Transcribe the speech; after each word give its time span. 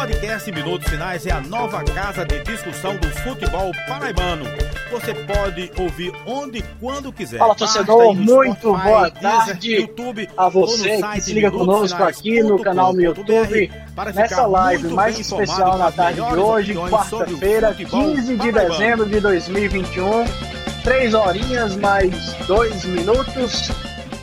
podcast 0.00 0.50
Minutos 0.50 0.88
Finais 0.88 1.26
é 1.26 1.30
a 1.30 1.42
nova 1.42 1.84
casa 1.84 2.24
de 2.24 2.42
discussão 2.42 2.96
do 2.96 3.06
futebol 3.16 3.70
paraibano. 3.86 4.46
Você 4.90 5.12
pode 5.12 5.70
ouvir 5.78 6.10
onde 6.24 6.60
e 6.60 6.62
quando 6.80 7.12
quiser. 7.12 7.36
Fala, 7.36 7.54
torcedor, 7.54 8.14
muito 8.14 8.56
Spotify, 8.56 8.82
boa 8.82 9.10
tarde 9.10 9.74
YouTube, 9.74 10.28
a 10.38 10.48
você 10.48 11.02
que 11.02 11.20
se 11.20 11.34
liga 11.34 11.50
conosco 11.50 12.02
aqui 12.02 12.42
no 12.42 12.58
canal 12.58 12.94
no 12.94 13.02
YouTube. 13.02 13.70
Nessa 14.14 14.46
live 14.46 14.88
mais 14.88 15.18
especial 15.18 15.76
na 15.76 15.92
tarde 15.92 16.22
de 16.22 16.38
hoje, 16.38 16.74
quarta-feira, 16.74 17.74
15 17.74 18.36
de 18.38 18.52
dezembro 18.52 19.04
de 19.04 19.20
2021. 19.20 20.24
Três 20.82 21.12
horinhas 21.12 21.76
mais 21.76 22.32
dois 22.46 22.86
minutos. 22.86 23.70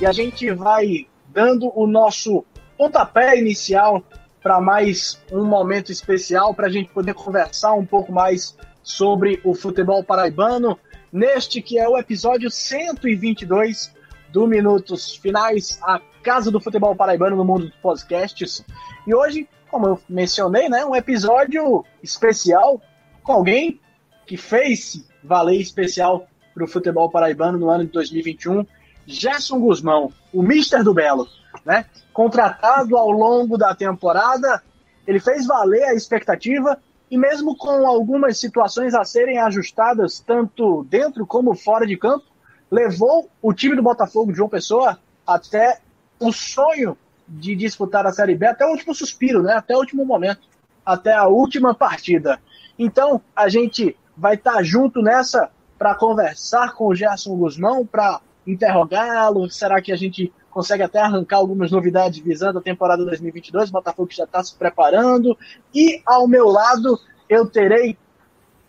E 0.02 0.08
a 0.08 0.12
gente 0.12 0.50
vai 0.56 1.06
dando 1.32 1.72
o 1.76 1.86
nosso 1.86 2.44
pontapé 2.76 3.38
inicial 3.38 4.04
para 4.48 4.62
mais 4.62 5.22
um 5.30 5.44
momento 5.44 5.92
especial 5.92 6.54
para 6.54 6.68
a 6.68 6.70
gente 6.70 6.90
poder 6.94 7.14
conversar 7.14 7.74
um 7.74 7.86
pouco 7.86 8.14
mais 8.14 8.58
sobre 8.82 9.42
o 9.44 9.54
futebol 9.54 10.02
paraibano, 10.02 10.80
neste 11.12 11.62
que 11.62 11.78
é 11.78 11.86
o 11.86 11.98
episódio 11.98 12.50
122 12.50 13.94
do 14.32 14.48
Minutos 14.48 15.18
Finais, 15.18 15.78
a 15.84 16.00
Casa 16.24 16.50
do 16.50 16.62
Futebol 16.62 16.96
Paraibano 16.96 17.36
no 17.36 17.44
mundo 17.44 17.66
dos 17.66 17.76
podcasts. 17.82 18.64
E 19.06 19.14
hoje, 19.14 19.50
como 19.70 19.86
eu 19.86 20.00
mencionei, 20.08 20.70
né, 20.70 20.86
um 20.86 20.96
episódio 20.96 21.84
especial 22.02 22.82
com 23.24 23.34
alguém 23.34 23.82
que 24.26 24.38
fez 24.38 25.06
valer 25.22 25.60
especial 25.60 26.26
para 26.54 26.64
o 26.64 26.68
futebol 26.70 27.12
paraibano 27.12 27.58
no 27.58 27.70
ano 27.70 27.84
de 27.84 27.92
2021, 27.92 28.66
Gerson 29.06 29.60
Guzmão, 29.60 30.10
o 30.32 30.42
Mister 30.42 30.86
do 30.86 30.94
Belo 30.94 31.28
né? 31.68 31.86
Contratado 32.14 32.96
ao 32.96 33.12
longo 33.12 33.58
da 33.58 33.76
temporada, 33.76 34.64
ele 35.06 35.20
fez 35.20 35.46
valer 35.46 35.84
a 35.84 35.94
expectativa 35.94 36.80
e 37.12 37.18
mesmo 37.18 37.58
com 37.58 37.86
algumas 37.86 38.40
situações 38.40 38.94
a 38.94 39.04
serem 39.04 39.38
ajustadas 39.40 40.22
tanto 40.22 40.86
dentro 40.90 41.28
como 41.28 41.54
fora 41.56 41.86
de 41.86 41.98
campo, 41.98 42.26
levou 42.72 43.30
o 43.42 43.54
time 43.54 43.76
do 43.76 43.84
Botafogo 43.84 44.32
de 44.32 44.38
João 44.38 44.50
Pessoa 44.50 44.98
até 45.26 45.80
o 46.18 46.32
sonho 46.32 46.98
de 47.28 47.54
disputar 47.54 48.08
a 48.08 48.14
Série 48.14 48.36
B, 48.36 48.48
até 48.48 48.66
o 48.66 48.72
último 48.72 48.96
suspiro, 48.96 49.44
né? 49.44 49.54
Até 49.54 49.76
o 49.76 49.80
último 49.80 50.06
momento, 50.06 50.48
até 50.86 51.14
a 51.14 51.28
última 51.28 51.76
partida. 51.76 52.40
Então, 52.80 53.22
a 53.36 53.50
gente 53.50 53.98
vai 54.16 54.36
estar 54.36 54.54
tá 54.54 54.64
junto 54.64 55.02
nessa 55.02 55.50
para 55.78 55.96
conversar 55.96 56.74
com 56.74 56.88
o 56.88 56.96
Gerson 56.96 57.36
Guzmão, 57.36 57.86
para 57.86 58.22
interrogá-lo. 58.46 59.50
Será 59.50 59.82
que 59.82 59.92
a 59.92 59.98
gente 59.98 60.34
consegue 60.58 60.82
até 60.82 60.98
arrancar 60.98 61.38
algumas 61.38 61.70
novidades 61.70 62.18
visando 62.18 62.58
a 62.58 62.62
temporada 62.64 63.06
2022. 63.06 63.70
O 63.70 63.74
Botafogo 63.74 64.10
já 64.12 64.24
está 64.24 64.44
se 64.44 64.56
preparando. 64.56 65.38
E 65.72 66.02
ao 66.04 66.28
meu 66.28 66.48
lado 66.48 67.00
eu 67.30 67.46
terei 67.46 67.96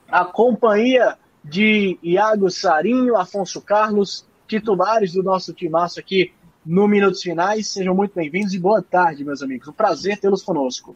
a 0.07 0.23
companhia 0.23 1.17
de 1.43 1.99
Iago 2.03 2.51
Sarinho, 2.51 3.17
Afonso 3.17 3.63
Carlos, 3.63 4.27
titulares 4.47 5.15
do 5.15 5.23
nosso 5.23 5.55
timaço 5.55 5.99
aqui 5.99 6.31
no 6.65 6.87
Minutos 6.87 7.23
Finais. 7.23 7.69
Sejam 7.69 7.95
muito 7.95 8.15
bem-vindos 8.15 8.53
e 8.53 8.59
boa 8.59 8.83
tarde, 8.83 9.25
meus 9.25 9.43
amigos. 9.43 9.67
Um 9.67 9.73
prazer 9.73 10.19
tê-los 10.19 10.43
conosco. 10.43 10.95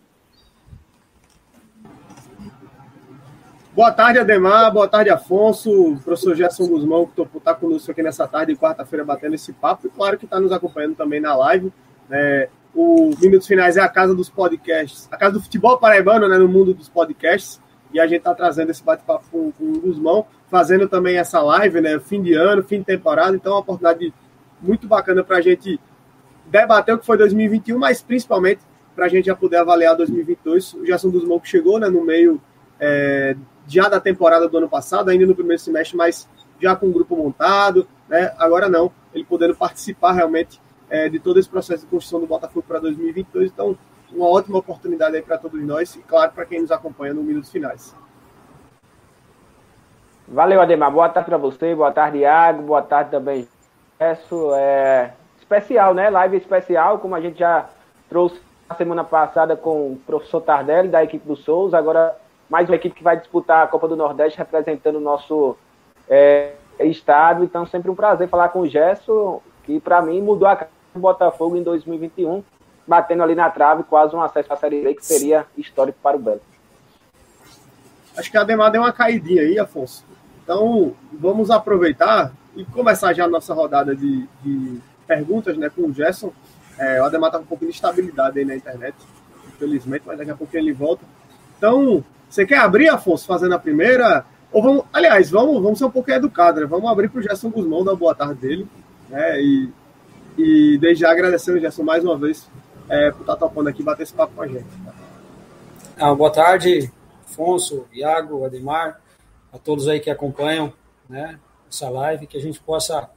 Boa 3.75 3.91
tarde, 3.91 4.19
Ademar. 4.19 4.71
Boa 4.71 4.87
tarde, 4.87 5.09
Afonso. 5.09 5.97
Professor 6.05 6.35
Gerson 6.37 6.69
Guzmão, 6.69 7.07
que 7.07 7.39
está 7.39 7.55
conosco 7.55 7.91
aqui 7.91 8.03
nessa 8.03 8.29
tarde, 8.29 8.55
quarta-feira, 8.55 9.03
batendo 9.03 9.35
esse 9.35 9.51
papo. 9.51 9.87
E 9.87 9.91
claro 9.91 10.19
que 10.19 10.27
está 10.27 10.39
nos 10.39 10.53
acompanhando 10.53 10.95
também 10.95 11.21
na 11.21 11.35
live. 11.35 11.73
É, 12.11 12.51
o 12.75 13.15
Minutos 13.19 13.47
Finais 13.47 13.79
é 13.79 13.81
a 13.81 13.89
casa 13.89 14.15
dos 14.15 14.29
podcasts, 14.29 15.09
a 15.11 15.17
casa 15.17 15.33
do 15.35 15.41
futebol 15.41 15.79
paraibano, 15.79 16.29
né, 16.29 16.37
no 16.37 16.49
mundo 16.49 16.75
dos 16.75 16.91
podcasts. 16.91 17.63
E 17.95 17.99
a 17.99 18.07
gente 18.07 18.19
está 18.19 18.35
trazendo 18.35 18.71
esse 18.71 18.85
bate-papo 18.85 19.25
com, 19.33 19.51
com, 19.53 19.65
o 19.65 19.81
Guzmão, 19.81 20.27
fazendo 20.51 20.87
também 20.87 21.17
essa 21.17 21.41
live, 21.41 21.81
né, 21.81 21.99
fim 21.99 22.21
de 22.21 22.35
ano, 22.35 22.63
fim 22.63 22.81
de 22.81 22.85
temporada. 22.85 23.35
Então, 23.35 23.53
é 23.53 23.55
uma 23.55 23.63
oportunidade 23.63 24.13
muito 24.61 24.87
bacana 24.87 25.25
para 25.25 25.39
a 25.39 25.41
gente 25.41 25.81
debater 26.45 26.95
o 26.95 26.99
que 26.99 27.07
foi 27.07 27.17
2021, 27.17 27.79
mas 27.79 28.03
principalmente 28.03 28.61
para 28.95 29.07
a 29.07 29.09
gente 29.09 29.27
já 29.27 29.35
poder 29.35 29.57
avaliar 29.57 29.97
2022. 29.97 30.75
O 30.75 30.85
Gerson 30.85 31.11
Guzmão 31.11 31.41
que 31.41 31.49
chegou 31.49 31.81
né, 31.81 31.89
no 31.89 32.05
meio 32.05 32.39
é, 32.79 33.35
já 33.73 33.89
da 33.89 34.01
temporada 34.01 34.49
do 34.49 34.59
ano 34.59 34.69
passado, 34.69 35.09
ainda 35.09 35.27
no 35.27 35.35
primeiro 35.35 35.61
semestre, 35.61 35.97
mas 35.97 36.29
já 36.61 36.77
com 36.77 36.87
o 36.87 36.93
grupo 36.93 37.17
montado, 37.17 37.87
né? 38.09 38.33
Agora 38.39 38.69
não, 38.69 38.93
ele 39.15 39.25
podendo 39.25 39.57
participar 39.57 40.13
realmente 40.13 40.61
é, 40.91 41.09
de 41.09 41.19
todo 41.19 41.41
esse 41.41 41.49
processo 41.49 41.85
de 41.85 41.91
construção 41.91 42.21
do 42.21 42.27
Botafogo 42.27 42.65
para 42.67 42.79
2022. 42.81 43.51
Então, 43.51 43.77
uma 44.13 44.29
ótima 44.29 44.59
oportunidade 44.59 45.17
aí 45.17 45.23
para 45.23 45.39
todos 45.39 45.61
nós 45.63 45.97
e, 45.97 46.01
claro, 46.03 46.33
para 46.33 46.45
quem 46.45 46.61
nos 46.61 46.71
acompanha 46.71 47.15
no 47.15 47.23
Minutos 47.23 47.51
Finais. 47.51 47.97
Valeu, 50.29 50.61
Ademar. 50.61 50.91
Boa 50.91 51.09
tarde 51.09 51.29
para 51.29 51.39
você, 51.39 51.75
boa 51.75 51.91
tarde, 51.91 52.19
Iago, 52.19 52.63
boa 52.63 52.83
tarde 52.83 53.11
também, 53.11 53.49
Isso 54.01 54.55
é 54.55 55.13
especial, 55.39 55.95
né? 55.95 56.11
Live 56.11 56.37
especial, 56.37 56.99
como 56.99 57.15
a 57.15 57.21
gente 57.21 57.39
já 57.39 57.69
trouxe 58.09 58.41
na 58.69 58.77
semana 58.77 59.05
passada 59.05 59.57
com 59.57 59.93
o 59.93 59.97
professor 60.07 60.41
Tardelli, 60.41 60.89
da 60.89 61.03
equipe 61.03 61.27
do 61.27 61.37
Souza, 61.37 61.77
agora 61.77 62.17
mais 62.53 62.69
uma 62.69 62.77
equipe 62.77 62.95
que 62.95 63.03
vai 63.03 63.17
disputar 63.17 63.65
a 63.65 63.67
Copa 63.67 63.89
do 63.89 63.97
Nordeste 63.97 64.37
representando 64.37 64.97
o 64.97 65.01
nosso 65.01 65.57
é, 66.07 66.53
estado. 66.81 67.43
Então, 67.43 67.65
sempre 67.65 67.91
um 67.91 67.95
prazer 67.95 68.29
falar 68.29 68.51
com 68.51 68.61
o 68.61 68.69
Gerson, 68.69 69.41
que 69.65 69.81
para 69.81 70.03
mim 70.03 70.21
mudou 70.21 70.47
a 70.47 70.55
cara 70.55 70.71
do 70.93 71.01
Botafogo 71.01 71.57
em 71.57 71.63
2021, 71.63 72.45
batendo 72.87 73.23
ali 73.23 73.35
na 73.35 73.49
trave 73.49 73.85
quase 73.85 74.15
um 74.15 74.21
acesso 74.21 74.53
à 74.53 74.57
Série 74.59 74.83
B, 74.83 74.95
que 74.95 75.03
seria 75.03 75.47
histórico 75.57 75.99
para 76.03 76.15
o 76.15 76.21
Belo. 76.21 76.43
Acho 78.15 78.31
que 78.31 78.37
a 78.37 78.43
Ademar 78.43 78.71
deu 78.71 78.83
uma 78.83 78.93
caidinha 78.93 79.41
aí, 79.41 79.59
Afonso. 79.59 80.05
Então, 80.45 80.95
vamos 81.11 81.51
aproveitar 81.51 82.33
e 82.55 82.67
começar 82.67 83.15
já 83.15 83.25
a 83.25 83.29
nossa 83.29 83.55
rodada 83.55 83.97
de, 83.97 84.29
de 84.43 84.79
perguntas 85.07 85.57
né, 85.57 85.71
com 85.71 85.87
o 85.87 85.95
Gerson. 85.95 86.31
É, 86.79 87.01
o 87.01 87.07
Ademar 87.07 87.29
está 87.29 87.39
com 87.39 87.45
um 87.45 87.49
pouco 87.49 87.65
de 87.65 87.71
instabilidade 87.71 88.39
aí 88.39 88.45
na 88.45 88.55
internet, 88.55 88.95
infelizmente, 89.49 90.03
mas 90.07 90.19
daqui 90.19 90.31
a 90.31 90.37
pouco 90.37 90.55
ele 90.55 90.75
volta. 90.75 91.07
Então, 91.57 92.05
você 92.33 92.47
quer 92.47 92.61
abrir, 92.61 92.89
Afonso, 92.89 93.27
fazendo 93.27 93.55
a 93.55 93.59
primeira? 93.59 94.25
Ou 94.51 94.63
vamos, 94.63 94.85
aliás, 94.91 95.31
vamos, 95.31 95.63
vamos 95.63 95.79
ser 95.79 95.85
um 95.85 95.91
pouco 95.91 96.11
educados, 96.11 96.63
né? 96.63 96.67
Vamos 96.67 96.91
abrir 96.91 97.11
para 97.11 97.21
o 97.21 97.23
Gerson 97.23 97.51
Guzmão, 97.51 97.85
dar 97.85 97.95
boa 97.95 98.15
tarde 98.15 98.41
dele. 98.41 98.67
Né? 99.11 99.39
E, 99.43 99.73
e 100.39 100.79
desde 100.79 101.03
já 101.03 101.13
agradecendo 101.13 101.61
Gerson 101.61 101.83
mais 101.83 102.03
uma 102.03 102.17
vez 102.17 102.49
é, 102.89 103.11
por 103.11 103.21
estar 103.21 103.37
topando 103.37 103.69
aqui 103.69 103.83
bater 103.83 104.05
esse 104.05 104.15
papo 104.15 104.35
com 104.35 104.41
a 104.41 104.49
gente. 104.49 104.65
Ah, 105.99 106.15
boa 106.15 106.31
tarde, 106.31 106.91
Afonso, 107.27 107.87
Iago, 107.93 108.47
Ademar, 108.47 108.99
a 109.53 109.59
todos 109.59 109.87
aí 109.87 110.01
que 110.01 110.09
acompanham 110.09 110.73
né, 111.11 111.39
essa 111.71 111.91
live, 111.91 112.27
que 112.27 112.39
a 112.39 112.41
gente 112.41 112.59
possa 112.61 113.11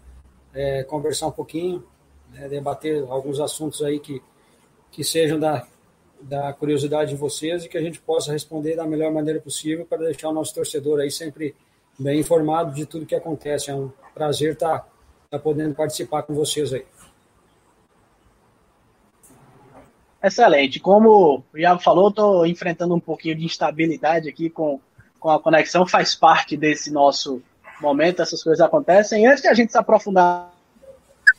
é, 0.53 0.83
conversar 0.83 1.27
um 1.27 1.31
pouquinho, 1.31 1.85
né, 2.33 2.49
debater 2.49 3.05
alguns 3.07 3.39
assuntos 3.39 3.81
aí 3.81 3.97
que, 3.97 4.21
que 4.91 5.05
sejam 5.05 5.39
da, 5.39 5.65
da 6.27 6.51
curiosidade 6.53 7.11
de 7.11 7.15
vocês 7.15 7.65
e 7.65 7.69
que 7.69 7.77
a 7.77 7.81
gente 7.81 7.99
possa 7.99 8.31
responder 8.31 8.75
da 8.75 8.85
melhor 8.85 9.11
maneira 9.11 9.39
possível 9.39 9.85
para 9.85 9.99
deixar 9.99 10.29
o 10.29 10.33
nosso 10.33 10.53
torcedor 10.55 10.99
aí 10.99 11.11
sempre 11.11 11.55
bem 11.99 12.19
informado 12.19 12.73
de 12.73 12.85
tudo 12.85 13.05
que 13.05 13.13
acontece. 13.13 13.69
É 13.69 13.75
um 13.75 13.91
prazer 14.13 14.53
estar, 14.53 14.79
tá, 14.79 14.87
estar 15.25 15.37
tá 15.37 15.39
podendo 15.39 15.75
participar 15.75 16.23
com 16.23 16.33
vocês 16.33 16.73
aí. 16.73 16.83
Excelente. 20.23 20.79
Como 20.79 21.43
o 21.53 21.57
Iago 21.57 21.79
falou, 21.79 22.09
estou 22.09 22.47
enfrentando 22.47 22.95
um 22.95 22.99
pouquinho 22.99 23.35
de 23.35 23.45
instabilidade 23.45 24.27
aqui 24.27 24.49
com, 24.49 24.79
com 25.19 25.29
a 25.29 25.39
conexão, 25.39 25.85
faz 25.85 26.15
parte 26.15 26.57
desse 26.57 26.91
nosso 26.91 27.39
momento, 27.79 28.23
essas 28.23 28.41
coisas 28.41 28.65
acontecem. 28.65 29.27
Antes 29.27 29.43
de 29.43 29.49
a 29.49 29.53
gente 29.53 29.71
se 29.71 29.77
aprofundar 29.77 30.51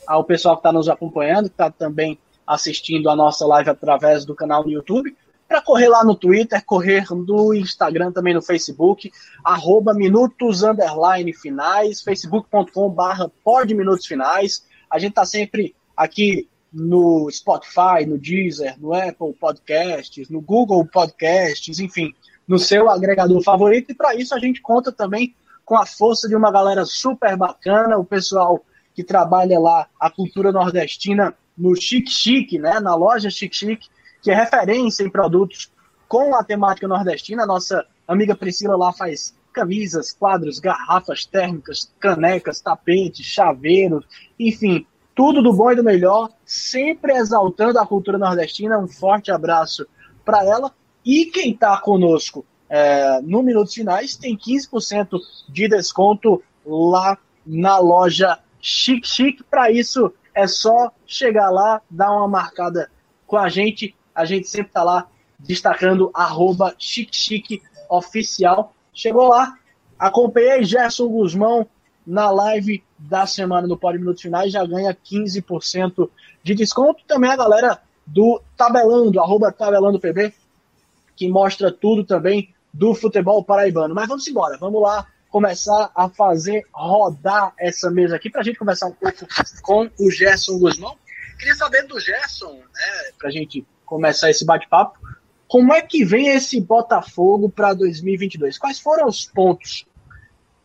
ao 0.07 0.23
pessoal 0.23 0.55
que 0.55 0.61
está 0.61 0.73
nos 0.73 0.89
acompanhando, 0.89 1.49
que 1.49 1.55
está 1.55 1.69
também 1.73 2.17
assistindo 2.47 3.11
a 3.11 3.17
nossa 3.17 3.47
live 3.47 3.71
através 3.71 4.25
do 4.25 4.35
canal 4.35 4.63
no 4.63 4.71
YouTube, 4.71 5.17
para 5.49 5.63
correr 5.63 5.89
lá 5.89 6.05
no 6.05 6.15
Twitter, 6.15 6.65
correr 6.65 7.07
no 7.11 7.55
Instagram, 7.55 8.11
também 8.13 8.35
no 8.35 8.43
Facebook, 8.43 9.11
arroba 9.45 9.95
minutos 9.95 10.63
underline 10.63 11.33
finais, 11.33 12.03
facebook.com 12.03 12.91
barra 12.91 13.31
minutos 13.69 14.07
finais. 14.07 14.65
A 14.91 14.99
gente 14.99 15.11
está 15.11 15.25
sempre 15.25 15.75
aqui 15.97 16.49
no 16.73 17.31
Spotify, 17.31 18.05
no 18.07 18.19
Deezer, 18.19 18.79
no 18.79 18.93
Apple 18.93 19.33
Podcasts, 19.41 20.29
no 20.29 20.41
Google 20.41 20.85
Podcasts, 20.87 21.79
enfim, 21.79 22.13
no 22.47 22.59
seu 22.59 22.91
agregador 22.91 23.41
favorito. 23.43 23.93
E 23.93 23.95
para 23.95 24.15
isso 24.15 24.35
a 24.35 24.39
gente 24.39 24.61
conta 24.61 24.93
também 24.93 25.35
com 25.65 25.77
a 25.77 25.87
força 25.87 26.29
de 26.29 26.37
uma 26.37 26.51
galera 26.51 26.85
super 26.85 27.37
bacana, 27.37 27.97
o 27.99 28.05
pessoal 28.05 28.65
que 28.95 29.05
trabalha 29.05 29.59
lá 29.59 29.89
a 29.99 30.11
cultura 30.11 30.53
nordestina 30.53 31.35
no 31.57 31.75
Chic 31.75 32.09
Chic, 32.09 32.53
né, 32.59 32.81
na 32.81 32.95
loja 32.95 33.31
Chic 33.31 33.55
Chic, 33.55 33.83
que 34.23 34.31
é 34.31 34.35
referência 34.35 35.03
em 35.03 35.11
produtos 35.11 35.71
com 36.09 36.35
a 36.35 36.45
temática 36.45 36.89
nordestina. 36.89 37.45
A 37.45 37.47
nossa 37.47 37.85
amiga 38.07 38.35
Priscila 38.35 38.77
lá 38.77 38.93
faz 38.93 39.35
camisas, 39.53 40.13
quadros, 40.13 40.59
garrafas 40.59 41.25
térmicas, 41.25 41.91
canecas, 41.99 42.61
tapetes, 42.61 43.25
chaveiros, 43.25 44.05
enfim, 44.39 44.87
tudo 45.15 45.43
do 45.43 45.53
bom 45.53 45.73
e 45.73 45.77
do 45.77 45.83
melhor, 45.83 46.29
sempre 46.45 47.15
exaltando 47.15 47.79
a 47.79 47.87
cultura 47.87 48.19
nordestina. 48.19 48.79
Um 48.79 48.87
forte 48.87 49.31
abraço 49.31 49.87
para 50.25 50.45
ela. 50.45 50.71
E 51.05 51.27
quem 51.27 51.53
está 51.53 51.81
conosco 51.81 52.45
é, 52.69 53.21
no 53.23 53.43
Minutos 53.43 53.73
Finais 53.73 54.15
tem 54.17 54.37
15% 54.37 55.19
de 55.49 55.69
desconto 55.69 56.43
lá 56.67 57.17
na 57.47 57.79
loja 57.79 58.39
Chic 58.61 59.07
Chic. 59.07 59.43
Para 59.49 59.71
isso 59.71 60.13
é 60.37 60.47
só 60.47 60.93
chegar 61.07 61.51
lá, 61.51 61.81
dar 61.89 62.13
uma 62.13 62.29
marcada 62.29 62.91
com 63.27 63.39
a 63.39 63.49
gente. 63.49 63.97
A 64.15 64.27
gente 64.27 64.47
sempre 64.47 64.69
está 64.69 64.85
lá 64.85 65.09
destacando 65.39 66.11
arroba 66.13 66.75
Chic 66.79 67.63
Oficial. 67.89 68.75
Chegou 68.93 69.29
lá, 69.29 69.55
acompanhei 69.99 70.63
Gerson 70.63 71.09
Guzmão 71.09 71.67
na 72.07 72.31
live 72.31 72.85
da 72.99 73.27
semana 73.27 73.67
no 73.67 73.79
Pode 73.79 73.99
Minutos 73.99 74.21
Finais, 74.21 74.53
já 74.53 74.65
ganha 74.65 74.95
15% 74.95 76.09
de 76.43 76.55
desconto. 76.55 77.03
Também 77.09 77.31
a 77.31 77.37
galera 77.37 77.81
do 78.07 78.43
Tabelando, 78.59 79.19
arroba 79.19 79.51
Tabelando 79.51 79.99
PB, 79.99 80.35
que 81.17 81.29
mostra 81.31 81.73
tudo 81.73 82.05
também 82.05 82.55
do 82.73 82.95
futebol 82.95 83.43
paraibano. 83.43 83.95
Mas 83.95 84.07
vamos 84.07 84.29
embora, 84.29 84.59
vamos 84.59 84.83
lá 84.83 85.07
começar 85.31 85.91
a 85.95 86.09
fazer 86.09 86.65
rodar 86.73 87.53
essa 87.59 87.91
mesa 87.91 88.17
aqui 88.17 88.31
para 88.31 88.41
a 88.41 88.45
gente 88.45 88.59
conversar 88.59 88.87
um 88.87 88.93
pouco 88.93 89.27
com 89.63 89.91
o 89.99 90.11
Gerson 90.11 90.59
Guzmão. 90.59 90.97
Queria 91.39 91.55
saber 91.55 91.87
do 91.87 92.01
Gerson, 92.01 92.55
né, 92.55 93.13
para 93.19 93.29
a 93.29 93.33
gente 93.33 93.67
começar 93.85 94.31
esse 94.31 94.45
bate-papo, 94.45 94.99
como 95.49 95.73
é 95.73 95.81
que 95.81 96.05
vem 96.05 96.29
esse 96.29 96.61
Botafogo 96.61 97.49
para 97.49 97.73
2022? 97.73 98.59
Quais 98.59 98.81
foram 98.81 99.07
os 99.07 99.27
pontos 99.27 99.87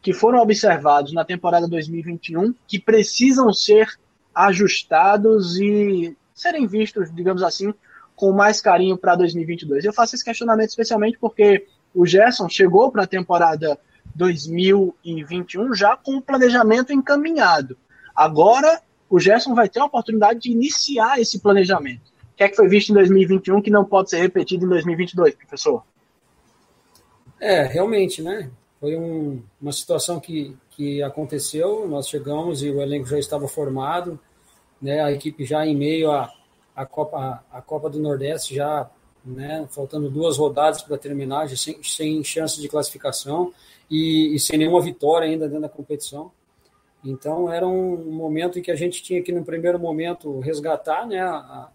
que 0.02 0.14
foram 0.14 0.40
observados 0.40 1.14
na 1.14 1.24
temporada 1.24 1.68
2021 1.68 2.56
que 2.68 2.80
precisam 2.80 3.54
ser 3.54 3.88
ajustados 4.34 5.58
e 5.60 6.18
serem 6.34 6.66
vistos, 6.66 7.14
digamos 7.14 7.44
assim, 7.44 7.74
com 8.16 8.32
mais 8.32 8.60
carinho 8.60 8.98
para 8.98 9.16
2022? 9.16 9.86
Eu 9.86 9.94
faço 9.94 10.16
esse 10.16 10.26
questionamento 10.26 10.70
especialmente 10.70 11.20
porque 11.20 11.68
o 11.94 12.06
Gerson 12.06 12.50
chegou 12.50 12.92
para 12.92 13.04
a 13.04 13.08
temporada 13.08 13.78
2021 14.16 15.74
já 15.74 15.96
com 15.96 16.18
o 16.18 16.22
planejamento 16.22 16.94
encaminhado. 16.94 17.78
Agora, 18.16 18.82
o 19.10 19.20
Gerson 19.20 19.54
vai 19.54 19.68
ter 19.68 19.80
a 19.80 19.86
oportunidade 19.86 20.40
de 20.40 20.52
iniciar 20.52 21.20
esse 21.20 21.40
planejamento. 21.40 22.12
O 22.34 22.36
que 22.38 22.44
é 22.44 22.50
que 22.50 22.56
foi 22.56 22.68
visto 22.68 22.90
em 22.90 22.94
2021 22.94 23.62
que 23.62 23.70
não 23.70 23.86
pode 23.86 24.10
ser 24.10 24.22
repetido 24.22 24.66
em 24.66 24.70
2022, 24.70 25.36
professor? 25.36 25.84
É, 27.40 27.64
realmente, 27.64 28.22
né? 28.22 28.50
Foi 28.80 28.96
um, 28.96 29.44
uma 29.62 29.72
situação 29.72 30.20
que, 30.20 30.56
que 30.72 31.04
aconteceu, 31.04 31.88
nós 31.88 32.08
chegamos 32.08 32.64
e 32.64 32.70
o 32.70 32.82
elenco 32.82 33.08
já 33.08 33.20
estava 33.20 33.48
formado, 33.48 34.20
né? 34.82 35.02
A 35.02 35.12
equipe 35.12 35.46
já 35.46 35.66
em 35.66 35.76
meio 35.76 36.12
à, 36.12 36.32
à, 36.76 36.86
Copa, 36.86 37.44
à 37.52 37.62
Copa 37.62 37.90
do 37.90 38.00
Nordeste, 38.00 38.56
já 38.56 38.90
né, 39.24 39.68
faltando 39.70 40.10
duas 40.10 40.38
rodadas 40.38 40.82
para 40.82 40.98
terminar, 40.98 41.48
sem, 41.50 41.82
sem 41.84 42.24
chance 42.24 42.60
de 42.60 42.68
classificação 42.68 43.54
e, 43.92 44.34
e, 44.34 44.40
sem 44.40 44.58
nenhuma 44.58 44.82
vitória 44.82 45.28
ainda 45.28 45.48
dentro 45.48 45.64
da 45.64 45.70
competição. 45.70 46.32
Então 47.04 47.52
era 47.52 47.68
um 47.68 47.98
momento 48.12 48.58
em 48.58 48.62
que 48.62 48.72
a 48.72 48.76
gente 48.76 49.04
tinha 49.04 49.22
que, 49.22 49.34
no 49.34 49.44
primeiro 49.44 49.78
momento, 49.78 50.40
resgatar 50.40 51.06
né, 51.06 51.20
a, 51.20 51.70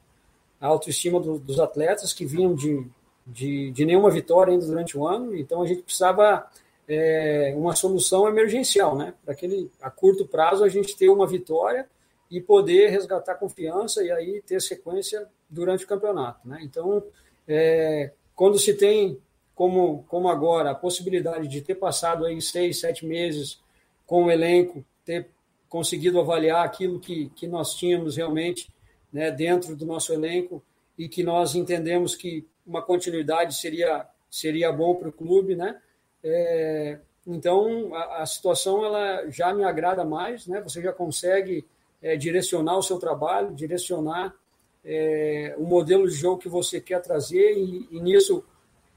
a 0.60 0.66
autoestima 0.66 1.20
do, 1.20 1.38
dos 1.38 1.60
atletas 1.60 2.14
que 2.14 2.24
vinham 2.24 2.54
de, 2.54 2.86
de, 3.26 3.70
de, 3.70 3.84
nenhuma 3.84 4.10
vitória 4.10 4.52
ainda 4.52 4.64
durante 4.64 4.96
o 4.96 5.06
ano. 5.06 5.36
Então 5.36 5.62
a 5.62 5.66
gente 5.66 5.82
precisava 5.82 6.46
é, 6.88 7.52
uma 7.56 7.76
solução 7.76 8.26
emergencial, 8.26 8.96
né? 8.96 9.12
Para 9.22 9.34
aquele 9.34 9.70
a 9.82 9.90
curto 9.90 10.26
prazo 10.26 10.64
a 10.64 10.69
gente 10.69 10.96
ter 10.96 11.10
uma 11.10 11.26
vitória 11.26 11.86
e 12.30 12.40
poder 12.40 12.88
resgatar 12.88 13.34
confiança 13.34 14.02
e 14.02 14.10
aí 14.10 14.42
ter 14.42 14.60
sequência 14.60 15.26
durante 15.50 15.84
o 15.84 15.88
campeonato, 15.88 16.48
né? 16.48 16.60
Então 16.62 17.02
é, 17.46 18.10
quando 18.34 18.58
se 18.58 18.74
tem, 18.74 19.19
como, 19.56 20.05
como 20.06 20.29
agora, 20.29 20.70
a 20.70 20.75
possibilidade 20.75 21.49
de 21.49 21.62
ter 21.62 21.76
passado 21.76 22.26
aí 22.26 22.41
seis, 22.43 22.79
sete 22.79 23.06
meses 23.06 23.58
com 24.06 24.26
o 24.26 24.31
elenco, 24.31 24.85
ter 25.03 25.31
conseguido 25.67 26.20
avaliar 26.20 26.62
aquilo 26.62 27.00
que, 27.00 27.31
que 27.31 27.49
nós 27.49 27.75
tínhamos 27.75 28.17
realmente 28.17 28.70
né, 29.11 29.31
dentro 29.31 29.75
do 29.75 29.87
nosso 29.87 30.12
elenco 30.12 30.62
e 30.97 31.08
que 31.08 31.23
nós 31.25 31.55
entendemos 31.55 32.14
que 32.14 32.47
uma 32.67 32.82
continuidade 32.82 33.56
seria, 33.56 34.06
seria 34.31 34.70
bom 34.70 34.94
para 34.94 35.08
o 35.08 35.12
clube, 35.12 35.56
né? 35.56 35.81
É, 36.23 36.99
então, 37.26 37.94
a, 37.94 38.23
a, 38.23 38.26
situação 38.26 38.85
ela 38.85 39.31
já 39.31 39.55
me 39.55 39.64
agrada 39.64 40.05
mais, 40.05 40.47
né? 40.47 40.61
Você 40.61 40.82
já 40.82 40.93
consegue 40.93 41.64
é, 42.03 42.14
direcionar 42.14 42.76
o 42.76 42.82
seu 42.82 42.99
trabalho, 42.99 43.55
direcionar 43.55 44.35
é, 44.85 45.55
o 45.56 45.64
modelo 45.64 46.06
de 46.06 46.14
jogo 46.14 46.43
que 46.43 46.49
você 46.49 46.79
quer 46.79 47.00
trazer 47.00 47.56
e, 47.56 47.88
e 47.91 48.00
nisso 48.00 48.44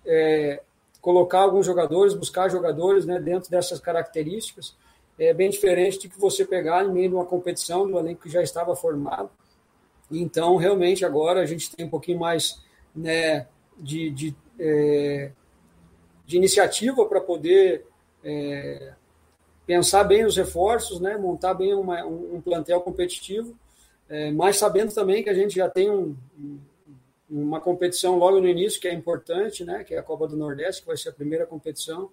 é, 0.05 0.61
colocar 1.01 1.39
alguns 1.39 1.65
jogadores, 1.65 2.13
buscar 2.13 2.49
jogadores 2.49 3.05
né, 3.05 3.19
dentro 3.19 3.49
dessas 3.49 3.79
características. 3.79 4.75
É 5.17 5.33
bem 5.33 5.49
diferente 5.49 5.99
de 5.99 6.09
que 6.09 6.19
você 6.19 6.45
pegar 6.45 6.85
em 6.85 6.91
meio 6.91 7.09
de 7.09 7.15
uma 7.15 7.25
competição, 7.25 7.89
do 7.89 7.97
elenco 7.97 8.21
que 8.21 8.29
já 8.29 8.41
estava 8.41 8.75
formado. 8.75 9.29
Então, 10.09 10.55
realmente, 10.55 11.05
agora 11.05 11.41
a 11.41 11.45
gente 11.45 11.75
tem 11.75 11.85
um 11.85 11.89
pouquinho 11.89 12.19
mais 12.19 12.61
né, 12.95 13.47
de, 13.77 14.09
de, 14.11 14.35
é, 14.57 15.31
de 16.25 16.37
iniciativa 16.37 17.05
para 17.05 17.21
poder 17.21 17.85
é, 18.23 18.93
pensar 19.65 20.03
bem 20.03 20.25
os 20.25 20.35
reforços, 20.35 20.99
né, 20.99 21.17
montar 21.17 21.53
bem 21.53 21.73
uma, 21.73 22.03
um 22.05 22.41
plantel 22.41 22.81
competitivo 22.81 23.55
é, 24.09 24.31
mas 24.31 24.57
sabendo 24.57 24.91
também 24.91 25.23
que 25.23 25.29
a 25.29 25.33
gente 25.33 25.55
já 25.55 25.69
tem 25.69 25.89
um, 25.89 26.15
uma 27.29 27.61
competição 27.61 28.17
logo 28.17 28.39
no 28.39 28.47
início 28.47 28.81
que 28.81 28.87
é 28.87 28.93
importante, 28.93 29.63
né, 29.63 29.83
que 29.83 29.93
é 29.93 29.99
a 29.99 30.03
Copa 30.03 30.27
do 30.27 30.35
Nordeste, 30.35 30.81
que 30.81 30.87
vai 30.87 30.97
ser 30.97 31.09
a 31.09 31.13
primeira 31.13 31.45
competição, 31.45 32.09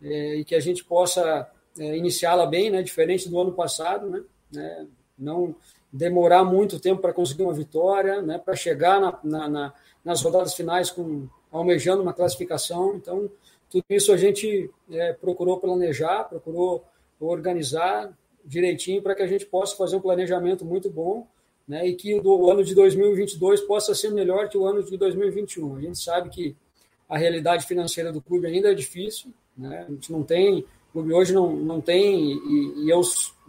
é, 0.00 0.36
e 0.36 0.44
que 0.44 0.54
a 0.54 0.60
gente 0.60 0.84
possa 0.84 1.50
é, 1.78 1.96
iniciá-la 1.96 2.46
bem, 2.46 2.70
né, 2.70 2.82
diferente 2.82 3.28
do 3.28 3.40
ano 3.40 3.52
passado, 3.52 4.08
né, 4.08 4.22
né 4.52 4.86
não 5.18 5.54
demorar 5.92 6.44
muito 6.44 6.78
tempo 6.78 7.00
para 7.00 7.12
conseguir 7.12 7.42
uma 7.42 7.52
vitória, 7.52 8.22
né, 8.22 8.38
para 8.38 8.54
chegar 8.54 9.00
na, 9.00 9.18
na, 9.24 9.48
na, 9.48 9.74
nas 10.04 10.22
rodadas 10.22 10.54
finais 10.54 10.90
com 10.90 11.26
almejando 11.50 12.02
uma 12.02 12.12
classificação. 12.12 12.96
Então, 12.96 13.30
tudo 13.70 13.84
isso 13.88 14.12
a 14.12 14.16
gente 14.16 14.70
é, 14.90 15.12
procurou 15.14 15.58
planejar, 15.58 16.24
procurou 16.24 16.84
organizar, 17.18 18.12
direitinho 18.44 19.02
para 19.02 19.14
que 19.14 19.22
a 19.22 19.26
gente 19.26 19.46
possa 19.46 19.76
fazer 19.76 19.96
um 19.96 20.00
planejamento 20.00 20.64
muito 20.64 20.88
bom 20.88 21.26
né, 21.66 21.86
e 21.86 21.94
que 21.94 22.14
o 22.14 22.50
ano 22.50 22.62
de 22.62 22.74
2022 22.74 23.62
possa 23.62 23.94
ser 23.94 24.10
melhor 24.10 24.48
que 24.48 24.56
o 24.56 24.66
ano 24.66 24.82
de 24.82 24.96
2021. 24.96 25.76
A 25.76 25.80
gente 25.80 25.98
sabe 25.98 26.30
que 26.30 26.56
a 27.08 27.18
realidade 27.18 27.66
financeira 27.66 28.12
do 28.12 28.20
clube 28.20 28.46
ainda 28.46 28.70
é 28.70 28.74
difícil, 28.74 29.32
né, 29.56 29.84
a 29.88 29.90
gente 29.90 30.12
não 30.12 30.22
tem, 30.22 30.60
o 30.60 30.92
clube 30.92 31.12
hoje 31.12 31.32
não, 31.32 31.54
não 31.56 31.80
tem, 31.80 32.32
e, 32.32 32.84
e 32.84 32.90
eu, 32.90 33.00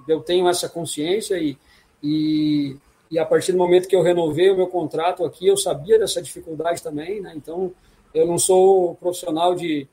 eu 0.07 0.21
tenho 0.21 0.47
essa 0.47 0.67
consciência, 0.67 1.37
e, 1.37 1.57
e, 2.01 2.75
e, 3.11 3.19
a 3.19 3.25
partir 3.25 3.51
do 3.51 3.57
momento 3.57 3.87
que 3.87 3.95
eu 3.95 4.01
renovei 4.01 4.49
o 4.49 4.55
meu 4.55 4.67
contrato 4.67 5.23
aqui, 5.25 5.47
eu 5.47 5.57
sabia 5.57 5.99
dessa 5.99 6.21
dificuldade 6.21 6.81
também, 6.81 7.21
né, 7.21 7.33
então 7.35 7.71
eu 8.13 8.25
não 8.25 8.39
sou 8.39 8.95
profissional 8.95 9.53
de, 9.53 9.87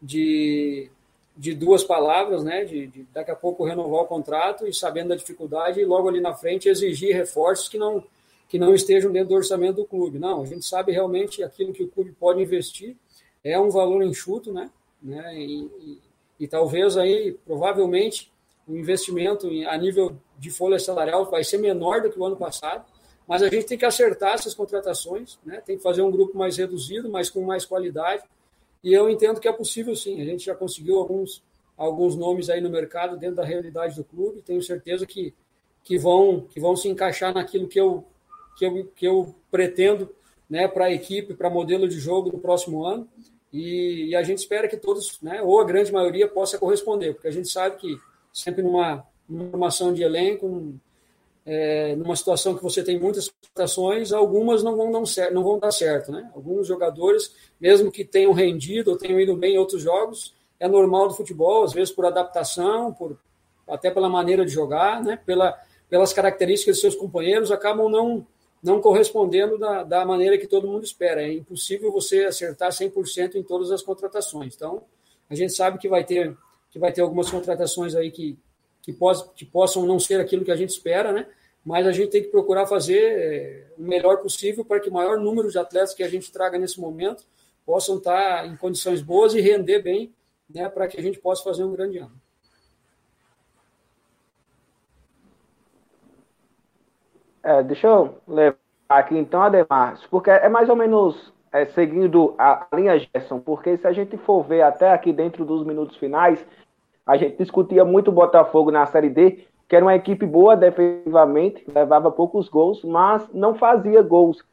de 0.00 0.90
de 1.36 1.54
duas 1.54 1.84
palavras, 1.84 2.42
né? 2.42 2.64
De, 2.64 2.86
de, 2.86 3.02
daqui 3.12 3.30
a 3.30 3.36
pouco 3.36 3.64
renovar 3.64 4.02
o 4.02 4.06
contrato 4.06 4.66
e 4.66 4.72
sabendo 4.72 5.08
da 5.08 5.16
dificuldade 5.16 5.80
e 5.80 5.84
logo 5.84 6.08
ali 6.08 6.20
na 6.20 6.34
frente 6.34 6.68
exigir 6.68 7.14
reforços 7.14 7.68
que 7.68 7.78
não 7.78 8.02
que 8.48 8.60
não 8.60 8.72
estejam 8.72 9.10
dentro 9.10 9.30
do 9.30 9.34
orçamento 9.34 9.76
do 9.76 9.84
clube. 9.84 10.20
Não, 10.20 10.42
a 10.42 10.46
gente 10.46 10.64
sabe 10.64 10.92
realmente 10.92 11.42
aquilo 11.42 11.72
que 11.72 11.82
o 11.82 11.88
clube 11.88 12.12
pode 12.12 12.40
investir 12.40 12.96
é 13.42 13.58
um 13.58 13.70
valor 13.70 14.04
enxuto, 14.04 14.52
né? 14.52 14.70
né? 15.02 15.36
E, 15.36 15.64
e, 15.64 15.98
e 16.40 16.46
talvez 16.46 16.96
aí 16.96 17.36
provavelmente 17.44 18.30
o 18.66 18.76
investimento 18.76 19.48
a 19.68 19.76
nível 19.76 20.16
de 20.38 20.50
folha 20.50 20.78
salarial 20.78 21.28
vai 21.28 21.42
ser 21.42 21.58
menor 21.58 22.02
do 22.02 22.10
que 22.10 22.18
o 22.18 22.24
ano 22.24 22.36
passado, 22.36 22.84
mas 23.26 23.42
a 23.42 23.48
gente 23.48 23.66
tem 23.66 23.76
que 23.76 23.84
acertar 23.84 24.34
essas 24.34 24.54
contratações, 24.54 25.38
né? 25.44 25.60
Tem 25.66 25.76
que 25.76 25.82
fazer 25.82 26.02
um 26.02 26.10
grupo 26.10 26.38
mais 26.38 26.56
reduzido, 26.56 27.10
mas 27.10 27.28
com 27.28 27.42
mais 27.42 27.64
qualidade 27.64 28.22
e 28.82 28.92
eu 28.92 29.08
entendo 29.10 29.40
que 29.40 29.48
é 29.48 29.52
possível 29.52 29.94
sim. 29.96 30.20
A 30.20 30.24
gente 30.24 30.44
já 30.44 30.54
conseguiu 30.54 30.98
alguns, 30.98 31.42
alguns 31.76 32.16
nomes 32.16 32.48
aí 32.48 32.60
no 32.60 32.70
mercado 32.70 33.16
dentro 33.16 33.36
da 33.36 33.44
realidade 33.44 33.96
do 33.96 34.04
clube. 34.04 34.42
Tenho 34.42 34.62
certeza 34.62 35.06
que, 35.06 35.34
que, 35.82 35.98
vão, 35.98 36.42
que 36.42 36.60
vão 36.60 36.76
se 36.76 36.88
encaixar 36.88 37.34
naquilo 37.34 37.68
que 37.68 37.80
eu, 37.80 38.04
que 38.56 38.66
eu, 38.66 38.92
que 38.94 39.06
eu 39.06 39.34
pretendo 39.50 40.14
né, 40.48 40.68
para 40.68 40.86
a 40.86 40.92
equipe, 40.92 41.34
para 41.34 41.50
modelo 41.50 41.88
de 41.88 41.98
jogo 41.98 42.30
do 42.30 42.38
próximo 42.38 42.84
ano. 42.84 43.08
E, 43.52 44.10
e, 44.10 44.16
a 44.16 44.22
gente 44.22 44.38
espera 44.38 44.68
que 44.68 44.76
todos, 44.76 45.20
né, 45.20 45.40
ou 45.42 45.60
a 45.60 45.64
grande 45.64 45.92
maioria, 45.92 46.28
possa 46.28 46.58
corresponder, 46.58 47.14
porque 47.14 47.28
a 47.28 47.32
gente 47.32 47.48
sabe 47.48 47.76
que 47.76 47.98
sempre 48.32 48.62
numa, 48.62 49.06
numa 49.28 49.50
formação 49.50 49.92
de 49.92 50.02
elenco, 50.02 50.74
é, 51.46 51.94
numa 51.94 52.16
situação 52.16 52.56
que 52.56 52.62
você 52.62 52.82
tem 52.82 52.98
muitas 52.98 53.32
situações, 53.40 54.12
algumas 54.12 54.64
não 54.64 54.76
vão, 54.76 54.90
não, 54.90 55.04
não 55.32 55.44
vão 55.44 55.58
dar 55.60 55.70
certo. 55.70 56.10
Né? 56.10 56.28
Alguns 56.34 56.66
jogadores, 56.66 57.32
mesmo 57.60 57.92
que 57.92 58.04
tenham 58.04 58.32
rendido 58.32 58.90
ou 58.90 58.98
tenham 58.98 59.20
ido 59.20 59.36
bem 59.36 59.54
em 59.54 59.58
outros 59.58 59.80
jogos, 59.80 60.34
é 60.58 60.66
normal 60.66 61.06
do 61.06 61.14
futebol, 61.14 61.62
às 61.62 61.72
vezes 61.72 61.94
por 61.94 62.04
adaptação, 62.04 62.92
por 62.92 63.16
até 63.68 63.90
pela 63.90 64.08
maneira 64.08 64.44
de 64.44 64.50
jogar, 64.50 65.02
né? 65.02 65.18
Pela, 65.24 65.56
pelas 65.88 66.12
características 66.12 66.76
de 66.76 66.80
seus 66.80 66.94
companheiros, 66.94 67.52
acabam 67.52 67.88
não, 67.88 68.26
não 68.62 68.80
correspondendo 68.80 69.58
da, 69.58 69.82
da 69.82 70.04
maneira 70.04 70.38
que 70.38 70.46
todo 70.46 70.68
mundo 70.68 70.84
espera. 70.84 71.22
É 71.22 71.32
impossível 71.32 71.92
você 71.92 72.24
acertar 72.24 72.70
100% 72.70 73.34
em 73.34 73.42
todas 73.42 73.70
as 73.70 73.82
contratações. 73.82 74.54
Então, 74.54 74.82
a 75.28 75.34
gente 75.34 75.52
sabe 75.52 75.78
que 75.78 75.88
vai 75.88 76.04
ter, 76.04 76.36
que 76.70 76.78
vai 76.78 76.92
ter 76.92 77.02
algumas 77.02 77.30
contratações 77.30 77.94
aí 77.94 78.10
que, 78.10 78.38
que, 78.86 78.96
que 79.34 79.44
possam 79.44 79.84
não 79.84 79.98
ser 79.98 80.20
aquilo 80.20 80.44
que 80.44 80.52
a 80.52 80.56
gente 80.56 80.70
espera, 80.70 81.12
né? 81.12 81.26
mas 81.66 81.84
a 81.84 81.90
gente 81.90 82.10
tem 82.10 82.22
que 82.22 82.28
procurar 82.28 82.64
fazer 82.68 83.00
é, 83.00 83.66
o 83.76 83.82
melhor 83.82 84.18
possível 84.18 84.64
para 84.64 84.78
que 84.78 84.88
o 84.88 84.92
maior 84.92 85.18
número 85.18 85.50
de 85.50 85.58
atletas 85.58 85.92
que 85.92 86.04
a 86.04 86.08
gente 86.08 86.30
traga 86.30 86.56
nesse 86.56 86.80
momento 86.80 87.24
possam 87.66 87.96
estar 87.98 88.46
em 88.46 88.56
condições 88.56 89.02
boas 89.02 89.34
e 89.34 89.40
render 89.40 89.80
bem, 89.80 90.14
né, 90.48 90.68
para 90.68 90.86
que 90.86 90.96
a 90.96 91.02
gente 91.02 91.18
possa 91.18 91.42
fazer 91.42 91.64
um 91.64 91.72
grande 91.72 91.98
ano. 91.98 92.12
É, 97.42 97.64
deixa 97.64 97.88
eu 97.88 98.16
levar 98.28 98.56
aqui 98.88 99.16
então, 99.18 99.42
Ademar, 99.42 100.00
porque 100.08 100.30
é 100.30 100.48
mais 100.48 100.68
ou 100.68 100.76
menos 100.76 101.32
é, 101.50 101.66
seguindo 101.66 102.36
a 102.38 102.64
linha 102.72 102.96
Gerson, 102.96 103.40
porque 103.40 103.76
se 103.76 103.86
a 103.88 103.92
gente 103.92 104.16
for 104.18 104.44
ver 104.44 104.62
até 104.62 104.92
aqui 104.92 105.12
dentro 105.12 105.44
dos 105.44 105.66
minutos 105.66 105.96
finais, 105.96 106.44
a 107.06 107.16
gente 107.16 107.38
discutia 107.38 107.84
muito 107.84 108.08
o 108.08 108.14
Botafogo 108.14 108.70
na 108.70 108.84
Série 108.84 109.08
D, 109.08 109.46
que 109.68 109.76
era 109.76 109.84
uma 109.84 109.94
equipe 109.94 110.26
boa 110.26 110.56
defensivamente, 110.56 111.64
levava 111.72 112.10
poucos 112.10 112.48
gols, 112.48 112.82
mas 112.82 113.28
não 113.32 113.54
fazia 113.54 114.02
gols. 114.02 114.44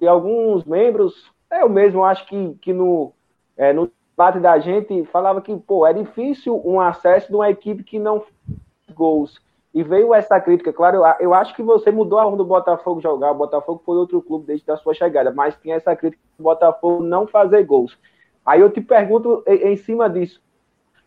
E 0.00 0.06
alguns 0.06 0.64
membros, 0.64 1.30
eu 1.50 1.68
mesmo 1.68 2.04
acho 2.04 2.26
que, 2.26 2.54
que 2.60 2.72
no, 2.72 3.12
é, 3.56 3.72
no 3.72 3.90
debate 4.10 4.38
da 4.38 4.58
gente 4.58 5.04
falava 5.06 5.40
que 5.40 5.56
pô, 5.56 5.86
é 5.86 5.92
difícil 5.92 6.60
um 6.64 6.80
acesso 6.80 7.28
de 7.28 7.34
uma 7.34 7.50
equipe 7.50 7.82
que 7.82 7.98
não 7.98 8.20
faz 8.20 8.94
gols. 8.94 9.42
E 9.72 9.82
veio 9.82 10.14
essa 10.14 10.40
crítica, 10.40 10.72
claro, 10.72 11.02
eu, 11.18 11.34
acho 11.34 11.54
que 11.56 11.62
você 11.62 11.90
mudou 11.90 12.20
a 12.20 12.26
onda 12.26 12.36
do 12.36 12.44
Botafogo 12.44 13.00
jogar, 13.00 13.32
o 13.32 13.34
Botafogo 13.34 13.82
foi 13.84 13.96
outro 13.96 14.22
clube 14.22 14.46
desde 14.46 14.70
a 14.70 14.76
sua 14.76 14.94
chegada, 14.94 15.32
mas 15.32 15.56
tinha 15.56 15.74
essa 15.74 15.96
crítica 15.96 16.22
do 16.38 16.44
Botafogo 16.44 17.02
não 17.02 17.26
fazer 17.26 17.64
gols. 17.64 17.98
Aí 18.46 18.60
eu 18.60 18.70
te 18.70 18.80
pergunto 18.80 19.42
em 19.48 19.76
cima 19.76 20.08
disso, 20.08 20.40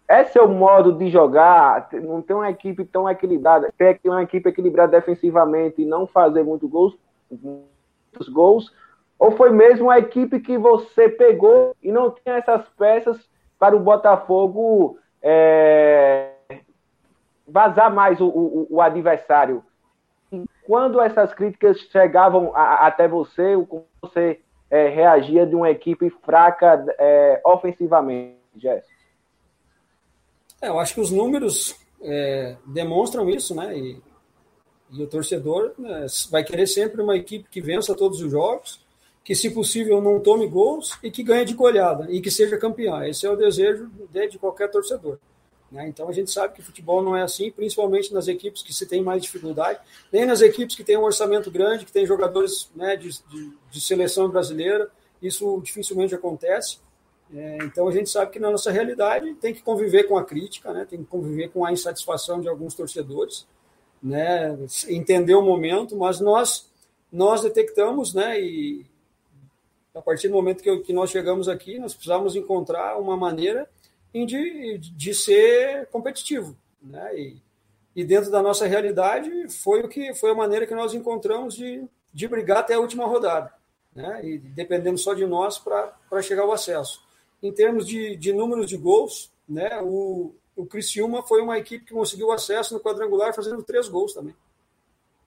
é 0.08 0.24
seu 0.24 0.48
modo 0.48 0.94
de 0.94 1.10
jogar, 1.10 1.90
não 1.92 2.22
tem 2.22 2.36
uma 2.36 2.50
equipe 2.50 2.86
tão 2.86 3.10
equilibrada, 3.10 3.74
ter 3.78 4.00
uma 4.06 4.24
equipe 4.24 4.48
equilibrada 4.48 4.94
defensivamente 4.94 5.82
e 5.82 5.86
não 5.86 6.08
fazer 6.08 6.44
muito 6.44 6.68
gols, 6.68 6.98
muitos 7.30 8.30
gols, 8.30 8.74
ou 9.20 9.32
foi 9.32 9.50
mesmo 9.50 9.90
a 9.90 10.00
equipe 10.00 10.40
que 10.40 10.58
você 10.58 11.10
pegou 11.10 11.76
e 11.84 11.92
não 11.92 12.12
tinha 12.12 12.36
essas 12.38 12.70
peças 12.70 13.18
para 13.60 13.76
o 13.76 13.80
Botafogo 13.80 14.98
é, 15.22 16.32
vazar 17.46 17.94
mais 17.94 18.22
o, 18.22 18.28
o, 18.28 18.68
o, 18.70 18.82
adversário? 18.82 19.64
E 20.32 20.46
quando 20.66 21.02
essas 21.02 21.34
críticas 21.34 21.80
chegavam 21.92 22.52
a, 22.56 22.88
até 22.88 23.08
você, 23.08 23.56
como 23.68 23.86
você 24.02 24.40
é, 24.70 24.88
reagia 24.88 25.46
de 25.46 25.56
uma 25.56 25.70
equipe 25.70 26.10
fraca 26.24 26.86
é, 26.98 27.42
ofensivamente, 27.44 28.38
Jéssica? 28.56 28.97
É, 30.62 30.70
eu 30.70 30.80
acho 30.80 30.94
que 30.94 31.02
os 31.02 31.12
números 31.12 31.76
é, 32.02 32.58
demonstram 32.66 33.30
isso, 33.30 33.54
né? 33.56 33.78
E, 33.78 34.02
e 34.92 35.04
o 35.04 35.08
torcedor 35.08 35.74
né, 35.78 36.06
vai 36.30 36.44
querer 36.44 36.68
sempre 36.68 37.02
uma 37.02 37.16
equipe 37.16 37.50
que 37.50 37.62
vença 37.62 37.94
todos 37.94 38.22
os 38.22 38.32
jogos, 38.32 38.86
que, 39.24 39.36
se 39.36 39.50
possível, 39.50 40.02
não 40.02 40.20
tome 40.20 40.48
gols 40.48 40.98
e 41.04 41.12
que 41.12 41.22
ganhe 41.22 41.46
de 41.46 41.54
goleada 41.54 42.10
e 42.10 42.22
que 42.22 42.32
seja 42.32 42.58
campeão. 42.58 43.04
Esse 43.04 43.26
é 43.26 43.30
o 43.30 43.36
desejo 43.36 43.90
de, 44.12 44.28
de 44.30 44.40
qualquer 44.40 44.72
torcedor. 44.72 45.20
Né? 45.72 45.88
Então 45.88 46.08
a 46.08 46.14
gente 46.14 46.32
sabe 46.32 46.54
que 46.54 46.62
futebol 46.62 47.04
não 47.04 47.16
é 47.16 47.22
assim, 47.22 47.52
principalmente 47.52 48.14
nas 48.14 48.28
equipes 48.28 48.64
que 48.64 48.74
se 48.74 48.86
tem 48.86 49.04
mais 49.04 49.22
dificuldade, 49.22 49.80
nem 50.12 50.26
nas 50.26 50.42
equipes 50.42 50.76
que 50.76 50.84
têm 50.84 50.98
um 50.98 51.04
orçamento 51.04 51.52
grande, 51.52 51.86
que 51.86 51.92
têm 51.92 52.06
jogadores 52.06 52.72
né, 52.74 52.96
de, 52.96 53.10
de, 53.10 53.52
de 53.70 53.82
seleção 53.82 54.30
brasileira. 54.30 54.90
Isso 55.22 55.60
dificilmente 55.64 56.16
acontece. 56.16 56.80
É, 57.34 57.58
então 57.64 57.88
a 57.88 57.92
gente 57.92 58.10
sabe 58.10 58.32
que 58.32 58.40
na 58.40 58.50
nossa 58.50 58.72
realidade 58.72 59.34
tem 59.36 59.54
que 59.54 59.62
conviver 59.62 60.04
com 60.04 60.18
a 60.18 60.24
crítica, 60.24 60.72
né? 60.72 60.86
tem 60.90 61.00
que 61.00 61.10
conviver 61.10 61.50
com 61.50 61.66
a 61.66 61.72
insatisfação 61.72 62.40
de 62.40 62.48
alguns 62.48 62.74
torcedores, 62.74 63.46
né? 64.02 64.58
entender 64.88 65.36
o 65.36 65.42
momento, 65.42 65.96
mas 65.96 66.20
nós 66.20 66.68
nós 67.12 67.42
detectamos, 67.42 68.14
né? 68.14 68.40
E 68.40 68.86
a 69.96 70.02
partir 70.02 70.28
do 70.28 70.34
momento 70.34 70.62
que, 70.62 70.78
que 70.80 70.94
nós 70.94 71.10
chegamos 71.10 71.48
aqui, 71.48 71.80
nós 71.80 71.94
precisamos 71.94 72.36
encontrar 72.36 73.00
uma 73.00 73.16
maneira 73.16 73.68
de, 74.14 74.78
de 74.78 75.14
ser 75.14 75.88
competitivo, 75.88 76.56
né? 76.82 77.18
E, 77.18 77.42
e 77.96 78.04
dentro 78.04 78.30
da 78.30 78.42
nossa 78.42 78.68
realidade 78.68 79.50
foi 79.50 79.82
o 79.82 79.88
que 79.88 80.14
foi 80.14 80.32
a 80.32 80.36
maneira 80.36 80.68
que 80.68 80.76
nós 80.76 80.94
encontramos 80.94 81.56
de, 81.56 81.84
de 82.14 82.28
brigar 82.28 82.58
até 82.58 82.74
a 82.74 82.80
última 82.80 83.06
rodada, 83.06 83.54
né? 83.96 84.22
E 84.24 84.38
dependendo 84.38 84.98
só 84.98 85.14
de 85.14 85.26
nós 85.26 85.58
para 85.58 86.22
chegar 86.22 86.44
ao 86.44 86.52
acesso. 86.52 87.07
Em 87.42 87.52
termos 87.52 87.88
de, 87.88 88.16
de 88.16 88.34
números 88.34 88.68
de 88.68 88.78
gols, 88.78 89.32
né, 89.48 89.80
o, 89.82 90.34
o 90.56 90.66
Criciúma 90.66 91.22
foi 91.24 91.42
uma 91.42 91.58
equipe 91.58 91.86
que 91.86 91.94
conseguiu 91.94 92.32
acesso 92.32 92.74
no 92.74 92.80
quadrangular 92.80 93.34
fazendo 93.34 93.64
três 93.64 93.88
gols 93.88 94.14
também. 94.14 94.36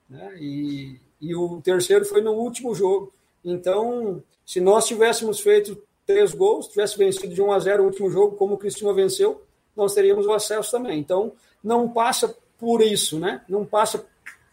Né? 0.08 0.36
E, 0.40 1.00
e 1.20 1.34
o 1.34 1.60
terceiro 1.60 2.04
foi 2.04 2.20
no 2.20 2.32
último 2.32 2.74
jogo. 2.74 3.12
Então, 3.44 4.22
se 4.44 4.60
nós 4.60 4.86
tivéssemos 4.86 5.40
feito 5.40 5.80
três 6.04 6.34
gols, 6.34 6.66
tivesse 6.66 6.98
vencido 6.98 7.32
de 7.32 7.40
1 7.40 7.52
a 7.52 7.58
0 7.60 7.82
o 7.82 7.86
último 7.86 8.10
jogo, 8.10 8.36
como 8.36 8.54
o 8.54 8.58
Criciúma 8.58 8.92
venceu, 8.92 9.42
nós 9.76 9.94
teríamos 9.94 10.26
o 10.26 10.32
acesso 10.32 10.70
também. 10.70 10.98
Então, 10.98 11.32
não 11.62 11.88
passa 11.88 12.36
por 12.58 12.82
isso, 12.82 13.18
né? 13.18 13.42
Não 13.48 13.64
passa 13.64 14.04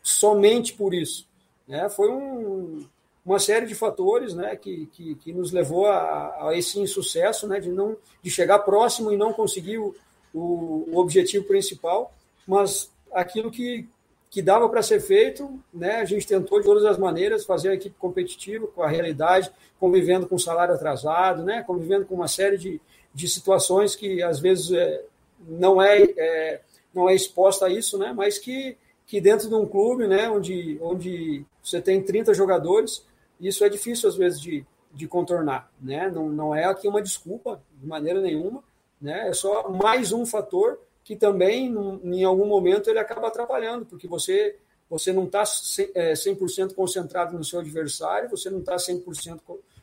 somente 0.04 0.74
por 0.74 0.94
isso. 0.94 1.28
Né? 1.68 1.90
Foi 1.90 2.10
um, 2.10 2.86
uma 3.28 3.40
série 3.40 3.66
de 3.66 3.76
fatores 3.76 4.34
né, 4.34 4.56
que, 4.56 4.86
que, 4.94 5.16
que 5.16 5.34
nos 5.34 5.52
levou 5.52 5.86
a, 5.86 6.48
a, 6.48 6.58
esse 6.58 6.80
insucesso 6.80 7.46
né, 7.46 7.60
de, 7.60 7.70
não, 7.70 7.98
de 8.24 8.32
chegar 8.32 8.60
próximo 8.60 9.12
e 9.12 9.18
não 9.18 9.34
conseguir 9.34 9.80
o, 9.80 9.94
o, 10.34 10.98
objetivo 10.98 11.44
principal, 11.44 12.14
mas 12.48 12.90
aquilo 13.12 13.52
que, 13.52 13.86
que 14.30 14.42
dava 14.42 14.70
para 14.70 14.82
ser 14.82 15.02
feito, 15.02 15.60
né, 15.74 15.98
a 15.98 16.06
gente 16.06 16.26
tentou 16.26 16.60
de 16.60 16.66
todas 16.66 16.86
as 16.86 16.98
maneiras 16.98 17.46
fazer 17.46 17.70
a 17.70 17.74
equipe 17.74 17.98
competitiva 18.00 18.66
com 18.66 18.82
a 18.82 18.88
realidade, 18.88 19.52
convivendo 19.78 20.26
com 20.26 20.40
salário 20.40 20.74
atrasado, 20.74 21.44
né, 21.44 21.62
convivendo 21.68 22.06
com 22.06 22.16
uma 22.16 22.30
série 22.30 22.58
de, 22.58 22.80
de 23.14 23.28
situações 23.28 23.94
que 23.94 24.24
às 24.24 24.40
vezes 24.40 24.72
é, 24.72 25.04
não, 25.46 25.82
é, 25.82 26.02
é, 26.18 26.62
não 26.94 27.10
é 27.10 27.14
exposta 27.14 27.66
a 27.66 27.70
isso, 27.70 27.98
né, 27.98 28.14
mas 28.16 28.38
que, 28.38 28.78
que 29.06 29.20
dentro 29.20 29.50
de 29.50 29.56
um 29.56 29.66
clube 29.66 30.08
né, 30.08 30.30
onde, 30.30 30.78
onde 30.82 31.46
você 31.62 31.82
tem 31.82 32.02
30 32.02 32.34
jogadores, 32.34 33.06
isso 33.40 33.64
é 33.64 33.70
difícil, 33.70 34.10
às 34.10 34.16
vezes, 34.16 34.40
de, 34.40 34.66
de 34.94 35.08
contornar. 35.08 35.72
Né? 35.82 36.10
Não, 36.10 36.30
não 36.30 36.56
é 36.56 36.66
aqui 36.66 36.88
uma 36.88 37.02
desculpa, 37.02 37.62
de 37.74 37.86
maneira 37.86 38.22
nenhuma. 38.22 38.64
Né? 39.02 39.30
É 39.30 39.34
só 39.34 39.70
mais 39.70 40.12
um 40.12 40.26
fator 40.26 40.80
que 41.04 41.16
também, 41.16 41.74
em 42.04 42.24
algum 42.24 42.46
momento, 42.46 42.90
ele 42.90 43.00
acaba 43.00 43.28
atrapalhando, 43.28 43.86
porque 43.86 44.08
você, 44.08 44.58
você 44.90 45.14
não 45.14 45.24
está 45.24 45.44
100% 45.44 46.74
concentrado 46.74 47.38
no 47.38 47.46
seu 47.46 47.60
adversário, 47.60 48.30
você 48.30 48.50
não 48.50 48.60
está 48.60 48.76
100% 48.76 49.40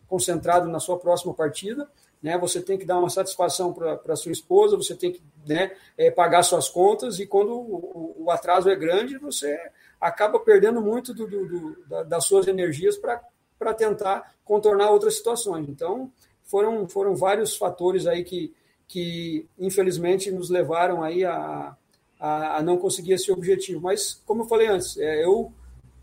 concentrado 0.07 0.69
na 0.69 0.79
sua 0.79 0.99
próxima 0.99 1.33
partida, 1.33 1.89
né? 2.25 2.39
Você 2.39 2.61
tem 2.63 2.79
que 2.79 2.87
dar 2.87 2.99
uma 2.99 3.11
satisfação 3.11 3.71
para 3.71 4.17
sua 4.17 4.33
esposa, 4.33 4.79
você 4.79 4.95
tem 4.95 5.13
que 5.13 5.23
né, 5.47 5.77
é, 5.97 6.11
pagar 6.11 6.43
suas 6.43 6.71
contas 6.71 7.19
e 7.19 7.27
quando 7.27 7.53
o, 7.53 8.25
o, 8.25 8.31
atraso 8.31 8.71
é 8.71 8.75
grande, 8.75 9.19
você 9.19 9.59
acaba 10.01 10.41
perdendo 10.41 10.81
muito 10.81 11.13
do, 11.13 11.27
do, 11.27 11.47
do, 11.47 12.05
das 12.05 12.25
suas 12.25 12.47
energias 12.49 12.97
para 12.97 13.23
para 13.65 13.73
tentar 13.73 14.35
contornar 14.45 14.91
outras 14.91 15.17
situações. 15.17 15.67
Então, 15.69 16.13
foram, 16.45 16.87
foram 16.87 17.17
vários 17.17 17.57
fatores 17.57 18.07
aí 18.07 18.23
que, 18.23 18.53
que 18.87 19.47
infelizmente 19.59 20.31
nos 20.31 20.51
levaram 20.51 21.03
aí 21.03 21.25
a, 21.25 21.75
a, 22.21 22.59
a 22.59 22.63
não 22.63 22.77
conseguir 22.77 23.15
esse 23.15 23.33
objetivo. 23.33 23.81
Mas, 23.81 24.21
como 24.27 24.43
eu 24.43 24.47
falei 24.47 24.67
antes, 24.67 24.99
é, 24.99 25.25
eu 25.25 25.51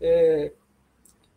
é, 0.00 0.50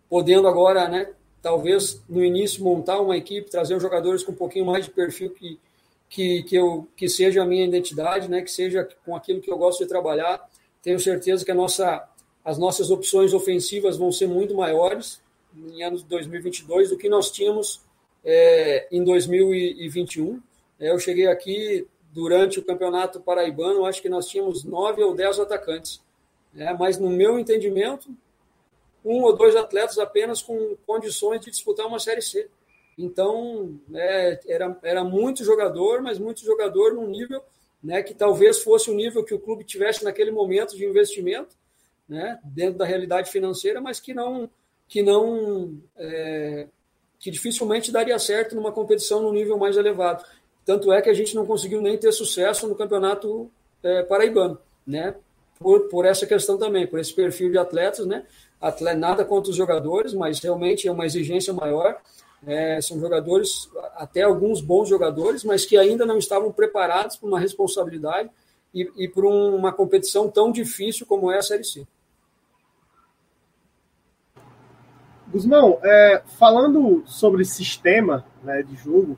podendo 0.10 0.48
agora, 0.48 0.88
né, 0.88 1.14
talvez 1.42 2.02
no 2.10 2.24
início 2.24 2.64
montar 2.64 3.00
uma 3.00 3.16
equipe, 3.16 3.50
trazer 3.50 3.76
os 3.76 3.84
jogadores 3.84 4.24
com 4.24 4.32
um 4.32 4.36
pouquinho 4.36 4.66
mais 4.66 4.86
de 4.86 4.92
perfil 4.92 5.30
que, 5.30 5.60
que, 6.10 6.42
que, 6.44 6.56
eu, 6.56 6.88
que 6.96 7.08
seja 7.08 7.44
a 7.44 7.46
minha 7.46 7.66
identidade, 7.66 8.28
né, 8.28 8.42
que 8.42 8.52
seja 8.52 8.88
com 9.06 9.16
aquilo 9.16 9.42
que 9.42 9.52
eu 9.52 9.58
gosto 9.58 9.84
de 9.84 9.90
trabalhar. 9.90 10.44
Tenho 10.82 11.00
certeza 11.00 11.46
que 11.46 11.52
a 11.52 11.56
nossa, 11.56 12.04
as 12.44 12.58
nossas 12.58 12.90
opções 12.90 13.32
ofensivas 13.32 13.96
vão 13.96 14.12
ser 14.12 14.28
muito 14.28 14.56
maiores, 14.56 15.24
em 15.56 15.84
anos 15.84 16.04
de 16.04 16.10
2022 16.10 16.90
do 16.90 16.98
que 16.98 17.10
nós 17.10 17.32
tínhamos 17.32 17.82
é, 18.24 18.88
em 18.92 19.04
2021. 19.04 20.42
É, 20.80 20.92
eu 20.92 21.00
cheguei 21.00 21.28
aqui 21.28 21.88
durante 22.12 22.60
o 22.60 22.64
Campeonato 22.64 23.20
Paraibano, 23.20 23.86
acho 23.86 24.02
que 24.02 24.10
nós 24.10 24.28
tínhamos 24.28 24.64
nove 24.64 25.04
ou 25.04 25.14
dez 25.14 25.40
atacantes. 25.40 26.02
É, 26.56 26.74
mas, 26.74 26.98
no 26.98 27.10
meu 27.10 27.38
entendimento, 27.38 28.10
um 29.04 29.22
ou 29.22 29.36
dois 29.36 29.56
atletas 29.56 30.00
apenas 30.00 30.42
com 30.42 30.76
condições 30.88 31.42
de 31.42 31.52
disputar 31.52 31.86
uma 31.86 32.00
Série 32.00 32.22
C. 32.22 32.50
Então, 32.98 33.78
é, 33.94 34.40
era, 34.48 34.78
era 34.82 35.04
muito 35.04 35.44
jogador, 35.44 36.02
mas 36.02 36.18
muito 36.18 36.44
jogador 36.46 36.94
num 36.94 37.08
nível 37.08 37.44
né, 37.86 38.02
que 38.02 38.16
talvez 38.16 38.64
fosse 38.64 38.90
o 38.90 38.96
nível 38.96 39.24
que 39.24 39.34
o 39.34 39.40
clube 39.40 39.64
tivesse 39.64 40.04
naquele 40.04 40.32
momento 40.32 40.76
de 40.76 40.86
investimento, 40.86 41.56
né, 42.10 42.40
dentro 42.44 42.80
da 42.80 42.86
realidade 42.86 43.30
financeira, 43.30 43.80
mas 43.80 44.00
que 44.00 44.12
não, 44.12 44.50
que 44.88 45.02
não 45.02 45.78
é, 45.98 46.68
que 47.20 47.32
dificilmente 47.32 47.92
daria 47.92 48.18
certo 48.20 48.56
numa 48.56 48.72
competição 48.72 49.22
no 49.22 49.34
nível 49.34 49.58
mais 49.58 49.78
elevado. 49.78 50.24
Tanto 50.66 50.92
é 50.92 51.02
que 51.02 51.10
a 51.10 51.14
gente 51.14 51.36
não 51.36 51.46
conseguiu 51.46 51.82
nem 51.82 51.98
ter 51.98 52.12
sucesso 52.12 52.68
no 52.68 52.76
campeonato 52.76 53.50
é, 53.84 54.04
paraibano, 54.04 54.58
né? 54.86 55.16
Por, 55.60 55.88
por 55.90 56.06
essa 56.06 56.26
questão 56.26 56.58
também, 56.58 56.86
por 56.86 57.00
esse 57.00 57.14
perfil 57.14 57.52
de 57.52 57.58
atletas, 57.58 58.06
né? 58.06 58.26
Atleta, 58.60 58.98
nada 58.98 59.26
contra 59.26 59.52
os 59.52 59.56
jogadores, 59.56 60.14
mas 60.14 60.40
realmente 60.40 60.88
é 60.88 60.92
uma 60.92 61.06
exigência 61.06 61.54
maior. 61.54 62.00
É, 62.46 62.80
são 62.82 63.00
jogadores, 63.00 63.70
até 63.96 64.22
alguns 64.22 64.62
bons 64.62 64.90
jogadores, 64.90 65.44
mas 65.44 65.66
que 65.66 65.78
ainda 65.78 66.06
não 66.06 66.18
estavam 66.18 66.52
preparados 66.52 67.16
para 67.16 67.28
uma 67.28 67.40
responsabilidade 67.40 68.30
e, 68.74 68.90
e 68.98 69.12
um, 69.18 69.56
uma 69.56 69.72
competição 69.72 70.30
tão 70.30 70.52
difícil 70.52 71.06
como 71.06 71.32
é 71.32 71.38
a 71.38 71.42
Série 71.42 71.64
C. 71.64 71.88
Guzmão, 75.28 75.80
é, 75.84 76.22
falando 76.38 77.04
sobre 77.06 77.44
sistema 77.44 78.26
né, 78.44 78.64
de 78.64 78.76
jogo, 78.76 79.18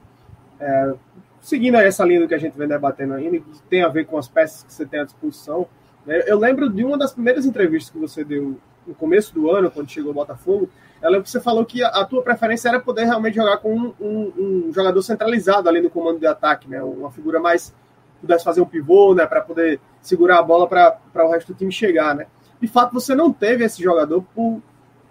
é, 0.59 0.93
seguindo 1.41 1.75
essa 1.75 2.03
linha 2.03 2.21
do 2.21 2.27
que 2.27 2.33
a 2.33 2.39
gente 2.39 2.57
vem 2.57 2.67
debatendo 2.67 3.13
ainda, 3.13 3.37
que 3.37 3.61
tem 3.69 3.83
a 3.83 3.87
ver 3.87 4.05
com 4.05 4.17
as 4.17 4.27
peças 4.27 4.63
que 4.63 4.73
você 4.73 4.85
tem 4.85 5.01
à 5.01 5.03
disposição, 5.03 5.67
né, 6.05 6.23
eu 6.25 6.39
lembro 6.39 6.69
de 6.69 6.83
uma 6.83 6.97
das 6.97 7.13
primeiras 7.13 7.45
entrevistas 7.45 7.91
que 7.91 7.99
você 7.99 8.23
deu 8.23 8.57
no 8.85 8.95
começo 8.95 9.33
do 9.33 9.51
ano, 9.51 9.69
quando 9.69 9.89
chegou 9.89 10.11
o 10.11 10.15
Botafogo, 10.15 10.69
eu 11.01 11.09
lembro 11.09 11.23
que 11.23 11.29
você 11.29 11.41
falou 11.41 11.65
que 11.65 11.83
a, 11.83 12.03
tua 12.05 12.23
preferência 12.23 12.69
era 12.69 12.79
poder 12.79 13.03
realmente 13.03 13.35
jogar 13.35 13.57
com 13.57 13.75
um, 13.75 13.93
um, 13.99 14.33
um, 14.37 14.73
jogador 14.73 15.01
centralizado 15.03 15.69
ali 15.69 15.81
no 15.81 15.89
comando 15.89 16.19
de 16.19 16.25
ataque, 16.25 16.69
né, 16.69 16.81
uma 16.81 17.11
figura 17.11 17.39
mais 17.39 17.73
pudesse 18.19 18.43
fazer 18.43 18.61
um 18.61 18.65
pivô, 18.65 19.13
né, 19.13 19.27
para 19.27 19.41
poder 19.41 19.79
segurar 20.01 20.39
a 20.39 20.43
bola 20.43 20.67
para 20.67 21.25
o 21.25 21.31
resto 21.31 21.53
do 21.53 21.57
time 21.57 21.71
chegar, 21.71 22.15
né. 22.15 22.25
De 22.59 22.67
fato, 22.67 22.93
você 22.93 23.13
não 23.13 23.31
teve 23.31 23.63
esse 23.63 23.83
jogador 23.83 24.23
por 24.33 24.61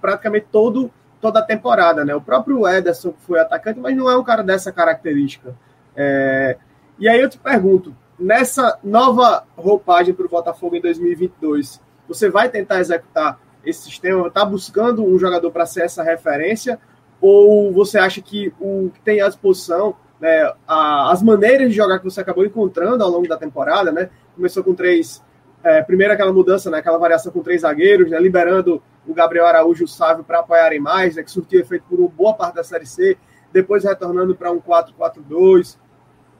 praticamente 0.00 0.46
todo, 0.50 0.90
toda 1.20 1.40
a 1.40 1.42
temporada, 1.42 2.04
né? 2.04 2.14
O 2.14 2.20
próprio 2.20 2.66
Ederson 2.66 3.14
foi 3.26 3.40
atacante, 3.40 3.80
mas 3.80 3.96
não 3.96 4.10
é 4.10 4.16
um 4.16 4.24
cara 4.24 4.42
dessa 4.42 4.72
característica. 4.72 5.54
É... 5.94 6.56
E 6.98 7.08
aí 7.08 7.20
eu 7.20 7.28
te 7.28 7.38
pergunto, 7.38 7.94
nessa 8.18 8.78
nova 8.82 9.44
roupagem 9.56 10.14
para 10.14 10.26
o 10.26 10.28
Botafogo 10.28 10.76
em 10.76 10.80
2022, 10.80 11.80
você 12.08 12.30
vai 12.30 12.48
tentar 12.48 12.80
executar 12.80 13.38
esse 13.64 13.82
sistema? 13.82 14.28
Está 14.28 14.44
buscando 14.44 15.04
um 15.04 15.18
jogador 15.18 15.50
para 15.50 15.66
ser 15.66 15.82
essa 15.82 16.02
referência? 16.02 16.78
Ou 17.20 17.72
você 17.72 17.98
acha 17.98 18.20
que 18.20 18.52
o 18.60 18.90
que 18.94 19.00
tem 19.00 19.20
à 19.20 19.28
disposição, 19.28 19.96
né, 20.20 20.52
a, 20.66 21.10
as 21.10 21.22
maneiras 21.22 21.70
de 21.70 21.76
jogar 21.76 21.98
que 21.98 22.04
você 22.04 22.20
acabou 22.20 22.44
encontrando 22.44 23.02
ao 23.02 23.10
longo 23.10 23.28
da 23.28 23.36
temporada, 23.36 23.90
né? 23.90 24.10
Começou 24.34 24.62
com 24.62 24.74
três. 24.74 25.22
É, 25.64 25.82
primeiro 25.82 26.12
aquela 26.12 26.32
mudança, 26.32 26.70
né, 26.70 26.78
aquela 26.78 26.98
variação 26.98 27.32
com 27.32 27.42
três 27.42 27.62
zagueiros, 27.62 28.10
né, 28.10 28.20
liberando 28.20 28.80
o 29.06 29.14
Gabriel 29.14 29.46
Araújo 29.46 29.82
e 29.82 29.84
o 29.84 29.88
Sávio 29.88 30.24
para 30.24 30.40
apoiarem 30.40 30.80
mais, 30.80 31.16
né, 31.16 31.22
que 31.22 31.30
surtiu 31.30 31.60
efeito 31.60 31.84
por 31.88 31.98
uma 31.98 32.08
boa 32.08 32.34
parte 32.34 32.56
da 32.56 32.64
Série 32.64 32.86
C, 32.86 33.16
depois 33.52 33.84
retornando 33.84 34.34
para 34.34 34.50
um 34.50 34.60
4-4-2, 34.60 35.78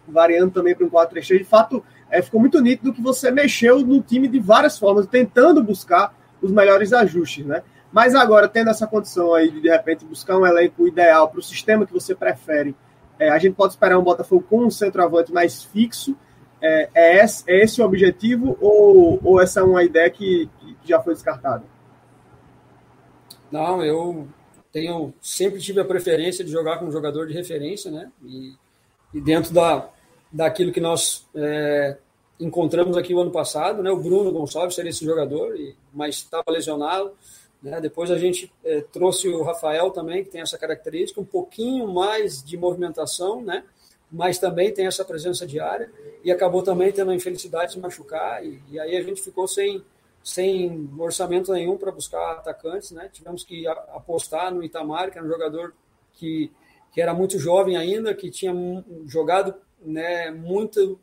variando 0.09 0.51
também 0.53 0.75
para 0.75 0.87
um 0.87 0.91
4-3-3. 0.91 1.39
De 1.39 1.45
fato, 1.45 1.85
é, 2.11 2.21
ficou 2.23 2.41
muito 2.41 2.61
nítido 2.61 2.93
que 2.93 3.03
você 3.03 3.31
mexeu 3.31 3.81
no 3.81 4.01
time 4.01 4.29
de 4.29 4.39
várias 4.39 4.79
formas, 4.79 5.07
tentando 5.07 5.63
buscar 5.63 6.15
os 6.41 6.53
melhores 6.53 6.93
ajustes, 6.93 7.45
né? 7.47 7.63
Mas 7.93 8.15
agora, 8.15 8.49
tendo 8.49 8.71
essa 8.71 8.87
condição 8.87 9.33
aí 9.33 9.51
de, 9.51 9.61
de 9.61 9.69
repente, 9.69 10.05
buscar 10.05 10.37
um 10.37 10.47
elenco 10.47 10.87
ideal 10.87 11.29
para 11.29 11.39
o 11.39 11.43
sistema 11.43 11.87
que 11.87 11.93
você 11.93 12.15
prefere, 12.15 12.77
é, 13.19 13.31
a 13.31 13.39
gente 13.39 13.55
pode 13.55 13.73
esperar 13.73 13.99
um 13.99 14.03
Botafogo 14.03 14.45
com 14.49 14.65
um 14.65 14.71
centroavante 14.71 15.33
mais 15.33 15.65
fixo. 15.65 16.17
É, 16.61 16.89
é, 16.95 17.25
esse, 17.25 17.45
é 17.47 17.63
esse 17.63 17.81
o 17.81 17.85
objetivo 17.85 18.57
ou, 18.61 19.21
ou 19.23 19.41
essa 19.41 19.61
é 19.61 19.63
uma 19.63 19.83
ideia 19.83 20.11
que, 20.11 20.51
que 20.59 20.77
já 20.89 21.01
foi 21.01 21.15
descartada? 21.15 21.65
Não, 23.51 23.85
eu 23.85 24.29
tenho 24.73 25.15
sempre 25.21 25.61
tive 25.61 25.81
a 25.81 25.85
preferência 25.85 26.45
de 26.45 26.51
jogar 26.51 26.79
com 26.79 26.87
um 26.87 26.93
jogador 26.93 27.27
de 27.27 27.33
referência, 27.33 27.91
né? 27.91 28.11
E, 28.25 28.55
e 29.15 29.21
dentro 29.21 29.53
da, 29.53 29.89
daquilo 30.31 30.73
que 30.73 30.81
nós 30.81 31.27
é, 31.35 31.97
encontramos 32.39 32.97
aqui 32.97 33.15
o 33.15 33.21
ano 33.21 33.31
passado, 33.31 33.83
né? 33.83 33.91
O 33.91 33.97
Bruno 33.97 34.31
Gonçalves 34.31 34.75
seria 34.75 34.91
esse 34.91 35.05
jogador, 35.05 35.57
e, 35.57 35.75
mas 35.93 36.17
estava 36.17 36.51
lesionado. 36.51 37.13
Né? 37.63 37.81
Depois 37.81 38.11
a 38.11 38.19
gente 38.19 38.53
é, 38.65 38.81
trouxe 38.81 39.29
o 39.29 39.43
Rafael 39.43 39.91
também, 39.91 40.23
que 40.23 40.31
tem 40.31 40.41
essa 40.41 40.59
característica, 40.59 41.21
um 41.21 41.25
pouquinho 41.25 41.89
mais 41.89 42.43
de 42.45 42.57
movimentação, 42.57 43.41
né? 43.41 43.65
Mas 44.13 44.39
também 44.39 44.73
tem 44.73 44.87
essa 44.87 45.05
presença 45.05 45.47
diária 45.47 45.91
e 46.23 46.31
acabou 46.31 46.63
também 46.63 46.93
tendo 46.93 47.11
a 47.11 47.15
infelicidade 47.15 47.73
de 47.73 47.81
machucar 47.81 48.45
e, 48.45 48.63
e 48.71 48.79
aí 48.79 48.97
a 48.97 49.03
gente 49.03 49.21
ficou 49.21 49.49
sem 49.49 49.83
sem 50.27 50.91
orçamento 50.99 51.53
nenhum 51.53 51.77
para 51.77 51.93
buscar 51.93 52.33
atacantes, 52.33 52.91
né? 52.91 53.09
Tivemos 53.13 53.45
que 53.45 53.65
apostar 53.69 54.53
no 54.53 54.61
Itamar, 54.61 55.09
que 55.09 55.19
era 55.19 55.25
um 55.25 55.31
jogador 55.31 55.73
que, 56.15 56.51
que 56.91 57.01
era 57.01 57.15
muito 57.15 57.39
jovem 57.39 57.77
ainda, 57.77 58.13
que 58.13 58.29
tinha 58.29 58.53
jogado 59.07 59.55
né, 59.81 60.33
muito 60.33 60.99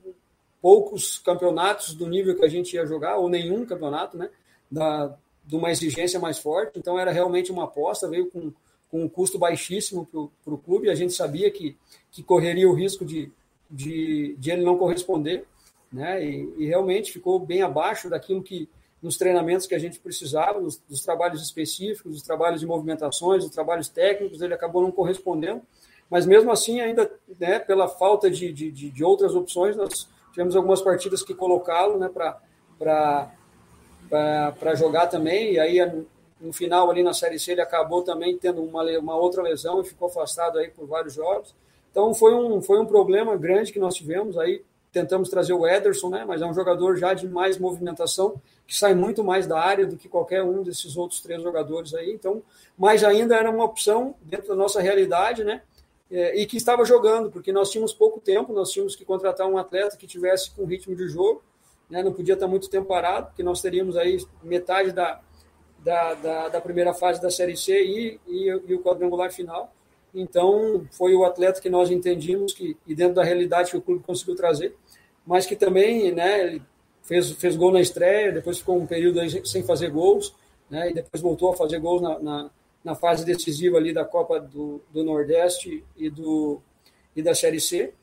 poucos 0.61 1.19
campeonatos 1.19 1.93
do 1.93 2.05
nível 2.05 2.35
que 2.35 2.43
a 2.43 2.49
gente 2.49 2.75
ia 2.75 2.85
jogar, 2.85 3.15
ou 3.15 3.29
nenhum 3.29 3.65
campeonato, 3.65 4.17
né? 4.17 4.29
Da, 4.69 5.17
de 5.45 5.55
uma 5.55 5.71
exigência 5.71 6.19
mais 6.19 6.37
forte. 6.37 6.77
Então 6.77 6.99
era 6.99 7.09
realmente 7.09 7.49
uma 7.49 7.63
aposta, 7.63 8.09
veio 8.09 8.29
com, 8.29 8.51
com 8.91 9.05
um 9.05 9.07
custo 9.07 9.39
baixíssimo 9.39 10.05
para 10.43 10.53
o 10.53 10.57
clube. 10.57 10.89
A 10.89 10.95
gente 10.95 11.13
sabia 11.13 11.49
que, 11.49 11.77
que 12.11 12.21
correria 12.21 12.69
o 12.69 12.73
risco 12.73 13.05
de, 13.05 13.31
de, 13.71 14.35
de 14.37 14.51
ele 14.51 14.65
não 14.65 14.77
corresponder, 14.77 15.45
né? 15.89 16.21
E, 16.25 16.53
e 16.57 16.65
realmente 16.65 17.09
ficou 17.09 17.39
bem 17.39 17.61
abaixo 17.61 18.09
daquilo 18.09 18.43
que 18.43 18.67
nos 19.03 19.17
treinamentos 19.17 19.67
que 19.67 19.75
a 19.75 19.79
gente 19.79 19.99
precisava, 19.99 20.61
nos, 20.61 20.81
trabalhos 21.03 21.43
específicos, 21.43 22.13
dos 22.13 22.21
trabalhos 22.21 22.61
de 22.61 22.65
movimentações, 22.65 23.43
dos 23.43 23.53
trabalhos 23.53 23.89
técnicos, 23.89 24.41
ele 24.41 24.53
acabou 24.53 24.81
não 24.81 24.91
correspondendo, 24.91 25.61
mas 26.09 26.25
mesmo 26.25 26.49
assim, 26.51 26.79
ainda 26.79 27.11
né, 27.37 27.59
pela 27.59 27.89
falta 27.89 28.31
de, 28.31 28.53
de, 28.53 28.71
de 28.71 29.03
outras 29.03 29.35
opções, 29.35 29.75
nós 29.75 30.07
tivemos 30.31 30.55
algumas 30.55 30.81
partidas 30.81 31.21
que 31.21 31.33
colocá-lo 31.33 31.99
né, 31.99 32.09
para 32.79 33.29
jogar 34.75 35.07
também, 35.07 35.55
e 35.55 35.59
aí 35.59 35.79
no 36.39 36.53
final 36.53 36.89
ali 36.89 37.03
na 37.03 37.13
Série 37.13 37.37
C 37.37 37.51
ele 37.51 37.61
acabou 37.61 38.03
também 38.03 38.37
tendo 38.37 38.63
uma, 38.63 38.83
uma 38.99 39.17
outra 39.17 39.43
lesão 39.43 39.81
e 39.81 39.85
ficou 39.85 40.07
afastado 40.07 40.59
aí 40.59 40.69
por 40.69 40.87
vários 40.87 41.13
jogos. 41.13 41.53
Então 41.91 42.13
foi 42.13 42.33
um, 42.33 42.61
foi 42.61 42.79
um 42.79 42.85
problema 42.85 43.35
grande 43.35 43.73
que 43.73 43.79
nós 43.79 43.95
tivemos 43.95 44.37
aí, 44.37 44.63
tentamos 44.93 45.27
trazer 45.27 45.53
o 45.53 45.67
Ederson, 45.67 46.09
né, 46.09 46.23
mas 46.25 46.41
é 46.41 46.45
um 46.45 46.53
jogador 46.53 46.95
já 46.95 47.13
de 47.15 47.27
mais 47.27 47.57
movimentação, 47.57 48.39
que 48.65 48.75
sai 48.75 48.93
muito 48.93 49.23
mais 49.23 49.47
da 49.47 49.59
área 49.59 49.87
do 49.87 49.97
que 49.97 50.07
qualquer 50.07 50.43
um 50.43 50.61
desses 50.61 50.95
outros 50.95 51.19
três 51.19 51.41
jogadores 51.41 51.93
aí. 51.95 52.13
Então, 52.13 52.43
mais 52.77 53.03
ainda 53.03 53.35
era 53.35 53.49
uma 53.49 53.65
opção 53.65 54.15
dentro 54.21 54.49
da 54.49 54.55
nossa 54.55 54.79
realidade, 54.79 55.43
né? 55.43 55.63
É, 56.11 56.39
e 56.39 56.45
que 56.45 56.57
estava 56.57 56.85
jogando, 56.85 57.31
porque 57.31 57.51
nós 57.51 57.71
tínhamos 57.71 57.91
pouco 57.91 58.21
tempo, 58.21 58.53
nós 58.53 58.71
tínhamos 58.71 58.95
que 58.95 59.03
contratar 59.03 59.47
um 59.47 59.57
atleta 59.57 59.97
que 59.97 60.05
tivesse 60.05 60.51
com 60.51 60.63
ritmo 60.63 60.95
de 60.95 61.07
jogo, 61.07 61.41
né? 61.89 62.03
não 62.03 62.13
podia 62.13 62.35
estar 62.35 62.47
muito 62.47 62.69
tempo 62.69 62.87
parado, 62.87 63.27
porque 63.27 63.41
nós 63.41 63.61
teríamos 63.61 63.97
aí 63.97 64.23
metade 64.43 64.91
da, 64.91 65.19
da, 65.79 66.13
da, 66.13 66.49
da 66.49 66.61
primeira 66.61 66.93
fase 66.93 67.19
da 67.19 67.31
Série 67.31 67.57
C 67.57 67.83
e, 67.83 68.19
e, 68.27 68.47
e, 68.47 68.75
o 68.75 68.83
quadrangular 68.83 69.31
final. 69.31 69.73
Então, 70.13 70.85
foi 70.91 71.15
o 71.15 71.25
atleta 71.25 71.59
que 71.59 71.69
nós 71.69 71.89
entendimos 71.89 72.53
que, 72.53 72.77
e 72.85 72.93
dentro 72.93 73.15
da 73.15 73.23
realidade 73.23 73.71
que 73.71 73.77
o 73.77 73.81
clube 73.81 74.03
conseguiu 74.03 74.35
trazer, 74.35 74.75
mas 75.25 75.45
que 75.45 75.55
também, 75.55 76.11
né, 76.11 76.59
fez, 77.03 77.31
fez 77.31 77.55
gol 77.55 77.71
na 77.71 77.81
estreia, 77.81 78.31
depois 78.31 78.59
ficou 78.59 78.77
um 78.77 78.85
período 78.85 79.19
sem 79.47 79.63
fazer 79.63 79.89
gols, 79.89 80.33
né, 80.69 80.89
e 80.89 80.93
depois 80.93 81.21
voltou 81.21 81.51
a 81.51 81.55
fazer 81.55 81.79
gols 81.79 82.01
na, 82.01 82.19
na, 82.19 82.51
na 82.83 82.95
fase 82.95 83.25
decisiva 83.25 83.77
ali 83.77 83.93
da 83.93 84.05
Copa 84.05 84.39
do, 84.39 84.81
do 84.91 85.03
Nordeste 85.03 85.83
e, 85.97 86.09
do, 86.09 86.61
e 87.15 87.21
da 87.21 87.33
Série 87.33 87.59
C. 87.59 87.93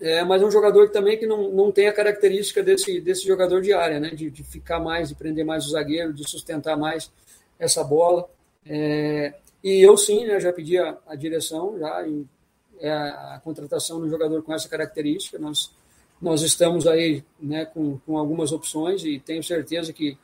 É, 0.00 0.24
mas 0.24 0.40
é 0.40 0.46
um 0.46 0.50
jogador 0.50 0.86
que 0.86 0.94
também 0.94 1.18
que 1.18 1.26
não, 1.26 1.50
não 1.50 1.70
tem 1.70 1.86
a 1.86 1.92
característica 1.92 2.62
desse, 2.62 3.02
desse 3.02 3.26
jogador 3.26 3.60
de 3.60 3.72
área, 3.74 4.00
né, 4.00 4.10
de, 4.10 4.30
de 4.30 4.42
ficar 4.42 4.80
mais, 4.80 5.10
de 5.10 5.14
prender 5.14 5.44
mais 5.44 5.66
o 5.66 5.70
zagueiro, 5.70 6.12
de 6.12 6.28
sustentar 6.28 6.76
mais 6.76 7.12
essa 7.58 7.84
bola. 7.84 8.28
É, 8.66 9.34
e 9.62 9.80
eu 9.80 9.96
sim, 9.98 10.24
né, 10.24 10.40
já 10.40 10.52
pedi 10.52 10.78
a, 10.78 10.96
a 11.06 11.14
direção 11.14 11.78
já 11.78 12.08
em, 12.08 12.26
é, 12.80 12.90
a 12.90 13.40
contratação 13.44 14.00
de 14.00 14.06
um 14.06 14.10
jogador 14.10 14.42
com 14.42 14.54
essa 14.54 14.68
característica. 14.68 15.38
Nós 15.38 15.70
nós 16.20 16.42
estamos 16.42 16.86
aí 16.86 17.24
né, 17.40 17.64
com, 17.64 17.98
com 17.98 18.18
algumas 18.18 18.52
opções 18.52 19.04
e 19.04 19.18
tenho 19.18 19.42
certeza 19.42 19.92
que 19.92 20.18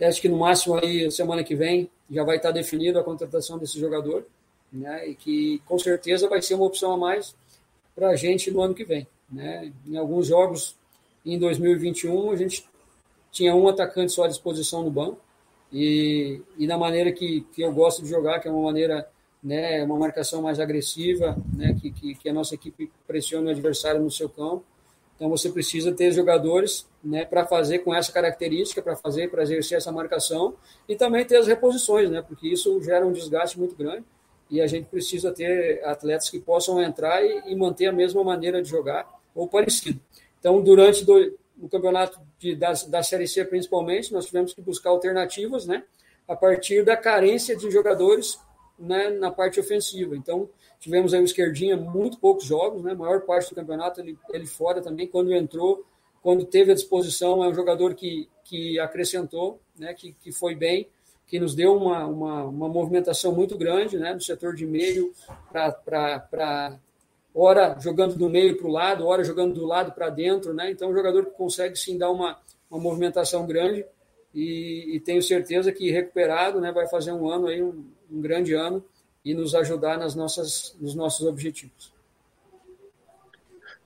acho 0.00 0.20
que 0.20 0.28
no 0.28 0.38
máximo 0.38 0.76
aí 0.76 1.10
semana 1.10 1.44
que 1.44 1.54
vem 1.54 1.90
já 2.10 2.24
vai 2.24 2.36
estar 2.36 2.50
definido 2.52 2.98
a 2.98 3.04
contratação 3.04 3.58
desse 3.58 3.78
jogador, 3.78 4.26
né? 4.72 5.08
E 5.08 5.14
que 5.14 5.60
com 5.66 5.78
certeza 5.78 6.26
vai 6.26 6.40
ser 6.40 6.54
uma 6.54 6.64
opção 6.64 6.92
a 6.92 6.96
mais 6.96 7.34
para 7.94 8.08
a 8.08 8.16
gente 8.16 8.50
no 8.50 8.62
ano 8.62 8.74
que 8.74 8.84
vem, 8.84 9.06
né? 9.30 9.70
Em 9.86 9.98
alguns 9.98 10.26
jogos 10.26 10.74
em 11.24 11.38
2021 11.38 12.30
a 12.30 12.36
gente 12.36 12.64
tinha 13.30 13.54
um 13.54 13.68
atacante 13.68 14.12
só 14.12 14.24
à 14.24 14.28
disposição 14.28 14.82
no 14.82 14.90
banco 14.90 15.18
e, 15.70 16.40
e 16.56 16.66
da 16.66 16.78
maneira 16.78 17.12
que, 17.12 17.42
que 17.52 17.62
eu 17.62 17.72
gosto 17.72 18.02
de 18.02 18.08
jogar, 18.08 18.40
que 18.40 18.48
é 18.48 18.50
uma 18.50 18.62
maneira 18.62 19.06
né, 19.42 19.82
uma 19.84 19.96
marcação 19.96 20.42
mais 20.42 20.58
agressiva, 20.58 21.36
né, 21.54 21.76
que, 21.80 21.90
que, 21.90 22.14
que 22.14 22.28
a 22.28 22.32
nossa 22.32 22.54
equipe 22.54 22.90
pressione 23.06 23.48
o 23.48 23.50
adversário 23.50 24.00
no 24.00 24.10
seu 24.10 24.28
campo 24.28 24.64
Então 25.20 25.28
você 25.28 25.50
precisa 25.50 25.92
ter 25.92 26.10
jogadores 26.12 26.88
né, 27.04 27.26
para 27.26 27.44
fazer 27.44 27.80
com 27.80 27.94
essa 27.94 28.10
característica, 28.10 28.80
para 28.80 28.96
fazer, 28.96 29.30
para 29.30 29.42
exercer 29.42 29.76
essa 29.76 29.92
marcação 29.92 30.54
e 30.88 30.96
também 30.96 31.22
ter 31.26 31.36
as 31.36 31.46
reposições, 31.46 32.08
né, 32.08 32.22
porque 32.26 32.48
isso 32.48 32.82
gera 32.82 33.06
um 33.06 33.12
desgaste 33.12 33.58
muito 33.58 33.76
grande 33.76 34.02
e 34.50 34.62
a 34.62 34.66
gente 34.66 34.86
precisa 34.86 35.30
ter 35.30 35.84
atletas 35.84 36.30
que 36.30 36.40
possam 36.40 36.80
entrar 36.80 37.22
e, 37.22 37.52
e 37.52 37.54
manter 37.54 37.88
a 37.88 37.92
mesma 37.92 38.24
maneira 38.24 38.62
de 38.62 38.70
jogar 38.70 39.06
ou 39.34 39.46
parecido. 39.46 40.00
Então, 40.38 40.62
durante 40.62 41.04
do, 41.04 41.38
o 41.60 41.68
campeonato 41.68 42.18
de, 42.38 42.56
da, 42.56 42.72
da 42.88 43.02
Série 43.02 43.28
C, 43.28 43.44
principalmente, 43.44 44.14
nós 44.14 44.24
tivemos 44.24 44.54
que 44.54 44.62
buscar 44.62 44.88
alternativas, 44.88 45.66
né, 45.66 45.84
a 46.26 46.34
partir 46.34 46.82
da 46.82 46.96
carência 46.96 47.54
de 47.54 47.70
jogadores 47.70 48.40
né, 48.78 49.10
na 49.10 49.30
parte 49.30 49.60
ofensiva. 49.60 50.16
Então, 50.16 50.48
tivemos 50.80 51.12
aí 51.12 51.20
o 51.20 51.24
Esquerdinha 51.24 51.76
muito 51.76 52.18
poucos 52.18 52.44
jogos, 52.44 52.82
né, 52.82 52.92
a 52.92 52.96
maior 52.96 53.20
parte 53.20 53.50
do 53.50 53.54
campeonato 53.54 54.00
ele, 54.00 54.18
ele 54.30 54.46
fora 54.46 54.80
também, 54.80 55.06
quando 55.06 55.32
entrou, 55.32 55.84
quando 56.22 56.44
teve 56.44 56.72
a 56.72 56.74
disposição, 56.74 57.44
é 57.44 57.48
um 57.48 57.54
jogador 57.54 57.94
que, 57.94 58.28
que 58.44 58.80
acrescentou, 58.80 59.60
né, 59.78 59.94
que, 59.94 60.12
que 60.14 60.32
foi 60.32 60.54
bem, 60.54 60.88
que 61.26 61.38
nos 61.38 61.54
deu 61.54 61.76
uma, 61.76 62.06
uma, 62.06 62.44
uma 62.44 62.68
movimentação 62.68 63.32
muito 63.32 63.56
grande 63.56 63.96
né, 63.96 64.12
no 64.12 64.20
setor 64.20 64.54
de 64.54 64.66
meio, 64.66 65.12
para 65.52 66.78
hora 67.32 67.76
jogando 67.78 68.16
do 68.16 68.28
meio 68.28 68.56
para 68.56 68.66
o 68.66 68.70
lado, 68.70 69.06
hora 69.06 69.22
jogando 69.22 69.54
do 69.54 69.64
lado 69.64 69.92
para 69.92 70.10
dentro. 70.10 70.52
Né? 70.52 70.72
Então, 70.72 70.88
é 70.88 70.90
um 70.90 70.94
jogador 70.94 71.26
que 71.26 71.30
consegue 71.30 71.76
sim 71.76 71.96
dar 71.96 72.10
uma, 72.10 72.36
uma 72.68 72.80
movimentação 72.80 73.46
grande 73.46 73.86
e, 74.34 74.96
e 74.96 75.00
tenho 75.00 75.22
certeza 75.22 75.70
que 75.70 75.92
recuperado 75.92 76.60
né, 76.60 76.72
vai 76.72 76.88
fazer 76.88 77.12
um 77.12 77.28
ano 77.28 77.46
aí, 77.46 77.62
um, 77.62 77.84
um 78.10 78.20
grande 78.20 78.52
ano 78.54 78.84
e 79.24 79.34
nos 79.34 79.54
ajudar 79.54 79.98
nas 79.98 80.14
nossas, 80.14 80.74
nos 80.80 80.94
nossos 80.94 81.26
objetivos. 81.26 81.92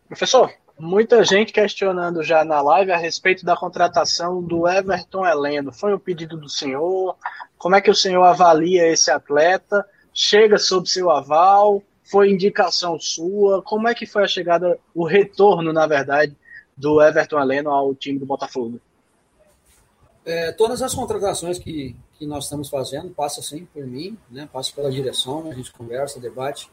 Professor, 0.06 0.52
muita 0.78 1.24
gente 1.24 1.52
questionando 1.52 2.22
já 2.22 2.44
na 2.44 2.60
live 2.60 2.92
a 2.92 2.96
respeito 2.96 3.44
da 3.44 3.56
contratação 3.56 4.42
do 4.42 4.68
Everton 4.68 5.26
Heleno. 5.26 5.72
Foi 5.72 5.94
um 5.94 5.98
pedido 5.98 6.36
do 6.36 6.48
senhor? 6.48 7.16
Como 7.58 7.74
é 7.74 7.80
que 7.80 7.90
o 7.90 7.94
senhor 7.94 8.22
avalia 8.22 8.86
esse 8.86 9.10
atleta? 9.10 9.84
Chega 10.12 10.58
sob 10.58 10.88
seu 10.88 11.10
aval? 11.10 11.82
Foi 12.04 12.30
indicação 12.30 13.00
sua? 13.00 13.62
Como 13.62 13.88
é 13.88 13.94
que 13.94 14.06
foi 14.06 14.24
a 14.24 14.28
chegada, 14.28 14.78
o 14.94 15.04
retorno, 15.04 15.72
na 15.72 15.86
verdade, 15.86 16.36
do 16.76 17.02
Everton 17.02 17.40
Heleno 17.40 17.70
ao 17.70 17.94
time 17.94 18.18
do 18.18 18.26
Botafogo? 18.26 18.80
É, 20.24 20.52
todas 20.52 20.80
as 20.80 20.94
contratações 20.94 21.58
que, 21.58 21.96
que 22.24 22.26
nós 22.26 22.44
estamos 22.44 22.70
fazendo 22.70 23.10
passa 23.10 23.42
sim 23.42 23.66
por 23.66 23.86
mim, 23.86 24.16
né? 24.30 24.48
passa 24.50 24.72
pela 24.74 24.90
direção, 24.90 25.50
a 25.50 25.54
gente 25.54 25.70
conversa, 25.70 26.18
debate. 26.18 26.70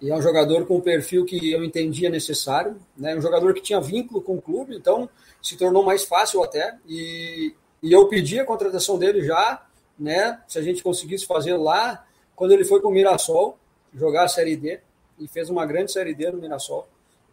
E 0.00 0.10
é 0.10 0.14
um 0.14 0.20
jogador 0.20 0.66
com 0.66 0.76
o 0.76 0.82
perfil 0.82 1.24
que 1.24 1.50
eu 1.50 1.64
entendia 1.64 2.10
necessário, 2.10 2.76
né? 2.96 3.16
um 3.16 3.20
jogador 3.20 3.52
que 3.54 3.62
tinha 3.62 3.80
vínculo 3.80 4.20
com 4.20 4.36
o 4.36 4.42
clube, 4.42 4.76
então 4.76 5.08
se 5.42 5.56
tornou 5.56 5.82
mais 5.82 6.04
fácil 6.04 6.42
até. 6.42 6.78
E, 6.86 7.54
e 7.82 7.92
eu 7.92 8.08
pedi 8.08 8.38
a 8.38 8.44
contratação 8.44 8.98
dele 8.98 9.24
já, 9.24 9.66
né? 9.98 10.40
se 10.46 10.58
a 10.58 10.62
gente 10.62 10.82
conseguisse 10.82 11.26
fazer 11.26 11.56
lá, 11.56 12.04
quando 12.36 12.52
ele 12.52 12.64
foi 12.64 12.80
para 12.80 12.88
o 12.88 12.92
Mirassol, 12.92 13.58
jogar 13.94 14.24
a 14.24 14.28
Série 14.28 14.56
D, 14.56 14.80
e 15.18 15.26
fez 15.26 15.50
uma 15.50 15.66
grande 15.66 15.92
Série 15.92 16.14
D 16.14 16.30
no 16.30 16.38
Mirassol. 16.38 16.88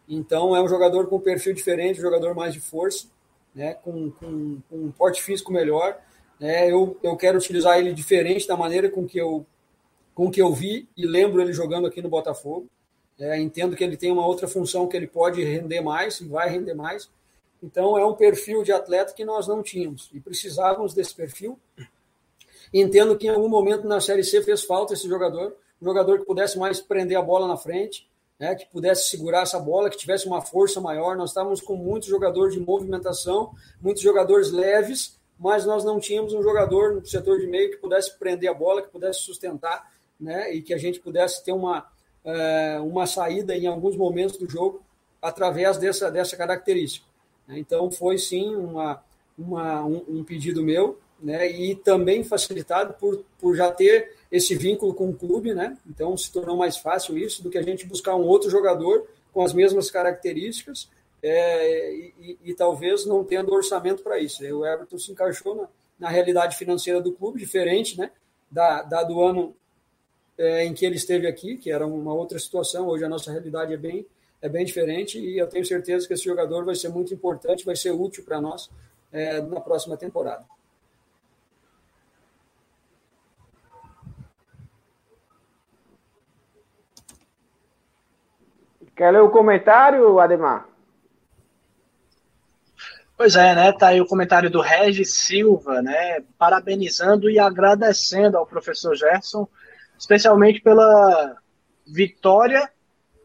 Então 0.08 0.56
é 0.56 0.62
um 0.62 0.68
jogador 0.68 1.06
com 1.06 1.20
perfil 1.20 1.54
diferente, 1.54 1.98
um 1.98 2.02
jogador 2.02 2.34
mais 2.34 2.52
de 2.52 2.60
força 2.60 3.08
né, 3.54 3.74
com, 3.74 4.10
com, 4.10 4.60
com 4.68 4.76
um 4.76 4.90
porte 4.90 5.22
físico 5.22 5.52
melhor. 5.52 5.98
Né, 6.40 6.70
eu, 6.70 6.96
eu 7.02 7.16
quero 7.16 7.38
utilizar 7.38 7.78
ele 7.78 7.92
diferente 7.92 8.46
da 8.46 8.56
maneira 8.56 8.88
com 8.90 9.06
que 9.06 9.18
eu, 9.18 9.44
com 10.14 10.30
que 10.30 10.40
eu 10.40 10.52
vi 10.52 10.88
e 10.96 11.06
lembro 11.06 11.40
ele 11.40 11.52
jogando 11.52 11.86
aqui 11.86 12.00
no 12.00 12.08
Botafogo. 12.08 12.68
É, 13.18 13.38
entendo 13.40 13.74
que 13.74 13.82
ele 13.82 13.96
tem 13.96 14.12
uma 14.12 14.24
outra 14.24 14.46
função 14.46 14.86
que 14.86 14.96
ele 14.96 15.08
pode 15.08 15.42
render 15.42 15.80
mais 15.80 16.20
e 16.20 16.24
vai 16.24 16.48
render 16.48 16.74
mais. 16.74 17.10
Então, 17.60 17.98
é 17.98 18.06
um 18.06 18.14
perfil 18.14 18.62
de 18.62 18.70
atleta 18.70 19.12
que 19.12 19.24
nós 19.24 19.48
não 19.48 19.62
tínhamos 19.62 20.08
e 20.14 20.20
precisávamos 20.20 20.94
desse 20.94 21.14
perfil. 21.14 21.58
Entendo 22.72 23.16
que 23.16 23.26
em 23.26 23.30
algum 23.30 23.48
momento 23.48 23.88
na 23.88 24.00
Série 24.00 24.22
C 24.22 24.42
fez 24.42 24.62
falta 24.62 24.94
esse 24.94 25.08
jogador, 25.08 25.56
um 25.82 25.86
jogador 25.86 26.20
que 26.20 26.26
pudesse 26.26 26.58
mais 26.58 26.80
prender 26.80 27.18
a 27.18 27.22
bola 27.22 27.48
na 27.48 27.56
frente, 27.56 28.08
né, 28.38 28.54
que 28.54 28.66
pudesse 28.66 29.08
segurar 29.08 29.42
essa 29.42 29.58
bola, 29.58 29.90
que 29.90 29.96
tivesse 29.96 30.26
uma 30.26 30.40
força 30.40 30.80
maior. 30.80 31.16
Nós 31.16 31.30
estávamos 31.30 31.60
com 31.60 31.74
muitos 31.76 32.08
jogadores 32.08 32.54
de 32.54 32.60
movimentação, 32.60 33.52
muitos 33.80 34.02
jogadores 34.02 34.52
leves, 34.52 35.17
mas 35.38 35.64
nós 35.64 35.84
não 35.84 36.00
tínhamos 36.00 36.32
um 36.32 36.42
jogador 36.42 36.94
no 36.94 37.06
setor 37.06 37.38
de 37.38 37.46
meio 37.46 37.70
que 37.70 37.76
pudesse 37.76 38.18
prender 38.18 38.50
a 38.50 38.54
bola, 38.54 38.82
que 38.82 38.88
pudesse 38.88 39.20
sustentar, 39.20 39.92
né, 40.18 40.52
e 40.52 40.62
que 40.62 40.74
a 40.74 40.78
gente 40.78 40.98
pudesse 40.98 41.44
ter 41.44 41.52
uma, 41.52 41.86
é, 42.24 42.78
uma 42.80 43.06
saída 43.06 43.56
em 43.56 43.66
alguns 43.66 43.96
momentos 43.96 44.36
do 44.36 44.50
jogo 44.50 44.82
através 45.22 45.78
dessa, 45.78 46.10
dessa 46.10 46.36
característica. 46.36 47.06
Então, 47.48 47.90
foi 47.90 48.18
sim 48.18 48.54
uma, 48.54 49.02
uma 49.38 49.84
um, 49.84 50.04
um 50.08 50.24
pedido 50.24 50.62
meu, 50.62 50.98
né, 51.20 51.50
e 51.50 51.74
também 51.74 52.22
facilitado 52.24 52.94
por, 52.94 53.24
por 53.40 53.56
já 53.56 53.70
ter 53.70 54.16
esse 54.30 54.54
vínculo 54.54 54.94
com 54.94 55.08
o 55.10 55.14
clube, 55.14 55.54
né? 55.54 55.76
Então 55.88 56.16
se 56.16 56.30
tornou 56.30 56.56
mais 56.56 56.76
fácil 56.76 57.16
isso 57.16 57.42
do 57.42 57.50
que 57.50 57.58
a 57.58 57.62
gente 57.62 57.86
buscar 57.86 58.14
um 58.14 58.24
outro 58.24 58.50
jogador 58.50 59.06
com 59.32 59.42
as 59.42 59.52
mesmas 59.52 59.90
características 59.90 60.88
é, 61.22 61.90
e, 61.92 62.38
e, 62.44 62.54
talvez 62.54 63.04
não 63.04 63.24
tendo 63.24 63.52
orçamento 63.52 64.02
para 64.02 64.18
isso. 64.18 64.42
O 64.44 64.64
Everton 64.64 64.98
se 64.98 65.10
encaixou 65.10 65.54
na, 65.54 65.68
na, 65.98 66.08
realidade 66.08 66.56
financeira 66.56 67.00
do 67.00 67.12
clube, 67.12 67.40
diferente, 67.40 67.98
né? 67.98 68.10
Da, 68.50 68.82
da 68.82 69.02
do 69.02 69.22
ano 69.22 69.54
é, 70.36 70.64
em 70.64 70.72
que 70.72 70.86
ele 70.86 70.96
esteve 70.96 71.26
aqui, 71.26 71.56
que 71.56 71.70
era 71.70 71.86
uma 71.86 72.14
outra 72.14 72.38
situação. 72.38 72.86
Hoje 72.86 73.04
a 73.04 73.08
nossa 73.08 73.30
realidade 73.32 73.74
é 73.74 73.76
bem 73.76 74.06
é 74.40 74.48
bem 74.48 74.64
diferente 74.64 75.18
e 75.18 75.36
eu 75.36 75.48
tenho 75.48 75.64
certeza 75.64 76.06
que 76.06 76.14
esse 76.14 76.24
jogador 76.24 76.64
vai 76.64 76.74
ser 76.74 76.88
muito 76.88 77.12
importante, 77.12 77.64
vai 77.64 77.74
ser 77.74 77.90
útil 77.90 78.24
para 78.24 78.40
nós 78.40 78.70
é, 79.12 79.40
na 79.40 79.60
próxima 79.60 79.96
temporada. 79.96 80.44
Quer 88.94 89.12
ler 89.12 89.22
o 89.22 89.30
comentário, 89.30 90.18
Ademar? 90.18 90.67
Pois 93.18 93.34
é, 93.34 93.52
né? 93.52 93.72
Tá 93.72 93.88
aí 93.88 94.00
o 94.00 94.06
comentário 94.06 94.48
do 94.48 94.60
Regis 94.60 95.12
Silva, 95.12 95.82
né? 95.82 96.20
Parabenizando 96.38 97.28
e 97.28 97.36
agradecendo 97.36 98.38
ao 98.38 98.46
professor 98.46 98.94
Gerson, 98.94 99.48
especialmente 99.98 100.60
pela 100.60 101.36
vitória 101.84 102.70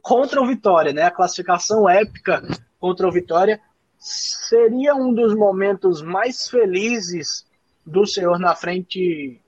contra 0.02 0.42
o 0.42 0.48
Vitória, 0.48 0.92
né? 0.92 1.04
A 1.04 1.12
classificação 1.12 1.88
épica 1.88 2.42
contra 2.80 3.08
o 3.08 3.12
Vitória 3.12 3.62
seria 4.00 4.96
um 4.96 5.14
dos 5.14 5.36
momentos 5.36 6.02
mais 6.02 6.50
felizes 6.50 7.46
do 7.86 8.08
senhor 8.08 8.40
na 8.40 8.56
frente, 8.56 9.40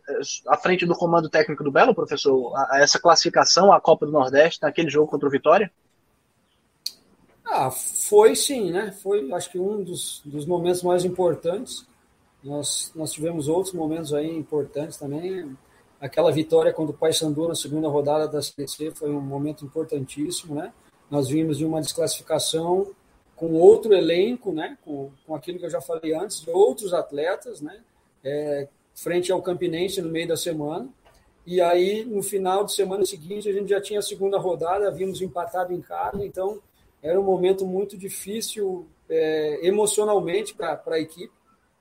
à 0.48 0.58
frente 0.58 0.86
do 0.86 0.94
comando 0.94 1.28
técnico 1.28 1.64
do 1.64 1.72
Belo, 1.72 1.96
professor? 1.96 2.54
Essa 2.74 3.00
classificação 3.00 3.74
à 3.74 3.82
Copa 3.82 4.06
do 4.06 4.12
Nordeste 4.12 4.62
naquele 4.62 4.92
jogo 4.92 5.10
contra 5.10 5.28
o 5.28 5.32
Vitória? 5.32 5.72
Ah, 7.46 7.70
foi 7.70 8.36
sim, 8.36 8.72
né? 8.72 8.92
Foi, 8.92 9.32
acho 9.32 9.52
que 9.52 9.60
um 9.60 9.84
dos, 9.84 10.22
dos 10.26 10.46
momentos 10.46 10.82
mais 10.82 11.06
importantes. 11.06 11.86
Nós, 12.44 12.92
nós 12.96 13.12
tivemos 13.12 13.48
outros 13.48 13.74
momentos 13.74 14.14
aí 14.14 14.36
importantes 14.36 14.98
também. 14.98 15.56
Aquela 16.00 16.32
vitória 16.32 16.74
contra 16.74 16.94
o 16.94 16.98
Paysandu 16.98 17.48
na 17.48 17.56
segunda 17.56 17.88
rodada 17.88 18.28
da 18.28 18.42
CDC 18.42 18.92
foi 18.92 19.10
um 19.10 19.22
momento 19.22 19.64
importantíssimo, 19.64 20.56
né? 20.56 20.74
Nós 21.10 21.30
vimos 21.30 21.58
de 21.58 21.66
uma 21.66 21.82
desclassificação 21.82 22.92
com 23.36 23.54
outro 23.54 23.94
elenco, 23.94 24.52
né? 24.52 24.78
Com, 24.84 25.12
com 25.26 25.36
aquilo 25.36 25.60
que 25.60 25.66
eu 25.66 25.70
já 25.70 25.82
falei 25.82 26.14
antes, 26.14 26.42
de 26.42 26.50
outros 26.50 26.94
atletas, 26.94 27.62
né? 27.62 27.80
É, 28.24 28.68
frente 28.94 29.32
ao 29.32 29.42
Campinense 29.42 30.02
no 30.02 30.10
meio 30.10 30.28
da 30.28 30.38
semana. 30.38 30.90
E 31.46 31.62
aí, 31.62 32.04
no 32.04 32.24
final 32.24 32.64
de 32.64 32.74
semana 32.74 33.06
seguinte, 33.06 33.48
a 33.48 33.54
gente 33.54 33.70
já 33.70 33.80
tinha 33.80 34.00
a 34.00 34.04
segunda 34.04 34.40
rodada, 34.40 34.90
vimos 34.90 35.22
empatado 35.22 35.74
em 35.74 35.82
casa, 35.82 36.26
então 36.26 36.60
era 37.06 37.22
um 37.22 37.24
momento 37.24 37.68
muito 37.68 37.96
difícil 37.96 38.88
é, 39.08 39.60
emocionalmente 39.62 40.56
para 40.56 40.82
a 40.88 41.00
equipe, 41.00 41.32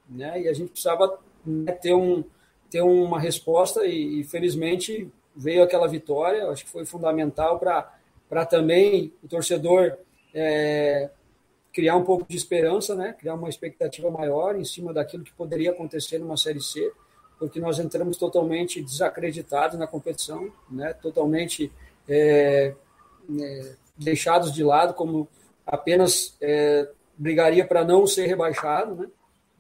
né? 0.07 0.43
E 0.43 0.49
a 0.49 0.53
gente 0.53 0.71
precisava 0.71 1.19
né, 1.47 1.73
ter, 1.73 1.95
um, 1.95 2.23
ter 2.71 2.83
uma 2.83 3.19
resposta 3.19 3.87
e, 3.87 4.21
e, 4.21 4.25
felizmente 4.25 5.11
veio 5.35 5.63
aquela 5.63 5.89
vitória. 5.89 6.47
Acho 6.51 6.67
que 6.67 6.71
foi 6.71 6.85
fundamental 6.85 7.59
para 7.59 8.45
também 8.45 9.15
o 9.23 9.27
torcedor 9.29 9.97
é, 10.35 11.09
criar 11.73 11.97
um 11.97 12.05
pouco 12.05 12.27
de 12.29 12.37
esperança, 12.37 12.95
né? 12.95 13.15
Criar 13.19 13.35
uma 13.35 13.49
expectativa 13.49 14.11
maior 14.11 14.55
em 14.57 14.65
cima 14.65 14.93
daquilo 14.93 15.25
que 15.25 15.33
poderia 15.33 15.71
acontecer 15.71 16.19
numa 16.19 16.37
série 16.37 16.61
C, 16.61 16.93
porque 17.39 17.59
nós 17.59 17.79
entramos 17.79 18.19
totalmente 18.19 18.83
desacreditados 18.83 19.79
na 19.79 19.87
competição, 19.87 20.53
né? 20.71 20.93
Totalmente 20.93 21.73
é, 22.07 22.75
é 23.41 23.84
deixados 23.97 24.53
de 24.53 24.63
lado, 24.63 24.95
como 24.95 25.29
apenas 25.67 26.37
é, 26.41 26.89
brigaria 27.17 27.67
para 27.67 27.85
não 27.85 28.07
ser 28.07 28.27
rebaixado, 28.27 28.95
né? 28.95 29.09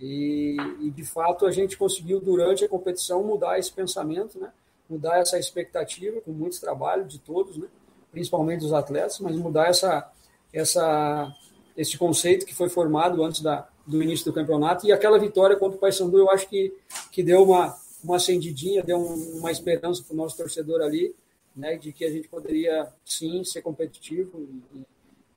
E, 0.00 0.56
e, 0.80 0.90
de 0.90 1.04
fato 1.04 1.46
a 1.46 1.52
gente 1.52 1.78
conseguiu 1.78 2.20
durante 2.20 2.64
a 2.64 2.68
competição 2.68 3.22
mudar 3.22 3.58
esse 3.58 3.72
pensamento, 3.72 4.38
né? 4.38 4.52
Mudar 4.90 5.18
essa 5.18 5.38
expectativa 5.38 6.20
com 6.20 6.32
muito 6.32 6.60
trabalho 6.60 7.04
de 7.04 7.18
todos, 7.18 7.56
né? 7.56 7.68
Principalmente 8.10 8.60
dos 8.60 8.72
atletas, 8.72 9.20
mas 9.20 9.36
mudar 9.36 9.68
essa 9.68 10.10
essa 10.52 11.32
esse 11.76 11.98
conceito 11.98 12.46
que 12.46 12.54
foi 12.54 12.68
formado 12.68 13.22
antes 13.24 13.40
da, 13.40 13.68
do 13.86 14.02
início 14.02 14.24
do 14.26 14.32
campeonato. 14.32 14.86
E 14.86 14.92
aquela 14.92 15.18
vitória 15.18 15.56
contra 15.56 15.76
o 15.76 15.80
Paysandu, 15.80 16.18
eu 16.18 16.30
acho 16.30 16.48
que, 16.48 16.72
que 17.10 17.22
deu 17.22 17.42
uma, 17.42 17.76
uma 18.02 18.16
acendidinha, 18.16 18.82
deu 18.82 18.98
um, 18.98 19.38
uma 19.38 19.50
esperança 19.50 20.02
para 20.02 20.14
o 20.14 20.16
nosso 20.16 20.36
torcedor 20.36 20.80
ali, 20.82 21.14
né, 21.54 21.76
de 21.76 21.92
que 21.92 22.04
a 22.04 22.10
gente 22.10 22.28
poderia 22.28 22.92
sim 23.04 23.44
ser 23.44 23.62
competitivo 23.62 24.48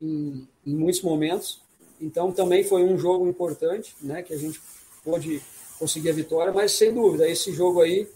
em, 0.01 0.47
em, 0.65 0.75
muitos 0.75 1.01
momentos. 1.01 1.61
Então 2.01 2.31
também 2.31 2.63
foi 2.63 2.83
um 2.83 2.97
jogo 2.97 3.27
importante, 3.27 3.95
né, 4.01 4.21
que 4.21 4.33
a 4.33 4.37
gente 4.37 4.61
pôde 5.03 5.41
conseguir 5.79 6.09
a 6.09 6.13
vitória, 6.13 6.51
mas 6.51 6.71
sem 6.71 6.93
dúvida 6.93 7.29
esse 7.29 7.51
jogo 7.51 7.81
aí 7.81 8.07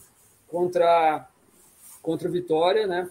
contra 0.47 1.27
contra 2.01 2.27
a 2.27 2.31
Vitória, 2.31 2.87
né, 2.87 3.07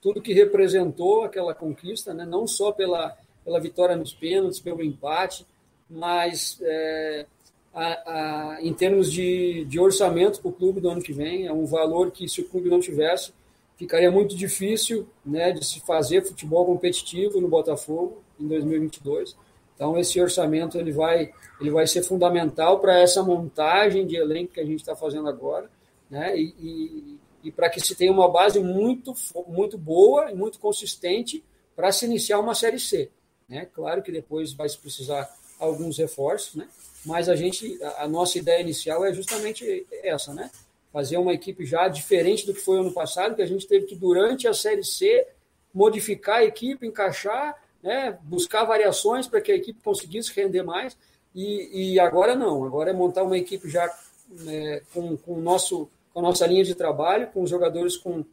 tudo 0.00 0.22
que 0.22 0.32
representou 0.32 1.24
aquela 1.24 1.52
conquista, 1.52 2.14
né, 2.14 2.24
não 2.24 2.46
só 2.46 2.70
pela 2.70 3.16
pela 3.44 3.58
vitória 3.58 3.96
nos 3.96 4.12
pênaltis, 4.12 4.60
pelo 4.60 4.84
empate, 4.84 5.46
mas 5.88 6.58
é, 6.60 7.26
a, 7.72 7.86
a, 7.86 8.62
em 8.62 8.74
termos 8.74 9.10
de, 9.10 9.64
de 9.64 9.80
orçamento 9.80 10.40
para 10.40 10.50
o 10.50 10.52
clube 10.52 10.82
do 10.82 10.90
ano 10.90 11.00
que 11.00 11.14
vem, 11.14 11.46
é 11.46 11.52
um 11.52 11.64
valor 11.64 12.10
que, 12.10 12.28
se 12.28 12.42
o 12.42 12.44
clube 12.48 12.68
não 12.68 12.78
tivesse, 12.78 13.32
ficaria 13.78 14.10
muito 14.10 14.36
difícil 14.36 15.08
né, 15.24 15.52
de 15.52 15.64
se 15.64 15.80
fazer 15.80 16.26
futebol 16.26 16.66
competitivo 16.66 17.40
no 17.40 17.48
Botafogo 17.48 18.22
em 18.38 18.46
2022. 18.48 19.36
Então, 19.74 19.96
esse 19.96 20.20
orçamento 20.20 20.76
ele 20.76 20.90
vai, 20.90 21.30
ele 21.60 21.70
vai 21.70 21.86
ser 21.86 22.02
fundamental 22.02 22.80
para 22.80 22.98
essa 22.98 23.22
montagem 23.22 24.04
de 24.04 24.16
elenco 24.16 24.52
que 24.54 24.60
a 24.60 24.64
gente 24.64 24.80
está 24.80 24.96
fazendo 24.96 25.28
agora, 25.28 25.70
né, 26.10 26.36
e, 26.36 26.54
e, 26.58 27.18
e 27.44 27.52
para 27.52 27.70
que 27.70 27.80
se 27.80 27.94
tenha 27.94 28.10
uma 28.10 28.28
base 28.28 28.58
muito, 28.58 29.14
muito 29.46 29.78
boa 29.78 30.32
e 30.32 30.34
muito 30.34 30.58
consistente 30.58 31.44
para 31.76 31.92
se 31.92 32.06
iniciar 32.06 32.40
uma 32.40 32.56
Série 32.56 32.80
C. 32.80 33.08
Né? 33.48 33.66
Claro 33.72 34.02
que 34.02 34.10
depois 34.10 34.52
vai 34.52 34.68
se 34.68 34.76
precisar 34.76 35.32
alguns 35.60 35.98
reforços, 35.98 36.56
né? 36.56 36.68
mas 37.06 37.28
a 37.28 37.36
gente, 37.36 37.80
a, 37.82 38.04
a 38.04 38.08
nossa 38.08 38.36
ideia 38.38 38.60
inicial 38.60 39.04
é 39.04 39.14
justamente 39.14 39.86
essa, 40.02 40.34
né? 40.34 40.50
Fazer 40.92 41.16
uma 41.18 41.32
equipe 41.32 41.64
já 41.64 41.88
diferente 41.88 42.46
do 42.46 42.54
que 42.54 42.60
foi 42.60 42.78
ano 42.78 42.92
passado, 42.92 43.34
que 43.34 43.42
a 43.42 43.46
gente 43.46 43.66
teve 43.66 43.86
que, 43.86 43.94
durante 43.94 44.48
a 44.48 44.54
Série 44.54 44.84
C, 44.84 45.26
modificar 45.72 46.38
a 46.38 46.44
equipe, 46.44 46.86
encaixar, 46.86 47.56
né? 47.82 48.18
buscar 48.22 48.64
variações 48.64 49.26
para 49.26 49.40
que 49.40 49.52
a 49.52 49.56
equipe 49.56 49.80
conseguisse 49.82 50.32
render 50.34 50.62
mais, 50.62 50.96
e, 51.34 51.92
e 51.92 52.00
agora 52.00 52.34
não, 52.34 52.64
agora 52.64 52.90
é 52.90 52.92
montar 52.92 53.22
uma 53.22 53.38
equipe 53.38 53.68
já 53.68 53.88
né, 54.28 54.82
com, 54.92 55.16
com, 55.16 55.40
nosso, 55.40 55.88
com 56.12 56.20
a 56.20 56.22
nossa 56.22 56.46
linha 56.46 56.64
de 56.64 56.74
trabalho, 56.74 57.28
com 57.28 57.42
os 57.42 57.50
jogadores 57.50 57.96
com, 57.96 58.24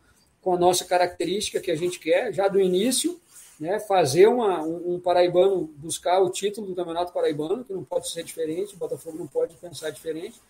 com 0.42 0.54
a 0.54 0.58
nossa 0.58 0.86
característica 0.86 1.60
que 1.60 1.72
a 1.72 1.76
gente 1.76 2.00
quer, 2.00 2.34
já 2.34 2.48
do 2.48 2.60
início, 2.60 3.20
né, 3.60 3.80
fazer 3.80 4.28
uma, 4.28 4.62
um, 4.64 4.96
um, 4.96 5.00
paraibano 5.00 5.70
buscar 5.78 6.20
o 6.20 6.30
título 6.30 6.68
do 6.68 6.76
Campeonato 6.76 7.14
Paraibano, 7.14 7.64
que 7.64 7.74
não 7.74 7.84
pode 7.84 8.10
ser 8.10 8.24
diferente, 8.24 8.76
o 8.76 8.78
Botafogo 8.78 9.18
não 9.18 9.28
pode 9.28 9.56
pensar 9.56 9.90
diferente, 9.92 10.42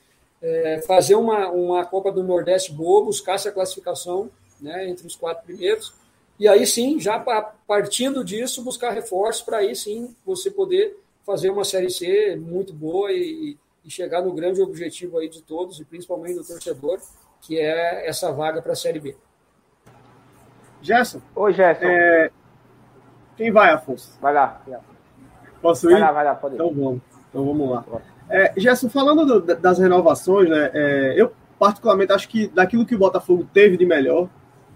é, 0.41 0.81
fazer 0.85 1.15
uma, 1.15 1.49
uma 1.49 1.85
Copa 1.85 2.11
do 2.11 2.23
Nordeste 2.23 2.71
boa, 2.71 3.05
buscar 3.05 3.35
essa 3.35 3.51
classificação 3.51 4.29
né, 4.59 4.87
entre 4.89 5.05
os 5.05 5.15
quatro 5.15 5.43
primeiros, 5.45 5.93
e 6.39 6.47
aí 6.47 6.65
sim, 6.67 6.99
já 6.99 7.19
partindo 7.67 8.23
disso, 8.23 8.63
buscar 8.63 8.91
reforços 8.91 9.41
para 9.41 9.57
aí 9.57 9.75
sim 9.75 10.15
você 10.25 10.51
poder 10.51 10.97
fazer 11.25 11.49
uma 11.49 11.63
Série 11.63 11.89
C 11.89 12.35
muito 12.35 12.73
boa 12.73 13.11
e, 13.11 13.57
e 13.83 13.89
chegar 13.89 14.21
no 14.21 14.33
grande 14.33 14.61
objetivo 14.61 15.17
aí 15.17 15.29
de 15.29 15.41
todos, 15.41 15.79
e 15.79 15.85
principalmente 15.85 16.35
do 16.35 16.43
torcedor, 16.43 16.99
que 17.41 17.59
é 17.59 18.07
essa 18.07 18.31
vaga 18.31 18.61
para 18.61 18.73
a 18.73 18.75
Série 18.75 18.99
B. 18.99 19.15
Gerson. 20.81 21.21
Oi, 21.35 21.53
Gerson. 21.53 21.85
É, 21.85 22.31
quem 23.37 23.51
vai, 23.51 23.71
Afonso? 23.71 24.17
Vai 24.21 24.33
lá. 24.33 24.61
Posso 25.61 25.89
ir? 25.89 25.93
Vai 25.93 26.01
lá, 26.01 26.11
vai 26.11 26.25
lá, 26.25 26.35
pode 26.35 26.55
ir. 26.55 26.57
Então 26.57 26.73
vamos. 26.73 27.01
Então 27.29 27.45
vamos 27.45 27.69
lá. 27.69 27.85
É, 28.29 28.53
Gerson, 28.57 28.89
falando 28.89 29.25
do, 29.25 29.55
das 29.55 29.79
renovações, 29.79 30.49
né, 30.49 30.71
é, 30.73 31.13
eu 31.15 31.31
particularmente 31.59 32.11
acho 32.11 32.27
que 32.27 32.47
daquilo 32.47 32.85
que 32.85 32.95
o 32.95 32.99
Botafogo 32.99 33.47
teve 33.53 33.77
de 33.77 33.85
melhor 33.85 34.27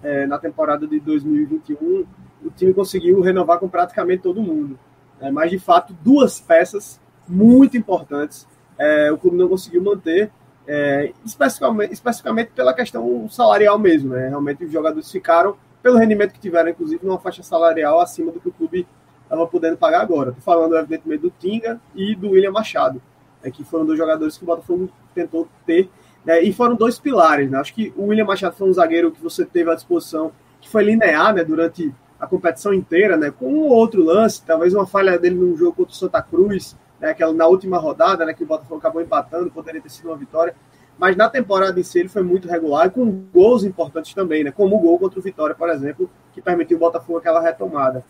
é, 0.04 0.26
na 0.26 0.38
temporada 0.38 0.88
de 0.88 1.00
2021, 1.00 2.06
o 2.44 2.50
time 2.56 2.74
conseguiu 2.74 3.20
renovar 3.22 3.60
com 3.60 3.68
praticamente 3.68 4.24
todo 4.24 4.42
mundo. 4.42 4.80
É, 5.20 5.30
mas, 5.32 5.52
de 5.52 5.60
fato, 5.60 5.94
duas 6.02 6.40
peças 6.40 7.02
muito 7.28 7.76
importantes 7.76 8.48
é, 8.80 9.12
o 9.12 9.18
clube 9.18 9.36
não 9.36 9.50
conseguiu 9.50 9.84
manter, 9.84 10.32
é, 10.66 11.12
especificamente, 11.26 11.92
especificamente 11.92 12.52
pela 12.56 12.74
questão 12.74 13.30
salarial 13.30 13.78
mesmo. 13.78 14.14
Né? 14.14 14.30
Realmente 14.30 14.64
os 14.64 14.72
jogadores 14.72 15.12
ficaram 15.12 15.58
pelo 15.84 15.98
rendimento 15.98 16.32
que 16.32 16.40
tiveram, 16.40 16.70
inclusive, 16.70 17.06
numa 17.06 17.20
faixa 17.20 17.44
salarial 17.44 18.00
acima 18.00 18.32
do 18.32 18.40
que 18.40 18.48
o 18.48 18.54
clube 18.54 18.88
estava 19.24 19.46
podendo 19.46 19.76
pagar 19.78 20.02
agora. 20.02 20.30
Estou 20.30 20.44
falando, 20.44 20.78
evidentemente, 20.78 21.22
do 21.22 21.30
Tinga 21.30 21.80
e 21.94 22.16
do 22.16 22.32
William 22.32 22.52
Machado, 22.52 23.02
né, 23.44 23.52
que 23.52 23.64
foram 23.64 23.86
dois 23.86 23.98
jogadores 23.98 24.38
que 24.38 24.44
o 24.44 24.48
Botafogo 24.48 24.90
tentou 25.14 25.48
ter, 25.66 25.90
né, 26.26 26.42
e 26.42 26.52
foram 26.54 26.76
dois 26.76 27.00
pilares. 27.00 27.50
Né? 27.50 27.58
Acho 27.58 27.74
que 27.74 27.94
o 27.96 28.08
William 28.08 28.26
Machado 28.26 28.56
foi 28.56 28.70
um 28.70 28.74
zagueiro 28.74 29.12
que 29.12 29.22
você 29.22 29.46
teve 29.46 29.70
à 29.70 29.76
disposição, 29.76 30.32
que 30.60 30.70
foi 30.70 30.84
linear 30.84 31.34
né, 31.34 31.44
durante 31.44 31.94
a 32.20 32.28
competição 32.28 32.74
inteira, 32.74 33.16
né, 33.16 33.32
com 33.32 33.52
um 33.52 33.68
outro 33.68 34.04
lance, 34.04 34.44
talvez 34.46 34.74
uma 34.74 34.86
falha 34.86 35.18
dele 35.18 35.36
num 35.36 35.56
jogo 35.56 35.74
contra 35.74 35.94
o 35.94 35.96
Santa 35.96 36.22
Cruz, 36.22 36.76
né, 37.00 37.12
aquela 37.12 37.32
na 37.32 37.48
última 37.48 37.78
rodada, 37.78 38.26
né, 38.26 38.34
que 38.34 38.44
o 38.44 38.48
Botafogo 38.48 38.80
acabou 38.80 39.02
empatando, 39.02 39.50
poderia 39.50 39.82
ter 39.82 39.90
sido 39.90 40.10
uma 40.10 40.18
vitória 40.18 40.54
mas 41.00 41.16
na 41.16 41.30
temporada 41.30 41.80
em 41.80 41.84
si 41.84 41.98
ele 41.98 42.10
foi 42.10 42.22
muito 42.22 42.50
regular, 42.50 42.92
com 42.92 43.10
gols 43.34 43.64
importantes 43.64 44.14
também, 44.14 44.44
né? 44.44 44.52
como 44.52 44.76
o 44.76 44.80
gol 44.80 45.00
contra 45.00 45.18
o 45.18 45.24
Vitória, 45.24 45.56
por 45.56 45.70
exemplo, 45.70 46.10
que 46.34 46.42
permitiu 46.42 46.76
o 46.76 46.80
Botafogo 46.82 47.18
aquela 47.18 47.40
retomada. 47.40 48.04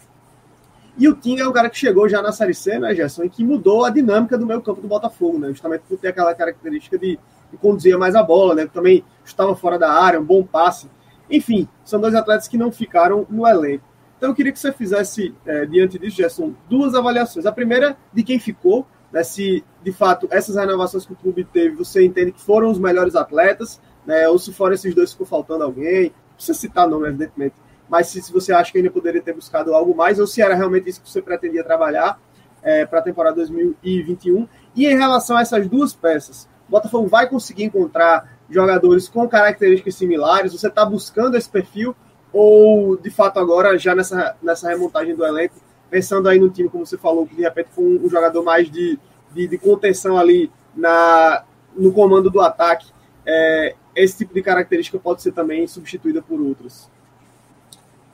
E 0.99 1.07
o 1.07 1.15
Tinga 1.15 1.43
é 1.43 1.47
o 1.47 1.53
cara 1.53 1.69
que 1.69 1.77
chegou 1.77 2.09
já 2.09 2.21
na 2.21 2.33
Série 2.33 2.53
C, 2.53 2.77
né, 2.77 2.93
Gerson, 2.93 3.23
e 3.23 3.29
que 3.29 3.41
mudou 3.41 3.85
a 3.85 3.89
dinâmica 3.89 4.37
do 4.37 4.45
meio 4.45 4.61
campo 4.61 4.81
do 4.81 4.87
Botafogo, 4.87 5.39
né? 5.39 5.47
justamente 5.47 5.83
por 5.87 5.97
ter 5.97 6.09
aquela 6.09 6.35
característica 6.35 6.97
de, 6.99 7.17
de 7.49 7.57
conduzir 7.57 7.97
mais 7.97 8.15
a 8.15 8.21
bola, 8.21 8.53
né? 8.53 8.67
também 8.67 9.05
estava 9.23 9.55
fora 9.55 9.79
da 9.79 9.89
área, 9.89 10.19
um 10.19 10.25
bom 10.25 10.43
passe. 10.43 10.89
Enfim, 11.31 11.69
são 11.85 12.01
dois 12.01 12.13
atletas 12.13 12.49
que 12.49 12.57
não 12.57 12.69
ficaram 12.69 13.25
no 13.29 13.47
elenco. 13.47 13.85
Então 14.17 14.31
eu 14.31 14.35
queria 14.35 14.51
que 14.51 14.59
você 14.59 14.73
fizesse, 14.73 15.33
é, 15.45 15.65
diante 15.65 15.97
disso, 15.97 16.17
Gerson, 16.17 16.53
duas 16.69 16.93
avaliações. 16.93 17.45
A 17.45 17.51
primeira 17.53 17.95
de 18.11 18.21
quem 18.21 18.37
ficou, 18.37 18.85
né, 19.09 19.23
se 19.23 19.63
de 19.81 19.93
fato 19.93 20.27
essas 20.29 20.57
renovações 20.57 21.05
que 21.05 21.13
o 21.13 21.15
clube 21.15 21.45
teve, 21.45 21.77
você 21.77 22.03
entende 22.03 22.33
que 22.33 22.41
foram 22.41 22.69
os 22.69 22.77
melhores 22.77 23.15
atletas, 23.15 23.79
né, 24.05 24.27
ou 24.27 24.37
se 24.37 24.51
foram 24.51 24.73
esses 24.73 24.93
dois 24.93 25.13
ficou 25.13 25.25
faltando 25.25 25.63
alguém, 25.63 26.07
não 26.07 26.35
precisa 26.35 26.59
citar 26.59 26.89
nome, 26.89 27.07
evidentemente, 27.07 27.55
mas 27.89 28.07
se, 28.07 28.21
se, 28.21 28.31
você 28.31 28.53
acha 28.53 28.71
que 28.71 28.77
ainda 28.77 28.91
poderia 28.91 29.21
ter 29.21 29.33
buscado 29.33 29.73
algo 29.73 29.95
mais, 29.95 30.19
ou 30.19 30.27
se 30.27 30.41
era 30.41 30.55
realmente 30.55 30.89
isso 30.89 31.01
que 31.01 31.09
você 31.09 31.21
pretendia 31.21 31.63
trabalhar 31.63 32.19
é, 32.61 32.85
para 32.85 32.99
a 32.99 33.01
temporada 33.01 33.37
2021. 33.37 34.47
E 34.75 34.85
em 34.85 34.97
relação 34.97 35.37
a 35.37 35.41
essas 35.41 35.67
duas 35.67 35.93
peças, 35.93 36.47
o 36.67 36.71
Botafogo 36.71 37.07
vai 37.07 37.27
conseguir 37.27 37.63
encontrar 37.63 38.37
jogadores 38.49 39.07
com 39.07 39.27
características 39.27 39.95
similares? 39.95 40.53
Você 40.53 40.67
está 40.67 40.85
buscando 40.85 41.35
esse 41.35 41.49
perfil? 41.49 41.95
Ou, 42.31 42.95
de 42.95 43.09
fato, 43.09 43.39
agora, 43.39 43.77
já 43.77 43.95
nessa, 43.95 44.35
nessa 44.41 44.69
remontagem 44.69 45.15
do 45.15 45.25
elenco, 45.25 45.55
pensando 45.89 46.29
aí 46.29 46.39
no 46.39 46.49
time, 46.49 46.69
como 46.69 46.85
você 46.85 46.97
falou, 46.97 47.25
que 47.25 47.35
de 47.35 47.41
repente 47.41 47.69
um, 47.77 48.05
um 48.05 48.09
jogador 48.09 48.43
mais 48.43 48.69
de, 48.69 48.99
de, 49.33 49.47
de, 49.47 49.57
contenção 49.57 50.17
ali 50.17 50.51
na, 50.75 51.43
no 51.75 51.91
comando 51.91 52.29
do 52.29 52.39
ataque, 52.39 52.87
é, 53.25 53.75
esse 53.95 54.19
tipo 54.19 54.33
de 54.33 54.43
característica 54.43 54.99
pode 54.99 55.23
ser 55.23 55.31
também 55.31 55.65
substituída 55.67 56.21
por 56.21 56.39
outras? 56.39 56.89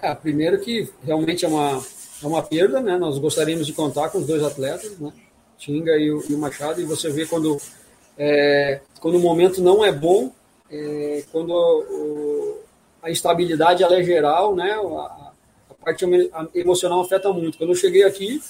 É, 0.01 0.13
primeiro 0.13 0.59
que 0.59 0.89
realmente 1.03 1.45
é 1.45 1.47
uma, 1.47 1.83
é 2.23 2.27
uma 2.27 2.43
perda, 2.43 2.81
né? 2.81 2.97
Nós 2.97 3.17
gostaríamos 3.17 3.65
de 3.65 3.73
contar 3.73 4.09
com 4.09 4.19
os 4.19 4.27
dois 4.27 4.43
atletas, 4.43 4.97
né? 4.99 5.11
Tinga 5.57 5.97
e 5.97 6.11
o, 6.11 6.23
e 6.29 6.35
o 6.35 6.37
Machado, 6.37 6.81
e 6.81 6.85
você 6.85 7.09
vê 7.09 7.25
quando, 7.25 7.57
é, 8.17 8.81
quando 8.99 9.15
o 9.15 9.19
momento 9.19 9.61
não 9.61 9.83
é 9.83 9.91
bom, 9.91 10.31
é, 10.69 11.23
quando 11.31 11.51
o, 11.51 12.59
a 13.01 13.09
instabilidade 13.09 13.83
ela 13.83 13.97
é 13.97 14.03
geral, 14.03 14.55
né? 14.55 14.73
A, 14.73 15.25
parte 15.85 16.03
emocional 16.55 17.01
afeta 17.01 17.31
muito. 17.31 17.59
Quando 17.59 17.69
eu 17.69 17.75
cheguei 17.75 18.03
aqui, 18.03 18.41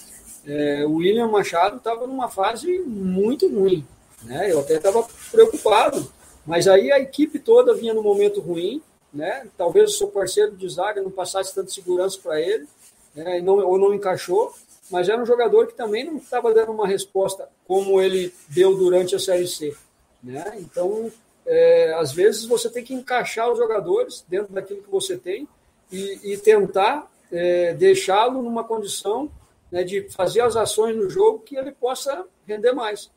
é, 0.47 0.85
o 0.85 0.95
William 0.95 1.27
Machado 1.27 1.75
estava 1.77 2.07
numa 2.07 2.29
fase 2.29 2.79
muito 2.79 3.53
ruim. 3.53 3.85
Né? 4.23 4.51
Eu 4.51 4.61
até 4.61 4.75
estava 4.75 5.05
preocupado, 5.29 6.09
mas 6.45 6.65
aí 6.65 6.91
a 6.91 6.99
equipe 6.99 7.37
toda 7.37 7.75
vinha 7.75 7.93
num 7.93 8.01
momento 8.01 8.39
ruim. 8.39 8.81
Né? 9.15 9.47
Talvez 9.57 9.91
o 9.91 9.97
seu 9.97 10.09
parceiro 10.09 10.57
de 10.57 10.67
zaga 10.67 11.01
não 11.01 11.09
passasse 11.09 11.55
tanta 11.55 11.71
segurança 11.71 12.19
para 12.21 12.41
ele, 12.41 12.67
né? 13.15 13.39
não, 13.39 13.65
ou 13.65 13.79
não 13.79 13.93
encaixou, 13.93 14.53
mas 14.91 15.07
era 15.07 15.21
um 15.21 15.25
jogador 15.25 15.67
que 15.67 15.73
também 15.73 16.03
não 16.03 16.17
estava 16.17 16.53
dando 16.53 16.73
uma 16.73 16.85
resposta 16.85 17.47
como 17.65 18.01
ele 18.01 18.33
deu 18.49 18.75
durante 18.75 19.15
a 19.15 19.19
Série 19.19 19.47
C. 19.47 19.73
Né? 20.21 20.57
Então, 20.59 21.09
é, 21.45 21.93
às 21.93 22.11
vezes 22.11 22.43
você 22.45 22.69
tem 22.69 22.83
que 22.83 22.93
encaixar 22.93 23.49
os 23.49 23.57
jogadores 23.57 24.25
dentro 24.27 24.53
daquilo 24.53 24.83
que 24.83 24.91
você 24.91 25.15
tem 25.15 25.47
e, 25.89 26.33
e 26.33 26.37
tentar 26.37 27.09
é, 27.31 27.73
deixá-lo 27.73 28.41
numa 28.41 28.65
condição 28.65 29.31
né, 29.71 29.83
de 29.83 30.09
fazer 30.09 30.41
as 30.41 30.57
ações 30.57 30.95
no 30.95 31.09
jogo 31.09 31.39
que 31.39 31.55
ele 31.55 31.71
possa 31.71 32.25
render 32.45 32.73
mais. 32.73 33.09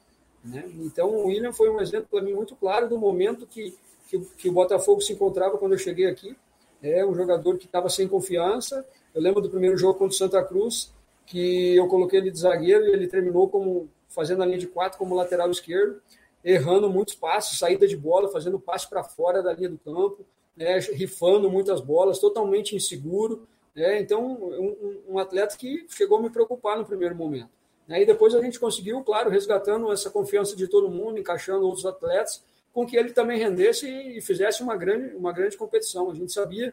Né? 0.44 0.64
Então, 0.78 1.08
o 1.08 1.26
William 1.26 1.52
foi 1.52 1.68
um 1.68 1.80
exemplo 1.80 2.06
para 2.08 2.22
mim 2.22 2.34
muito 2.34 2.54
claro 2.54 2.88
do 2.88 2.96
momento 2.96 3.46
que, 3.46 3.76
que, 4.08 4.18
que, 4.18 4.48
o 4.48 4.52
Botafogo 4.52 5.00
se 5.00 5.12
encontrava 5.12 5.58
quando 5.58 5.72
eu 5.72 5.78
cheguei 5.78 6.06
aqui. 6.06 6.34
É 6.82 7.04
um 7.04 7.14
jogador 7.14 7.58
que 7.58 7.66
estava 7.66 7.88
sem 7.88 8.08
confiança. 8.08 8.84
Eu 9.14 9.20
lembro 9.20 9.40
do 9.40 9.50
primeiro 9.50 9.76
jogo 9.76 9.94
contra 9.94 10.14
o 10.14 10.18
Santa 10.18 10.42
Cruz, 10.42 10.92
que 11.26 11.76
eu 11.76 11.86
coloquei 11.86 12.18
ele 12.18 12.30
de 12.30 12.38
zagueiro 12.38 12.86
e 12.86 12.90
ele 12.90 13.06
terminou 13.06 13.48
como 13.48 13.88
fazendo 14.08 14.42
a 14.42 14.46
linha 14.46 14.58
de 14.58 14.66
quatro 14.66 14.98
como 14.98 15.14
lateral 15.14 15.50
esquerdo, 15.50 16.00
errando 16.42 16.88
muitos 16.88 17.14
passes, 17.14 17.58
saída 17.58 17.86
de 17.86 17.96
bola, 17.96 18.30
fazendo 18.30 18.58
passe 18.58 18.88
para 18.88 19.04
fora 19.04 19.42
da 19.42 19.52
linha 19.52 19.68
do 19.68 19.78
campo, 19.78 20.24
né, 20.56 20.78
rifando 20.78 21.50
muitas 21.50 21.80
bolas, 21.80 22.18
totalmente 22.18 22.74
inseguro. 22.74 23.46
Né, 23.74 24.00
então, 24.00 24.24
um, 24.26 25.02
um, 25.10 25.18
atleta 25.18 25.56
que 25.56 25.86
chegou 25.90 26.18
a 26.18 26.22
me 26.22 26.30
preocupar 26.30 26.78
no 26.78 26.84
primeiro 26.84 27.14
momento. 27.14 27.50
Né, 27.86 28.02
e 28.02 28.06
depois 28.06 28.34
a 28.34 28.40
gente 28.40 28.58
conseguiu, 28.58 29.02
claro, 29.02 29.28
resgatando 29.28 29.92
essa 29.92 30.10
confiança 30.10 30.56
de 30.56 30.66
todo 30.66 30.88
mundo, 30.88 31.18
encaixando 31.18 31.66
outros 31.66 31.84
atletas, 31.84 32.42
com 32.78 32.86
que 32.86 32.96
ele 32.96 33.10
também 33.10 33.40
rendesse 33.40 33.88
e 33.88 34.20
fizesse 34.20 34.62
uma 34.62 34.76
grande, 34.76 35.16
uma 35.16 35.32
grande 35.32 35.56
competição. 35.56 36.08
A 36.08 36.14
gente 36.14 36.32
sabia 36.32 36.72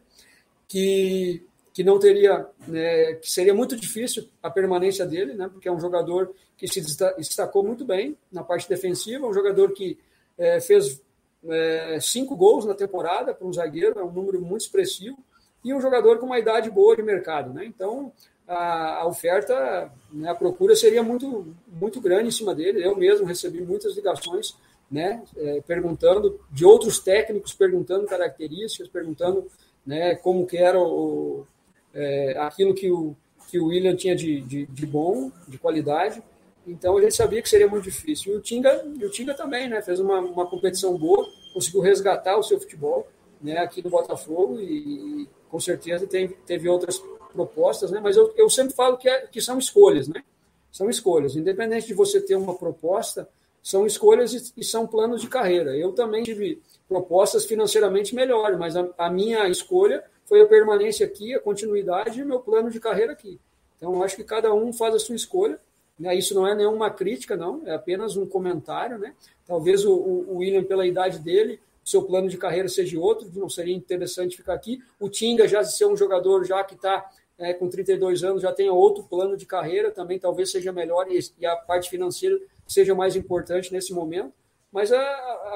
que 0.67 1.43
que 1.73 1.83
não 1.83 1.99
teria, 1.99 2.47
né, 2.65 3.15
que 3.15 3.29
seria 3.29 3.53
muito 3.53 3.75
difícil 3.75 4.29
a 4.41 4.49
permanência 4.49 5.05
dele, 5.05 5.33
né, 5.33 5.49
porque 5.51 5.67
é 5.67 5.71
um 5.71 5.79
jogador 5.79 6.33
que 6.55 6.69
se 6.69 6.79
destacou 7.17 7.65
muito 7.65 7.83
bem 7.83 8.15
na 8.31 8.45
parte 8.45 8.69
defensiva, 8.69 9.27
um 9.27 9.33
jogador 9.33 9.73
que 9.73 9.99
é, 10.37 10.61
fez 10.61 11.01
é, 11.49 11.99
cinco 11.99 12.33
gols 12.33 12.63
na 12.63 12.73
temporada 12.75 13.33
para 13.33 13.45
um 13.45 13.51
zagueiro, 13.51 13.99
é 13.99 14.03
um 14.03 14.11
número 14.11 14.39
muito 14.39 14.61
expressivo, 14.61 15.17
e 15.65 15.73
um 15.73 15.81
jogador 15.81 16.17
com 16.17 16.27
uma 16.27 16.39
idade 16.39 16.69
boa 16.69 16.95
de 16.95 17.03
mercado. 17.03 17.53
Né? 17.53 17.65
Então, 17.65 18.13
a, 18.47 19.01
a 19.01 19.07
oferta, 19.07 19.91
né, 20.13 20.29
a 20.29 20.35
procura 20.35 20.77
seria 20.77 21.03
muito, 21.03 21.53
muito 21.67 21.99
grande 21.99 22.29
em 22.29 22.31
cima 22.31 22.55
dele. 22.55 22.85
Eu 22.85 22.95
mesmo 22.95 23.25
recebi 23.25 23.59
muitas 23.59 23.95
ligações 23.95 24.55
né, 24.89 25.23
é, 25.37 25.61
perguntando, 25.61 26.39
de 26.51 26.65
outros 26.65 26.99
técnicos 26.99 27.53
perguntando 27.53 28.05
características, 28.05 28.87
perguntando 28.87 29.47
né, 29.85 30.15
como 30.15 30.45
que 30.45 30.57
era 30.57 30.79
o, 30.79 31.45
é, 31.93 32.37
aquilo 32.39 32.73
que 32.73 32.91
o, 32.91 33.15
que 33.47 33.59
o 33.59 33.67
William 33.67 33.95
tinha 33.95 34.15
de, 34.15 34.41
de, 34.41 34.65
de, 34.65 34.85
bom, 34.85 35.31
de 35.47 35.57
qualidade. 35.57 36.21
Então 36.67 36.97
a 36.97 37.01
gente 37.01 37.15
sabia 37.15 37.41
que 37.41 37.49
seria 37.49 37.67
muito 37.67 37.83
difícil. 37.83 38.33
E 38.33 38.37
o 38.37 38.41
Tinga, 38.41 38.85
e 38.99 39.05
o 39.05 39.11
Tinga 39.11 39.33
também, 39.33 39.69
né? 39.69 39.81
Fez 39.81 39.99
uma, 39.99 40.19
uma 40.19 40.47
competição 40.47 40.97
boa, 40.97 41.27
conseguiu 41.53 41.81
resgatar 41.81 42.37
o 42.37 42.43
seu 42.43 42.59
futebol 42.59 43.07
né, 43.41 43.59
aqui 43.59 43.83
no 43.83 43.89
Botafogo 43.89 44.59
e, 44.59 45.27
com 45.49 45.59
certeza 45.59 46.07
teve, 46.07 46.33
teve 46.45 46.67
outras 46.67 47.01
propostas, 47.31 47.91
né? 47.91 47.99
Mas 48.01 48.17
eu, 48.17 48.33
eu 48.35 48.49
sempre 48.49 48.73
falo 48.73 48.97
que, 48.97 49.07
é, 49.07 49.27
que 49.27 49.39
são 49.39 49.57
escolhas, 49.59 50.07
né? 50.07 50.23
São 50.71 50.89
escolhas. 50.89 51.35
Independente 51.35 51.87
de 51.87 51.93
você 51.93 52.19
ter 52.19 52.35
uma 52.35 52.55
proposta, 52.55 53.29
são 53.65 53.83
escolhas 53.83 54.53
e, 54.55 54.63
são 54.63 54.85
planos 54.85 55.21
de 55.21 55.27
carreira. 55.27 55.75
Eu 55.75 55.91
também 55.91 56.21
tive 56.21 56.61
propostas 56.87 57.45
financeiramente 57.45 58.13
melhores, 58.13 58.59
mas 58.59 58.75
a, 58.77 58.87
a 58.95 59.09
minha 59.09 59.49
escolha 59.49 60.03
foi 60.25 60.39
a 60.39 60.45
permanência 60.45 61.03
aqui, 61.03 61.33
a 61.33 61.39
continuidade 61.39 62.19
e 62.19 62.23
o 62.23 62.27
meu 62.27 62.39
plano 62.39 62.69
de 62.69 62.79
carreira 62.79 63.13
aqui. 63.13 63.39
Então, 63.75 64.03
acho 64.03 64.17
que 64.17 64.23
cada 64.23 64.53
um 64.53 64.71
faz 64.71 64.93
a 64.93 64.99
sua 64.99 65.15
escolha. 65.15 65.59
Né? 65.97 66.13
Isso 66.15 66.35
não 66.35 66.47
é 66.47 66.53
nenhuma 66.53 66.91
crítica, 66.91 67.35
não, 67.35 67.63
é 67.65 67.73
apenas 67.73 68.15
um 68.15 68.27
comentário. 68.27 68.99
Né? 68.99 69.15
Talvez 69.47 69.83
o, 69.83 69.95
o 69.95 70.37
William, 70.37 70.63
pela 70.63 70.85
idade 70.85 71.17
dele, 71.17 71.59
seu 71.83 72.03
plano 72.03 72.29
de 72.29 72.37
carreira 72.37 72.69
seja 72.69 72.99
outro, 72.99 73.27
não 73.33 73.49
seria 73.49 73.75
interessante 73.75 74.37
ficar 74.37 74.53
aqui. 74.53 74.79
O 74.99 75.09
Tinga 75.09 75.47
já 75.47 75.63
ser 75.63 75.87
um 75.87 75.97
jogador 75.97 76.45
já 76.45 76.63
que 76.63 76.75
está 76.75 77.09
é, 77.35 77.51
com 77.51 77.67
32 77.67 78.23
anos, 78.23 78.43
já 78.43 78.53
tem 78.53 78.69
outro 78.69 79.03
plano 79.05 79.35
de 79.35 79.47
carreira, 79.47 79.89
também 79.89 80.19
talvez 80.19 80.51
seja 80.51 80.71
melhor 80.71 81.11
e, 81.11 81.19
e 81.39 81.47
a 81.47 81.55
parte 81.55 81.89
financeira 81.89 82.39
seja 82.67 82.95
mais 82.95 83.15
importante 83.15 83.71
nesse 83.71 83.93
momento. 83.93 84.33
Mas 84.71 84.91
a, 84.91 84.99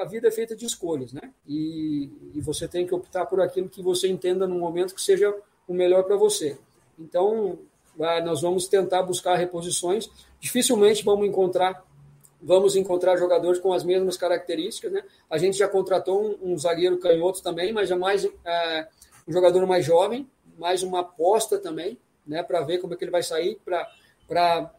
a 0.00 0.04
vida 0.08 0.28
é 0.28 0.30
feita 0.30 0.56
de 0.56 0.64
escolhas, 0.64 1.12
né? 1.12 1.32
E, 1.46 2.10
e 2.34 2.40
você 2.40 2.66
tem 2.66 2.86
que 2.86 2.94
optar 2.94 3.26
por 3.26 3.40
aquilo 3.40 3.68
que 3.68 3.82
você 3.82 4.08
entenda 4.08 4.46
no 4.46 4.58
momento 4.58 4.94
que 4.94 5.02
seja 5.02 5.34
o 5.68 5.74
melhor 5.74 6.04
para 6.04 6.16
você. 6.16 6.56
Então, 6.98 7.58
nós 8.24 8.40
vamos 8.40 8.66
tentar 8.66 9.02
buscar 9.02 9.36
reposições. 9.36 10.10
Dificilmente 10.40 11.04
vamos 11.04 11.28
encontrar 11.28 11.84
vamos 12.42 12.74
encontrar 12.74 13.18
jogadores 13.18 13.60
com 13.60 13.72
as 13.72 13.84
mesmas 13.84 14.16
características, 14.16 14.90
né? 14.90 15.04
A 15.28 15.36
gente 15.36 15.58
já 15.58 15.68
contratou 15.68 16.38
um, 16.42 16.52
um 16.52 16.58
zagueiro 16.58 16.98
canhoto 16.98 17.42
também, 17.42 17.72
mas 17.72 17.90
é 17.90 17.94
mais 17.94 18.24
é, 18.24 18.88
um 19.28 19.32
jogador 19.32 19.66
mais 19.66 19.84
jovem, 19.84 20.26
mais 20.58 20.82
uma 20.82 21.00
aposta 21.00 21.58
também, 21.58 21.98
né? 22.26 22.42
Para 22.42 22.62
ver 22.62 22.78
como 22.78 22.94
é 22.94 22.96
que 22.96 23.04
ele 23.04 23.10
vai 23.10 23.22
sair, 23.22 23.60
para 24.26 24.74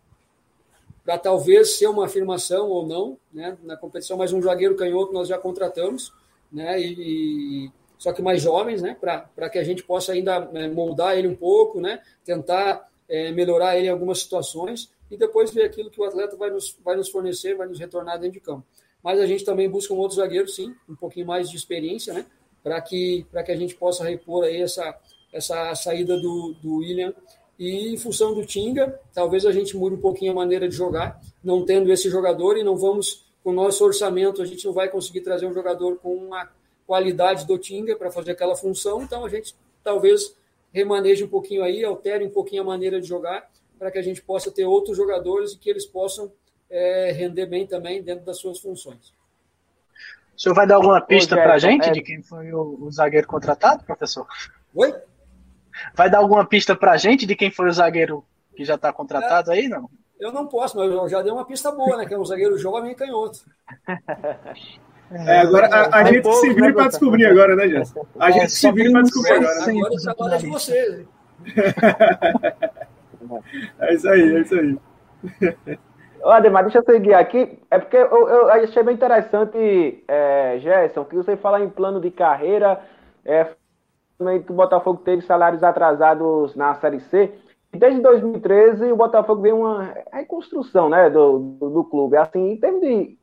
para 1.03 1.17
talvez 1.17 1.77
ser 1.77 1.87
uma 1.87 2.05
afirmação 2.05 2.69
ou 2.69 2.85
não 2.85 3.17
né, 3.33 3.57
na 3.63 3.75
competição, 3.75 4.17
mas 4.17 4.33
um 4.33 4.41
zagueiro 4.41 4.75
canhoto 4.75 5.13
nós 5.13 5.27
já 5.27 5.37
contratamos, 5.37 6.13
né, 6.51 6.79
e, 6.79 7.71
só 7.97 8.11
que 8.11 8.21
mais 8.21 8.41
jovens, 8.41 8.81
né, 8.81 8.95
para 8.99 9.49
que 9.49 9.57
a 9.57 9.63
gente 9.63 9.83
possa 9.83 10.11
ainda 10.13 10.49
é, 10.53 10.67
moldar 10.67 11.17
ele 11.17 11.27
um 11.27 11.35
pouco, 11.35 11.79
né, 11.79 12.01
tentar 12.23 12.89
é, 13.07 13.31
melhorar 13.31 13.77
ele 13.77 13.87
em 13.87 13.91
algumas 13.91 14.19
situações 14.19 14.91
e 15.09 15.17
depois 15.17 15.51
ver 15.51 15.63
aquilo 15.63 15.89
que 15.89 15.99
o 15.99 16.03
atleta 16.03 16.35
vai 16.35 16.49
nos, 16.49 16.77
vai 16.83 16.95
nos 16.95 17.09
fornecer, 17.09 17.55
vai 17.55 17.67
nos 17.67 17.79
retornar 17.79 18.19
dentro 18.19 18.33
de 18.33 18.39
campo. 18.39 18.65
Mas 19.03 19.19
a 19.19 19.25
gente 19.25 19.43
também 19.43 19.69
busca 19.69 19.93
um 19.93 19.97
outro 19.97 20.17
zagueiro, 20.17 20.47
sim, 20.47 20.75
um 20.87 20.95
pouquinho 20.95 21.25
mais 21.25 21.49
de 21.49 21.57
experiência, 21.57 22.13
né, 22.13 22.25
para 22.63 22.79
que, 22.79 23.25
que 23.45 23.51
a 23.51 23.55
gente 23.55 23.75
possa 23.75 24.03
repor 24.03 24.45
aí 24.45 24.61
essa, 24.61 24.95
essa 25.33 25.73
saída 25.73 26.15
do, 26.19 26.55
do 26.61 26.77
William 26.77 27.13
e 27.57 27.93
em 27.93 27.97
função 27.97 28.33
do 28.33 28.45
Tinga, 28.45 28.99
talvez 29.13 29.45
a 29.45 29.51
gente 29.51 29.77
mude 29.77 29.95
um 29.95 30.01
pouquinho 30.01 30.31
a 30.31 30.35
maneira 30.35 30.67
de 30.67 30.75
jogar, 30.75 31.21
não 31.43 31.65
tendo 31.65 31.91
esse 31.91 32.09
jogador 32.09 32.57
e 32.57 32.63
não 32.63 32.75
vamos, 32.75 33.25
com 33.43 33.51
o 33.51 33.53
nosso 33.53 33.83
orçamento, 33.83 34.41
a 34.41 34.45
gente 34.45 34.65
não 34.65 34.73
vai 34.73 34.89
conseguir 34.89 35.21
trazer 35.21 35.45
um 35.45 35.53
jogador 35.53 35.97
com 35.97 36.33
a 36.33 36.47
qualidade 36.85 37.45
do 37.45 37.57
Tinga 37.57 37.95
para 37.95 38.11
fazer 38.11 38.31
aquela 38.31 38.55
função, 38.55 39.01
então 39.01 39.25
a 39.25 39.29
gente 39.29 39.55
talvez 39.83 40.35
remaneje 40.73 41.23
um 41.23 41.27
pouquinho 41.27 41.63
aí, 41.63 41.83
altere 41.83 42.25
um 42.25 42.29
pouquinho 42.29 42.61
a 42.61 42.65
maneira 42.65 42.99
de 42.99 43.07
jogar, 43.07 43.49
para 43.77 43.91
que 43.91 43.97
a 43.97 44.01
gente 44.01 44.21
possa 44.21 44.51
ter 44.51 44.65
outros 44.65 44.95
jogadores 44.95 45.53
e 45.53 45.57
que 45.57 45.69
eles 45.69 45.85
possam 45.85 46.31
é, 46.69 47.11
render 47.11 47.45
bem 47.45 47.65
também 47.65 48.01
dentro 48.01 48.25
das 48.25 48.37
suas 48.37 48.59
funções. 48.59 49.13
O 50.35 50.41
senhor 50.41 50.55
vai 50.55 50.65
dar 50.65 50.75
alguma 50.75 51.01
pista 51.01 51.35
para 51.35 51.53
a 51.53 51.59
gente 51.59 51.89
é... 51.89 51.91
de 51.91 52.01
quem 52.01 52.21
foi 52.21 52.51
o, 52.53 52.77
o 52.81 52.91
zagueiro 52.91 53.27
contratado, 53.27 53.83
professor? 53.83 54.25
Oi? 54.73 54.93
Vai 55.93 56.09
dar 56.09 56.19
alguma 56.19 56.45
pista 56.45 56.75
pra 56.75 56.97
gente 56.97 57.25
de 57.25 57.35
quem 57.35 57.51
foi 57.51 57.69
o 57.69 57.73
zagueiro 57.73 58.23
que 58.55 58.65
já 58.65 58.75
está 58.75 58.91
contratado 58.91 59.51
é, 59.51 59.55
aí, 59.55 59.67
não? 59.67 59.89
Eu 60.19 60.31
não 60.31 60.47
posso, 60.47 60.77
mas 60.77 60.91
eu 60.91 61.09
já 61.09 61.21
dei 61.21 61.31
uma 61.31 61.45
pista 61.45 61.71
boa, 61.71 61.97
né? 61.97 62.05
Que 62.05 62.13
é 62.13 62.19
um 62.19 62.25
zagueiro 62.25 62.57
jovem 62.57 62.91
e 62.91 62.95
canhoto. 62.95 63.39
É, 65.13 65.39
agora 65.39 65.67
a, 65.67 65.99
a 65.99 66.05
gente 66.05 66.33
se 66.35 66.53
vira 66.53 66.67
né, 66.67 66.73
para 66.73 66.87
descobrir 66.87 67.25
agora, 67.25 67.53
né, 67.53 67.67
Jéssica? 67.67 67.99
A 68.17 68.29
é, 68.29 68.31
gente 68.31 68.51
se 68.51 68.71
vira 68.71 68.91
para 68.91 69.01
descobrir 69.01 69.33
agora. 69.33 69.65
Né? 69.65 69.73
Agora 69.77 69.93
o 69.93 70.01
trabalho 70.01 70.33
é 70.33 70.37
de 70.37 70.47
vocês. 70.47 71.05
é 73.79 73.93
isso 73.93 74.09
aí, 74.09 74.35
é 74.35 74.39
isso 74.39 74.55
aí. 74.55 74.79
Ô, 76.23 76.29
Ademar, 76.29 76.63
deixa 76.63 76.79
eu 76.79 76.85
seguir 76.85 77.13
aqui. 77.13 77.59
É 77.69 77.77
porque 77.77 77.97
eu, 77.97 78.29
eu 78.29 78.49
achei 78.51 78.83
bem 78.83 78.95
interessante, 78.95 80.01
é, 80.07 80.59
Gerson, 80.59 81.03
que 81.03 81.15
você 81.15 81.35
fala 81.35 81.59
em 81.59 81.69
plano 81.69 81.99
de 81.99 82.09
carreira, 82.09 82.79
é, 83.25 83.47
que 84.43 84.51
o 84.51 84.55
Botafogo 84.55 85.01
teve 85.03 85.21
salários 85.21 85.63
atrasados 85.63 86.55
na 86.55 86.75
Série 86.75 86.99
C. 86.99 87.33
Desde 87.73 88.01
2013, 88.01 88.91
o 88.91 88.97
Botafogo 88.97 89.41
veio 89.41 89.59
uma 89.59 89.93
reconstrução 90.11 90.89
né, 90.89 91.09
do, 91.09 91.39
do, 91.39 91.69
do 91.69 91.83
clube. 91.85 92.17
Assim, 92.17 92.51
em 92.51 92.57
termos 92.57 92.81
de 92.81 93.17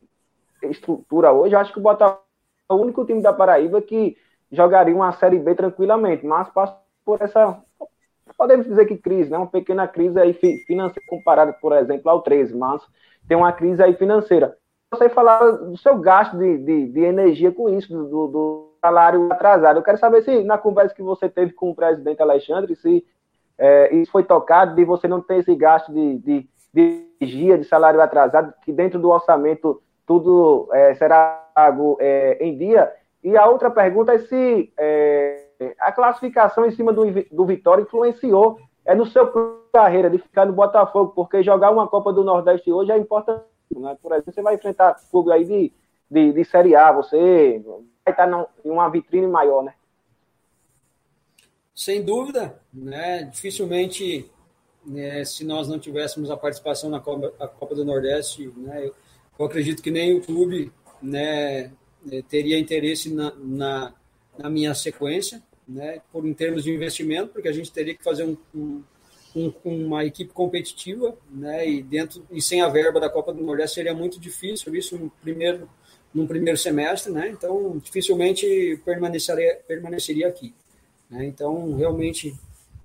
estrutura 0.62 1.32
hoje, 1.32 1.54
acho 1.54 1.72
que 1.72 1.78
o 1.78 1.82
Botafogo 1.82 2.22
é 2.70 2.72
o 2.72 2.76
único 2.76 3.04
time 3.04 3.22
da 3.22 3.32
Paraíba 3.32 3.80
que 3.80 4.16
jogaria 4.50 4.94
uma 4.94 5.12
Série 5.12 5.38
B 5.38 5.54
tranquilamente, 5.54 6.26
mas 6.26 6.48
passa 6.48 6.76
por 7.04 7.20
essa, 7.20 7.62
podemos 8.36 8.66
dizer 8.66 8.86
que 8.86 8.96
crise, 8.96 9.30
né? 9.30 9.38
uma 9.38 9.46
pequena 9.46 9.86
crise 9.86 10.18
aí 10.18 10.32
financeira 10.32 11.06
comparada, 11.08 11.52
por 11.52 11.72
exemplo, 11.72 12.10
ao 12.10 12.22
13, 12.22 12.56
mas 12.56 12.82
tem 13.26 13.36
uma 13.36 13.52
crise 13.52 13.82
aí 13.82 13.94
financeira. 13.94 14.56
Você 14.90 15.08
falar 15.08 15.50
do 15.50 15.76
seu 15.76 15.98
gasto 15.98 16.36
de, 16.38 16.58
de, 16.58 16.86
de 16.88 17.00
energia 17.00 17.52
com 17.52 17.68
isso, 17.68 17.92
do, 17.92 18.26
do 18.26 18.67
salário 18.80 19.32
atrasado. 19.32 19.78
Eu 19.78 19.82
quero 19.82 19.98
saber 19.98 20.22
se, 20.22 20.42
na 20.44 20.58
conversa 20.58 20.94
que 20.94 21.02
você 21.02 21.28
teve 21.28 21.52
com 21.52 21.70
o 21.70 21.74
presidente 21.74 22.22
Alexandre, 22.22 22.74
se 22.76 23.04
é, 23.56 23.94
isso 23.94 24.12
foi 24.12 24.22
tocado 24.22 24.74
de 24.74 24.84
você 24.84 25.08
não 25.08 25.20
ter 25.20 25.38
esse 25.38 25.54
gasto 25.54 25.92
de, 25.92 26.18
de, 26.18 26.48
de 26.72 27.06
energia, 27.20 27.58
de 27.58 27.64
salário 27.64 28.00
atrasado, 28.00 28.54
que 28.64 28.72
dentro 28.72 28.98
do 28.98 29.10
orçamento 29.10 29.82
tudo 30.06 30.68
é, 30.72 30.94
será 30.94 31.46
pago 31.54 31.96
é, 32.00 32.38
em 32.40 32.56
dia. 32.56 32.92
E 33.22 33.36
a 33.36 33.46
outra 33.46 33.70
pergunta 33.70 34.14
é 34.14 34.18
se 34.18 34.72
é, 34.78 35.48
a 35.80 35.92
classificação 35.92 36.64
em 36.64 36.70
cima 36.70 36.92
do, 36.92 37.04
do 37.30 37.44
Vitória 37.44 37.82
influenciou 37.82 38.58
é 38.84 38.94
no 38.94 39.04
seu 39.04 39.26
carreira 39.72 40.08
de 40.08 40.18
ficar 40.18 40.46
no 40.46 40.52
Botafogo, 40.52 41.12
porque 41.14 41.42
jogar 41.42 41.70
uma 41.70 41.86
Copa 41.86 42.12
do 42.12 42.24
Nordeste 42.24 42.72
hoje 42.72 42.90
é 42.90 42.96
importante. 42.96 43.44
Né? 43.76 43.96
Por 44.00 44.12
exemplo, 44.12 44.32
você 44.32 44.40
vai 44.40 44.54
enfrentar 44.54 44.96
clube 45.10 45.30
aí 45.30 45.44
de, 45.44 45.72
de, 46.10 46.32
de 46.32 46.44
Série 46.44 46.74
A, 46.74 46.90
você 46.90 47.62
estar 48.10 48.28
em 48.64 48.70
uma 48.70 48.88
vitrine 48.88 49.26
maior, 49.26 49.62
né? 49.62 49.74
Sem 51.74 52.02
dúvida, 52.02 52.60
né? 52.72 53.24
Dificilmente, 53.24 54.30
né, 54.84 55.24
se 55.24 55.44
nós 55.44 55.68
não 55.68 55.78
tivéssemos 55.78 56.30
a 56.30 56.36
participação 56.36 56.90
na 56.90 56.98
Copa, 56.98 57.30
Copa 57.48 57.74
do 57.74 57.84
Nordeste, 57.84 58.52
né, 58.56 58.90
eu, 59.38 59.46
acredito 59.46 59.82
que 59.82 59.90
nem 59.90 60.16
o 60.16 60.20
clube, 60.20 60.72
né, 61.00 61.70
é, 62.10 62.22
teria 62.28 62.58
interesse 62.58 63.12
na, 63.14 63.32
na, 63.36 63.94
na, 64.36 64.50
minha 64.50 64.74
sequência, 64.74 65.42
né, 65.68 66.00
por 66.10 66.26
em 66.26 66.34
termos 66.34 66.64
de 66.64 66.72
investimento, 66.72 67.32
porque 67.32 67.48
a 67.48 67.52
gente 67.52 67.70
teria 67.70 67.94
que 67.94 68.02
fazer 68.02 68.24
um, 68.24 68.36
um, 69.36 69.50
com, 69.50 69.76
uma 69.76 70.04
equipe 70.04 70.32
competitiva, 70.32 71.16
né? 71.30 71.68
E 71.68 71.82
dentro 71.82 72.24
e 72.30 72.40
sem 72.40 72.62
a 72.62 72.68
verba 72.68 72.98
da 72.98 73.10
Copa 73.10 73.32
do 73.32 73.44
Nordeste 73.44 73.76
seria 73.76 73.94
muito 73.94 74.18
difícil 74.18 74.74
isso 74.74 75.12
primeiro 75.20 75.68
num 76.14 76.26
primeiro 76.26 76.58
semestre, 76.58 77.12
né? 77.12 77.28
Então 77.28 77.78
dificilmente 77.78 78.80
permaneceria 78.84 79.60
permaneceria 79.66 80.28
aqui. 80.28 80.54
Né? 81.10 81.26
Então 81.26 81.74
realmente 81.76 82.34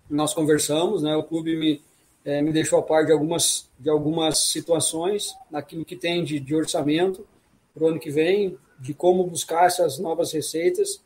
nós 0.09 0.33
conversamos, 0.33 1.01
né? 1.01 1.15
O 1.15 1.23
clube 1.23 1.55
me 1.55 1.81
é, 2.25 2.41
me 2.41 2.53
deixou 2.53 2.79
a 2.79 2.83
par 2.83 3.05
de 3.05 3.11
algumas 3.11 3.69
de 3.79 3.89
algumas 3.89 4.37
situações 4.49 5.35
naquilo 5.51 5.85
que 5.85 5.95
tem 5.95 6.23
de, 6.23 6.39
de 6.39 6.55
orçamento 6.55 7.25
para 7.73 7.83
o 7.83 7.87
ano 7.87 7.99
que 7.99 8.11
vem, 8.11 8.57
de 8.79 8.93
como 8.93 9.25
buscar 9.25 9.65
essas 9.65 9.97
novas 9.97 10.31
receitas, 10.31 11.01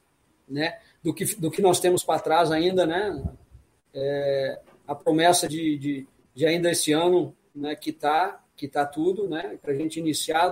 né? 0.47 0.77
Do 1.03 1.13
que 1.13 1.25
do 1.35 1.49
que 1.49 1.61
nós 1.61 1.79
temos 1.79 2.03
para 2.03 2.19
trás 2.19 2.51
ainda, 2.51 2.85
né? 2.85 3.23
É, 3.93 4.59
a 4.87 4.95
promessa 4.95 5.47
de, 5.47 5.77
de, 5.77 6.07
de, 6.33 6.45
ainda 6.45 6.71
esse 6.71 6.93
ano, 6.93 7.35
né, 7.53 7.75
que 7.75 7.89
está 7.89 8.41
que 8.55 8.67
tá 8.67 8.85
tudo, 8.85 9.29
né, 9.29 9.57
para 9.61 9.71
a 9.71 9.75
gente 9.75 9.99
iniciar 9.99 10.49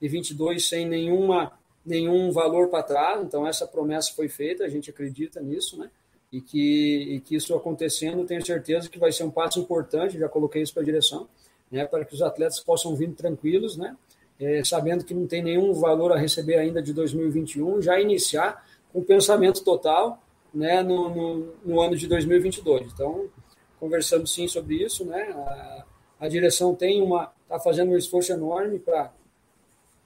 2022 0.00 0.68
sem 0.68 0.86
nenhuma, 0.86 1.52
nenhum 1.84 2.30
valor 2.30 2.68
para 2.68 2.82
trás. 2.82 3.22
Então, 3.22 3.46
essa 3.46 3.66
promessa 3.66 4.12
foi 4.14 4.28
feita, 4.28 4.64
a 4.64 4.68
gente 4.68 4.90
acredita 4.90 5.40
nisso, 5.40 5.78
né, 5.78 5.90
e 6.32 6.40
que, 6.40 7.14
e 7.14 7.20
que 7.20 7.36
isso 7.36 7.54
acontecendo, 7.54 8.24
tenho 8.24 8.44
certeza 8.44 8.88
que 8.88 8.98
vai 8.98 9.10
ser 9.10 9.24
um 9.24 9.30
passo 9.30 9.58
importante, 9.58 10.18
já 10.18 10.28
coloquei 10.28 10.62
isso 10.62 10.74
para 10.74 10.82
a 10.82 10.86
direção, 10.86 11.28
né, 11.70 11.84
para 11.86 12.04
que 12.04 12.14
os 12.14 12.22
atletas 12.22 12.60
possam 12.60 12.94
vir 12.94 13.12
tranquilos, 13.14 13.76
né, 13.76 13.96
é, 14.38 14.62
sabendo 14.62 15.04
que 15.04 15.14
não 15.14 15.26
tem 15.26 15.42
nenhum 15.42 15.72
valor 15.72 16.12
a 16.12 16.16
receber 16.16 16.56
ainda 16.56 16.80
de 16.82 16.92
2021, 16.92 17.82
já 17.82 18.00
iniciar 18.00 18.64
com 18.92 19.02
pensamento 19.02 19.64
total 19.64 20.22
né, 20.54 20.82
no, 20.82 21.08
no, 21.08 21.54
no, 21.64 21.80
ano 21.80 21.96
de 21.96 22.06
2022. 22.06 22.92
Então, 22.92 23.26
conversamos 23.80 24.32
sim 24.32 24.46
sobre 24.46 24.76
isso, 24.76 25.04
né? 25.04 25.32
A, 25.34 25.84
a 26.20 26.28
direção 26.28 26.74
tem 26.74 27.02
uma 27.02 27.32
está 27.48 27.58
fazendo 27.58 27.92
um 27.92 27.96
esforço 27.96 28.30
enorme 28.30 28.78
para 28.78 29.10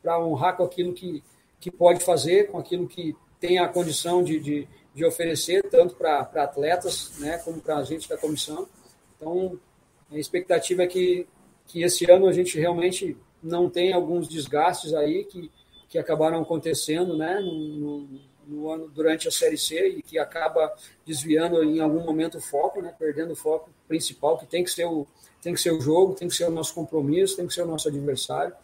para 0.03 0.19
honrar 0.19 0.57
com 0.57 0.65
aquilo 0.65 0.93
que, 0.93 1.23
que 1.61 1.71
pode 1.71 2.05
fazer, 2.05 2.51
com 2.51 2.59
aquilo 2.59 2.89
que 2.89 3.15
tem 3.41 3.59
a 3.59 3.69
condição 3.69 4.23
de, 4.23 4.39
de, 4.41 4.69
de 4.95 5.05
oferecer, 5.05 5.63
tanto 5.71 5.95
para 5.95 6.21
atletas, 6.21 7.13
né, 7.19 7.39
como 7.39 7.61
para 7.61 7.77
a 7.77 7.85
gente 7.85 8.09
da 8.09 8.17
comissão. 8.17 8.69
Então, 9.17 9.59
a 10.11 10.19
expectativa 10.19 10.83
é 10.83 10.87
que, 10.87 11.27
que 11.67 11.83
esse 11.83 12.11
ano 12.11 12.27
a 12.27 12.33
gente 12.33 12.59
realmente 12.59 13.17
não 13.43 13.69
tenha 13.71 13.97
alguns 13.97 14.29
desgastes 14.29 14.93
aí 14.95 15.25
que, 15.25 15.51
que 15.89 15.99
acabaram 15.99 16.41
acontecendo 16.41 17.17
né, 17.17 17.41
no, 17.41 17.53
no 18.03 18.33
no 18.47 18.71
ano 18.71 18.89
durante 18.89 19.29
a 19.29 19.31
série 19.31 19.57
C 19.57 19.89
e 19.89 20.03
que 20.03 20.19
acaba 20.19 20.73
desviando 21.07 21.63
em 21.63 21.81
algum 21.81 22.05
momento 22.05 22.39
o 22.39 22.41
foco, 22.41 22.81
né, 22.83 22.95
perdendo 22.99 23.33
o 23.33 23.37
foco 23.37 23.71
principal 23.87 24.39
que 24.39 24.47
tem 24.47 24.65
que 24.65 24.71
ser 24.71 24.85
o 24.85 25.07
tem 25.41 25.55
que 25.55 25.61
ser 25.61 25.73
o 25.73 25.81
jogo, 25.81 26.15
tem 26.15 26.29
que 26.29 26.37
ser 26.37 26.45
o 26.45 26.53
nosso 26.53 26.73
compromisso, 26.73 27.37
tem 27.37 27.47
que 27.49 27.53
ser 27.53 27.63
o 27.63 27.67
nosso 27.67 27.89
adversário. 27.89 28.55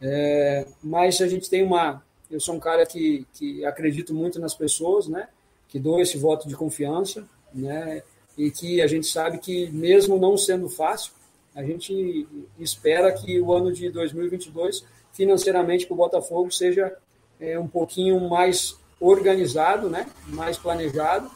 É, 0.00 0.66
mas 0.82 1.20
a 1.20 1.28
gente 1.28 1.48
tem 1.48 1.62
uma, 1.62 2.02
eu 2.30 2.40
sou 2.40 2.54
um 2.54 2.60
cara 2.60 2.84
que, 2.84 3.26
que 3.32 3.64
acredito 3.64 4.14
muito 4.14 4.38
nas 4.38 4.54
pessoas, 4.54 5.08
né, 5.08 5.28
que 5.68 5.78
dou 5.78 6.00
esse 6.00 6.18
voto 6.18 6.48
de 6.48 6.54
confiança, 6.54 7.26
né, 7.52 8.02
e 8.36 8.50
que 8.50 8.82
a 8.82 8.86
gente 8.86 9.06
sabe 9.06 9.38
que 9.38 9.70
mesmo 9.70 10.18
não 10.18 10.36
sendo 10.36 10.68
fácil, 10.68 11.12
a 11.54 11.62
gente 11.62 12.28
espera 12.58 13.10
que 13.12 13.40
o 13.40 13.52
ano 13.52 13.72
de 13.72 13.88
2022 13.90 14.84
financeiramente 15.12 15.86
para 15.86 15.94
o 15.94 15.96
Botafogo 15.96 16.50
seja 16.50 16.94
é, 17.40 17.58
um 17.58 17.66
pouquinho 17.66 18.20
mais 18.28 18.76
organizado, 19.00 19.88
né, 19.88 20.06
mais 20.28 20.58
planejado 20.58 21.30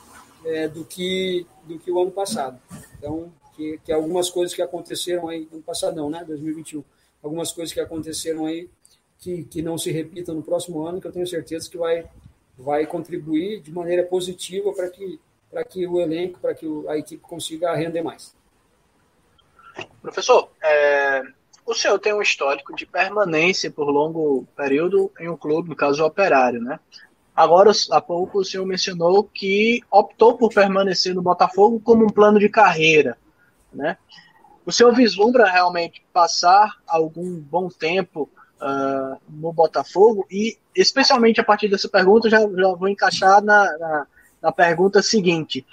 é, 0.45 0.69
do, 0.69 0.85
que, 0.85 1.47
do 1.65 1.79
que 1.79 1.91
o 1.91 2.01
ano 2.01 2.11
passado. 2.11 2.61
Então, 2.99 3.33
que, 3.57 3.79
que 3.85 3.93
algumas 3.93 4.31
coisas 4.31 4.55
que 4.55 4.63
aconteceram 4.63 5.29
aí, 5.29 5.49
ano 5.53 5.63
passado 5.63 5.95
não, 5.95 6.09
né, 6.09 6.25
2021, 6.27 6.83
algumas 7.23 7.53
coisas 7.53 7.73
que 7.73 7.81
aconteceram 7.81 8.47
aí 8.47 8.69
que, 9.19 9.45
que 9.45 9.63
não 9.63 9.77
se 9.77 9.91
repitam 9.91 10.35
no 10.35 10.43
próximo 10.43 10.87
ano, 10.87 11.01
que 11.01 11.07
eu 11.07 11.13
tenho 11.13 11.27
certeza 11.27 11.71
que 11.71 11.77
vai, 11.77 12.07
vai 12.59 12.87
contribuir 12.87 13.61
de 13.61 13.71
maneira 13.71 14.03
positiva 14.05 14.73
para 14.73 14.89
que, 14.89 15.21
que 15.69 15.87
o 15.87 16.01
elenco, 16.01 16.39
para 16.41 16.55
que 16.55 16.67
a 16.89 16.97
equipe 16.97 17.23
consiga 17.23 17.75
render 17.75 18.03
mais. 18.03 18.35
Professor, 20.01 20.51
é, 20.63 21.23
o 21.67 21.75
senhor 21.75 21.99
tem 21.99 22.15
um 22.15 22.23
histórico 22.23 22.75
de 22.75 22.87
permanência 22.87 23.71
por 23.71 23.89
longo 23.91 24.47
período 24.57 25.13
em 25.21 25.29
um 25.29 25.37
clube, 25.37 25.69
no 25.69 25.77
caso 25.77 26.03
o 26.03 26.07
Operário, 26.07 26.61
né? 26.61 26.81
Agora, 27.37 27.71
há 27.91 28.01
pouco 28.01 28.41
o 28.41 28.45
senhor 28.45 28.67
mencionou 28.67 29.25
que 29.25 29.81
optou 29.91 30.37
por 30.37 30.53
permanecer 30.53 31.15
no 31.15 31.23
Botafogo 31.23 31.81
como 31.81 32.05
um 32.05 32.11
plano 32.11 32.39
de 32.39 32.49
carreira, 32.49 33.17
né? 33.73 33.97
O 34.71 34.73
senhor 34.73 34.95
vislumbra 34.95 35.51
realmente 35.51 36.01
passar 36.13 36.77
algum 36.87 37.41
bom 37.41 37.69
tempo 37.69 38.31
uh, 38.63 39.21
no 39.29 39.53
Botafogo 39.53 40.25
e, 40.31 40.59
especialmente 40.77 41.41
a 41.41 41.45
partir 41.45 41.67
dessa 41.67 41.89
pergunta, 41.89 42.31
já, 42.31 42.39
já 42.39 42.75
vou 42.77 42.89
encaixar 42.89 43.43
na, 43.43 43.65
na, 43.79 44.07
na 44.41 44.53
pergunta 44.53 45.03
seguinte. 45.03 45.67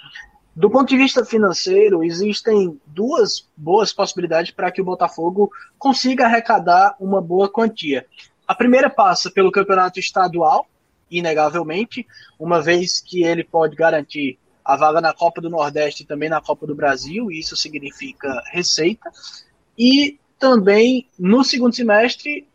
Do 0.52 0.68
ponto 0.68 0.88
de 0.88 0.96
vista 0.96 1.24
financeiro, 1.24 2.02
existem 2.02 2.76
duas 2.88 3.48
boas 3.56 3.92
possibilidades 3.92 4.50
para 4.50 4.72
que 4.72 4.82
o 4.82 4.84
Botafogo 4.84 5.48
consiga 5.78 6.24
arrecadar 6.24 6.96
uma 6.98 7.22
boa 7.22 7.48
quantia. 7.48 8.04
A 8.48 8.54
primeira 8.54 8.90
passa 8.90 9.30
pelo 9.30 9.52
campeonato 9.52 10.00
estadual, 10.00 10.66
inegavelmente, 11.08 12.04
uma 12.36 12.60
vez 12.60 13.00
que 13.00 13.22
ele 13.22 13.44
pode 13.44 13.76
garantir 13.76 14.40
a 14.68 14.76
vaga 14.76 15.00
na 15.00 15.14
Copa 15.14 15.40
do 15.40 15.48
Nordeste 15.48 16.02
e 16.02 16.06
também 16.06 16.28
na 16.28 16.42
Copa 16.42 16.66
do 16.66 16.74
Brasil, 16.74 17.32
e 17.32 17.40
isso 17.40 17.56
significa 17.56 18.42
receita. 18.52 19.10
E 19.78 20.20
também, 20.38 21.08
no 21.18 21.42
segundo 21.42 21.74
semestre, 21.74 22.46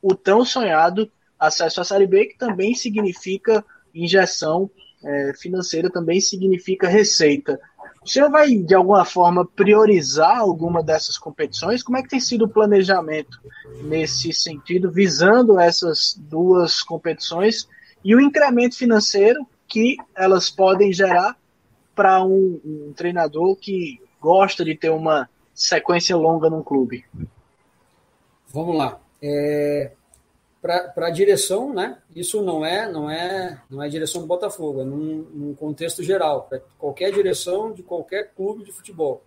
o 0.00 0.14
tão 0.14 0.44
sonhado 0.44 1.10
acesso 1.36 1.80
à 1.80 1.84
Série 1.84 2.06
B, 2.06 2.26
que 2.26 2.38
também 2.38 2.76
significa 2.76 3.64
injeção 3.92 4.70
é, 5.04 5.32
financeira, 5.34 5.90
também 5.90 6.20
significa 6.20 6.86
receita. 6.86 7.58
O 8.04 8.08
senhor 8.08 8.30
vai, 8.30 8.54
de 8.54 8.74
alguma 8.76 9.04
forma, 9.04 9.44
priorizar 9.44 10.38
alguma 10.38 10.80
dessas 10.80 11.18
competições? 11.18 11.82
Como 11.82 11.98
é 11.98 12.04
que 12.04 12.08
tem 12.08 12.20
sido 12.20 12.44
o 12.44 12.48
planejamento 12.48 13.40
nesse 13.82 14.32
sentido, 14.32 14.92
visando 14.92 15.58
essas 15.58 16.14
duas 16.16 16.84
competições 16.84 17.68
e 18.04 18.14
o 18.14 18.20
incremento 18.20 18.76
financeiro 18.76 19.44
que 19.72 19.96
elas 20.14 20.50
podem 20.50 20.92
gerar 20.92 21.34
para 21.94 22.22
um, 22.22 22.60
um, 22.62 22.92
treinador 22.94 23.56
que 23.56 23.98
gosta 24.20 24.62
de 24.62 24.76
ter 24.76 24.90
uma 24.90 25.30
sequência 25.54 26.14
longa 26.14 26.50
num 26.50 26.62
clube? 26.62 27.06
Vamos 28.48 28.76
lá. 28.76 29.00
É, 29.22 29.92
para 30.60 31.06
a 31.06 31.10
direção, 31.10 31.72
né? 31.72 31.96
Isso 32.14 32.42
não 32.42 32.62
é, 32.62 32.86
não 32.92 33.10
é, 33.10 33.62
não 33.70 33.82
é 33.82 33.88
direção 33.88 34.20
do 34.20 34.26
Botafogo, 34.26 34.82
é 34.82 34.84
num, 34.84 35.26
num 35.32 35.54
contexto 35.54 36.02
geral, 36.02 36.42
para 36.42 36.60
qualquer 36.78 37.10
direção 37.10 37.72
de 37.72 37.82
qualquer 37.82 38.30
clube 38.36 38.64
de 38.64 38.72
futebol. 38.72 39.22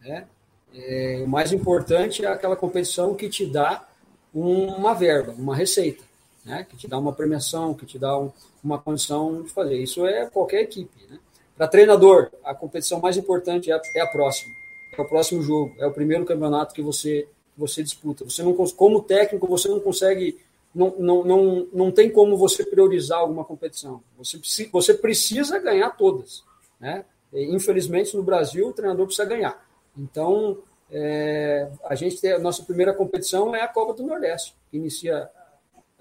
Né? 0.00 0.26
É, 0.74 1.22
o 1.22 1.28
mais 1.28 1.52
importante 1.52 2.24
é 2.24 2.28
aquela 2.28 2.56
competição 2.56 3.14
que 3.14 3.28
te 3.28 3.44
dá 3.44 3.86
uma 4.32 4.94
verba, 4.94 5.32
uma 5.32 5.54
receita, 5.54 6.03
né? 6.44 6.66
Que 6.68 6.76
te 6.76 6.86
dá 6.86 6.98
uma 6.98 7.12
premiação, 7.12 7.74
que 7.74 7.86
te 7.86 7.98
dá 7.98 8.18
um, 8.18 8.30
uma 8.62 8.78
condição 8.78 9.42
de 9.42 9.50
fazer. 9.50 9.76
Isso 9.76 10.06
é 10.06 10.26
qualquer 10.26 10.62
equipe, 10.62 11.06
né? 11.08 11.18
Para 11.56 11.68
treinador, 11.68 12.30
a 12.44 12.54
competição 12.54 13.00
mais 13.00 13.16
importante 13.16 13.70
é 13.70 13.74
a, 13.74 13.80
é 13.94 14.00
a 14.00 14.06
próxima, 14.08 14.52
é 14.96 15.00
o 15.00 15.08
próximo 15.08 15.40
jogo, 15.40 15.72
é 15.78 15.86
o 15.86 15.92
primeiro 15.92 16.24
campeonato 16.24 16.74
que 16.74 16.82
você 16.82 17.28
você 17.56 17.84
disputa. 17.84 18.24
Você 18.24 18.42
não 18.42 18.52
como 18.52 19.00
técnico 19.00 19.46
você 19.46 19.68
não 19.68 19.78
consegue 19.78 20.36
não, 20.74 20.92
não, 20.98 21.24
não, 21.24 21.68
não 21.72 21.92
tem 21.92 22.10
como 22.10 22.36
você 22.36 22.64
priorizar 22.64 23.20
alguma 23.20 23.44
competição. 23.44 24.02
Você, 24.18 24.40
você 24.72 24.92
precisa 24.92 25.58
ganhar 25.60 25.90
todas. 25.90 26.42
Né? 26.80 27.04
Infelizmente, 27.32 28.16
no 28.16 28.24
Brasil, 28.24 28.68
o 28.68 28.72
treinador 28.72 29.06
precisa 29.06 29.26
ganhar. 29.28 29.64
Então, 29.96 30.58
é, 30.90 31.70
a 31.84 31.94
gente 31.94 32.20
tem 32.20 32.32
a 32.32 32.38
nossa 32.38 32.64
primeira 32.64 32.92
competição 32.92 33.54
é 33.54 33.62
a 33.62 33.68
Copa 33.68 33.94
do 33.94 34.02
Nordeste, 34.02 34.54
que 34.70 34.76
inicia, 34.76 35.30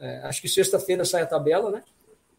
é, 0.04 0.20
acho 0.24 0.42
que 0.42 0.50
sexta-feira 0.50 1.06
sai 1.06 1.22
a 1.22 1.26
tabela, 1.26 1.72
né? 1.72 1.82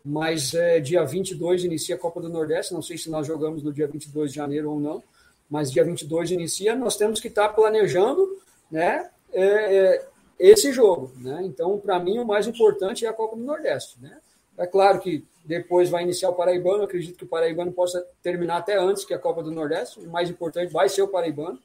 Mas 0.05 0.53
é, 0.53 0.81
dia 0.81 1.03
22 1.03 1.65
inicia 1.65 1.95
a 1.95 1.99
Copa 1.99 2.21
do 2.21 2.29
Nordeste, 2.29 2.75
não 2.75 2.83
sei 2.83 2.99
se 2.99 3.09
nós 3.09 3.27
jogamos 3.27 3.62
no 3.62 3.73
dia 3.73 3.87
22 3.89 4.33
de 4.33 4.37
janeiro 4.37 4.71
ou 4.71 4.79
não, 4.79 5.03
mas 5.49 5.73
dia 5.73 5.83
22 5.83 6.31
inicia, 6.31 6.77
nós 6.77 6.95
temos 6.99 7.21
que 7.21 7.29
estar 7.29 7.49
planejando, 7.49 8.39
né? 8.71 9.09
É, 9.33 9.97
é 9.97 10.09
esse 10.39 10.73
jogo. 10.73 11.11
Né? 11.17 11.41
Então, 11.45 11.79
para 11.79 11.99
mim, 11.99 12.19
o 12.19 12.27
mais 12.27 12.47
importante 12.47 13.07
é 13.07 13.09
a 13.09 13.15
Copa 13.15 13.35
do 13.35 13.43
Nordeste. 13.43 13.99
Né? 13.99 14.21
É 14.59 14.67
claro 14.67 15.01
que 15.01 15.25
depois 15.43 15.89
vai 15.89 16.03
iniciar 16.03 16.29
o 16.29 16.35
Paraibano, 16.35 16.85
acredito 16.85 17.17
que 17.17 17.25
o 17.25 17.29
Paraibano 17.29 17.73
possa 17.73 18.07
terminar 18.23 18.59
até 18.59 18.79
antes 18.79 19.07
que 19.07 19.15
a 19.15 19.19
Copa 19.19 19.43
do 19.43 19.51
Nordeste. 19.51 20.01
O 20.01 20.11
mais 20.11 20.29
importante 20.29 20.71
vai 20.71 20.89
ser 20.91 21.01
o 21.01 21.09
Paraibano. 21.09 21.59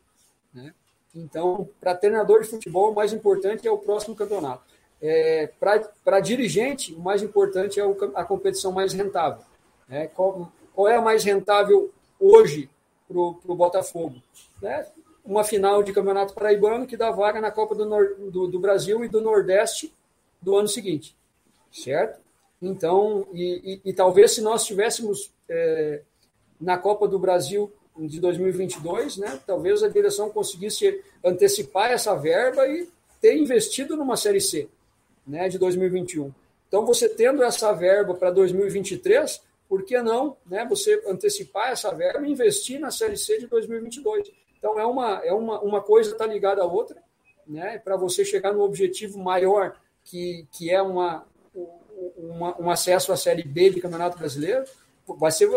Né? 0.53 0.73
Então, 1.13 1.67
para 1.81 1.95
treinador 1.95 2.41
de 2.41 2.47
futebol, 2.47 2.91
o 2.91 2.95
mais 2.95 3.11
importante 3.11 3.67
é 3.67 3.71
o 3.71 3.77
próximo 3.77 4.15
campeonato. 4.15 4.68
É, 5.01 5.49
para 5.59 6.19
dirigente, 6.19 6.93
o 6.93 6.99
mais 6.99 7.23
importante 7.23 7.79
é 7.79 7.83
a 8.15 8.23
competição 8.23 8.71
mais 8.71 8.93
rentável. 8.93 9.43
Né? 9.87 10.07
Qual, 10.07 10.51
qual 10.73 10.87
é 10.87 10.95
a 10.95 11.01
mais 11.01 11.23
rentável 11.23 11.91
hoje 12.19 12.69
o 13.09 13.55
Botafogo. 13.55 14.21
Né? 14.61 14.85
Uma 15.25 15.43
final 15.43 15.81
de 15.81 15.93
Campeonato 15.93 16.33
Paraibano 16.33 16.85
que 16.85 16.97
dá 16.97 17.11
vaga 17.11 17.41
na 17.41 17.51
Copa 17.51 17.73
do, 17.73 17.85
Nor 17.85 18.15
do, 18.15 18.47
do 18.47 18.59
Brasil 18.59 19.03
e 19.03 19.07
do 19.09 19.21
Nordeste 19.21 19.93
do 20.41 20.55
ano 20.55 20.67
seguinte, 20.67 21.15
certo? 21.71 22.19
Então, 22.61 23.27
e, 23.33 23.81
e, 23.83 23.89
e 23.89 23.93
talvez 23.93 24.31
se 24.31 24.41
nós 24.41 24.65
tivéssemos 24.65 25.31
é, 25.49 26.01
na 26.59 26.77
Copa 26.77 27.07
do 27.07 27.19
Brasil 27.19 27.71
de 27.97 28.19
2022, 28.19 29.17
né, 29.17 29.39
talvez 29.45 29.83
a 29.83 29.89
direção 29.89 30.29
conseguisse 30.29 31.03
antecipar 31.23 31.91
essa 31.91 32.15
verba 32.15 32.65
e 32.67 32.87
ter 33.19 33.37
investido 33.37 33.97
numa 33.97 34.15
Série 34.15 34.39
C 34.39 34.69
né, 35.29 35.47
de 35.47 35.57
2021. 35.59 36.33
Então, 36.67 36.85
você 36.85 37.07
tendo 37.07 37.43
essa 37.43 37.71
verba 37.71 38.13
para 38.15 38.31
2023, 38.31 39.41
por 39.67 39.83
que 39.83 40.01
não 40.01 40.35
né, 40.45 40.65
você 40.67 41.01
antecipar 41.07 41.69
essa 41.69 41.93
verba 41.93 42.25
e 42.25 42.31
investir 42.31 42.79
na 42.79 42.89
Série 42.89 43.15
C 43.15 43.37
de 43.37 43.47
2022? 43.47 44.31
Então, 44.57 44.79
é 44.79 44.85
uma, 44.85 45.21
é 45.23 45.31
uma, 45.31 45.61
uma 45.61 45.81
coisa 45.81 46.11
está 46.11 46.25
ligada 46.25 46.61
à 46.61 46.65
outra, 46.65 47.01
né, 47.47 47.77
para 47.77 47.95
você 47.95 48.25
chegar 48.25 48.51
no 48.51 48.61
objetivo 48.61 49.19
maior, 49.19 49.75
que, 50.03 50.47
que 50.51 50.71
é 50.71 50.81
uma, 50.81 51.25
uma, 52.17 52.59
um 52.59 52.69
acesso 52.69 53.11
à 53.11 53.17
Série 53.17 53.43
B 53.43 53.69
de 53.69 53.81
Campeonato 53.81 54.17
Brasileiro, 54.17 54.65
vai, 55.07 55.31
ser, 55.31 55.49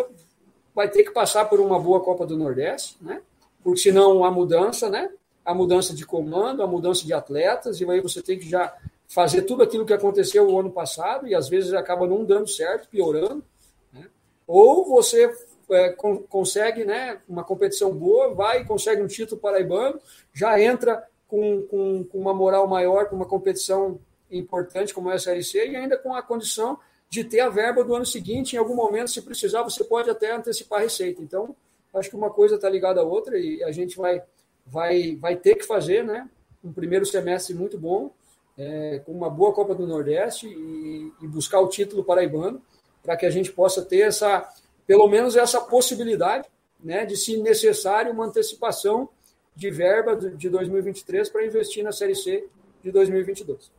vai 0.74 0.88
ter 0.88 1.02
que 1.04 1.10
passar 1.10 1.46
por 1.46 1.60
uma 1.60 1.78
boa 1.78 2.00
Copa 2.00 2.26
do 2.26 2.36
Nordeste, 2.36 2.96
né? 3.00 3.22
porque 3.64 3.80
senão 3.80 4.24
a 4.24 4.30
mudança, 4.30 4.90
né? 4.90 5.10
a 5.44 5.54
mudança 5.54 5.94
de 5.94 6.06
comando, 6.06 6.62
a 6.62 6.66
mudança 6.66 7.04
de 7.04 7.12
atletas, 7.12 7.80
e 7.80 7.90
aí 7.90 8.00
você 8.00 8.22
tem 8.22 8.38
que 8.38 8.48
já 8.48 8.74
fazer 9.12 9.42
tudo 9.42 9.62
aquilo 9.62 9.84
que 9.84 9.92
aconteceu 9.92 10.48
o 10.48 10.58
ano 10.58 10.70
passado 10.70 11.28
e 11.28 11.34
às 11.34 11.46
vezes 11.46 11.74
acaba 11.74 12.06
não 12.06 12.24
dando 12.24 12.48
certo, 12.48 12.88
piorando. 12.88 13.44
Né? 13.92 14.08
Ou 14.46 14.86
você 14.86 15.30
é, 15.70 15.90
consegue 15.90 16.82
né, 16.82 17.20
uma 17.28 17.44
competição 17.44 17.92
boa, 17.94 18.32
vai 18.32 18.62
e 18.62 18.64
consegue 18.64 19.02
um 19.02 19.06
título 19.06 19.38
paraibano, 19.38 20.00
já 20.32 20.58
entra 20.58 21.06
com, 21.28 21.60
com, 21.62 22.04
com, 22.04 22.18
uma 22.18 22.32
moral 22.32 22.66
maior, 22.66 23.06
com 23.06 23.16
uma 23.16 23.26
competição 23.26 24.00
importante 24.30 24.94
como 24.94 25.10
a 25.10 25.18
Série 25.18 25.44
C 25.44 25.68
e 25.68 25.76
ainda 25.76 25.98
com 25.98 26.14
a 26.14 26.22
condição 26.22 26.78
de 27.10 27.22
ter 27.22 27.40
a 27.40 27.50
verba 27.50 27.84
do 27.84 27.94
ano 27.94 28.06
seguinte. 28.06 28.56
Em 28.56 28.58
algum 28.58 28.74
momento, 28.74 29.10
se 29.10 29.20
precisar, 29.20 29.62
você 29.62 29.84
pode 29.84 30.08
até 30.08 30.34
antecipar 30.34 30.78
a 30.78 30.82
receita. 30.84 31.20
Então, 31.20 31.54
acho 31.92 32.08
que 32.08 32.16
uma 32.16 32.30
coisa 32.30 32.54
está 32.54 32.68
ligada 32.68 33.02
à 33.02 33.04
outra 33.04 33.38
e 33.38 33.62
a 33.62 33.70
gente 33.72 33.94
vai, 33.94 34.22
vai, 34.64 35.16
vai 35.16 35.36
ter 35.36 35.56
que 35.56 35.66
fazer 35.66 36.02
né, 36.02 36.26
um 36.64 36.72
primeiro 36.72 37.04
semestre 37.04 37.54
muito 37.54 37.78
bom 37.78 38.10
é, 38.56 39.00
com 39.04 39.12
uma 39.12 39.30
boa 39.30 39.52
Copa 39.52 39.74
do 39.74 39.86
Nordeste 39.86 40.46
e, 40.46 41.12
e 41.20 41.26
buscar 41.26 41.60
o 41.60 41.68
título 41.68 42.04
paraibano, 42.04 42.60
para 43.02 43.16
que 43.16 43.26
a 43.26 43.30
gente 43.30 43.50
possa 43.52 43.82
ter 43.82 44.00
essa, 44.00 44.48
pelo 44.86 45.08
menos 45.08 45.36
essa 45.36 45.60
possibilidade, 45.60 46.48
né, 46.82 47.04
de, 47.04 47.16
se 47.16 47.36
necessário, 47.36 48.12
uma 48.12 48.26
antecipação 48.26 49.08
de 49.54 49.70
verba 49.70 50.16
de 50.16 50.48
2023 50.48 51.28
para 51.28 51.44
investir 51.44 51.84
na 51.84 51.92
Série 51.92 52.14
C 52.14 52.46
de 52.82 52.90
2022. 52.90 53.70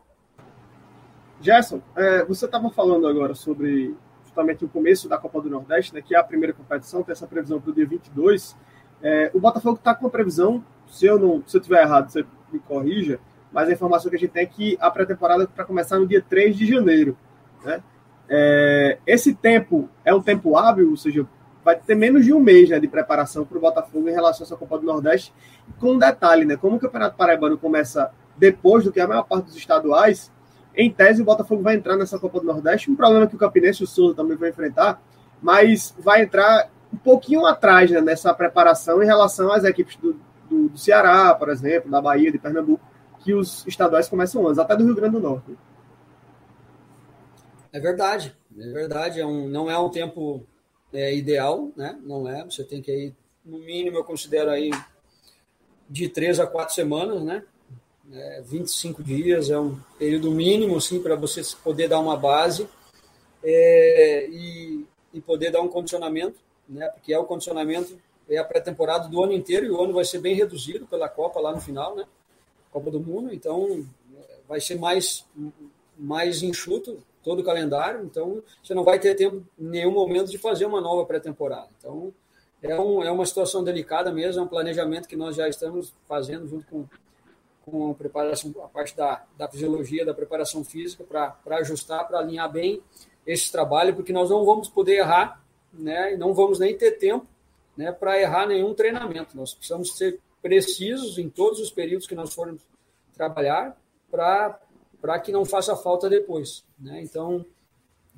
Gerson, 1.42 1.82
é, 1.96 2.24
você 2.24 2.46
estava 2.46 2.70
falando 2.70 3.08
agora 3.08 3.36
sobre 3.36 3.96
justamente 4.24 4.64
o 4.64 4.70
começo 4.70 5.10
da 5.10 5.18
Copa 5.18 5.42
do 5.42 5.50
Nordeste, 5.50 5.94
né, 5.94 6.02
que 6.02 6.16
é 6.16 6.20
a 6.20 6.24
primeira 6.24 6.54
competição, 6.54 7.04
tem 7.04 7.12
essa 7.12 7.28
previsão 7.28 7.60
para 7.60 7.72
o 7.72 7.74
dia 7.74 7.86
22. 7.86 8.56
É, 9.02 9.30
o 9.34 9.40
Botafogo 9.40 9.78
está 9.78 9.94
com 9.94 10.08
a 10.08 10.10
previsão, 10.10 10.64
se 10.88 11.06
eu 11.06 11.20
não 11.20 11.44
se 11.46 11.58
eu 11.58 11.62
estiver 11.62 11.82
errado, 11.82 12.10
você 12.10 12.26
me 12.52 12.60
corrija, 12.60 13.20
mas 13.54 13.70
a 13.70 13.72
informação 13.72 14.10
que 14.10 14.16
a 14.16 14.20
gente 14.20 14.32
tem 14.32 14.44
é 14.44 14.46
que 14.48 14.78
a 14.82 14.90
pré-temporada 14.90 15.48
para 15.48 15.64
começar 15.64 16.00
no 16.00 16.08
dia 16.08 16.24
3 16.28 16.58
de 16.58 16.66
janeiro. 16.66 17.16
Né? 17.64 17.82
É, 18.28 18.98
esse 19.06 19.34
tempo 19.36 19.88
é 20.04 20.14
um 20.14 20.22
tempo 20.22 20.58
hábil, 20.58 20.90
ou 20.90 20.98
seja, 20.98 21.26
vai 21.64 21.76
ter 21.76 21.96
menos 21.96 22.26
de 22.26 22.34
um 22.34 22.40
mês 22.40 22.70
né, 22.70 22.80
de 22.80 22.88
preparação 22.88 23.46
para 23.46 23.58
o 23.58 23.62
Botafogo 23.62 24.10
em 24.10 24.12
relação 24.12 24.44
a 24.44 24.48
essa 24.48 24.58
Copa 24.58 24.80
do 24.80 24.86
Nordeste. 24.86 25.34
Com 25.80 25.94
um 25.94 26.00
detalhe, 26.00 26.46
né, 26.46 26.58
como 26.58 26.78
o 26.78 26.80
Campeonato 26.80 27.16
Paraibano 27.16 27.58
começa 27.58 28.12
depois 28.36 28.84
do 28.84 28.92
que 28.92 29.00
a 29.00 29.08
maior 29.08 29.24
parte 29.24 29.46
dos 29.46 29.56
estaduais, 29.56 30.32
em 30.76 30.92
tese 30.92 31.22
o 31.22 31.26
Botafogo 31.26 31.62
vai 31.62 31.76
entrar 31.76 31.96
nessa 31.96 32.18
Copa 32.18 32.40
do 32.40 32.48
Nordeste. 32.48 32.90
Um 32.90 32.96
problema 32.96 33.28
que 33.28 33.36
o 33.36 33.40
Campinense 33.40 33.84
e 33.84 33.86
o 33.86 33.88
Souza 33.88 34.16
também 34.16 34.36
vão 34.36 34.50
enfrentar, 34.50 35.00
mas 35.42 35.96
vai 36.00 36.24
entrar 36.24 36.70
um 36.92 36.98
pouquinho 36.98 37.46
atrás 37.46 37.92
né, 37.92 38.02
nessa 38.02 38.34
preparação 38.34 39.02
em 39.02 39.06
relação 39.06 39.52
às 39.52 39.64
equipes 39.64 39.96
do, 39.98 40.20
do, 40.50 40.70
do 40.70 40.78
Ceará, 40.78 41.34
por 41.36 41.50
exemplo, 41.50 41.92
da 41.92 42.02
Bahia, 42.02 42.32
de 42.32 42.40
Pernambuco, 42.40 42.84
que 43.24 43.34
os 43.34 43.66
estaduais 43.66 44.10
começam 44.10 44.46
antes, 44.46 44.60
até 44.60 44.76
do 44.76 44.84
Rio 44.84 44.96
Grande 44.96 45.16
do 45.16 45.22
Norte. 45.22 45.58
É 47.72 47.80
verdade, 47.80 48.36
é 48.58 48.72
verdade. 48.72 49.20
É 49.20 49.26
um, 49.26 49.48
não 49.48 49.72
é 49.72 49.78
um 49.80 49.90
tempo 49.90 50.46
é, 50.94 51.16
ideal, 51.16 51.72
né? 51.76 51.98
Não 52.04 52.28
é. 52.30 52.44
Você 52.46 52.64
tem 52.64 52.82
que 52.82 52.92
ir, 52.92 53.16
no 53.44 53.58
mínimo, 53.58 53.98
eu 53.98 54.04
considero 54.04 54.52
aí 54.52 54.70
de 55.90 56.08
três 56.08 56.40
a 56.40 56.46
quatro 56.46 56.76
semanas, 56.76 57.24
né? 57.24 57.44
É, 58.12 58.42
25 58.42 59.02
dias 59.02 59.50
é 59.50 59.58
um 59.58 59.80
período 59.98 60.30
mínimo, 60.32 60.78
assim, 60.78 61.02
para 61.02 61.16
você 61.16 61.42
poder 61.64 61.88
dar 61.88 62.00
uma 62.00 62.18
base 62.18 62.68
é, 63.44 64.28
e, 64.30 64.86
e 65.14 65.22
poder 65.22 65.52
dar 65.52 65.62
um 65.62 65.68
condicionamento, 65.68 66.40
né? 66.68 66.88
Porque 66.90 67.14
é 67.14 67.18
o 67.18 67.26
condicionamento, 67.26 67.98
é 68.30 68.38
a 68.38 68.44
pré-temporada 68.44 69.08
do 69.08 69.24
ano 69.24 69.34
inteiro 69.34 69.66
e 69.66 69.72
o 69.72 69.82
ano 69.82 69.94
vai 69.94 70.06
ser 70.06 70.20
bem 70.20 70.36
reduzido 70.36 70.86
pela 70.86 71.10
Copa 71.10 71.40
lá 71.40 71.52
no 71.52 71.62
final, 71.62 71.96
né? 71.96 72.06
Copa 72.74 72.90
do 72.90 73.00
Mundo, 73.00 73.32
então 73.32 73.86
vai 74.48 74.60
ser 74.60 74.80
mais, 74.80 75.26
mais 75.98 76.42
enxuto 76.42 76.98
todo 77.24 77.40
o 77.40 77.44
calendário, 77.44 78.04
então 78.04 78.44
você 78.62 78.74
não 78.74 78.84
vai 78.84 79.00
ter 79.00 79.16
tempo 79.16 79.44
em 79.58 79.66
nenhum 79.66 79.92
momento 79.92 80.30
de 80.30 80.38
fazer 80.38 80.66
uma 80.66 80.82
nova 80.82 81.06
pré-temporada. 81.06 81.70
Então 81.78 82.12
é, 82.62 82.80
um, 82.80 83.04
é 83.04 83.12
uma 83.12 83.26
situação 83.26 83.64
delicada 83.64 84.12
mesmo, 84.12 84.42
é 84.42 84.44
um 84.44 84.48
planejamento 84.48 85.08
que 85.08 85.16
nós 85.16 85.36
já 85.36 85.48
estamos 85.48 85.94
fazendo 86.08 86.48
junto 86.48 86.66
com, 86.68 86.86
com 87.64 87.92
a 87.92 87.94
preparação, 87.94 88.54
a 88.64 88.68
parte 88.68 88.98
da, 88.98 89.24
da 89.38 89.48
fisiologia, 89.48 90.04
da 90.04 90.14
preparação 90.14 90.64
física, 90.64 91.04
para 91.04 91.58
ajustar, 91.58 92.08
para 92.08 92.20
alinhar 92.20 92.52
bem 92.52 92.82
esse 93.26 93.52
trabalho, 93.52 93.96
porque 93.96 94.12
nós 94.12 94.30
não 94.30 94.44
vamos 94.44 94.68
poder 94.68 94.98
errar, 94.98 95.42
né, 95.72 96.14
e 96.14 96.18
não 96.18 96.34
vamos 96.34 96.60
nem 96.60 96.78
ter 96.78 96.92
tempo 96.94 97.26
né, 97.76 97.92
para 97.92 98.20
errar 98.20 98.48
nenhum 98.48 98.74
treinamento. 98.74 99.36
Nós 99.38 99.54
precisamos 99.54 99.96
ser 99.96 100.20
precisos 100.44 101.18
em 101.18 101.30
todos 101.30 101.62
os 101.62 101.72
períodos 101.72 102.06
que 102.06 102.14
nós 102.14 102.34
formos 102.34 102.62
trabalhar 103.16 103.76
para 104.12 105.20
que 105.24 105.32
não 105.32 105.46
faça 105.46 105.76
falta 105.76 106.10
depois. 106.10 106.66
Né? 106.78 107.02
Então, 107.02 107.46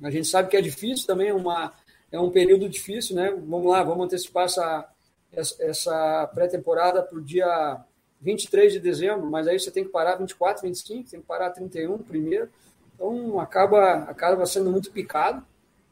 a 0.02 0.10
gente 0.10 0.26
sabe 0.26 0.50
que 0.50 0.56
é 0.56 0.60
difícil 0.60 1.06
também, 1.06 1.28
é 1.28 1.34
uma, 1.34 1.72
é 2.10 2.18
um 2.18 2.30
período 2.30 2.68
difícil, 2.68 3.14
né? 3.14 3.30
Vamos 3.30 3.70
lá, 3.70 3.82
vamos 3.82 4.04
antecipar 4.04 4.44
essa, 4.44 4.88
essa 5.32 6.30
pré-temporada 6.34 7.02
para 7.02 7.16
o 7.16 7.22
dia 7.22 7.80
23 8.20 8.74
de 8.74 8.80
dezembro, 8.80 9.30
mas 9.30 9.46
aí 9.46 9.58
você 9.58 9.70
tem 9.70 9.84
que 9.84 9.90
parar 9.90 10.16
24, 10.16 10.62
25, 10.62 11.10
tem 11.10 11.20
que 11.20 11.26
parar 11.26 11.50
31 11.50 11.98
primeiro. 11.98 12.50
Então, 12.94 13.38
acaba, 13.38 13.98
acaba 14.04 14.44
sendo 14.46 14.70
muito 14.70 14.90
picado, 14.90 15.42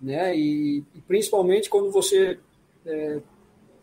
né? 0.01 0.37
E, 0.37 0.85
e 0.95 1.01
principalmente 1.07 1.70
quando 1.70 1.91
você 1.91 2.39
é, 2.85 3.20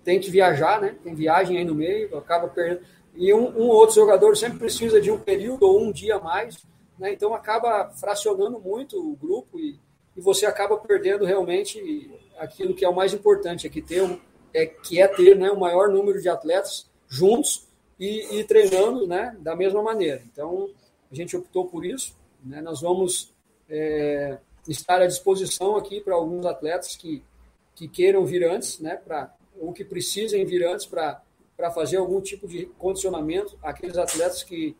tem 0.03 0.19
que 0.19 0.29
viajar, 0.29 0.81
né? 0.81 0.95
Tem 1.03 1.13
viagem 1.13 1.57
aí 1.57 1.65
no 1.65 1.75
meio, 1.75 2.17
acaba 2.17 2.47
perdendo. 2.47 2.81
E 3.15 3.33
um, 3.33 3.47
um 3.57 3.67
outro 3.67 3.95
jogador 3.95 4.35
sempre 4.37 4.59
precisa 4.59 5.01
de 5.01 5.11
um 5.11 5.19
período 5.19 5.63
ou 5.63 5.81
um 5.81 5.91
dia 5.91 6.15
a 6.15 6.19
mais, 6.19 6.57
né? 6.97 7.11
Então 7.13 7.33
acaba 7.33 7.89
fracionando 7.91 8.59
muito 8.59 8.97
o 8.97 9.15
grupo 9.15 9.59
e, 9.59 9.79
e 10.15 10.21
você 10.21 10.45
acaba 10.45 10.77
perdendo 10.77 11.25
realmente 11.25 12.09
aquilo 12.37 12.73
que 12.73 12.85
é 12.85 12.89
o 12.89 12.95
mais 12.95 13.13
importante, 13.13 13.67
é 13.67 13.69
que 13.69 13.81
ter 13.81 14.01
um, 14.01 14.19
é 14.53 14.65
que 14.65 15.01
é 15.01 15.07
ter, 15.07 15.35
né, 15.37 15.51
o 15.51 15.59
maior 15.59 15.89
número 15.89 16.21
de 16.21 16.27
atletas 16.27 16.89
juntos 17.07 17.67
e, 17.99 18.39
e 18.39 18.43
treinando, 18.43 19.07
né, 19.07 19.35
da 19.39 19.55
mesma 19.55 19.81
maneira. 19.81 20.21
Então 20.31 20.69
a 21.11 21.15
gente 21.15 21.35
optou 21.35 21.67
por 21.67 21.85
isso, 21.85 22.15
né? 22.43 22.61
Nós 22.61 22.81
vamos 22.81 23.33
é, 23.69 24.37
estar 24.67 25.01
à 25.01 25.07
disposição 25.07 25.75
aqui 25.75 26.01
para 26.01 26.15
alguns 26.15 26.45
atletas 26.45 26.95
que 26.95 27.23
que 27.75 27.87
queiram 27.87 28.25
vir 28.25 28.43
antes, 28.43 28.79
né, 28.79 28.95
para 28.95 29.33
ou 29.59 29.73
que 29.73 29.83
precisem 29.83 30.45
vir 30.45 30.65
antes 30.65 30.85
para 30.85 31.21
fazer 31.73 31.97
algum 31.97 32.21
tipo 32.21 32.47
de 32.47 32.65
condicionamento. 32.77 33.57
Aqueles 33.61 33.97
atletas 33.97 34.43
que 34.43 34.75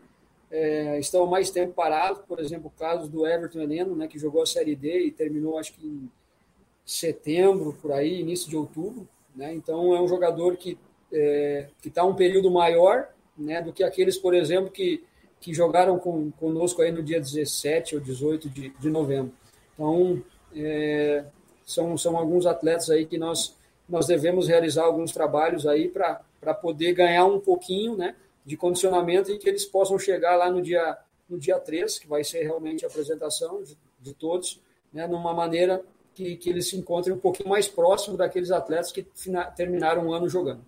é, 0.49 0.99
estão 0.99 1.25
mais 1.25 1.49
tempo 1.49 1.73
parados, 1.73 2.21
por 2.27 2.39
exemplo, 2.39 2.67
o 2.67 2.79
caso 2.79 3.09
do 3.09 3.25
Everton 3.25 3.61
Heleno, 3.61 3.95
né, 3.95 4.07
que 4.07 4.19
jogou 4.19 4.41
a 4.41 4.45
Série 4.45 4.75
D 4.75 5.05
e 5.05 5.11
terminou, 5.11 5.57
acho 5.57 5.73
que 5.73 5.85
em 5.85 6.11
setembro, 6.85 7.77
por 7.81 7.91
aí, 7.91 8.19
início 8.19 8.49
de 8.49 8.57
outubro. 8.57 9.07
Né? 9.35 9.53
Então, 9.53 9.95
é 9.95 10.01
um 10.01 10.07
jogador 10.07 10.57
que 10.57 10.77
é, 11.11 11.67
está 11.85 12.03
um 12.03 12.15
período 12.15 12.51
maior 12.51 13.09
né, 13.37 13.61
do 13.61 13.71
que 13.71 13.83
aqueles, 13.83 14.17
por 14.17 14.33
exemplo, 14.33 14.69
que, 14.69 15.03
que 15.39 15.53
jogaram 15.53 15.97
com, 15.97 16.31
conosco 16.31 16.81
aí 16.81 16.91
no 16.91 17.01
dia 17.01 17.19
17 17.19 17.95
ou 17.95 18.01
18 18.01 18.49
de, 18.49 18.69
de 18.69 18.89
novembro. 18.89 19.33
Então, 19.73 20.21
é, 20.53 21.25
são, 21.65 21.97
são 21.97 22.17
alguns 22.17 22.45
atletas 22.45 22.89
aí 22.89 23.05
que 23.05 23.17
nós 23.17 23.55
nós 23.91 24.07
devemos 24.07 24.47
realizar 24.47 24.85
alguns 24.85 25.11
trabalhos 25.11 25.67
aí 25.67 25.89
para 25.89 26.53
poder 26.53 26.93
ganhar 26.93 27.25
um 27.25 27.41
pouquinho 27.41 27.97
né, 27.97 28.15
de 28.45 28.55
condicionamento 28.55 29.29
e 29.29 29.37
que 29.37 29.49
eles 29.49 29.65
possam 29.65 29.99
chegar 29.99 30.37
lá 30.37 30.49
no 30.49 30.61
dia, 30.61 30.97
no 31.29 31.37
dia 31.37 31.59
3, 31.59 31.99
que 31.99 32.07
vai 32.07 32.23
ser 32.23 32.41
realmente 32.43 32.85
a 32.85 32.87
apresentação 32.87 33.61
de, 33.61 33.77
de 33.99 34.13
todos, 34.13 34.61
né, 34.93 35.05
numa 35.07 35.33
maneira 35.33 35.83
que, 36.15 36.37
que 36.37 36.49
eles 36.49 36.69
se 36.69 36.77
encontrem 36.77 37.13
um 37.13 37.19
pouquinho 37.19 37.49
mais 37.49 37.67
próximo 37.67 38.15
daqueles 38.15 38.49
atletas 38.49 38.93
que 38.93 39.05
fina, 39.13 39.43
terminaram 39.43 40.07
o 40.07 40.13
ano 40.13 40.29
jogando. 40.29 40.61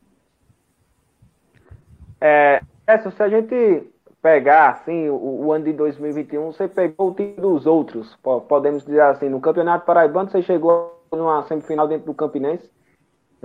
É, 2.19 2.61
essa, 2.85 3.09
se 3.09 3.23
a 3.23 3.29
gente 3.29 3.87
pegar 4.21 4.69
assim 4.69 5.07
o, 5.07 5.45
o, 5.45 5.51
ano 5.53 5.63
de 5.63 5.73
2021, 5.73 6.51
você 6.51 6.67
pegou 6.67 7.11
o 7.11 7.13
time 7.13 7.35
dos 7.35 7.65
outros, 7.65 8.17
podemos 8.49 8.85
dizer 8.85 9.01
assim, 9.01 9.29
no 9.29 9.39
Campeonato 9.39 9.85
Paraibano 9.85 10.29
você 10.29 10.41
chegou 10.41 11.01
numa 11.11 11.43
semifinal 11.43 11.87
dentro 11.87 12.07
do 12.07 12.13
Campinense, 12.13 12.69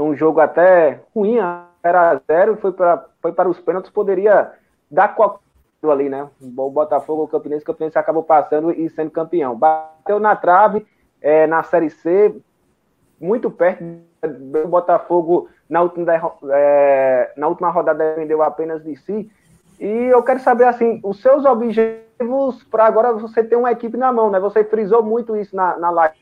um 0.03 0.15
jogo 0.15 0.41
até 0.41 1.01
ruim, 1.15 1.39
era 1.83 2.21
zero, 2.27 2.57
foi 2.57 2.73
para 2.73 3.05
foi 3.21 3.33
para 3.33 3.49
os 3.49 3.59
pênaltis, 3.61 3.91
poderia 3.91 4.53
dar 4.91 5.15
qualquer 5.15 5.41
ali, 5.91 6.09
né? 6.09 6.29
O 6.41 6.71
Botafogo, 6.71 7.25
o 7.25 7.29
Campinense, 7.29 7.63
o 7.63 7.67
Campinense 7.67 7.99
acabou 7.99 8.23
passando 8.23 8.73
e 8.73 8.89
sendo 8.91 9.11
campeão. 9.11 9.57
Bateu 9.57 10.19
na 10.19 10.35
trave 10.35 10.85
é, 11.21 11.47
na 11.47 11.63
Série 11.63 11.91
C, 11.91 12.35
muito 13.21 13.51
perto 13.51 13.85
do 14.23 14.67
Botafogo 14.67 15.49
na 15.69 15.83
última, 15.83 16.13
é, 16.51 17.33
na 17.37 17.47
última 17.47 17.71
rodada 17.71 18.11
dependeu 18.11 18.43
apenas 18.43 18.83
de 18.83 18.97
si. 18.97 19.31
E 19.79 19.87
eu 19.87 20.23
quero 20.23 20.41
saber 20.41 20.65
assim, 20.65 21.01
os 21.05 21.21
seus 21.21 21.45
objetivos 21.45 22.65
para 22.65 22.87
agora 22.87 23.13
você 23.13 23.45
ter 23.45 23.55
uma 23.55 23.71
equipe 23.71 23.97
na 23.97 24.13
mão, 24.13 24.31
né? 24.31 24.41
Você 24.41 24.65
frisou 24.65 25.03
muito 25.03 25.37
isso 25.37 25.55
na, 25.55 25.77
na 25.79 25.91
live. 25.91 26.19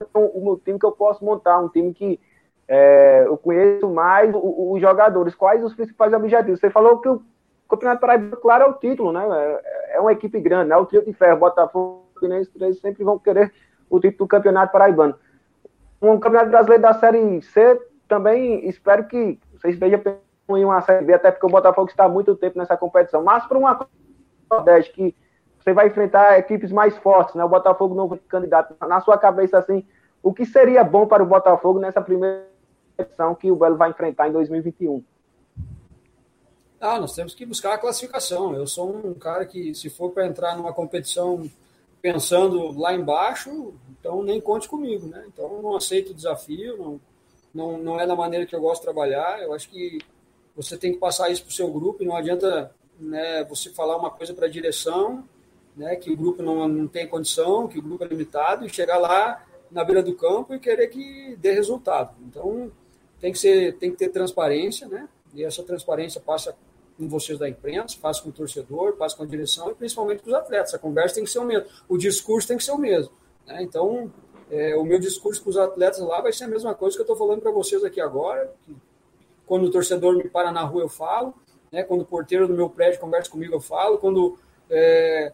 Então, 0.00 0.26
o 0.26 0.42
meu 0.42 0.56
time 0.56 0.78
que 0.78 0.86
eu 0.86 0.92
posso 0.92 1.24
montar, 1.24 1.58
um 1.58 1.68
time 1.68 1.92
que 1.92 2.18
é, 2.66 3.24
eu 3.26 3.36
conheço 3.36 3.88
mais 3.88 4.32
os, 4.34 4.80
jogadores. 4.80 5.34
Quais 5.34 5.62
os 5.62 5.74
principais 5.74 6.12
objetivos? 6.12 6.60
Você 6.60 6.70
falou 6.70 6.98
que 6.98 7.08
o 7.08 7.22
Campeonato 7.68 8.00
Paraíba, 8.00 8.36
claro, 8.36 8.64
é 8.64 8.66
o 8.68 8.74
título, 8.74 9.12
né? 9.12 9.26
É, 9.30 9.96
é 9.96 10.00
uma 10.00 10.12
equipe 10.12 10.40
grande, 10.40 10.70
né? 10.70 10.76
O 10.76 10.86
trio 10.86 11.04
de 11.04 11.12
ferro, 11.12 11.40
Botafogo, 11.40 12.06
Pinense, 12.20 12.50
três 12.50 12.78
sempre 12.80 13.04
vão 13.04 13.18
querer 13.18 13.52
o 13.90 14.00
título 14.00 14.26
do 14.26 14.28
Campeonato 14.28 14.72
Paraibano. 14.72 15.14
Um 16.00 16.18
Campeonato 16.18 16.50
Brasileiro 16.50 16.82
da 16.82 16.94
Série 16.94 17.42
C, 17.42 17.80
também 18.08 18.66
espero 18.68 19.04
que 19.04 19.38
vocês 19.52 19.78
vejam 19.78 20.00
em 20.50 20.64
uma 20.64 20.80
Série 20.82 21.04
B, 21.04 21.14
até 21.14 21.30
porque 21.30 21.46
o 21.46 21.50
Botafogo 21.50 21.88
está 21.88 22.04
há 22.04 22.08
muito 22.08 22.34
tempo 22.36 22.58
nessa 22.58 22.76
competição. 22.76 23.22
Mas 23.22 23.46
para 23.46 23.58
uma 23.58 23.86
Nordeste 24.50 24.92
que 24.92 25.14
você 25.58 25.72
vai 25.72 25.86
enfrentar 25.86 26.38
equipes 26.38 26.70
mais 26.70 26.96
fortes, 26.98 27.34
né? 27.34 27.44
O 27.44 27.48
Botafogo 27.48 27.94
não 27.94 28.08
candidato. 28.28 28.74
Na 28.86 29.00
sua 29.00 29.16
cabeça, 29.16 29.58
assim, 29.58 29.86
o 30.22 30.32
que 30.32 30.44
seria 30.44 30.84
bom 30.84 31.06
para 31.06 31.22
o 31.22 31.26
Botafogo 31.26 31.78
nessa 31.78 32.02
primeira 32.02 32.53
que 33.40 33.50
o 33.50 33.56
Belo 33.56 33.76
vai 33.76 33.90
enfrentar 33.90 34.28
em 34.28 34.32
2021? 34.32 35.02
Ah, 36.80 37.00
nós 37.00 37.14
temos 37.14 37.34
que 37.34 37.46
buscar 37.46 37.74
a 37.74 37.78
classificação. 37.78 38.54
Eu 38.54 38.66
sou 38.66 38.94
um 38.94 39.14
cara 39.14 39.46
que, 39.46 39.74
se 39.74 39.88
for 39.88 40.10
para 40.10 40.26
entrar 40.26 40.56
numa 40.56 40.72
competição 40.72 41.50
pensando 42.02 42.78
lá 42.78 42.92
embaixo, 42.92 43.72
então 43.98 44.22
nem 44.22 44.38
conte 44.38 44.68
comigo, 44.68 45.06
né? 45.06 45.24
Então 45.26 45.62
não 45.62 45.74
aceito 45.74 46.10
o 46.10 46.14
desafio, 46.14 46.76
não, 46.76 47.00
não, 47.54 47.78
não 47.78 48.00
é 48.00 48.06
da 48.06 48.14
maneira 48.14 48.44
que 48.44 48.54
eu 48.54 48.60
gosto 48.60 48.82
de 48.82 48.86
trabalhar. 48.86 49.42
Eu 49.42 49.54
acho 49.54 49.70
que 49.70 49.98
você 50.54 50.76
tem 50.76 50.92
que 50.92 50.98
passar 50.98 51.30
isso 51.30 51.42
para 51.42 51.50
o 51.50 51.54
seu 51.54 51.72
grupo 51.72 52.02
e 52.02 52.06
não 52.06 52.14
adianta 52.14 52.70
né, 53.00 53.42
você 53.44 53.70
falar 53.70 53.96
uma 53.96 54.10
coisa 54.10 54.34
para 54.34 54.46
a 54.46 54.50
direção, 54.50 55.24
né, 55.74 55.96
que 55.96 56.12
o 56.12 56.16
grupo 56.16 56.42
não, 56.42 56.68
não 56.68 56.86
tem 56.86 57.08
condição, 57.08 57.66
que 57.66 57.78
o 57.78 57.82
grupo 57.82 58.04
é 58.04 58.06
limitado, 58.06 58.66
e 58.66 58.68
chegar 58.68 58.98
lá 58.98 59.42
na 59.70 59.82
beira 59.82 60.02
do 60.02 60.14
campo 60.14 60.54
e 60.54 60.60
querer 60.60 60.88
que 60.88 61.34
dê 61.36 61.52
resultado. 61.52 62.14
Então 62.28 62.70
tem 63.24 63.32
que, 63.32 63.38
ser, 63.38 63.78
tem 63.78 63.90
que 63.90 63.96
ter 63.96 64.10
transparência, 64.10 64.86
né? 64.86 65.08
E 65.32 65.42
essa 65.42 65.62
transparência 65.62 66.20
passa 66.20 66.54
com 66.98 67.08
vocês 67.08 67.38
da 67.38 67.48
imprensa, 67.48 67.96
passa 67.98 68.22
com 68.22 68.28
o 68.28 68.32
torcedor, 68.32 68.98
passa 68.98 69.16
com 69.16 69.22
a 69.22 69.26
direção 69.26 69.70
e 69.70 69.74
principalmente 69.74 70.22
com 70.22 70.28
os 70.28 70.34
atletas. 70.34 70.74
A 70.74 70.78
conversa 70.78 71.14
tem 71.14 71.24
que 71.24 71.30
ser 71.30 71.38
o 71.38 71.44
mesmo, 71.46 71.66
o 71.88 71.96
discurso 71.96 72.46
tem 72.46 72.58
que 72.58 72.62
ser 72.62 72.72
o 72.72 72.76
mesmo. 72.76 73.10
Né? 73.46 73.62
Então, 73.62 74.12
é, 74.50 74.76
o 74.76 74.84
meu 74.84 74.98
discurso 74.98 75.42
com 75.42 75.48
os 75.48 75.56
atletas 75.56 76.00
lá 76.00 76.20
vai 76.20 76.34
ser 76.34 76.44
a 76.44 76.48
mesma 76.48 76.74
coisa 76.74 76.96
que 76.96 77.00
eu 77.00 77.04
estou 77.04 77.16
falando 77.16 77.40
para 77.40 77.50
vocês 77.50 77.82
aqui 77.82 77.98
agora. 77.98 78.52
quando 79.46 79.64
o 79.64 79.70
torcedor 79.70 80.14
me 80.18 80.28
para 80.28 80.52
na 80.52 80.62
rua, 80.62 80.82
eu 80.82 80.90
falo. 80.90 81.32
Né? 81.72 81.82
Quando 81.82 82.02
o 82.02 82.04
porteiro 82.04 82.46
do 82.46 82.52
meu 82.52 82.68
prédio 82.68 83.00
conversa 83.00 83.30
comigo, 83.30 83.54
eu 83.54 83.60
falo. 83.60 83.96
Quando 83.96 84.38
é, 84.68 85.32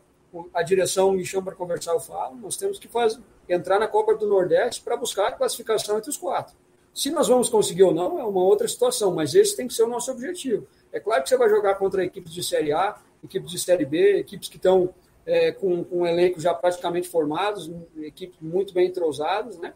a 0.54 0.62
direção 0.62 1.10
me 1.10 1.24
chama 1.24 1.46
para 1.46 1.56
conversar, 1.56 1.94
eu 1.94 2.00
falo. 2.00 2.36
Nós 2.36 2.56
temos 2.56 2.78
que 2.78 2.86
fazer, 2.86 3.20
entrar 3.48 3.80
na 3.80 3.88
Copa 3.88 4.14
do 4.14 4.28
Nordeste 4.28 4.80
para 4.80 4.96
buscar 4.96 5.26
a 5.26 5.32
classificação 5.32 5.98
entre 5.98 6.08
os 6.08 6.16
quatro. 6.16 6.54
Se 7.00 7.10
nós 7.10 7.28
vamos 7.28 7.48
conseguir 7.48 7.82
ou 7.84 7.94
não, 7.94 8.20
é 8.20 8.24
uma 8.24 8.42
outra 8.42 8.68
situação, 8.68 9.10
mas 9.14 9.34
esse 9.34 9.56
tem 9.56 9.66
que 9.66 9.72
ser 9.72 9.84
o 9.84 9.88
nosso 9.88 10.10
objetivo. 10.10 10.66
É 10.92 11.00
claro 11.00 11.22
que 11.22 11.30
você 11.30 11.36
vai 11.38 11.48
jogar 11.48 11.76
contra 11.76 12.04
equipes 12.04 12.30
de 12.30 12.42
Série 12.42 12.74
A, 12.74 12.94
equipes 13.24 13.50
de 13.50 13.58
Série 13.58 13.86
B, 13.86 14.18
equipes 14.18 14.50
que 14.50 14.56
estão 14.56 14.92
é, 15.24 15.50
com, 15.50 15.82
com 15.82 16.00
um 16.00 16.06
elenco 16.06 16.38
já 16.38 16.52
praticamente 16.52 17.08
formados, 17.08 17.70
equipes 18.02 18.38
muito 18.38 18.74
bem 18.74 18.88
entrosadas, 18.88 19.56
né? 19.56 19.72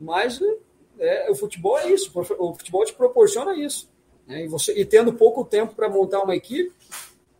Mas 0.00 0.38
é, 1.00 1.28
o 1.28 1.34
futebol 1.34 1.76
é 1.80 1.90
isso, 1.90 2.12
o 2.14 2.54
futebol 2.54 2.84
te 2.84 2.94
proporciona 2.94 3.56
isso. 3.56 3.90
Né? 4.24 4.44
E, 4.44 4.46
você, 4.46 4.72
e 4.80 4.84
tendo 4.84 5.12
pouco 5.12 5.44
tempo 5.44 5.74
para 5.74 5.88
montar 5.88 6.20
uma 6.20 6.36
equipe, 6.36 6.72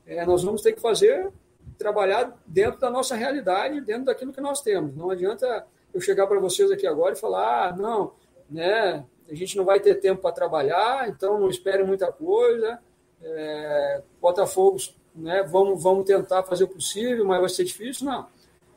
é, 0.04 0.26
nós 0.26 0.42
vamos 0.42 0.62
ter 0.62 0.72
que 0.72 0.80
fazer, 0.80 1.30
trabalhar 1.78 2.36
dentro 2.44 2.80
da 2.80 2.90
nossa 2.90 3.14
realidade, 3.14 3.82
dentro 3.82 4.06
daquilo 4.06 4.32
que 4.32 4.40
nós 4.40 4.60
temos. 4.62 4.96
Não 4.96 5.10
adianta 5.10 5.64
eu 5.94 6.00
chegar 6.00 6.26
para 6.26 6.40
vocês 6.40 6.72
aqui 6.72 6.88
agora 6.88 7.14
e 7.14 7.16
falar, 7.16 7.68
ah, 7.68 7.76
não, 7.76 8.14
né, 8.50 9.04
a 9.30 9.34
gente 9.34 9.56
não 9.56 9.64
vai 9.64 9.80
ter 9.80 9.96
tempo 9.96 10.22
para 10.22 10.32
trabalhar, 10.32 11.08
então 11.08 11.38
não 11.38 11.50
espere 11.50 11.82
muita 11.82 12.10
coisa. 12.10 12.78
É, 13.22 14.02
Botafogo, 14.20 14.78
né, 15.14 15.42
vamos, 15.42 15.82
vamos 15.82 16.04
tentar 16.04 16.42
fazer 16.44 16.64
o 16.64 16.68
possível, 16.68 17.24
mas 17.24 17.40
vai 17.40 17.48
ser 17.48 17.64
difícil? 17.64 18.06
Não. 18.06 18.26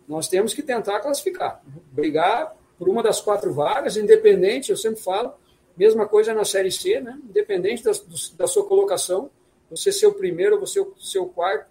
Nós 0.08 0.28
temos 0.28 0.54
que 0.54 0.62
tentar 0.62 1.00
classificar, 1.00 1.62
brigar 1.92 2.56
por 2.78 2.90
uma 2.90 3.04
das 3.04 3.22
quatro 3.22 3.54
vagas, 3.54 3.96
independente, 3.96 4.72
eu 4.72 4.78
sempre 4.78 5.02
falo, 5.02 5.34
mesma 5.78 6.08
coisa 6.08 6.34
na 6.34 6.44
Série 6.44 6.72
C, 6.72 7.00
né, 7.00 7.18
independente 7.24 7.84
da, 7.84 7.92
da 8.36 8.48
sua 8.48 8.66
colocação, 8.66 9.30
você 9.70 9.92
ser 9.92 10.08
o 10.08 10.14
primeiro 10.14 10.56
ou 10.56 10.66
você 10.66 10.86
ser 11.00 11.20
o 11.20 11.28
quarto, 11.28 11.68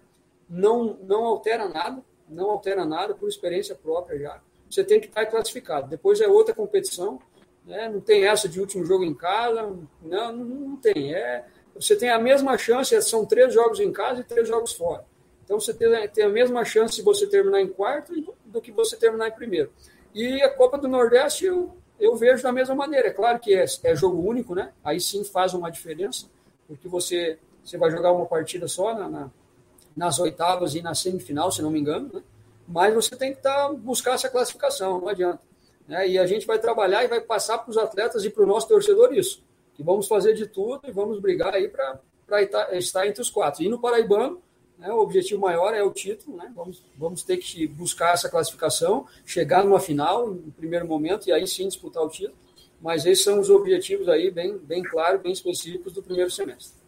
não, 0.49 0.97
não 1.03 1.25
altera 1.25 1.69
nada, 1.69 2.03
não 2.27 2.49
altera 2.49 2.85
nada 2.85 3.13
por 3.13 3.29
experiência 3.29 3.75
própria 3.75 4.17
já. 4.17 4.41
Você 4.69 4.83
tem 4.83 4.99
que 4.99 5.07
estar 5.07 5.25
classificado. 5.25 5.89
Depois 5.89 6.19
é 6.21 6.27
outra 6.27 6.55
competição, 6.55 7.19
né? 7.65 7.89
Não 7.89 7.99
tem 7.99 8.25
essa 8.27 8.47
de 8.47 8.59
último 8.59 8.85
jogo 8.85 9.03
em 9.03 9.13
casa, 9.13 9.75
não, 10.01 10.33
não 10.33 10.75
tem. 10.77 11.13
É, 11.13 11.45
você 11.75 11.95
tem 11.95 12.09
a 12.09 12.19
mesma 12.19 12.57
chance, 12.57 12.99
são 13.01 13.25
três 13.25 13.53
jogos 13.53 13.79
em 13.79 13.91
casa 13.91 14.21
e 14.21 14.23
três 14.23 14.47
jogos 14.47 14.73
fora. 14.73 15.05
Então 15.43 15.59
você 15.59 15.73
tem, 15.73 16.07
tem 16.09 16.23
a 16.23 16.29
mesma 16.29 16.63
chance 16.63 16.95
de 16.95 17.01
você 17.01 17.27
terminar 17.27 17.61
em 17.61 17.67
quarto 17.67 18.13
do 18.45 18.61
que 18.61 18.71
você 18.71 18.95
terminar 18.95 19.27
em 19.27 19.31
primeiro. 19.31 19.71
E 20.13 20.41
a 20.41 20.49
Copa 20.49 20.77
do 20.77 20.87
Nordeste 20.87 21.45
eu, 21.45 21.75
eu 21.99 22.15
vejo 22.15 22.43
da 22.43 22.51
mesma 22.51 22.75
maneira. 22.75 23.07
É 23.07 23.11
claro 23.11 23.39
que 23.39 23.53
é, 23.53 23.65
é 23.83 23.95
jogo 23.95 24.21
único, 24.27 24.55
né? 24.55 24.71
Aí 24.83 24.99
sim 24.99 25.23
faz 25.23 25.53
uma 25.53 25.69
diferença, 25.69 26.27
porque 26.67 26.87
você, 26.87 27.39
você 27.63 27.77
vai 27.77 27.91
jogar 27.91 28.11
uma 28.11 28.25
partida 28.25 28.67
só 28.67 28.93
na, 28.93 29.09
na, 29.09 29.31
nas 29.95 30.19
oitavas 30.19 30.75
e 30.75 30.81
na 30.81 30.93
semifinal, 30.93 31.51
se 31.51 31.61
não 31.61 31.71
me 31.71 31.79
engano, 31.79 32.09
né? 32.13 32.23
Mas 32.67 32.93
você 32.93 33.15
tem 33.15 33.33
que 33.33 33.41
tá, 33.41 33.69
buscar 33.73 34.13
essa 34.13 34.29
classificação, 34.29 35.01
não 35.01 35.09
adianta. 35.09 35.41
Né? 35.91 36.07
E 36.07 36.17
a 36.17 36.25
gente 36.25 36.47
vai 36.47 36.57
trabalhar 36.57 37.03
e 37.03 37.09
vai 37.09 37.19
passar 37.19 37.57
para 37.57 37.69
os 37.69 37.77
atletas 37.77 38.23
e 38.23 38.29
para 38.29 38.43
o 38.43 38.47
nosso 38.47 38.65
torcedor 38.65 39.13
isso. 39.13 39.43
Que 39.73 39.83
vamos 39.83 40.07
fazer 40.07 40.33
de 40.33 40.47
tudo 40.47 40.79
e 40.87 40.91
vamos 40.91 41.19
brigar 41.19 41.53
aí 41.53 41.67
para 41.67 41.99
estar 42.71 43.05
entre 43.05 43.21
os 43.21 43.29
quatro. 43.29 43.61
E 43.61 43.67
no 43.67 43.77
Paraibano, 43.77 44.41
né, 44.79 44.89
o 44.89 44.99
objetivo 44.99 45.41
maior 45.41 45.73
é 45.73 45.83
o 45.83 45.91
título, 45.91 46.37
né? 46.37 46.49
Vamos, 46.55 46.81
vamos 46.97 47.23
ter 47.23 47.35
que 47.35 47.67
buscar 47.67 48.13
essa 48.13 48.29
classificação, 48.29 49.05
chegar 49.25 49.65
numa 49.65 49.81
final 49.81 50.27
no 50.27 50.51
primeiro 50.53 50.87
momento 50.87 51.27
e 51.27 51.33
aí 51.33 51.45
sim 51.45 51.67
disputar 51.67 52.01
o 52.01 52.09
título. 52.09 52.37
Mas 52.79 53.05
esses 53.05 53.25
são 53.25 53.37
os 53.37 53.49
objetivos 53.49 54.07
aí 54.07 54.31
bem, 54.31 54.57
bem 54.57 54.81
claros, 54.81 55.21
bem 55.21 55.33
específicos 55.33 55.91
do 55.91 56.01
primeiro 56.01 56.31
semestre. 56.31 56.80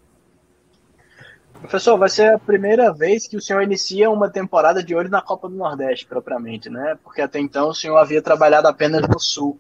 Professor, 1.60 1.98
vai 1.98 2.10
ser 2.10 2.34
a 2.34 2.40
primeira 2.40 2.92
vez 2.92 3.28
que 3.28 3.38
o 3.38 3.42
senhor 3.42 3.62
inicia 3.62 4.10
uma 4.10 4.30
temporada 4.30 4.84
de 4.84 4.94
olho 4.94 5.10
na 5.10 5.22
Copa 5.22 5.48
do 5.48 5.56
Nordeste, 5.56 6.06
propriamente, 6.06 6.70
né? 6.70 6.98
Porque 7.04 7.22
até 7.22 7.40
então 7.40 7.70
o 7.70 7.74
senhor 7.74 7.98
havia 7.98 8.22
trabalhado 8.22 8.68
apenas 8.68 9.08
no 9.08 9.20
Sul. 9.20 9.60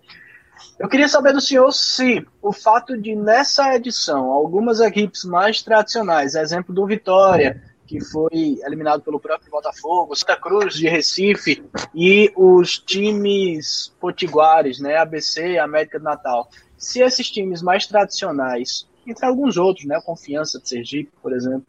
Eu 0.79 0.89
queria 0.89 1.07
saber 1.07 1.33
do 1.33 1.41
senhor 1.41 1.71
se 1.71 2.25
o 2.41 2.51
fato 2.51 2.97
de, 2.97 3.15
nessa 3.15 3.75
edição, 3.75 4.31
algumas 4.31 4.79
equipes 4.79 5.23
mais 5.23 5.61
tradicionais, 5.61 6.35
exemplo 6.35 6.73
do 6.73 6.85
Vitória, 6.85 7.61
que 7.85 8.01
foi 8.01 8.59
eliminado 8.65 9.01
pelo 9.01 9.19
próprio 9.19 9.51
Botafogo, 9.51 10.15
Santa 10.15 10.35
Cruz 10.35 10.73
de 10.73 10.87
Recife 10.87 11.63
e 11.93 12.31
os 12.35 12.77
times 12.77 13.93
potiguares, 13.99 14.79
né, 14.79 14.97
ABC, 14.97 15.57
América 15.57 15.99
do 15.99 16.05
Natal, 16.05 16.49
se 16.77 17.01
esses 17.01 17.29
times 17.29 17.61
mais 17.61 17.85
tradicionais, 17.85 18.87
entre 19.05 19.25
alguns 19.25 19.57
outros, 19.57 19.85
né, 19.85 20.01
Confiança 20.01 20.59
de 20.59 20.67
Sergipe, 20.67 21.11
por 21.21 21.33
exemplo, 21.33 21.65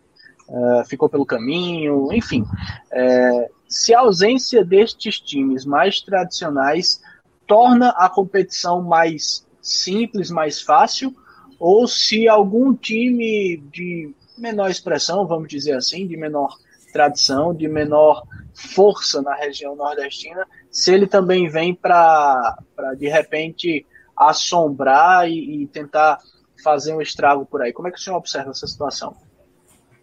uh, 0.48 0.84
ficou 0.86 1.08
pelo 1.08 1.26
caminho, 1.26 2.12
enfim. 2.12 2.44
É, 2.92 3.50
se 3.68 3.94
a 3.94 4.00
ausência 4.00 4.64
destes 4.64 5.20
times 5.20 5.64
mais 5.64 6.00
tradicionais 6.00 7.02
torna 7.46 7.90
a 7.90 8.08
competição 8.08 8.82
mais 8.82 9.46
simples, 9.60 10.30
mais 10.30 10.60
fácil, 10.60 11.14
ou 11.58 11.86
se 11.86 12.28
algum 12.28 12.74
time 12.74 13.62
de 13.72 14.14
menor 14.36 14.70
expressão, 14.70 15.26
vamos 15.26 15.48
dizer 15.48 15.76
assim, 15.76 16.06
de 16.06 16.16
menor 16.16 16.56
tradição, 16.92 17.54
de 17.54 17.66
menor 17.66 18.22
força 18.54 19.20
na 19.20 19.34
região 19.34 19.74
nordestina, 19.74 20.46
se 20.70 20.92
ele 20.92 21.06
também 21.06 21.48
vem 21.48 21.74
para, 21.74 22.56
de 22.96 23.08
repente, 23.08 23.86
assombrar 24.16 25.28
e, 25.28 25.62
e 25.62 25.66
tentar 25.66 26.18
fazer 26.62 26.94
um 26.94 27.00
estrago 27.00 27.44
por 27.44 27.62
aí. 27.62 27.72
Como 27.72 27.88
é 27.88 27.90
que 27.90 27.98
o 27.98 28.00
senhor 28.00 28.16
observa 28.16 28.50
essa 28.50 28.66
situação? 28.66 29.16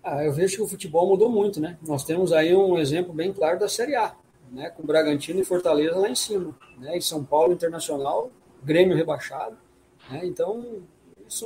Ah, 0.03 0.23
eu 0.23 0.33
vejo 0.33 0.55
que 0.55 0.61
o 0.63 0.67
futebol 0.67 1.07
mudou 1.07 1.29
muito, 1.29 1.59
né? 1.59 1.77
Nós 1.87 2.03
temos 2.03 2.33
aí 2.33 2.55
um 2.55 2.77
exemplo 2.77 3.13
bem 3.13 3.31
claro 3.31 3.59
da 3.59 3.69
Série 3.69 3.95
A, 3.95 4.15
né? 4.51 4.69
Com 4.71 4.83
Bragantino 4.83 5.39
e 5.39 5.45
Fortaleza 5.45 5.97
lá 5.97 6.09
em 6.09 6.15
cima, 6.15 6.55
né? 6.79 6.97
E 6.97 7.01
São 7.01 7.23
Paulo 7.23 7.53
Internacional, 7.53 8.31
Grêmio 8.63 8.95
rebaixado, 8.97 9.55
né? 10.09 10.21
Então, 10.23 10.81
isso 11.27 11.45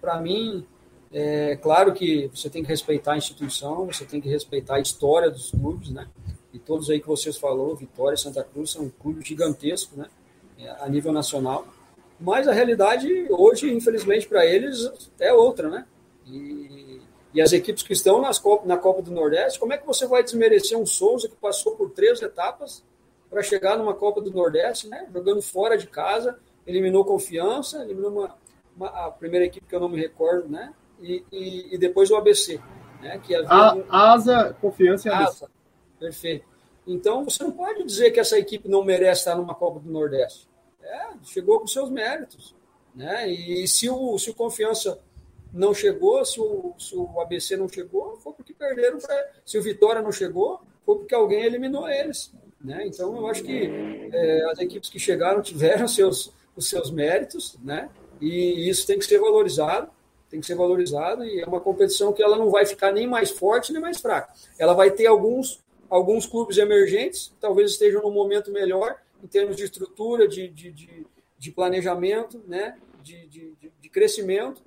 para 0.00 0.20
mim 0.20 0.66
é 1.12 1.56
claro 1.56 1.94
que 1.94 2.28
você 2.34 2.50
tem 2.50 2.62
que 2.62 2.68
respeitar 2.68 3.12
a 3.12 3.16
instituição, 3.16 3.86
você 3.86 4.04
tem 4.04 4.20
que 4.20 4.28
respeitar 4.28 4.76
a 4.76 4.80
história 4.80 5.30
dos 5.30 5.50
clubes, 5.50 5.90
né? 5.90 6.06
E 6.52 6.58
todos 6.58 6.90
aí 6.90 7.00
que 7.00 7.06
vocês 7.06 7.38
falou, 7.38 7.74
Vitória 7.74 8.16
Santa 8.16 8.44
Cruz 8.44 8.70
são 8.70 8.84
um 8.84 8.90
clube 8.90 9.24
gigantesco, 9.24 9.96
né? 9.96 10.06
É, 10.58 10.70
a 10.80 10.88
nível 10.88 11.12
nacional. 11.12 11.66
Mas 12.20 12.46
a 12.46 12.52
realidade 12.52 13.26
hoje, 13.30 13.72
infelizmente, 13.72 14.28
para 14.28 14.44
eles 14.44 14.90
é 15.18 15.32
outra, 15.32 15.70
né? 15.70 15.86
E, 16.26 16.83
e 17.34 17.42
as 17.42 17.52
equipes 17.52 17.82
que 17.82 17.92
estão 17.92 18.20
nas 18.20 18.38
Copa, 18.38 18.64
na 18.64 18.78
Copa 18.78 19.02
do 19.02 19.10
Nordeste, 19.10 19.58
como 19.58 19.72
é 19.72 19.76
que 19.76 19.84
você 19.84 20.06
vai 20.06 20.22
desmerecer 20.22 20.78
um 20.78 20.86
Souza 20.86 21.28
que 21.28 21.34
passou 21.34 21.74
por 21.74 21.90
três 21.90 22.22
etapas 22.22 22.84
para 23.28 23.42
chegar 23.42 23.76
numa 23.76 23.92
Copa 23.92 24.20
do 24.20 24.30
Nordeste, 24.30 24.86
né? 24.86 25.08
Jogando 25.12 25.42
fora 25.42 25.76
de 25.76 25.88
casa, 25.88 26.38
eliminou 26.64 27.04
confiança, 27.04 27.82
eliminou 27.82 28.12
uma, 28.12 28.36
uma 28.76 28.86
a 28.86 29.10
primeira 29.10 29.44
equipe 29.44 29.66
que 29.66 29.74
eu 29.74 29.80
não 29.80 29.88
me 29.88 30.00
recordo, 30.00 30.48
né? 30.48 30.72
E, 31.00 31.24
e, 31.32 31.74
e 31.74 31.78
depois 31.78 32.08
o 32.08 32.16
ABC, 32.16 32.60
né? 33.02 33.18
Que 33.18 33.34
havia 33.34 33.84
a. 33.90 34.12
Asa, 34.12 34.56
confiança 34.60 35.08
e 35.08 35.12
ABC. 35.12 35.44
Asa, 35.44 35.50
perfeito. 35.98 36.46
Então 36.86 37.24
você 37.24 37.42
não 37.42 37.50
pode 37.50 37.82
dizer 37.82 38.12
que 38.12 38.20
essa 38.20 38.38
equipe 38.38 38.68
não 38.68 38.84
merece 38.84 39.22
estar 39.22 39.34
numa 39.34 39.56
Copa 39.56 39.80
do 39.80 39.90
Nordeste. 39.90 40.48
É, 40.80 41.08
chegou 41.24 41.58
com 41.58 41.66
seus 41.66 41.90
méritos. 41.90 42.54
Né? 42.94 43.28
E 43.28 43.66
se 43.66 43.90
o, 43.90 44.16
se 44.18 44.30
o 44.30 44.34
Confiança 44.34 45.00
não 45.54 45.72
chegou, 45.72 46.24
se 46.24 46.40
o, 46.40 46.74
se 46.78 46.96
o 46.96 47.20
ABC 47.20 47.56
não 47.56 47.68
chegou, 47.68 48.16
foi 48.16 48.32
porque 48.32 48.52
perderam. 48.52 48.98
Pra, 48.98 49.30
se 49.46 49.56
o 49.56 49.62
Vitória 49.62 50.02
não 50.02 50.10
chegou, 50.10 50.60
foi 50.84 50.98
porque 50.98 51.14
alguém 51.14 51.44
eliminou 51.44 51.88
eles. 51.88 52.32
Né? 52.60 52.86
Então, 52.86 53.16
eu 53.16 53.26
acho 53.28 53.42
que 53.42 53.70
é, 54.12 54.44
as 54.50 54.58
equipes 54.58 54.90
que 54.90 54.98
chegaram 54.98 55.40
tiveram 55.40 55.86
seus, 55.86 56.32
os 56.56 56.68
seus 56.68 56.90
méritos, 56.90 57.56
né? 57.62 57.88
e 58.20 58.68
isso 58.68 58.86
tem 58.86 58.98
que 58.98 59.04
ser 59.04 59.18
valorizado. 59.18 59.88
Tem 60.30 60.40
que 60.40 60.46
ser 60.46 60.56
valorizado 60.56 61.24
e 61.24 61.40
é 61.40 61.46
uma 61.46 61.60
competição 61.60 62.12
que 62.12 62.20
ela 62.20 62.36
não 62.36 62.50
vai 62.50 62.66
ficar 62.66 62.90
nem 62.90 63.06
mais 63.06 63.30
forte 63.30 63.72
nem 63.72 63.80
mais 63.80 64.00
fraca. 64.00 64.32
Ela 64.58 64.74
vai 64.74 64.90
ter 64.90 65.06
alguns, 65.06 65.62
alguns 65.88 66.26
clubes 66.26 66.58
emergentes, 66.58 67.32
talvez 67.40 67.70
estejam 67.70 68.02
num 68.02 68.10
momento 68.10 68.50
melhor, 68.50 68.96
em 69.22 69.28
termos 69.28 69.56
de 69.56 69.62
estrutura, 69.62 70.26
de, 70.26 70.48
de, 70.48 70.72
de, 70.72 71.06
de 71.38 71.52
planejamento, 71.52 72.42
né? 72.48 72.76
de, 73.04 73.26
de, 73.28 73.54
de, 73.80 73.88
crescimento, 73.90 74.62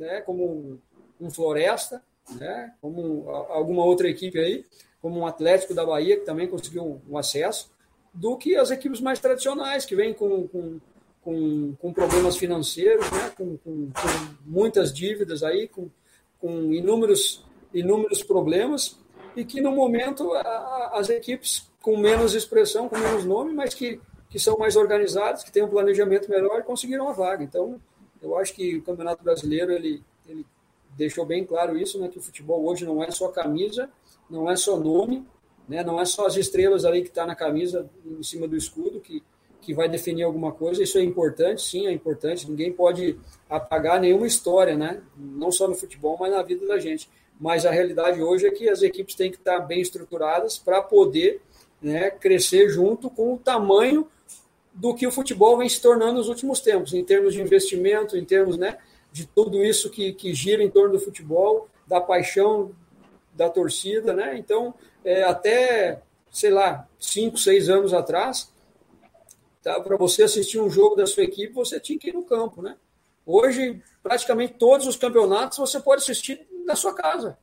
né? 0.00 0.20
como 0.22 0.44
um, 0.44 0.78
um 1.20 1.30
Floresta, 1.30 2.02
né? 2.32 2.72
como 2.80 3.02
um, 3.02 3.30
alguma 3.30 3.84
outra 3.84 4.08
equipe 4.08 4.38
aí, 4.38 4.64
como 5.00 5.20
um 5.20 5.26
Atlético 5.26 5.74
da 5.74 5.84
Bahia, 5.84 6.18
que 6.18 6.24
também 6.24 6.48
conseguiu 6.48 6.82
um, 6.82 7.00
um 7.10 7.18
acesso, 7.18 7.70
do 8.12 8.36
que 8.36 8.56
as 8.56 8.70
equipes 8.70 9.00
mais 9.00 9.20
tradicionais, 9.20 9.84
que 9.84 9.94
vêm 9.94 10.12
com, 10.12 10.48
com, 10.48 10.80
com, 11.22 11.74
com 11.78 11.92
problemas 11.92 12.36
financeiros, 12.36 13.08
né? 13.10 13.30
com, 13.36 13.56
com, 13.58 13.90
com 13.90 14.34
muitas 14.44 14.92
dívidas 14.92 15.42
aí, 15.42 15.68
com, 15.68 15.88
com 16.40 16.72
inúmeros, 16.72 17.44
inúmeros 17.72 18.22
problemas, 18.22 18.98
e 19.36 19.44
que 19.44 19.60
no 19.60 19.70
momento 19.70 20.32
a, 20.32 20.92
as 20.94 21.08
equipes 21.08 21.70
com 21.80 21.96
menos 21.96 22.34
expressão, 22.34 22.88
com 22.88 22.98
menos 22.98 23.24
nome, 23.24 23.52
mas 23.54 23.74
que, 23.74 24.00
que 24.28 24.38
são 24.38 24.58
mais 24.58 24.76
organizados, 24.76 25.44
que 25.44 25.52
têm 25.52 25.62
um 25.62 25.68
planejamento 25.68 26.28
melhor 26.28 26.60
e 26.60 26.64
conseguiram 26.64 27.08
a 27.08 27.12
vaga. 27.12 27.44
Então, 27.44 27.80
eu 28.22 28.36
acho 28.36 28.54
que 28.54 28.76
o 28.76 28.82
Campeonato 28.82 29.22
Brasileiro 29.22 29.72
ele, 29.72 30.02
ele 30.28 30.44
deixou 30.96 31.24
bem 31.24 31.44
claro 31.44 31.78
isso, 31.78 31.98
né, 31.98 32.08
que 32.08 32.18
o 32.18 32.22
futebol 32.22 32.64
hoje 32.66 32.84
não 32.84 33.02
é 33.02 33.10
só 33.10 33.28
camisa, 33.28 33.88
não 34.28 34.50
é 34.50 34.56
só 34.56 34.78
nome, 34.78 35.26
né, 35.68 35.82
não 35.82 36.00
é 36.00 36.04
só 36.04 36.26
as 36.26 36.36
estrelas 36.36 36.84
ali 36.84 37.02
que 37.02 37.08
está 37.08 37.26
na 37.26 37.34
camisa 37.34 37.88
em 38.04 38.22
cima 38.22 38.46
do 38.46 38.56
escudo 38.56 39.00
que, 39.00 39.22
que 39.60 39.72
vai 39.72 39.88
definir 39.88 40.22
alguma 40.24 40.52
coisa. 40.52 40.82
Isso 40.82 40.98
é 40.98 41.02
importante, 41.02 41.62
sim, 41.62 41.86
é 41.86 41.92
importante. 41.92 42.48
Ninguém 42.48 42.72
pode 42.72 43.18
apagar 43.48 44.00
nenhuma 44.00 44.26
história, 44.26 44.76
né, 44.76 45.02
não 45.16 45.50
só 45.50 45.68
no 45.68 45.74
futebol, 45.74 46.16
mas 46.18 46.32
na 46.32 46.42
vida 46.42 46.66
da 46.66 46.78
gente. 46.78 47.08
Mas 47.38 47.64
a 47.64 47.70
realidade 47.70 48.22
hoje 48.22 48.46
é 48.46 48.50
que 48.50 48.68
as 48.68 48.82
equipes 48.82 49.14
têm 49.14 49.30
que 49.30 49.38
estar 49.38 49.60
bem 49.60 49.80
estruturadas 49.80 50.58
para 50.58 50.82
poder 50.82 51.40
né, 51.80 52.10
crescer 52.10 52.68
junto 52.68 53.08
com 53.08 53.32
o 53.32 53.38
tamanho 53.38 54.06
do 54.72 54.94
que 54.94 55.06
o 55.06 55.10
futebol 55.10 55.58
vem 55.58 55.68
se 55.68 55.80
tornando 55.80 56.14
nos 56.14 56.28
últimos 56.28 56.60
tempos, 56.60 56.92
em 56.92 57.04
termos 57.04 57.34
de 57.34 57.40
investimento, 57.40 58.16
em 58.16 58.24
termos 58.24 58.56
né, 58.56 58.78
de 59.12 59.26
tudo 59.26 59.64
isso 59.64 59.90
que, 59.90 60.12
que 60.12 60.32
gira 60.32 60.62
em 60.62 60.70
torno 60.70 60.92
do 60.92 61.00
futebol, 61.00 61.68
da 61.86 62.00
paixão 62.00 62.72
da 63.32 63.48
torcida. 63.48 64.12
Né? 64.12 64.36
Então, 64.38 64.74
é, 65.04 65.22
até, 65.24 66.02
sei 66.30 66.50
lá, 66.50 66.88
cinco, 66.98 67.38
seis 67.38 67.68
anos 67.68 67.92
atrás, 67.92 68.52
tá, 69.62 69.80
para 69.80 69.96
você 69.96 70.22
assistir 70.22 70.60
um 70.60 70.70
jogo 70.70 70.96
da 70.96 71.06
sua 71.06 71.24
equipe, 71.24 71.52
você 71.52 71.80
tinha 71.80 71.98
que 71.98 72.10
ir 72.10 72.14
no 72.14 72.22
campo. 72.22 72.62
Né? 72.62 72.76
Hoje, 73.26 73.82
praticamente 74.02 74.54
todos 74.54 74.86
os 74.86 74.96
campeonatos 74.96 75.58
você 75.58 75.80
pode 75.80 76.02
assistir 76.02 76.46
na 76.64 76.76
sua 76.76 76.94
casa. 76.94 77.36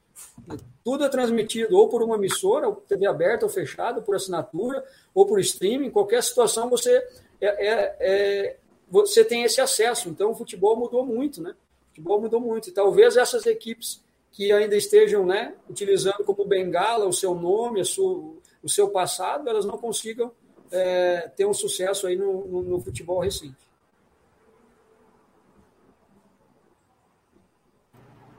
Tudo 0.84 1.04
é 1.04 1.10
transmitido 1.10 1.78
ou 1.78 1.90
por 1.90 2.02
uma 2.02 2.16
emissora, 2.16 2.72
TV 2.88 3.06
aberta 3.08 3.46
ou 3.46 3.52
fechada, 3.52 4.02
por 4.02 4.16
assinatura, 4.16 4.84
ou 5.14 5.26
por 5.26 5.40
streaming. 5.40 5.88
Em 5.88 5.92
qualquer 5.92 6.24
situação 6.24 6.70
você, 6.70 6.96
é, 7.42 7.48
é, 7.48 7.98
é, 8.00 8.58
você 8.90 9.26
tem 9.26 9.44
esse 9.44 9.60
acesso. 9.60 10.10
Então 10.10 10.32
o 10.32 10.36
futebol 10.36 10.78
mudou 10.78 11.06
muito, 11.06 11.42
né? 11.42 11.52
O 11.52 11.88
futebol 11.90 12.22
mudou 12.22 12.40
muito. 12.40 12.70
E 12.70 12.72
talvez 12.72 13.18
essas 13.18 13.46
equipes 13.46 14.02
que 14.32 14.52
ainda 14.52 14.76
estejam 14.76 15.26
né, 15.26 15.56
utilizando 15.68 16.24
como 16.24 16.46
bengala 16.46 17.08
o 17.08 17.14
seu 17.14 17.34
nome, 17.34 17.84
sua, 17.84 18.36
o 18.62 18.70
seu 18.70 18.90
passado, 18.90 19.50
elas 19.50 19.66
não 19.66 19.78
consigam 19.78 20.32
é, 20.72 21.28
ter 21.36 21.46
um 21.46 21.54
sucesso 21.54 22.06
aí 22.08 22.16
no, 22.16 22.46
no, 22.46 22.62
no 22.62 22.80
futebol 22.80 23.20
recente. 23.20 23.56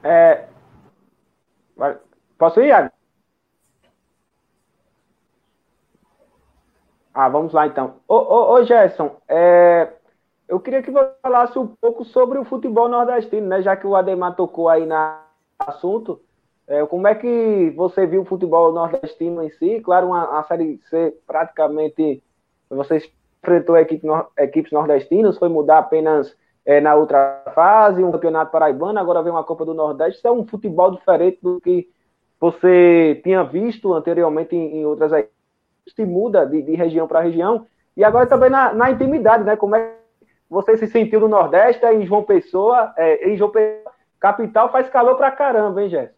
É, 0.01 0.47
Posso 2.37 2.61
ir, 2.61 2.67
Iago? 2.67 2.91
Ah, 7.13 7.27
vamos 7.27 7.53
lá 7.53 7.67
então. 7.67 7.95
Ô, 8.07 8.15
ô, 8.15 8.53
ô 8.53 8.63
Gerson, 8.63 9.17
é, 9.27 9.91
eu 10.47 10.59
queria 10.59 10.81
que 10.81 10.91
você 10.91 11.11
falasse 11.21 11.57
um 11.57 11.67
pouco 11.67 12.05
sobre 12.05 12.37
o 12.37 12.45
futebol 12.45 12.87
nordestino, 12.87 13.47
né? 13.47 13.61
Já 13.61 13.75
que 13.75 13.85
o 13.85 13.95
Ademar 13.95 14.35
tocou 14.35 14.69
aí 14.69 14.85
no 14.85 14.95
assunto. 15.59 16.21
É, 16.67 16.85
como 16.85 17.07
é 17.07 17.15
que 17.15 17.71
você 17.75 18.05
viu 18.05 18.21
o 18.21 18.25
futebol 18.25 18.71
nordestino 18.71 19.43
em 19.43 19.49
si? 19.49 19.81
Claro, 19.81 20.07
uma, 20.07 20.43
Série 20.43 20.79
C 20.89 21.17
praticamente 21.25 22.23
você 22.69 23.01
enfrentou 23.43 23.75
equipe, 23.77 24.05
equipes 24.37 24.71
nordestinas, 24.71 25.37
foi 25.37 25.49
mudar 25.49 25.79
apenas 25.79 26.35
é, 26.65 26.79
na 26.79 26.95
outra 26.95 27.43
fase, 27.55 28.03
um 28.03 28.11
campeonato 28.11 28.51
paraibano, 28.51 28.99
agora 28.99 29.23
vem 29.23 29.31
uma 29.31 29.43
Copa 29.43 29.65
do 29.65 29.73
Nordeste. 29.73 30.19
Isso 30.19 30.27
é 30.27 30.31
um 30.31 30.45
futebol 30.45 30.91
diferente 30.91 31.39
do 31.41 31.59
que 31.59 31.89
você 32.39 33.19
tinha 33.23 33.43
visto 33.43 33.93
anteriormente 33.93 34.55
em, 34.55 34.77
em 34.77 34.85
outras 34.85 35.11
equipes, 35.11 35.33
se 35.95 36.05
muda 36.05 36.45
de, 36.45 36.61
de 36.61 36.75
região 36.75 37.07
para 37.07 37.21
região. 37.21 37.65
E 37.97 38.03
agora 38.03 38.27
também 38.27 38.49
na, 38.49 38.73
na, 38.73 38.91
intimidade, 38.91 39.43
né? 39.43 39.55
Como 39.55 39.75
é 39.75 39.89
que 39.89 39.95
você 40.49 40.77
se 40.77 40.87
sentiu 40.87 41.19
no 41.19 41.27
Nordeste, 41.27 41.85
em 41.85 42.05
João 42.05 42.23
Pessoa, 42.23 42.93
é, 42.95 43.29
em 43.29 43.35
João 43.35 43.51
Pessoa, 43.51 43.91
capital 44.19 44.71
faz 44.71 44.89
calor 44.89 45.15
pra 45.15 45.31
caramba, 45.31 45.81
hein, 45.81 45.89
Jéssica? 45.89 46.15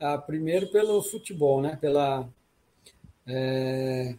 Ah, 0.00 0.16
primeiro 0.16 0.66
pelo 0.68 1.02
futebol, 1.02 1.60
né? 1.60 1.76
Pela. 1.80 2.26
É, 3.26 4.14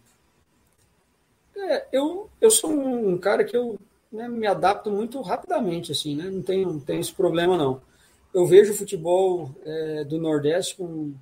é, 1.62 1.88
eu, 1.92 2.30
eu 2.40 2.52
sou 2.52 2.72
um 2.72 3.18
cara 3.18 3.44
que 3.44 3.56
eu 3.56 3.80
né, 4.12 4.28
me 4.28 4.48
adapto 4.48 4.92
muito 4.92 5.22
rapidamente, 5.22 5.92
assim, 5.92 6.16
né? 6.16 6.30
Não 6.30 6.42
tenho, 6.42 6.74
não 6.74 6.80
tenho 6.80 7.00
esse 7.00 7.14
problema, 7.14 7.58
não. 7.58 7.82
Eu 8.34 8.46
vejo 8.46 8.74
o 8.74 8.76
futebol 8.76 9.52
é, 9.64 10.04
do 10.04 10.18
Nordeste 10.18 10.76
com, 10.76 11.14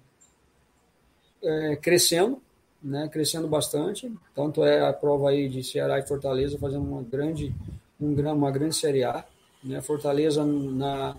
é, 1.44 1.76
crescendo, 1.76 2.42
né? 2.82 3.08
Crescendo 3.12 3.48
bastante. 3.48 4.12
Tanto 4.36 4.64
é 4.64 4.88
a 4.88 4.94
prova 4.94 5.30
aí 5.30 5.50
de 5.50 5.64
Ceará 5.64 6.00
e 6.00 6.08
Fortaleza 6.08 6.58
fazendo 6.58 6.84
uma 6.84 7.04
grande, 7.04 7.54
um, 8.00 8.14
uma 8.32 8.52
grande 8.52 8.76
Série 8.76 9.04
A. 9.04 9.26
Né? 9.64 9.82
Fortaleza 9.82 10.46
na, 10.46 11.16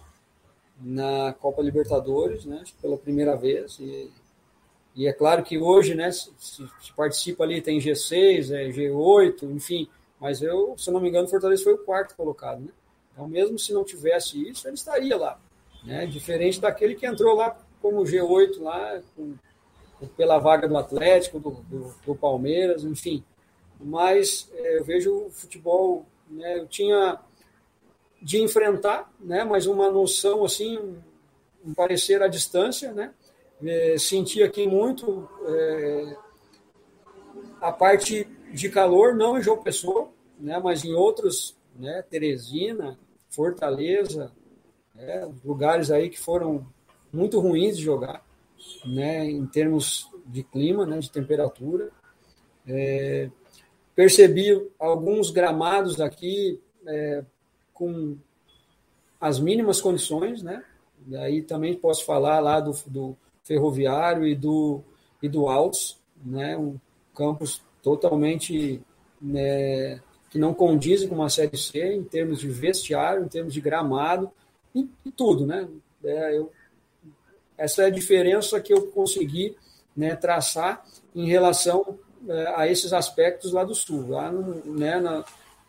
na 0.80 1.34
Copa 1.34 1.62
Libertadores, 1.62 2.44
né? 2.44 2.64
Pela 2.80 2.96
primeira 2.96 3.36
vez. 3.36 3.78
E, 3.78 4.10
e 4.94 5.06
é 5.06 5.12
claro 5.12 5.42
que 5.42 5.58
hoje, 5.58 5.94
né, 5.94 6.10
se, 6.10 6.30
se, 6.38 6.92
participa 6.96 7.44
ali, 7.44 7.62
tem 7.62 7.78
G6, 7.78 8.52
é, 8.52 8.68
G8, 8.68 9.42
enfim, 9.44 9.88
mas 10.20 10.42
eu, 10.42 10.74
se 10.76 10.90
não 10.90 11.00
me 11.00 11.08
engano, 11.08 11.28
Fortaleza 11.28 11.62
foi 11.62 11.74
o 11.74 11.78
quarto 11.78 12.14
colocado, 12.16 12.60
né? 12.60 12.72
Então, 13.12 13.28
mesmo 13.28 13.58
se 13.58 13.72
não 13.72 13.84
tivesse 13.84 14.48
isso, 14.48 14.66
ele 14.66 14.74
estaria 14.74 15.16
lá, 15.16 15.40
né? 15.84 16.06
Diferente 16.06 16.60
daquele 16.60 16.94
que 16.94 17.06
entrou 17.06 17.34
lá 17.34 17.56
como 17.80 18.02
G8 18.02 18.60
lá, 18.60 19.00
com, 19.16 19.34
pela 20.16 20.38
vaga 20.38 20.68
do 20.68 20.76
Atlético, 20.76 21.38
do, 21.38 21.50
do, 21.50 21.94
do 22.04 22.14
Palmeiras, 22.14 22.84
enfim. 22.84 23.24
Mas 23.78 24.50
é, 24.54 24.78
eu 24.78 24.84
vejo 24.84 25.26
o 25.26 25.30
futebol, 25.30 26.04
né, 26.28 26.58
eu 26.58 26.66
tinha 26.66 27.18
de 28.20 28.42
enfrentar, 28.42 29.10
né, 29.18 29.44
mas 29.44 29.66
uma 29.66 29.90
noção 29.90 30.44
assim 30.44 30.98
um 31.64 31.74
parecer 31.74 32.22
à 32.22 32.28
distância, 32.28 32.92
né? 32.92 33.12
É, 33.62 33.98
senti 33.98 34.42
aqui 34.42 34.66
muito 34.66 35.28
é, 35.46 36.16
a 37.60 37.70
parte 37.70 38.24
de 38.52 38.68
calor, 38.70 39.14
não 39.14 39.38
em 39.38 39.42
João 39.42 39.62
Pessoa, 39.62 40.10
né? 40.38 40.58
Mas 40.58 40.84
em 40.84 40.94
outros, 40.94 41.56
né? 41.76 42.02
Teresina, 42.08 42.98
Fortaleza, 43.28 44.32
né? 44.94 45.30
lugares 45.44 45.90
aí 45.90 46.08
que 46.08 46.18
foram 46.18 46.66
muito 47.12 47.38
ruins 47.38 47.76
de 47.76 47.82
jogar, 47.82 48.24
né? 48.84 49.26
Em 49.30 49.46
termos 49.46 50.10
de 50.26 50.42
clima, 50.42 50.86
né? 50.86 50.98
De 50.98 51.10
temperatura. 51.10 51.90
É, 52.66 53.30
percebi 53.94 54.70
alguns 54.78 55.30
gramados 55.30 56.00
aqui 56.00 56.60
é, 56.86 57.22
com 57.74 58.16
as 59.20 59.38
mínimas 59.38 59.82
condições, 59.82 60.42
né? 60.42 60.64
Daí 60.98 61.42
também 61.42 61.74
posso 61.74 62.04
falar 62.06 62.40
lá 62.40 62.58
do, 62.58 62.72
do 62.86 63.16
Ferroviário 63.50 64.24
e 64.24 64.36
do, 64.36 64.80
e 65.20 65.28
do 65.28 65.48
Altos, 65.48 65.98
né? 66.24 66.56
Um 66.56 66.78
campus 67.12 67.60
totalmente 67.82 68.80
né, 69.20 70.00
que 70.30 70.38
não 70.38 70.54
condizem 70.54 71.08
com 71.08 71.16
uma 71.16 71.28
Série 71.28 71.56
C 71.56 71.94
em 71.94 72.04
termos 72.04 72.38
de 72.38 72.48
vestiário, 72.48 73.24
em 73.24 73.28
termos 73.28 73.52
de 73.52 73.60
gramado, 73.60 74.30
e, 74.72 74.88
e 75.04 75.10
tudo, 75.10 75.44
né? 75.44 75.68
É, 76.04 76.36
eu, 76.36 76.52
essa 77.58 77.82
é 77.82 77.86
a 77.86 77.90
diferença 77.90 78.60
que 78.60 78.72
eu 78.72 78.86
consegui 78.86 79.56
né, 79.96 80.14
traçar 80.14 80.86
em 81.12 81.26
relação 81.26 81.98
é, 82.28 82.54
a 82.54 82.68
esses 82.68 82.92
aspectos 82.92 83.50
lá 83.50 83.64
do 83.64 83.74
Sul. 83.74 84.10
Lá, 84.10 84.30
no, 84.30 84.64
né, 84.78 85.00
na, 85.00 85.24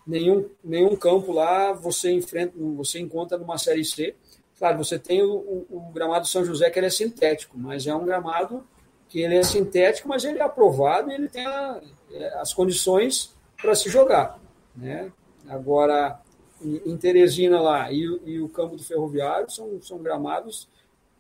nenhum, 0.06 0.48
nenhum 0.64 0.96
campo 0.96 1.32
lá 1.32 1.74
você 1.74 2.12
enfrenta, 2.12 2.54
você 2.76 3.00
encontra 3.00 3.40
numa 3.40 3.58
série 3.58 3.84
C. 3.84 4.14
Claro, 4.62 4.78
você 4.78 5.00
tem 5.00 5.24
o, 5.24 5.34
o, 5.34 5.68
o, 5.72 5.80
gramado 5.92 6.28
São 6.28 6.46
José 6.46 6.70
que 6.70 6.78
ele 6.78 6.86
é 6.86 6.92
sintético, 6.92 7.58
mas 7.58 7.88
é 7.88 7.96
um 7.96 8.06
gramado 8.06 8.64
que 9.10 9.20
ele 9.20 9.36
é 9.36 9.42
sintético, 9.42 10.08
mas 10.08 10.24
ele 10.24 10.38
é 10.38 10.44
aprovado 10.44 11.10
e 11.10 11.16
ele 11.16 11.28
tem 11.28 11.44
a, 11.44 11.82
é, 12.12 12.28
as 12.36 12.54
condições 12.54 13.34
para 13.60 13.74
se 13.74 13.90
jogar, 13.90 14.40
né? 14.76 15.12
Agora 15.50 16.22
em 16.64 16.96
Teresina 16.96 17.60
lá 17.60 17.92
e, 17.92 18.04
e, 18.24 18.40
o 18.40 18.48
campo 18.50 18.76
do 18.76 18.84
Ferroviário 18.84 19.50
são, 19.50 19.82
são 19.82 19.98
gramados 19.98 20.68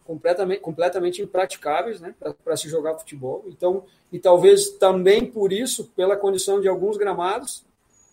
completamente, 0.05 0.61
completamente 0.61 1.21
impraticáveis 1.23 1.99
né, 1.99 2.13
para 2.43 2.55
se 2.55 2.69
jogar 2.69 2.99
futebol. 2.99 3.43
Então, 3.47 3.85
e 4.11 4.19
talvez 4.19 4.69
também 4.69 5.25
por 5.25 5.51
isso, 5.51 5.91
pela 5.95 6.15
condição 6.15 6.61
de 6.61 6.67
alguns 6.67 6.95
gramados, 6.95 7.65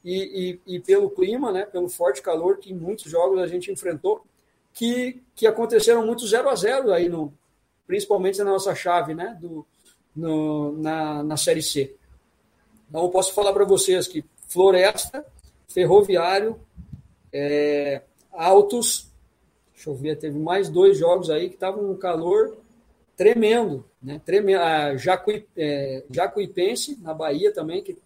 e, 0.02 0.58
e, 0.66 0.76
e, 0.76 0.80
pelo 0.80 1.10
clima, 1.10 1.52
né, 1.52 1.66
pelo 1.66 1.90
forte 1.90 2.22
calor 2.22 2.56
que 2.56 2.72
em 2.72 2.74
muitos 2.74 3.10
jogos 3.10 3.38
a 3.42 3.46
gente 3.46 3.70
enfrentou, 3.70 4.24
que, 4.78 5.20
que 5.34 5.44
aconteceram 5.44 6.06
muitos 6.06 6.30
0 6.30 6.48
a 6.48 6.54
0 6.54 6.92
aí, 6.92 7.08
no, 7.08 7.34
principalmente 7.84 8.38
na 8.38 8.44
nossa 8.44 8.76
chave 8.76 9.12
né, 9.12 9.36
do, 9.40 9.66
no, 10.14 10.78
na, 10.78 11.20
na 11.24 11.36
Série 11.36 11.62
C. 11.62 11.96
Então, 12.88 13.02
eu 13.02 13.08
posso 13.08 13.34
falar 13.34 13.52
para 13.52 13.64
vocês 13.64 14.06
que 14.06 14.24
Floresta, 14.46 15.26
Ferroviário, 15.66 16.60
é, 17.32 18.02
Altos, 18.32 19.10
deixa 19.74 19.90
eu 19.90 19.96
ver, 19.96 20.16
teve 20.16 20.38
mais 20.38 20.68
dois 20.68 20.96
jogos 20.96 21.28
aí 21.28 21.48
que 21.48 21.56
estavam 21.56 21.90
um 21.90 21.96
calor 21.96 22.56
tremendo, 23.16 23.84
né? 24.00 24.20
Tremendo. 24.24 24.60
A 24.60 24.96
Jacuí, 24.96 25.44
é, 25.56 26.04
Jacuipense, 26.08 26.96
na 27.02 27.12
Bahia 27.12 27.52
também, 27.52 27.82
que 27.82 27.98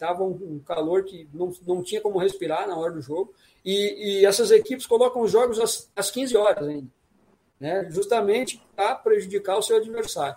estava 0.00 0.24
um, 0.24 0.58
calor 0.66 1.04
que 1.04 1.28
não, 1.32 1.52
não 1.66 1.82
tinha 1.82 2.00
como 2.00 2.18
respirar 2.18 2.66
na 2.66 2.74
hora 2.74 2.92
do 2.92 3.02
jogo. 3.02 3.34
E, 3.62 4.20
e 4.20 4.26
essas 4.26 4.50
equipes 4.50 4.86
colocam 4.86 5.20
os 5.20 5.30
jogos 5.30 5.60
às, 5.60 5.90
às 5.94 6.10
15 6.10 6.34
horas 6.38 6.66
ainda, 6.66 6.88
né? 7.60 7.86
justamente 7.90 8.62
para 8.74 8.94
prejudicar 8.94 9.58
o 9.58 9.62
seu 9.62 9.76
adversário. 9.76 10.36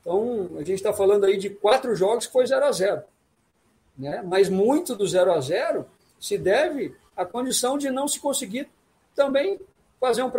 Então, 0.00 0.50
a 0.54 0.60
gente 0.60 0.74
está 0.74 0.92
falando 0.92 1.24
aí 1.24 1.36
de 1.36 1.50
quatro 1.50 1.94
jogos 1.94 2.26
que 2.26 2.32
foi 2.32 2.46
0 2.46 2.64
a 2.64 2.72
0 2.72 3.02
né? 3.96 4.22
Mas 4.26 4.48
muito 4.48 4.96
do 4.96 5.06
0 5.06 5.32
a 5.32 5.40
0 5.40 5.86
se 6.18 6.36
deve 6.36 6.94
à 7.16 7.24
condição 7.24 7.78
de 7.78 7.90
não 7.90 8.08
se 8.08 8.18
conseguir 8.18 8.68
também 9.14 9.60
fazer 10.00 10.22
um 10.22 10.32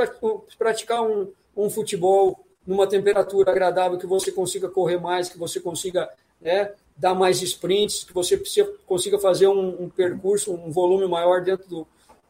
praticar 0.57 1.01
um, 1.03 1.31
um 1.55 1.69
futebol 1.69 2.45
numa 2.65 2.85
temperatura 2.85 3.51
agradável 3.51 3.97
que 3.97 4.05
você 4.05 4.31
consiga 4.31 4.67
correr 4.67 4.97
mais, 4.97 5.29
que 5.29 5.37
você 5.37 5.59
consiga 5.59 6.09
né, 6.41 6.73
dar 6.97 7.13
mais 7.13 7.41
sprints, 7.41 8.03
que 8.03 8.13
você 8.13 8.37
consiga 8.85 9.19
fazer 9.19 9.47
um, 9.47 9.83
um 9.83 9.89
percurso, 9.89 10.53
um 10.53 10.71
volume 10.71 11.07
maior 11.07 11.43
dentro 11.43 11.67
do, 11.67 11.87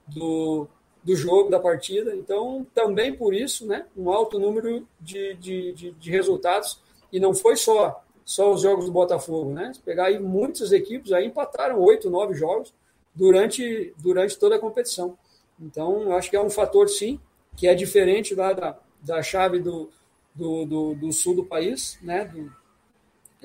do, 0.08 0.68
do, 1.04 1.16
jogo, 1.16 1.50
da 1.50 1.60
partida. 1.60 2.16
Então, 2.16 2.66
também 2.74 3.14
por 3.14 3.34
isso, 3.34 3.66
né, 3.66 3.86
um 3.96 4.10
alto 4.10 4.40
número 4.40 4.88
de, 5.00 5.36
de, 5.36 5.74
de, 5.74 5.92
de 5.92 6.12
resultados. 6.12 6.80
E 7.12 7.20
não 7.20 7.34
foi 7.34 7.56
só 7.56 8.02
só 8.26 8.52
os 8.52 8.62
jogos 8.62 8.86
do 8.86 8.92
Botafogo, 8.92 9.52
né? 9.52 9.72
Pegar 9.86 10.06
aí 10.06 10.20
muitas 10.20 10.72
equipes 10.72 11.12
aí 11.12 11.28
empataram 11.28 11.80
oito, 11.80 12.10
nove 12.10 12.34
jogos 12.34 12.74
durante, 13.14 13.94
durante 14.00 14.38
toda 14.38 14.56
a 14.56 14.60
competição. 14.60 15.16
Então, 15.62 16.12
acho 16.14 16.32
que 16.32 16.36
é 16.36 16.42
um 16.42 16.50
fator, 16.50 16.90
sim, 16.90 17.20
que 17.56 17.68
é 17.68 17.76
diferente 17.76 18.34
lá 18.34 18.52
da, 18.52 18.78
da 19.00 19.22
chave 19.22 19.60
do, 19.60 19.92
do, 20.34 20.66
do, 20.66 20.96
do 20.96 21.14
sul 21.14 21.36
do 21.36 21.46
país, 21.46 22.00
né? 22.02 22.26
Do, 22.26 22.52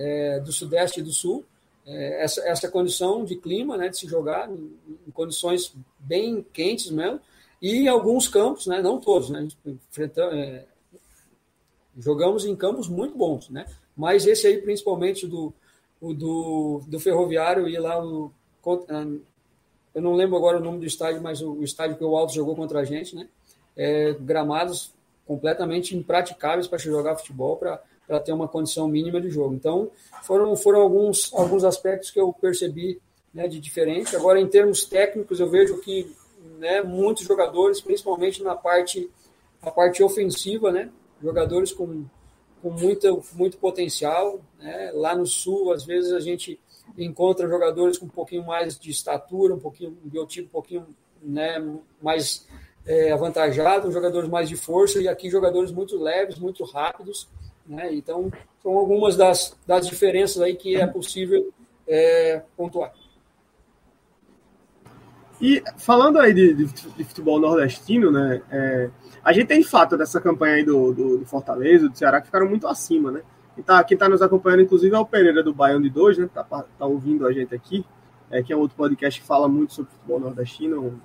é, 0.01 0.41
do 0.41 0.51
Sudeste 0.51 1.01
e 1.01 1.03
do 1.03 1.13
Sul, 1.13 1.45
é, 1.87 2.25
essa, 2.25 2.41
essa 2.49 2.71
condição 2.71 3.23
de 3.23 3.37
clima, 3.37 3.77
né, 3.77 3.91
de 3.91 3.99
se 3.99 4.07
jogar 4.07 4.51
em, 4.51 4.73
em, 5.07 5.11
condições 5.13 5.75
bem 5.99 6.45
quentes 6.55 6.91
mesmo, 6.91 7.21
e 7.61 7.87
alguns 7.87 8.27
campos, 8.27 8.67
né, 8.67 8.81
não 8.81 8.99
todos, 8.99 9.29
né, 9.29 9.47
é, 10.33 10.65
jogamos 11.99 12.47
em 12.47 12.57
campos 12.57 12.89
muito 12.89 13.17
bons, 13.17 13.51
né, 13.51 13.67
mas 13.95 14.27
esse 14.27 14.47
aí 14.47 14.57
principalmente 14.63 15.27
do, 15.27 15.53
o 16.01 16.15
do, 16.15 16.83
do 16.87 16.99
Ferroviário 16.99 17.69
e 17.69 17.77
lá 17.77 18.03
o, 18.03 18.33
eu 19.95 20.01
não 20.01 20.15
lembro 20.15 20.37
agora 20.37 20.57
o 20.57 20.65
nome 20.65 20.79
do 20.79 20.87
estádio, 20.87 21.21
mas 21.21 21.43
o, 21.43 21.53
o 21.53 21.65
estádio 21.65 21.99
que 21.99 22.05
o 22.05 22.17
Alto 22.17 22.33
jogou 22.33 22.57
contra 22.57 22.81
a 22.81 22.85
gente, 22.85 23.15
né, 23.15 23.29
é, 23.77 24.15
gramados 24.15 24.95
completamente 25.27 25.95
impraticáveis 25.95 26.67
para 26.67 26.79
jogar 26.79 27.17
futebol, 27.17 27.57
para 27.57 27.83
para 28.11 28.19
ter 28.19 28.33
uma 28.33 28.49
condição 28.49 28.89
mínima 28.89 29.21
de 29.21 29.31
jogo. 29.31 29.55
Então, 29.55 29.89
foram, 30.25 30.57
foram 30.57 30.81
alguns, 30.81 31.33
alguns 31.33 31.63
aspectos 31.63 32.11
que 32.11 32.19
eu 32.19 32.33
percebi 32.33 33.01
né, 33.33 33.47
de 33.47 33.61
diferente. 33.61 34.17
Agora, 34.17 34.41
em 34.41 34.49
termos 34.49 34.85
técnicos, 34.85 35.39
eu 35.39 35.49
vejo 35.49 35.79
que 35.81 36.13
né, 36.59 36.83
muitos 36.83 37.25
jogadores, 37.25 37.81
principalmente 37.81 38.43
na 38.43 38.57
parte, 38.57 39.09
na 39.63 39.71
parte 39.71 40.03
ofensiva, 40.03 40.73
né, 40.73 40.91
jogadores 41.23 41.73
com, 41.73 42.05
com 42.61 42.71
muito, 42.71 43.23
muito 43.35 43.59
potencial. 43.59 44.41
Né, 44.59 44.91
lá 44.93 45.15
no 45.15 45.25
Sul, 45.25 45.73
às 45.73 45.85
vezes, 45.85 46.13
a 46.13 46.19
gente 46.19 46.59
encontra 46.99 47.49
jogadores 47.49 47.97
com 47.97 48.07
um 48.07 48.09
pouquinho 48.09 48.45
mais 48.45 48.77
de 48.77 48.91
estatura, 48.91 49.55
um 49.55 49.61
pouquinho 49.61 49.97
um 50.05 50.09
biotipo 50.09 50.49
um 50.49 50.51
pouquinho 50.51 50.85
né, 51.23 51.65
mais 52.03 52.45
é, 52.85 53.13
avantajado, 53.13 53.93
jogadores 53.93 54.29
mais 54.29 54.49
de 54.49 54.57
força, 54.57 55.01
e 55.01 55.07
aqui 55.07 55.31
jogadores 55.31 55.71
muito 55.71 55.97
leves, 55.97 56.41
muito 56.41 56.65
rápidos, 56.65 57.29
né? 57.71 57.95
Então, 57.95 58.31
são 58.63 58.77
algumas 58.77 59.17
das, 59.17 59.57
das 59.67 59.87
diferenças 59.87 60.43
aí 60.43 60.55
que 60.55 60.77
é 60.77 60.87
possível 60.87 61.53
é, 61.87 62.43
pontuar. 62.57 62.93
E 65.41 65.63
falando 65.79 66.19
aí 66.19 66.35
de, 66.35 66.53
de, 66.53 67.05
futebol 67.05 67.41
nordestino, 67.41 68.11
né? 68.11 68.43
É, 68.51 68.91
a 69.25 69.33
gente 69.33 69.47
tem 69.47 69.63
fato 69.63 69.97
dessa 69.97 70.21
campanha 70.21 70.57
aí 70.57 70.65
do, 70.65 70.93
do, 70.93 71.19
do, 71.19 71.27
Fortaleza, 71.27 71.89
do 71.89 71.97
Ceará, 71.97 72.21
que 72.21 72.27
ficaram 72.27 72.47
muito 72.47 72.67
acima, 72.67 73.11
né? 73.11 73.23
Tá, 73.65 73.83
quem 73.85 73.95
está 73.95 74.09
nos 74.09 74.23
acompanhando, 74.23 74.63
inclusive, 74.63 74.95
é 74.95 74.99
o 74.99 75.05
Pereira 75.05 75.43
do 75.43 75.55
Baião 75.55 75.81
de 75.81 75.89
Dois, 75.89 76.19
né? 76.19 76.29
Tá, 76.33 76.45
tá 76.45 76.87
ouvindo 76.87 77.27
a 77.27 77.33
gente 77.33 77.55
aqui, 77.55 77.85
é, 78.31 78.43
que 78.43 78.53
é 78.53 78.57
um 78.57 78.61
outro 78.61 78.77
podcast 78.77 79.21
que 79.21 79.27
fala 79.27 79.49
muito 79.49 79.75
sobre 79.75 79.93
futebol 79.93 80.21
nordestino. 80.21 81.01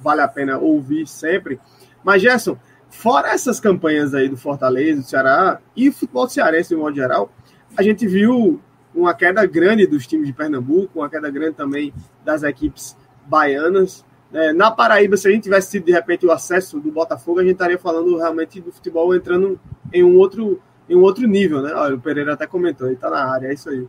Vale 0.00 0.20
a 0.22 0.28
pena 0.28 0.58
ouvir 0.58 1.06
sempre. 1.06 1.60
Mas, 2.02 2.22
Gerson, 2.22 2.58
Fora 2.92 3.30
essas 3.30 3.58
campanhas 3.58 4.14
aí 4.14 4.28
do 4.28 4.36
Fortaleza, 4.36 5.00
do 5.00 5.06
Ceará 5.06 5.58
e 5.74 5.88
o 5.88 5.92
futebol 5.92 6.28
cearense 6.28 6.68
de 6.68 6.76
modo 6.76 6.94
geral, 6.94 7.32
a 7.74 7.82
gente 7.82 8.06
viu 8.06 8.60
uma 8.94 9.14
queda 9.14 9.44
grande 9.46 9.86
dos 9.86 10.06
times 10.06 10.26
de 10.26 10.32
Pernambuco, 10.34 11.00
uma 11.00 11.08
queda 11.08 11.30
grande 11.30 11.56
também 11.56 11.92
das 12.22 12.42
equipes 12.42 12.94
baianas. 13.26 14.04
É, 14.30 14.52
na 14.52 14.70
Paraíba, 14.70 15.16
se 15.16 15.26
a 15.26 15.30
gente 15.30 15.44
tivesse 15.44 15.70
tido 15.70 15.86
de 15.86 15.92
repente 15.92 16.26
o 16.26 16.30
acesso 16.30 16.78
do 16.78 16.92
Botafogo, 16.92 17.40
a 17.40 17.42
gente 17.42 17.54
estaria 17.54 17.78
falando 17.78 18.18
realmente 18.18 18.60
do 18.60 18.70
futebol 18.70 19.14
entrando 19.14 19.58
em 19.90 20.04
um 20.04 20.18
outro, 20.18 20.60
em 20.86 20.94
um 20.94 21.00
outro 21.00 21.26
nível, 21.26 21.62
né? 21.62 21.72
Olha, 21.72 21.94
o 21.94 22.00
Pereira 22.00 22.34
até 22.34 22.46
comentou, 22.46 22.86
ele 22.86 22.96
está 22.96 23.08
na 23.08 23.24
área, 23.24 23.48
é 23.48 23.54
isso 23.54 23.70
aí. 23.70 23.88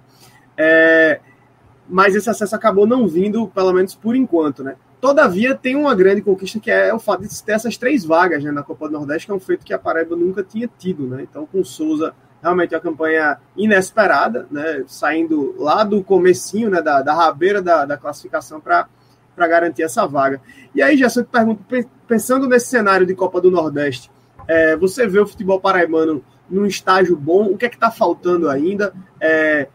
É, 0.58 1.20
mas 1.90 2.16
esse 2.16 2.30
acesso 2.30 2.56
acabou 2.56 2.88
não 2.88 3.06
vindo, 3.06 3.50
pelo 3.50 3.74
menos 3.74 3.96
por 3.96 4.16
enquanto, 4.16 4.64
né? 4.64 4.78
Todavia, 5.04 5.54
tem 5.54 5.76
uma 5.76 5.94
grande 5.94 6.22
conquista 6.22 6.62
que 6.62 6.72
é 6.72 6.94
o 6.94 6.98
fato 6.98 7.24
de 7.24 7.44
ter 7.44 7.52
essas 7.52 7.76
três 7.76 8.06
vagas 8.06 8.42
né, 8.42 8.52
na 8.52 8.64
Copa 8.64 8.88
do 8.88 8.94
Nordeste, 8.94 9.26
que 9.26 9.34
é 9.34 9.36
um 9.36 9.40
feito 9.40 9.66
que 9.66 9.74
a 9.74 9.78
Paraíba 9.78 10.16
nunca 10.16 10.42
tinha 10.42 10.66
tido. 10.80 11.06
Né? 11.06 11.24
Então, 11.30 11.46
com 11.46 11.60
o 11.60 11.66
Souza, 11.66 12.16
realmente 12.42 12.74
é 12.74 12.78
uma 12.78 12.84
campanha 12.84 13.38
inesperada, 13.58 14.48
né? 14.50 14.86
saindo 14.88 15.56
lá 15.62 15.84
do 15.84 16.02
comecinho, 16.02 16.70
né, 16.70 16.82
da, 16.82 17.02
da 17.02 17.14
rabeira 17.14 17.62
da, 17.62 17.84
da 17.84 17.98
classificação 17.98 18.62
para 18.62 18.88
garantir 19.36 19.84
essa 19.84 20.08
vaga. 20.08 20.40
E 20.74 20.82
aí, 20.82 21.02
eu 21.02 21.10
te 21.10 21.24
pergunto, 21.26 21.66
pensando 22.08 22.48
nesse 22.48 22.68
cenário 22.68 23.06
de 23.06 23.14
Copa 23.14 23.42
do 23.42 23.52
Nordeste, 23.52 24.10
É, 24.48 24.78
você 24.78 25.06
vê 25.06 25.20
o 25.20 25.28
futebol 25.28 25.60
paraibano 25.60 26.24
num 26.50 26.66
estágio 26.66 27.18
bom? 27.18 27.48
O 27.48 27.58
que 27.58 27.66
é 27.66 27.70
que 27.70 27.76
está 27.76 27.92
faltando 27.92 28.50
ainda? 28.50 28.94
É, 29.20 29.68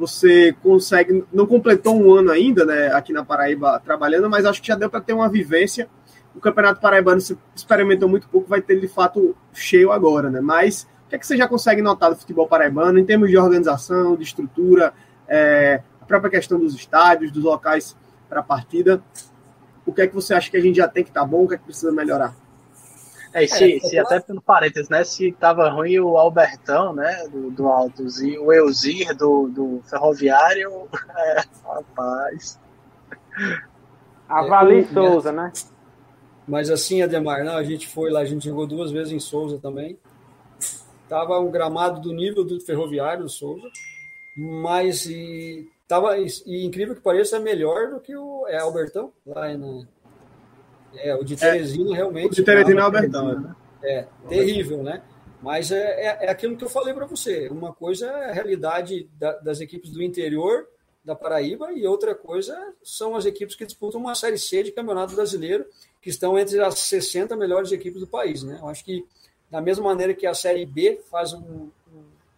você 0.00 0.56
consegue, 0.62 1.22
não 1.30 1.46
completou 1.46 1.94
um 1.94 2.14
ano 2.14 2.30
ainda, 2.30 2.64
né, 2.64 2.90
aqui 2.94 3.12
na 3.12 3.22
Paraíba 3.22 3.78
trabalhando, 3.84 4.30
mas 4.30 4.46
acho 4.46 4.62
que 4.62 4.68
já 4.68 4.74
deu 4.74 4.88
para 4.88 5.02
ter 5.02 5.12
uma 5.12 5.28
vivência. 5.28 5.90
O 6.34 6.40
Campeonato 6.40 6.80
Paraibano 6.80 7.20
se 7.20 7.36
experimentou 7.54 8.08
muito 8.08 8.26
pouco, 8.26 8.48
vai 8.48 8.62
ter 8.62 8.80
de 8.80 8.88
fato 8.88 9.36
cheio 9.52 9.92
agora, 9.92 10.30
né? 10.30 10.40
Mas 10.40 10.88
o 11.04 11.10
que 11.10 11.16
é 11.16 11.18
que 11.18 11.26
você 11.26 11.36
já 11.36 11.46
consegue 11.46 11.82
notar 11.82 12.08
do 12.08 12.16
futebol 12.16 12.48
paraibano 12.48 12.98
em 12.98 13.04
termos 13.04 13.28
de 13.28 13.36
organização, 13.36 14.16
de 14.16 14.22
estrutura, 14.22 14.94
é, 15.28 15.82
a 16.00 16.06
própria 16.06 16.30
questão 16.30 16.58
dos 16.58 16.74
estádios, 16.74 17.30
dos 17.30 17.44
locais 17.44 17.94
para 18.26 18.40
a 18.40 18.42
partida? 18.42 19.02
O 19.84 19.92
que 19.92 20.00
é 20.00 20.06
que 20.06 20.14
você 20.14 20.32
acha 20.32 20.50
que 20.50 20.56
a 20.56 20.62
gente 20.62 20.76
já 20.76 20.88
tem 20.88 21.04
que 21.04 21.10
estar 21.10 21.20
tá 21.20 21.26
bom, 21.26 21.44
o 21.44 21.48
que 21.48 21.56
é 21.56 21.58
que 21.58 21.64
precisa 21.64 21.92
melhorar? 21.92 22.34
É, 23.32 23.46
se, 23.46 23.76
é, 23.76 23.80
se 23.80 23.98
até 23.98 24.18
pelo 24.18 24.40
parênteses, 24.40 24.88
né? 24.88 25.04
Se 25.04 25.30
tava 25.32 25.68
ruim 25.70 25.98
o 26.00 26.16
Albertão, 26.16 26.92
né? 26.92 27.28
Do, 27.28 27.50
do 27.50 27.68
Altos 27.68 28.20
e 28.20 28.36
o 28.36 28.52
Eusir 28.52 29.16
do, 29.16 29.48
do 29.48 29.82
Ferroviário, 29.88 30.88
é, 31.16 31.42
rapaz. 31.64 32.58
Avali 34.28 34.80
é, 34.80 34.84
Souza, 34.84 35.32
né? 35.32 35.52
Mas 36.46 36.70
assim, 36.70 37.02
Ademar, 37.02 37.44
não, 37.44 37.56
a 37.56 37.62
gente 37.62 37.86
foi 37.86 38.10
lá, 38.10 38.20
a 38.20 38.24
gente 38.24 38.44
jogou 38.44 38.66
duas 38.66 38.90
vezes 38.90 39.12
em 39.12 39.20
Souza 39.20 39.58
também. 39.58 39.96
Tava 41.08 41.38
um 41.38 41.50
gramado 41.50 42.00
do 42.00 42.12
nível 42.12 42.44
do 42.44 42.60
Ferroviário, 42.60 43.28
Souza, 43.28 43.68
mas 44.36 45.06
e, 45.06 45.68
tava, 45.86 46.18
e, 46.18 46.26
e 46.46 46.66
incrível 46.66 46.94
que 46.94 47.00
pareça, 47.00 47.36
é 47.36 47.40
melhor 47.40 47.90
do 47.90 48.00
que 48.00 48.16
o 48.16 48.46
é, 48.48 48.58
Albertão, 48.58 49.12
lá 49.24 49.56
na, 49.56 49.86
é, 50.96 51.14
o 51.14 51.24
de 51.24 51.36
Teresina 51.36 51.92
é, 51.92 51.96
realmente. 51.96 52.32
O 52.32 52.34
de 52.34 52.42
Teresina 52.42 52.80
é 52.80 52.84
Albertão, 52.84 53.40
né? 53.40 53.56
É, 53.82 54.06
terrível, 54.28 54.82
né? 54.82 55.02
Mas 55.42 55.72
é, 55.72 55.78
é, 55.78 56.26
é 56.26 56.30
aquilo 56.30 56.56
que 56.56 56.64
eu 56.64 56.68
falei 56.68 56.92
para 56.92 57.06
você. 57.06 57.48
Uma 57.48 57.72
coisa 57.72 58.06
é 58.06 58.30
a 58.30 58.32
realidade 58.32 59.08
da, 59.18 59.32
das 59.38 59.60
equipes 59.60 59.90
do 59.90 60.02
interior 60.02 60.66
da 61.02 61.14
Paraíba 61.14 61.72
e 61.72 61.86
outra 61.86 62.14
coisa 62.14 62.74
são 62.82 63.16
as 63.16 63.24
equipes 63.24 63.56
que 63.56 63.64
disputam 63.64 64.00
uma 64.00 64.14
Série 64.14 64.38
C 64.38 64.62
de 64.62 64.72
Campeonato 64.72 65.14
Brasileiro, 65.14 65.64
que 66.00 66.10
estão 66.10 66.38
entre 66.38 66.60
as 66.60 66.78
60 66.80 67.34
melhores 67.36 67.72
equipes 67.72 68.00
do 68.00 68.06
país. 68.06 68.42
Né? 68.42 68.58
Eu 68.60 68.68
acho 68.68 68.84
que, 68.84 69.04
da 69.50 69.60
mesma 69.60 69.84
maneira 69.84 70.12
que 70.12 70.26
a 70.26 70.34
Série 70.34 70.66
B 70.66 71.00
faz 71.10 71.32
um, 71.32 71.40
um, 71.40 71.70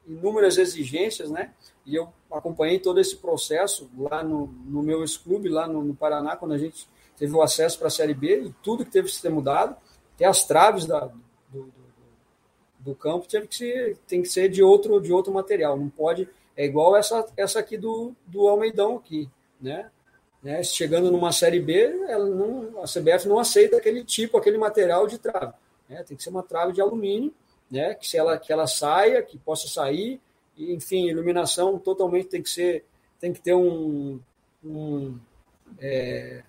inúmeras 0.06 0.58
exigências, 0.58 1.28
né? 1.28 1.52
e 1.84 1.96
eu 1.96 2.08
acompanhei 2.30 2.78
todo 2.78 3.00
esse 3.00 3.16
processo 3.16 3.90
lá 3.98 4.22
no, 4.22 4.46
no 4.64 4.82
meu 4.82 5.00
ex-clube, 5.00 5.48
lá 5.48 5.66
no, 5.66 5.82
no 5.82 5.94
Paraná, 5.94 6.36
quando 6.36 6.52
a 6.52 6.58
gente 6.58 6.86
teve 7.22 7.36
o 7.36 7.40
acesso 7.40 7.78
para 7.78 7.86
a 7.86 7.90
Série 7.90 8.14
B 8.14 8.46
e 8.46 8.54
tudo 8.64 8.84
que 8.84 8.90
teve 8.90 9.06
que 9.06 9.14
ser 9.14 9.30
mudado, 9.30 9.76
até 10.16 10.24
as 10.24 10.42
traves 10.44 10.86
da, 10.86 11.06
do, 11.48 11.66
do, 11.66 11.72
do, 12.80 12.94
campo 12.96 13.28
teve 13.28 13.46
que 13.46 13.54
ser, 13.54 13.96
tem 14.08 14.22
que 14.22 14.28
ser 14.28 14.48
de 14.48 14.60
outro, 14.60 15.00
de 15.00 15.12
outro 15.12 15.32
material, 15.32 15.76
não 15.76 15.88
pode, 15.88 16.28
é 16.56 16.64
igual 16.64 16.96
essa, 16.96 17.24
essa 17.36 17.60
aqui 17.60 17.78
do, 17.78 18.12
do 18.26 18.48
Almeidão 18.48 18.96
aqui, 18.96 19.30
né? 19.60 19.88
né? 20.42 20.64
Chegando 20.64 21.12
numa 21.12 21.30
Série 21.30 21.60
B, 21.60 22.06
ela 22.08 22.26
não, 22.26 22.82
a 22.82 22.86
CBF 22.86 23.28
não 23.28 23.38
aceita 23.38 23.76
aquele 23.76 24.02
tipo, 24.02 24.36
aquele 24.36 24.58
material 24.58 25.06
de 25.06 25.16
trave, 25.16 25.52
né? 25.88 26.02
tem 26.02 26.16
que 26.16 26.24
ser 26.24 26.30
uma 26.30 26.42
trave 26.42 26.72
de 26.72 26.80
alumínio, 26.80 27.32
né? 27.70 27.94
que, 27.94 28.08
se 28.08 28.18
ela, 28.18 28.36
que 28.36 28.52
ela 28.52 28.66
saia, 28.66 29.22
que 29.22 29.38
possa 29.38 29.68
sair, 29.68 30.20
e, 30.56 30.74
enfim, 30.74 31.06
iluminação 31.06 31.78
totalmente 31.78 32.26
tem 32.26 32.42
que 32.42 32.50
ser, 32.50 32.84
tem 33.20 33.32
que 33.32 33.40
ter 33.40 33.54
um, 33.54 34.18
um 34.64 35.16
é, 35.78 36.41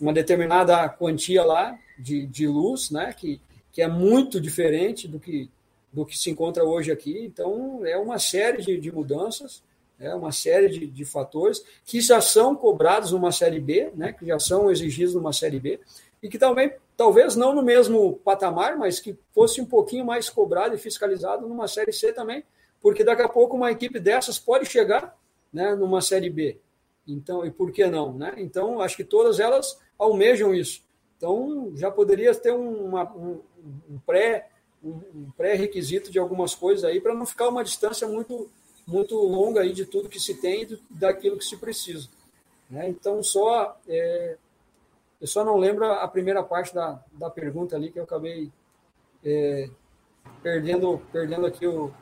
uma 0.00 0.12
determinada 0.12 0.88
quantia 0.88 1.44
lá 1.44 1.78
de, 1.98 2.26
de 2.26 2.46
luz, 2.46 2.90
né, 2.90 3.12
que, 3.12 3.40
que 3.72 3.82
é 3.82 3.88
muito 3.88 4.40
diferente 4.40 5.06
do 5.06 5.20
que, 5.20 5.50
do 5.92 6.06
que 6.06 6.16
se 6.16 6.30
encontra 6.30 6.64
hoje 6.64 6.90
aqui. 6.90 7.24
Então, 7.24 7.84
é 7.84 7.96
uma 7.96 8.18
série 8.18 8.62
de, 8.62 8.78
de 8.78 8.90
mudanças, 8.90 9.62
é 9.98 10.14
uma 10.14 10.32
série 10.32 10.68
de, 10.68 10.86
de 10.86 11.04
fatores 11.04 11.62
que 11.84 12.00
já 12.00 12.20
são 12.20 12.56
cobrados 12.56 13.12
numa 13.12 13.30
série 13.30 13.60
B, 13.60 13.90
né, 13.94 14.12
que 14.12 14.26
já 14.26 14.38
são 14.38 14.70
exigidos 14.70 15.14
numa 15.14 15.32
série 15.32 15.60
B, 15.60 15.78
e 16.22 16.28
que 16.28 16.38
também, 16.38 16.72
talvez 16.96 17.36
não 17.36 17.54
no 17.54 17.62
mesmo 17.62 18.14
patamar, 18.24 18.76
mas 18.76 19.00
que 19.00 19.16
fosse 19.34 19.60
um 19.60 19.66
pouquinho 19.66 20.04
mais 20.04 20.28
cobrado 20.28 20.74
e 20.74 20.78
fiscalizado 20.78 21.46
numa 21.46 21.68
série 21.68 21.92
C 21.92 22.12
também, 22.12 22.42
porque 22.80 23.04
daqui 23.04 23.22
a 23.22 23.28
pouco 23.28 23.56
uma 23.56 23.70
equipe 23.70 23.98
dessas 24.00 24.38
pode 24.38 24.66
chegar 24.66 25.16
né, 25.52 25.74
numa 25.74 26.00
série 26.00 26.30
B. 26.30 26.58
Então, 27.06 27.44
e 27.44 27.50
por 27.50 27.72
que 27.72 27.86
não? 27.86 28.12
Né? 28.12 28.34
Então, 28.38 28.80
acho 28.80 28.96
que 28.96 29.04
todas 29.04 29.40
elas 29.40 29.78
almejam 30.00 30.54
isso. 30.54 30.82
Então, 31.16 31.70
já 31.76 31.90
poderia 31.90 32.34
ter 32.34 32.52
uma, 32.52 33.04
um, 33.14 33.40
um 33.88 33.98
pré 34.06 34.48
um 34.82 35.30
pré-requisito 35.36 36.10
de 36.10 36.18
algumas 36.18 36.54
coisas 36.54 36.84
aí 36.84 37.02
para 37.02 37.14
não 37.14 37.26
ficar 37.26 37.48
uma 37.48 37.62
distância 37.62 38.08
muito 38.08 38.50
muito 38.86 39.14
longa 39.14 39.60
aí 39.60 39.74
de 39.74 39.84
tudo 39.84 40.08
que 40.08 40.18
se 40.18 40.40
tem 40.40 40.62
e 40.62 40.78
daquilo 40.90 41.36
que 41.36 41.44
se 41.44 41.56
precisa. 41.58 42.08
Né? 42.68 42.88
Então, 42.88 43.22
só 43.22 43.78
é, 43.86 44.36
eu 45.20 45.26
só 45.26 45.44
não 45.44 45.58
lembro 45.58 45.84
a 45.84 46.08
primeira 46.08 46.42
parte 46.42 46.74
da, 46.74 46.98
da 47.12 47.28
pergunta 47.28 47.76
ali 47.76 47.92
que 47.92 47.98
eu 47.98 48.04
acabei 48.04 48.50
é, 49.22 49.68
perdendo 50.42 51.00
perdendo 51.12 51.44
aqui 51.44 51.66
o, 51.66 51.92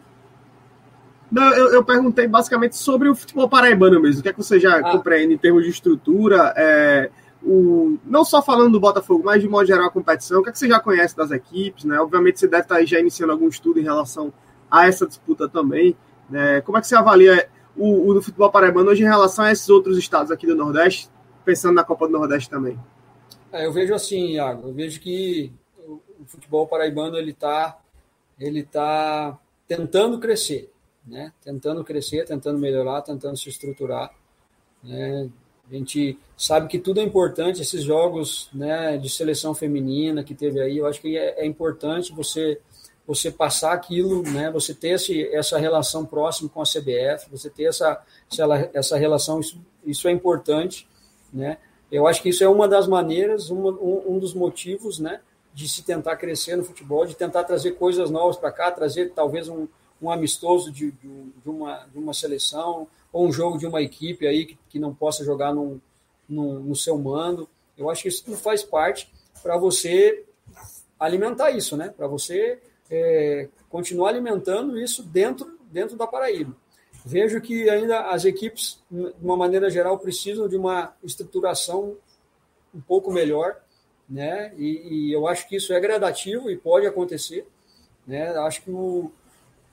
não, 1.31 1.53
eu, 1.53 1.75
eu, 1.75 1.85
perguntei 1.85 2.27
basicamente 2.27 2.77
sobre 2.77 3.09
o 3.09 3.15
futebol 3.15 3.49
paraibano 3.49 4.01
mesmo. 4.01 4.21
O 4.21 4.23
que 4.23 4.31
é 4.31 4.33
que 4.33 4.43
você 4.43 4.59
já 4.59 4.79
ah. 4.79 4.93
compreende 4.93 5.35
em 5.35 5.39
termos 5.39 5.63
de 5.63 5.69
estrutura? 5.69 6.55
É, 6.57 7.11
o, 7.43 7.99
não 8.05 8.25
só 8.25 8.43
falando 8.43 8.73
do 8.73 8.81
Botafogo, 8.81 9.23
mas 9.25 9.41
de 9.41 9.49
modo 9.49 9.67
geral 9.67 9.87
a 9.87 9.91
competição, 9.91 10.41
o 10.41 10.43
que, 10.43 10.51
é 10.51 10.53
que 10.53 10.59
você 10.59 10.69
já 10.69 10.81
conhece 10.81 11.17
das 11.17 11.31
equipes, 11.31 11.85
né? 11.85 12.01
Obviamente 12.01 12.41
você 12.41 12.49
deve 12.49 12.63
estar 12.63 12.85
já 12.85 12.99
iniciando 12.99 13.33
algum 13.33 13.49
estudo 13.49 13.79
em 13.79 13.85
relação 13.85 14.33
a 14.71 14.87
essa 14.87 15.07
disputa 15.07 15.49
também. 15.49 15.97
Né? 16.29 16.61
Como 16.63 16.77
é 16.77 16.81
que 16.81 16.87
você 16.87 16.97
avalia 16.97 17.49
o, 17.77 18.09
o 18.09 18.15
do 18.15 18.23
futebol 18.23 18.51
paraibano 18.51 18.91
hoje 18.91 19.03
em 19.03 19.07
relação 19.07 19.45
a 19.45 19.53
esses 19.53 19.69
outros 19.69 19.97
estados 19.97 20.31
aqui 20.31 20.47
do 20.47 20.57
Nordeste, 20.57 21.09
pensando 21.45 21.75
na 21.75 21.85
Copa 21.85 22.07
do 22.07 22.13
Nordeste 22.13 22.51
também? 22.51 22.79
É, 23.53 23.65
eu 23.65 23.73
vejo 23.73 23.95
assim, 23.95 24.33
Iago, 24.33 24.69
eu 24.69 24.75
vejo 24.75 25.01
que 25.01 25.53
o, 25.87 26.01
o 26.21 26.27
futebol 26.27 26.67
paraibano 26.67 27.17
ele 27.17 27.31
está 27.31 27.79
ele 28.39 28.63
tá 28.63 29.39
tentando 29.67 30.19
crescer, 30.19 30.71
né? 31.07 31.33
Tentando 31.43 31.83
crescer, 31.83 32.25
tentando 32.25 32.59
melhorar, 32.59 33.03
tentando 33.03 33.37
se 33.37 33.49
estruturar, 33.49 34.13
né? 34.83 35.29
A 35.71 35.75
gente 35.75 36.19
sabe 36.37 36.69
que 36.69 36.79
tudo 36.79 37.01
é 37.01 37.03
importante, 37.03 37.61
esses 37.61 37.83
jogos 37.83 38.49
né, 38.53 38.97
de 38.97 39.09
seleção 39.09 39.55
feminina 39.55 40.25
que 40.25 40.35
teve 40.35 40.61
aí, 40.61 40.79
eu 40.79 40.87
acho 40.87 41.01
que 41.01 41.17
é, 41.17 41.43
é 41.43 41.47
importante 41.47 42.13
você 42.13 42.61
você 43.09 43.31
passar 43.31 43.73
aquilo, 43.73 44.23
né, 44.23 44.51
você 44.51 44.75
ter 44.75 44.91
esse, 44.91 45.27
essa 45.35 45.57
relação 45.57 46.05
próxima 46.05 46.51
com 46.51 46.61
a 46.61 46.65
CBF, 46.65 47.31
você 47.31 47.49
ter 47.49 47.65
essa, 47.65 48.05
essa, 48.75 48.99
relação, 48.99 49.41
isso, 49.41 49.59
isso 49.83 50.07
é 50.09 50.11
importante. 50.11 50.87
Né? 51.33 51.57
Eu 51.91 52.07
acho 52.07 52.21
que 52.21 52.29
isso 52.29 52.45
é 52.45 52.49
uma 52.49 52.69
das 52.69 52.87
maneiras, 52.87 53.49
uma, 53.49 53.71
um, 53.71 54.17
um 54.17 54.19
dos 54.19 54.35
motivos 54.35 54.99
né, 54.99 55.23
de 55.55 55.67
se 55.67 55.83
tentar 55.85 56.17
crescer 56.17 56.55
no 56.57 56.63
futebol, 56.63 57.07
de 57.07 57.17
tentar 57.17 57.45
trazer 57.45 57.73
coisas 57.73 58.11
novas 58.11 58.37
para 58.37 58.53
cá, 58.53 58.71
trazer 58.71 59.13
talvez 59.15 59.49
um, 59.49 59.67
um 60.03 60.11
amistoso 60.11 60.71
de, 60.71 60.93
de, 60.93 61.09
uma, 61.47 61.87
de 61.91 61.99
uma 61.99 62.13
seleção, 62.13 62.87
ou 63.13 63.27
um 63.27 63.33
jogo 63.33 63.59
de 63.59 63.67
uma 63.67 63.83
equipe 63.83 64.27
aí 64.27 64.47
que, 64.47 64.59
que 64.69 64.79
não 64.79 64.95
possa 64.95 65.25
jogar 65.25 65.55
no, 65.55 65.81
no, 66.29 66.61
no 66.61 66.77
seu 66.77 66.99
mando. 66.99 67.49
Eu 67.77 67.89
acho 67.89 68.03
que 68.03 68.09
isso 68.09 68.25
tudo 68.25 68.37
faz 68.37 68.63
parte 68.63 69.11
para 69.43 69.57
você 69.57 70.25
alimentar 70.99 71.51
isso, 71.51 71.77
né? 71.77 71.93
Para 71.97 72.07
você 72.07 72.59
é, 72.91 73.49
continuar 73.69 74.11
alimentando 74.11 74.79
isso 74.79 75.03
dentro, 75.03 75.59
dentro 75.71 75.97
da 75.97 76.07
Paraíba. 76.07 76.55
Vejo 77.05 77.41
que 77.41 77.71
ainda 77.71 78.11
as 78.11 78.25
equipes, 78.25 78.83
de 78.91 79.15
uma 79.23 79.37
maneira 79.37 79.71
geral, 79.71 79.99
precisam 79.99 80.49
de 80.49 80.57
uma 80.57 80.95
estruturação 81.03 81.97
um 82.75 82.81
pouco 82.81 83.11
melhor, 83.13 83.57
né? 84.09 84.53
E, 84.57 85.09
e 85.09 85.13
eu 85.13 85.27
acho 85.27 85.49
que 85.49 85.57
isso 85.57 85.73
é 85.73 85.81
gradativo 85.81 86.51
e 86.51 86.57
pode 86.57 86.87
acontecer, 86.87 87.47
né? 88.07 88.31
Acho 88.39 88.63
que 88.63 88.71
o, 88.71 89.11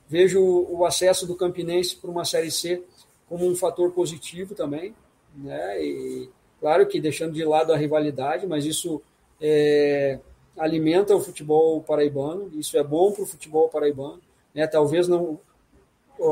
vejo 0.08 0.40
o 0.40 0.84
acesso 0.86 1.26
do 1.26 1.34
Campinense 1.34 1.96
para 1.96 2.10
uma 2.10 2.24
Série 2.24 2.50
C 2.50 2.82
como 3.28 3.46
um 3.46 3.56
fator 3.56 3.92
positivo 3.92 4.54
também, 4.54 4.94
né? 5.34 5.82
E 5.82 6.30
claro 6.60 6.86
que 6.86 7.00
deixando 7.00 7.32
de 7.32 7.44
lado 7.44 7.72
a 7.72 7.76
rivalidade, 7.76 8.46
mas 8.46 8.64
isso 8.64 9.02
é, 9.40 10.18
alimenta 10.56 11.14
o 11.14 11.20
futebol 11.20 11.82
paraibano, 11.82 12.50
isso 12.54 12.76
é 12.78 12.82
bom 12.82 13.12
para 13.12 13.22
o 13.22 13.26
futebol 13.26 13.68
paraibano, 13.68 14.20
né? 14.54 14.66
Talvez 14.66 15.08
não 15.08 15.38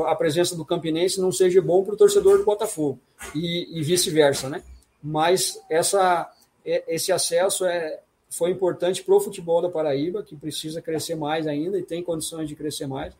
a 0.07 0.15
presença 0.15 0.55
do 0.55 0.65
Campinense 0.65 1.21
não 1.21 1.31
seja 1.31 1.61
bom 1.61 1.83
para 1.83 1.93
o 1.93 1.97
torcedor 1.97 2.39
do 2.39 2.43
Botafogo 2.43 2.99
e, 3.35 3.79
e 3.79 3.83
vice-versa, 3.83 4.49
né? 4.49 4.63
Mas 5.01 5.61
essa 5.69 6.31
é, 6.65 6.83
esse 6.87 7.11
acesso 7.11 7.65
é 7.65 7.99
foi 8.29 8.51
importante 8.51 9.03
para 9.03 9.15
o 9.15 9.19
futebol 9.19 9.61
da 9.61 9.69
Paraíba, 9.69 10.21
que 10.21 10.35
precisa 10.35 10.81
crescer 10.81 11.15
mais 11.15 11.47
ainda 11.47 11.79
e 11.79 11.83
tem 11.83 12.03
condições 12.03 12.49
de 12.49 12.55
crescer 12.55 12.85
mais. 12.85 13.13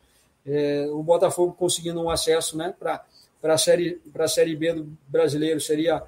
É, 0.45 0.87
o 0.91 1.01
Botafogo 1.01 1.53
conseguindo 1.53 2.01
um 2.01 2.09
acesso 2.09 2.57
né, 2.57 2.73
para 2.77 3.03
para 3.45 3.53
a 3.53 3.57
série 3.59 4.01
para 4.11 4.25
a 4.25 4.27
série 4.27 4.55
B 4.55 4.73
do 4.73 4.97
brasileiro 5.07 5.61
seria 5.61 6.01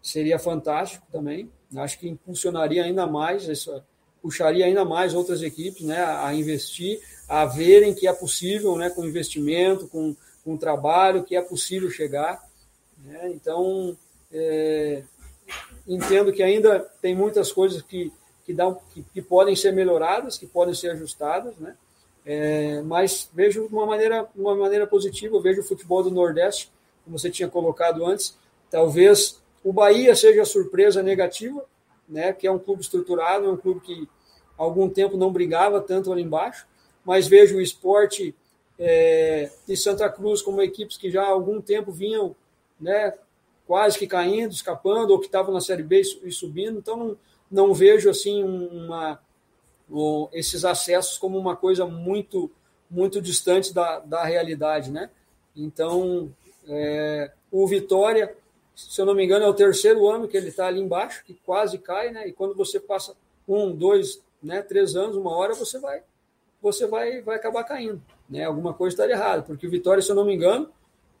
seria 0.00 0.38
fantástico 0.38 1.04
também. 1.10 1.50
Acho 1.76 1.98
que 1.98 2.08
impulsionaria 2.08 2.84
ainda 2.84 3.04
mais 3.04 3.48
essa 3.48 3.84
puxaria 4.22 4.64
ainda 4.64 4.84
mais 4.84 5.12
outras 5.12 5.42
equipes 5.42 5.82
né, 5.82 6.00
a 6.04 6.32
investir, 6.32 7.00
a 7.28 7.46
verem 7.46 7.92
que 7.92 8.06
é 8.06 8.12
possível, 8.12 8.76
né, 8.76 8.90
com 8.90 9.04
investimento, 9.04 9.88
com, 9.88 10.14
com 10.44 10.56
trabalho, 10.56 11.24
que 11.24 11.34
é 11.34 11.42
possível 11.42 11.90
chegar. 11.90 12.40
Né? 13.04 13.32
Então, 13.34 13.98
é, 14.32 15.02
entendo 15.88 16.32
que 16.32 16.44
ainda 16.44 16.78
tem 17.02 17.12
muitas 17.14 17.50
coisas 17.50 17.82
que, 17.82 18.12
que, 18.46 18.54
dão, 18.54 18.80
que, 18.94 19.04
que, 19.12 19.20
podem 19.20 19.56
ser 19.56 19.72
melhoradas, 19.72 20.38
que 20.38 20.46
podem 20.46 20.74
ser 20.74 20.92
ajustadas, 20.92 21.56
né? 21.58 21.76
É, 22.24 22.80
mas 22.80 23.28
vejo 23.34 23.68
de 23.68 23.74
uma 23.74 23.84
maneira, 23.84 24.26
uma 24.34 24.54
maneira 24.54 24.86
positiva, 24.86 25.42
vejo 25.42 25.60
o 25.60 25.64
futebol 25.64 26.02
do 26.02 26.10
Nordeste, 26.10 26.72
como 27.04 27.18
você 27.18 27.30
tinha 27.30 27.48
colocado 27.48 28.04
antes, 28.04 28.36
talvez 28.70 29.42
o 29.62 29.72
Bahia 29.72 30.14
seja 30.14 30.42
a 30.42 30.46
surpresa 30.46 31.02
negativa, 31.02 31.64
né, 32.08 32.32
que 32.32 32.46
é 32.46 32.50
um 32.50 32.58
clube 32.58 32.82
estruturado, 32.82 33.46
é 33.46 33.48
um 33.48 33.56
clube 33.56 33.80
que 33.80 34.08
há 34.58 34.62
algum 34.62 34.88
tempo 34.88 35.16
não 35.16 35.32
brigava 35.32 35.80
tanto 35.80 36.12
ali 36.12 36.22
embaixo, 36.22 36.66
mas 37.04 37.26
vejo 37.26 37.56
o 37.56 37.60
esporte 37.60 38.34
é, 38.78 39.50
de 39.66 39.76
Santa 39.76 40.08
Cruz 40.08 40.42
como 40.42 40.62
equipes 40.62 40.96
que 40.96 41.10
já 41.10 41.22
há 41.22 41.30
algum 41.30 41.60
tempo 41.60 41.92
vinham 41.92 42.34
né, 42.80 43.14
quase 43.66 43.98
que 43.98 44.06
caindo, 44.06 44.52
escapando, 44.52 45.10
ou 45.10 45.18
que 45.18 45.26
estavam 45.26 45.54
na 45.54 45.60
Série 45.60 45.82
B 45.82 46.02
e 46.22 46.30
subindo, 46.30 46.78
então 46.78 46.96
não, 46.96 47.16
não 47.50 47.74
vejo 47.74 48.10
assim 48.10 48.42
uma, 48.42 49.18
um, 49.90 50.28
esses 50.32 50.64
acessos 50.64 51.16
como 51.16 51.38
uma 51.38 51.56
coisa 51.56 51.86
muito 51.86 52.50
muito 52.90 53.20
distante 53.20 53.74
da, 53.74 53.98
da 53.98 54.24
realidade, 54.24 54.90
né? 54.90 55.10
Então, 55.56 56.32
é, 56.68 57.30
o 57.50 57.66
Vitória, 57.66 58.36
se 58.74 59.00
eu 59.00 59.06
não 59.06 59.14
me 59.14 59.24
engano, 59.24 59.44
é 59.44 59.48
o 59.48 59.54
terceiro 59.54 60.08
ano 60.08 60.28
que 60.28 60.36
ele 60.36 60.48
está 60.48 60.66
ali 60.66 60.80
embaixo, 60.80 61.24
que 61.24 61.34
quase 61.44 61.78
cai, 61.78 62.10
né? 62.10 62.26
E 62.28 62.32
quando 62.32 62.54
você 62.54 62.80
passa 62.80 63.14
um, 63.46 63.74
dois, 63.74 64.22
né, 64.42 64.62
três 64.62 64.96
anos, 64.96 65.16
uma 65.16 65.34
hora, 65.36 65.54
você 65.54 65.78
vai 65.78 66.02
você 66.64 66.86
vai, 66.86 67.20
vai 67.20 67.36
acabar 67.36 67.62
caindo. 67.62 68.00
Né? 68.28 68.42
Alguma 68.42 68.72
coisa 68.72 68.94
está 68.94 69.06
errada, 69.06 69.42
porque 69.42 69.66
o 69.66 69.70
Vitória, 69.70 70.02
se 70.02 70.10
eu 70.10 70.16
não 70.16 70.24
me 70.24 70.34
engano, 70.34 70.70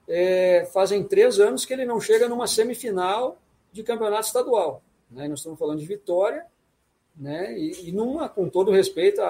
é, 0.08 0.66
fazem 0.72 1.04
três 1.04 1.38
anos 1.38 1.66
que 1.66 1.72
ele 1.74 1.84
não 1.84 2.00
chega 2.00 2.26
numa 2.26 2.46
semifinal 2.46 3.36
de 3.70 3.82
campeonato 3.82 4.26
estadual. 4.26 4.82
Né? 5.10 5.28
Nós 5.28 5.40
estamos 5.40 5.58
falando 5.58 5.80
de 5.80 5.86
Vitória, 5.86 6.46
né? 7.14 7.52
e, 7.58 7.90
e 7.90 7.92
numa, 7.92 8.26
com 8.26 8.48
todo 8.48 8.70
respeito 8.70 9.20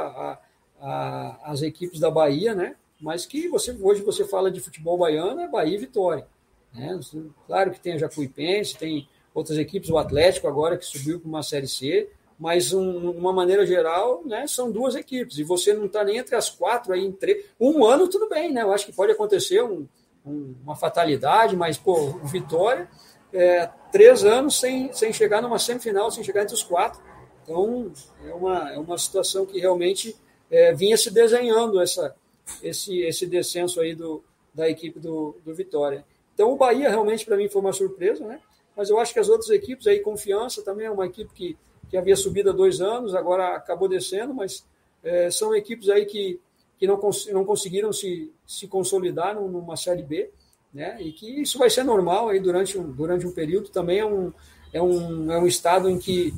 às 1.42 1.62
equipes 1.62 1.98
da 1.98 2.12
Bahia, 2.12 2.54
né? 2.54 2.76
Mas 3.00 3.26
que 3.26 3.48
você 3.48 3.76
hoje 3.80 4.02
você 4.02 4.24
fala 4.24 4.50
de 4.50 4.60
futebol 4.60 4.98
baiano, 4.98 5.40
é 5.40 5.48
Bahia 5.48 5.74
e 5.74 5.78
Vitória. 5.78 6.26
Né? 6.72 6.98
Claro 7.46 7.70
que 7.70 7.80
tem 7.80 7.94
a 7.94 7.98
Jacuipense, 7.98 8.76
tem 8.76 9.08
outras 9.32 9.58
equipes, 9.58 9.90
o 9.90 9.98
Atlético 9.98 10.46
agora 10.46 10.76
que 10.76 10.84
subiu 10.84 11.20
para 11.20 11.28
uma 11.28 11.42
Série 11.42 11.68
C, 11.68 12.08
mas 12.38 12.72
um, 12.72 13.10
uma 13.10 13.32
maneira 13.32 13.66
geral, 13.66 14.22
né, 14.24 14.46
são 14.46 14.70
duas 14.70 14.94
equipes, 14.94 15.38
e 15.38 15.44
você 15.44 15.72
não 15.72 15.86
está 15.86 16.04
nem 16.04 16.18
entre 16.18 16.34
as 16.34 16.50
quatro 16.50 16.92
aí, 16.92 17.04
em 17.04 17.12
três. 17.12 17.44
Um 17.60 17.84
ano, 17.84 18.08
tudo 18.08 18.28
bem, 18.28 18.52
né? 18.52 18.62
Eu 18.62 18.72
acho 18.72 18.86
que 18.86 18.92
pode 18.92 19.12
acontecer 19.12 19.62
um, 19.62 19.86
um, 20.26 20.54
uma 20.62 20.74
fatalidade, 20.74 21.56
mas, 21.56 21.78
pô, 21.78 22.18
Vitória, 22.24 22.88
é, 23.32 23.68
três 23.92 24.24
anos 24.24 24.58
sem, 24.58 24.92
sem 24.92 25.12
chegar 25.12 25.40
numa 25.42 25.58
semifinal, 25.58 26.10
sem 26.10 26.24
chegar 26.24 26.42
entre 26.42 26.54
os 26.54 26.62
quatro. 26.62 27.00
Então, 27.42 27.92
é 28.26 28.32
uma, 28.32 28.72
é 28.72 28.78
uma 28.78 28.98
situação 28.98 29.46
que 29.46 29.58
realmente 29.60 30.16
é, 30.50 30.72
vinha 30.72 30.96
se 30.96 31.10
desenhando 31.10 31.80
essa, 31.80 32.14
esse, 32.62 33.00
esse 33.00 33.26
descenso 33.26 33.80
aí 33.80 33.94
do, 33.94 34.22
da 34.52 34.68
equipe 34.68 34.98
do, 34.98 35.36
do 35.44 35.54
Vitória. 35.54 36.04
Então, 36.34 36.52
o 36.52 36.56
Bahia 36.56 36.88
realmente 36.88 37.24
para 37.24 37.36
mim 37.36 37.48
foi 37.48 37.60
uma 37.62 37.72
surpresa, 37.72 38.26
né? 38.26 38.40
Mas 38.76 38.90
eu 38.90 38.98
acho 38.98 39.12
que 39.12 39.20
as 39.20 39.28
outras 39.28 39.50
equipes 39.50 39.86
aí, 39.86 40.00
Confiança 40.00 40.62
também 40.62 40.86
é 40.86 40.90
uma 40.90 41.06
equipe 41.06 41.32
que 41.32 41.56
que 41.94 41.96
havia 41.96 42.16
subido 42.16 42.50
há 42.50 42.52
dois 42.52 42.80
anos, 42.80 43.14
agora 43.14 43.54
acabou 43.54 43.88
descendo, 43.88 44.34
mas 44.34 44.66
é, 45.00 45.30
são 45.30 45.54
equipes 45.54 45.88
aí 45.88 46.04
que, 46.04 46.40
que 46.76 46.88
não, 46.88 46.96
cons 46.96 47.28
não 47.28 47.44
conseguiram 47.44 47.92
se, 47.92 48.32
se 48.44 48.66
consolidar 48.66 49.36
numa 49.36 49.76
Série 49.76 50.02
B, 50.02 50.28
né? 50.72 51.00
E 51.00 51.12
que 51.12 51.40
isso 51.40 51.56
vai 51.56 51.70
ser 51.70 51.84
normal 51.84 52.30
aí 52.30 52.40
durante 52.40 52.76
um, 52.76 52.90
durante 52.90 53.24
um 53.24 53.30
período. 53.30 53.68
Também 53.68 54.00
é 54.00 54.04
um, 54.04 54.32
é 54.72 54.82
um, 54.82 55.30
é 55.30 55.38
um 55.38 55.46
estado 55.46 55.88
em 55.88 55.96
que, 55.96 56.34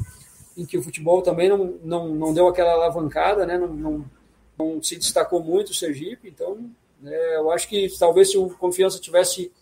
em 0.58 0.66
que 0.66 0.76
o 0.76 0.82
futebol 0.82 1.22
também 1.22 1.48
não, 1.48 1.78
não, 1.82 2.08
não 2.08 2.34
deu 2.34 2.46
aquela 2.48 2.72
alavancada, 2.72 3.46
né? 3.46 3.56
Não, 3.56 3.68
não, 3.68 4.04
não 4.58 4.82
se 4.82 4.96
destacou 4.96 5.42
muito 5.42 5.70
o 5.70 5.74
Sergipe, 5.74 6.28
então 6.28 6.70
é, 7.04 7.36
eu 7.36 7.50
acho 7.50 7.68
que 7.68 7.88
talvez 7.98 8.30
se 8.30 8.38
o 8.38 8.48
Confiança 8.50 8.98
tivesse 8.98 9.52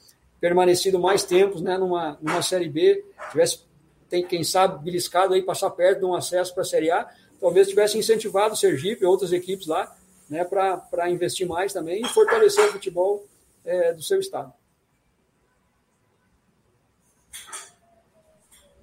permanecido 0.40 0.98
mais 0.98 1.24
tempos 1.24 1.62
né, 1.62 1.76
numa, 1.78 2.18
numa 2.20 2.42
Série 2.42 2.68
B, 2.68 3.04
tivesse 3.30 3.60
tem, 4.08 4.24
quem 4.24 4.44
sabe, 4.44 4.84
beliscado 4.84 5.34
aí, 5.34 5.42
passar 5.42 5.70
perto 5.70 6.00
de 6.00 6.04
um 6.04 6.14
acesso 6.14 6.52
para 6.52 6.62
a 6.62 6.66
Série 6.66 6.90
A, 6.90 7.08
talvez 7.40 7.68
tivesse 7.68 7.98
incentivado 7.98 8.54
o 8.54 8.56
Sergipe 8.56 9.02
e 9.02 9.06
outras 9.06 9.32
equipes 9.32 9.66
lá, 9.66 9.96
né, 10.28 10.44
para 10.44 11.10
investir 11.10 11.46
mais 11.46 11.72
também 11.72 12.00
e 12.00 12.08
fortalecer 12.08 12.64
o 12.66 12.72
futebol 12.72 13.26
é, 13.64 13.92
do 13.92 14.02
seu 14.02 14.20
estado. 14.20 14.52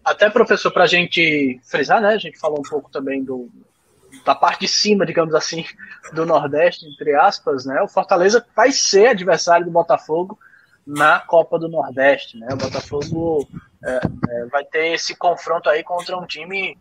Até, 0.04 0.30
professor, 0.30 0.72
para 0.72 0.84
a 0.84 0.88
gente 0.88 1.60
frisar, 1.64 2.02
né, 2.02 2.10
a 2.10 2.18
gente 2.18 2.40
falou 2.40 2.60
um 2.60 2.70
pouco 2.70 2.90
também 2.92 3.24
do, 3.24 3.50
da 4.26 4.36
parte 4.36 4.62
de 4.62 4.68
cima, 4.68 5.06
digamos 5.06 5.34
assim, 5.34 5.66
do 6.14 6.26
Nordeste, 6.26 6.86
entre 6.86 7.16
aspas, 7.16 7.66
né, 7.66 7.82
o 7.82 7.88
Fortaleza 7.88 8.46
vai 8.56 8.72
ser 8.72 9.08
adversário 9.08 9.66
do 9.66 9.72
Botafogo 9.72 10.38
na 10.86 11.20
Copa 11.20 11.58
do 11.58 11.68
Nordeste, 11.68 12.38
né, 12.38 12.48
o 12.52 12.58
Botafogo 12.58 13.48
é, 13.84 14.00
é, 14.30 14.46
vai 14.46 14.64
ter 14.64 14.94
esse 14.94 15.16
confronto 15.16 15.70
aí 15.70 15.84
contra 15.84 16.18
um 16.18 16.26
time 16.26 16.78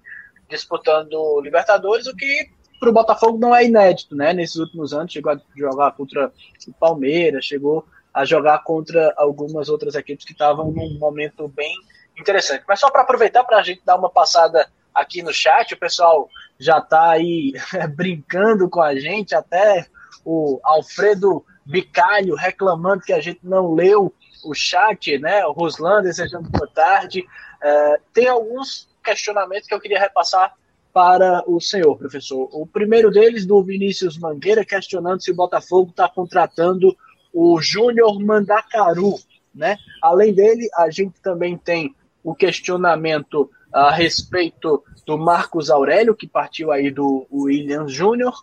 disputando 0.48 1.40
Libertadores, 1.40 2.06
o 2.06 2.14
que 2.14 2.50
para 2.80 2.88
o 2.88 2.92
Botafogo 2.92 3.38
não 3.38 3.54
é 3.54 3.66
inédito, 3.66 4.16
né? 4.16 4.32
Nesses 4.32 4.56
últimos 4.56 4.94
anos 4.94 5.12
chegou 5.12 5.30
a 5.30 5.40
jogar 5.54 5.92
contra 5.92 6.32
o 6.66 6.72
Palmeiras, 6.72 7.44
chegou 7.44 7.86
a 8.12 8.24
jogar 8.24 8.64
contra 8.64 9.12
algumas 9.18 9.68
outras 9.68 9.94
equipes 9.94 10.24
que 10.24 10.32
estavam 10.32 10.72
num 10.72 10.98
momento 10.98 11.46
bem 11.46 11.72
interessante. 12.18 12.64
Mas 12.66 12.80
só 12.80 12.90
para 12.90 13.02
aproveitar 13.02 13.44
para 13.44 13.58
a 13.58 13.62
gente 13.62 13.82
dar 13.84 13.96
uma 13.96 14.08
passada 14.08 14.66
aqui 14.94 15.22
no 15.22 15.32
chat, 15.32 15.74
o 15.74 15.78
pessoal 15.78 16.28
já 16.58 16.78
está 16.78 17.10
aí 17.10 17.52
brincando 17.94 18.68
com 18.68 18.82
a 18.82 18.94
gente, 18.94 19.34
até 19.34 19.86
o 20.24 20.60
Alfredo 20.62 21.44
Bicalho 21.64 22.34
reclamando 22.34 23.02
que 23.02 23.12
a 23.12 23.20
gente 23.20 23.40
não 23.42 23.74
leu 23.74 24.12
o 24.44 24.54
chat, 24.54 25.18
né? 25.18 25.44
O 25.46 25.52
Ruslan 25.52 26.02
desejando 26.02 26.50
boa 26.50 26.68
tarde. 26.68 27.24
É, 27.62 28.00
tem 28.12 28.28
alguns 28.28 28.88
questionamentos 29.04 29.68
que 29.68 29.74
eu 29.74 29.80
queria 29.80 29.98
repassar 29.98 30.54
para 30.92 31.44
o 31.46 31.60
senhor, 31.60 31.96
professor. 31.96 32.48
O 32.52 32.66
primeiro 32.66 33.10
deles, 33.10 33.46
do 33.46 33.62
Vinícius 33.62 34.18
Mangueira, 34.18 34.64
questionando 34.64 35.22
se 35.22 35.30
o 35.30 35.36
Botafogo 35.36 35.90
está 35.90 36.08
contratando 36.08 36.96
o 37.32 37.60
Júnior 37.60 38.18
Mandacaru. 38.18 39.14
Né? 39.54 39.76
Além 40.02 40.34
dele, 40.34 40.68
a 40.76 40.90
gente 40.90 41.20
também 41.20 41.56
tem 41.56 41.94
o 42.22 42.34
questionamento 42.34 43.50
a 43.72 43.90
respeito 43.90 44.82
do 45.06 45.18
Marcos 45.18 45.70
Aurélio, 45.70 46.14
que 46.14 46.28
partiu 46.28 46.72
aí 46.72 46.90
do 46.90 47.26
Williams 47.32 47.92
Júnior, 47.92 48.34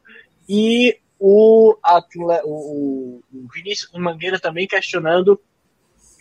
e 0.47 0.97
o, 1.19 1.75
o, 2.45 3.21
o 3.33 3.47
Vinícius 3.53 3.91
Mangueira 3.93 4.39
também 4.39 4.67
questionando 4.67 5.39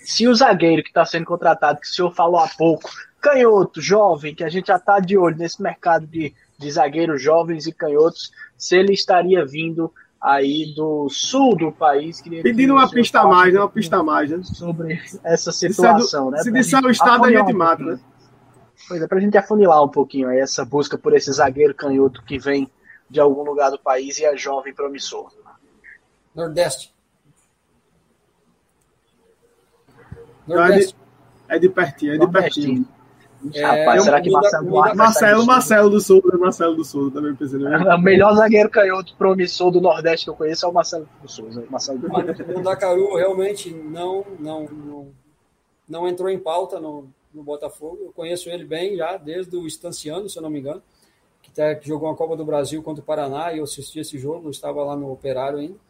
se 0.07 0.29
o 0.29 0.35
zagueiro 0.35 0.83
que 0.83 0.89
está 0.89 1.05
sendo 1.05 1.27
contratado, 1.27 1.81
que 1.81 1.89
o 1.89 1.91
senhor 1.91 2.15
falou 2.15 2.39
há 2.39 2.49
pouco, 2.49 2.89
canhoto, 3.21 3.81
jovem, 3.81 4.35
que 4.35 4.45
a 4.45 4.49
gente 4.49 4.69
já 4.69 4.77
está 4.77 5.01
de 5.01 5.19
olho 5.19 5.37
nesse 5.37 5.61
mercado 5.61 6.07
de, 6.07 6.33
de 6.57 6.71
zagueiros 6.71 7.21
jovens 7.21 7.67
e 7.67 7.73
canhotos, 7.73 8.31
se 8.57 8.77
ele 8.77 8.93
estaria 8.93 9.45
vindo 9.45 9.93
aí 10.21 10.73
do 10.75 11.09
sul 11.09 11.57
do 11.57 11.73
país. 11.73 12.23
Pedindo 12.23 12.75
uma 12.75 12.89
pista 12.89 13.21
a 13.21 13.27
mais, 13.27 13.53
né? 13.53 13.61
Uma 13.61 13.69
pista 13.69 13.97
a 13.97 14.03
mais, 14.03 14.31
né? 14.31 14.41
Sobre 14.45 15.01
essa 15.25 15.51
situação, 15.51 16.31
né? 16.31 16.39
Se 16.39 16.53
disser 16.53 16.85
o 16.85 16.91
estado, 16.91 17.25
a 17.25 17.31
gente 17.31 17.53
mata, 17.53 17.83
né? 17.83 17.99
Pois 18.89 19.03
é, 19.03 19.07
para 19.07 19.19
a 19.19 19.21
gente 19.21 19.37
afunilar 19.37 19.83
um 19.83 19.89
pouquinho 19.89 20.29
aí 20.29 20.39
essa 20.39 20.65
busca 20.65 20.99
por 20.99 21.15
esse 21.15 21.33
zagueiro 21.33 21.75
canhoto 21.75 22.23
que 22.23 22.39
vem 22.39 22.71
de 23.09 23.21
algum 23.21 23.43
lugar 23.43 23.71
do 23.71 23.79
país 23.79 24.19
e 24.19 24.25
é 24.25 24.37
jovem 24.37 24.75
promissor. 24.75 25.33
Nordeste. 26.35 26.95
Nordeste. 30.47 30.97
É 31.49 31.59
de 31.59 31.69
pertinho, 31.69 32.15
é 32.15 32.19
de 32.19 32.31
pertinho. 32.31 32.89
É, 33.55 33.63
Rapaz, 33.63 34.05
será 34.05 34.21
que 34.21 34.31
Marcelo 34.31 34.67
Duarte 34.67 34.97
Marcelo, 34.97 35.47
Marcelo 35.47 35.91
do 35.91 36.01
Sul, 36.01 36.23
né? 36.25 36.39
Marcelo 36.39 36.75
do 36.75 36.85
Sul, 36.85 37.11
também 37.11 37.35
pensei. 37.35 37.59
Né? 37.59 37.79
O 37.95 37.99
melhor 37.99 38.35
zagueiro 38.35 38.71
canhoto 38.71 39.15
promissor 39.17 39.71
do 39.71 39.81
Nordeste 39.81 40.25
que 40.25 40.31
eu 40.31 40.35
conheço 40.35 40.65
é 40.65 40.69
o 40.69 40.73
Marcelo 40.73 41.09
do 41.23 41.29
Sul. 41.29 41.49
Marcelo 41.71 41.99
do 41.99 42.09
o 42.09 42.63
Dacaru 42.63 43.15
realmente 43.15 43.71
não, 43.71 44.25
não, 44.39 44.65
não, 44.65 45.09
não 45.89 46.09
entrou 46.09 46.29
em 46.29 46.39
pauta 46.39 46.81
no, 46.81 47.09
no 47.33 47.43
Botafogo. 47.43 47.99
Eu 48.03 48.13
conheço 48.13 48.49
ele 48.49 48.65
bem 48.65 48.97
já, 48.97 49.17
desde 49.17 49.57
o 49.57 49.67
Estanciano, 49.67 50.29
se 50.29 50.39
eu 50.39 50.43
não 50.43 50.51
me 50.51 50.61
engano, 50.61 50.83
que, 51.43 51.51
tá, 51.51 51.75
que 51.75 51.87
jogou 51.87 52.09
a 52.09 52.17
Copa 52.17 52.37
do 52.37 52.45
Brasil 52.45 52.83
contra 52.83 53.03
o 53.03 53.07
Paraná 53.07 53.53
e 53.53 53.59
eu 53.59 53.65
assisti 53.65 54.01
esse 54.01 54.19
jogo, 54.19 54.47
eu 54.47 54.51
estava 54.51 54.85
lá 54.85 54.97
no 54.97 55.11
Operário 55.13 55.59
ainda 55.59 55.87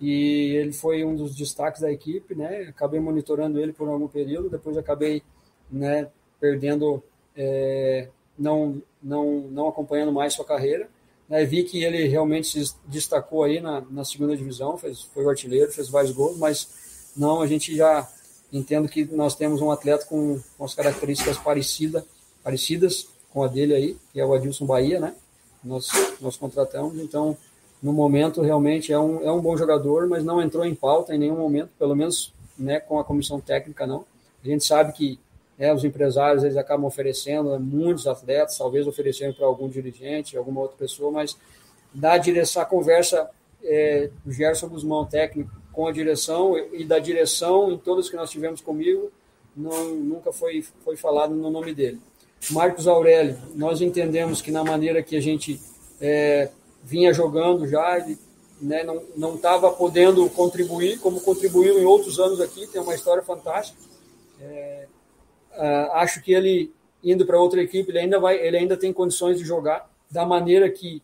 e 0.00 0.56
ele 0.56 0.72
foi 0.72 1.04
um 1.04 1.14
dos 1.14 1.34
destaques 1.34 1.80
da 1.80 1.90
equipe, 1.90 2.34
né? 2.34 2.66
Acabei 2.68 2.98
monitorando 2.98 3.60
ele 3.60 3.72
por 3.72 3.88
algum 3.88 4.08
período, 4.08 4.50
depois 4.50 4.76
acabei, 4.76 5.22
né, 5.70 6.08
perdendo, 6.40 7.02
é, 7.36 8.08
não, 8.38 8.82
não, 9.02 9.42
não 9.42 9.68
acompanhando 9.68 10.12
mais 10.12 10.34
sua 10.34 10.44
carreira. 10.44 10.88
Né, 11.28 11.44
vi 11.44 11.62
que 11.62 11.84
ele 11.84 12.08
realmente 12.08 12.48
se 12.48 12.74
destacou 12.86 13.44
aí 13.44 13.60
na, 13.60 13.80
na 13.82 14.04
segunda 14.04 14.36
divisão, 14.36 14.76
fez, 14.76 15.02
foi 15.02 15.24
o 15.24 15.30
artilheiro, 15.30 15.70
fez 15.70 15.88
vários 15.88 16.10
gols, 16.10 16.36
mas 16.36 17.12
não, 17.16 17.40
a 17.40 17.46
gente 17.46 17.76
já 17.76 18.08
entendo 18.52 18.88
que 18.88 19.04
nós 19.04 19.34
temos 19.34 19.60
um 19.60 19.70
atleta 19.70 20.04
com, 20.06 20.40
com 20.56 20.64
as 20.64 20.74
características 20.74 21.38
parecida, 21.38 22.04
parecidas 22.42 23.08
com 23.32 23.42
a 23.44 23.48
dele 23.48 23.74
aí, 23.74 23.96
que 24.12 24.20
é 24.20 24.24
o 24.24 24.34
Adilson 24.34 24.66
Bahia, 24.66 24.98
né? 24.98 25.14
Nós, 25.62 25.88
nós 26.20 26.36
contratamos, 26.36 26.98
então, 26.98 27.36
no 27.82 27.92
momento, 27.92 28.40
realmente 28.40 28.92
é 28.92 28.98
um, 28.98 29.22
é 29.22 29.30
um 29.30 29.40
bom 29.40 29.56
jogador, 29.56 30.08
mas 30.08 30.24
não 30.24 30.42
entrou 30.42 30.64
em 30.64 30.74
pauta 30.74 31.14
em 31.14 31.18
nenhum 31.18 31.36
momento, 31.36 31.70
pelo 31.78 31.94
menos 31.94 32.32
né, 32.58 32.80
com 32.80 32.98
a 32.98 33.04
comissão 33.04 33.40
técnica, 33.40 33.86
não. 33.86 34.04
A 34.42 34.48
gente 34.48 34.64
sabe 34.64 34.92
que 34.92 35.18
é, 35.58 35.72
os 35.72 35.84
empresários 35.84 36.42
eles 36.42 36.56
acabam 36.56 36.86
oferecendo 36.86 37.58
muitos 37.60 38.06
atletas, 38.06 38.56
talvez 38.56 38.86
oferecendo 38.86 39.34
para 39.34 39.46
algum 39.46 39.68
dirigente, 39.68 40.36
alguma 40.36 40.62
outra 40.62 40.76
pessoa, 40.76 41.10
mas 41.10 41.36
da 41.92 42.16
direção, 42.16 42.62
a 42.62 42.64
conversa 42.64 43.28
é, 43.62 44.08
do 44.24 44.32
Gerson 44.32 44.68
Guzmão, 44.68 45.04
técnico, 45.04 45.50
com 45.72 45.86
a 45.86 45.92
direção 45.92 46.56
e 46.72 46.84
da 46.84 46.98
direção 46.98 47.70
em 47.72 47.78
todos 47.78 48.10
que 48.10 48.16
nós 48.16 48.30
tivemos 48.30 48.60
comigo, 48.60 49.10
não, 49.56 49.94
nunca 49.94 50.32
foi, 50.32 50.64
foi 50.84 50.96
falado 50.96 51.34
no 51.34 51.50
nome 51.50 51.74
dele. 51.74 52.00
Marcos 52.50 52.88
Aurélio, 52.88 53.38
nós 53.54 53.80
entendemos 53.80 54.40
que 54.40 54.50
na 54.50 54.64
maneira 54.64 55.02
que 55.02 55.16
a 55.16 55.20
gente 55.20 55.60
é, 56.00 56.50
vinha 56.82 57.12
jogando 57.12 57.68
já, 57.68 57.98
ele 57.98 58.18
né, 58.60 58.84
não 59.16 59.34
estava 59.34 59.70
podendo 59.70 60.28
contribuir, 60.30 60.98
como 60.98 61.20
contribuiu 61.20 61.78
em 61.78 61.84
outros 61.84 62.18
anos 62.18 62.40
aqui, 62.40 62.66
tem 62.66 62.80
uma 62.80 62.94
história 62.94 63.22
fantástica. 63.22 63.78
É, 64.40 64.86
acho 65.92 66.22
que 66.22 66.32
ele 66.32 66.72
indo 67.02 67.24
para 67.24 67.40
outra 67.40 67.62
equipe, 67.62 67.90
ele 67.90 67.98
ainda 67.98 68.18
vai, 68.18 68.36
ele 68.36 68.56
ainda 68.56 68.76
tem 68.76 68.92
condições 68.92 69.38
de 69.38 69.44
jogar 69.44 69.90
da 70.10 70.26
maneira 70.26 70.68
que 70.68 71.02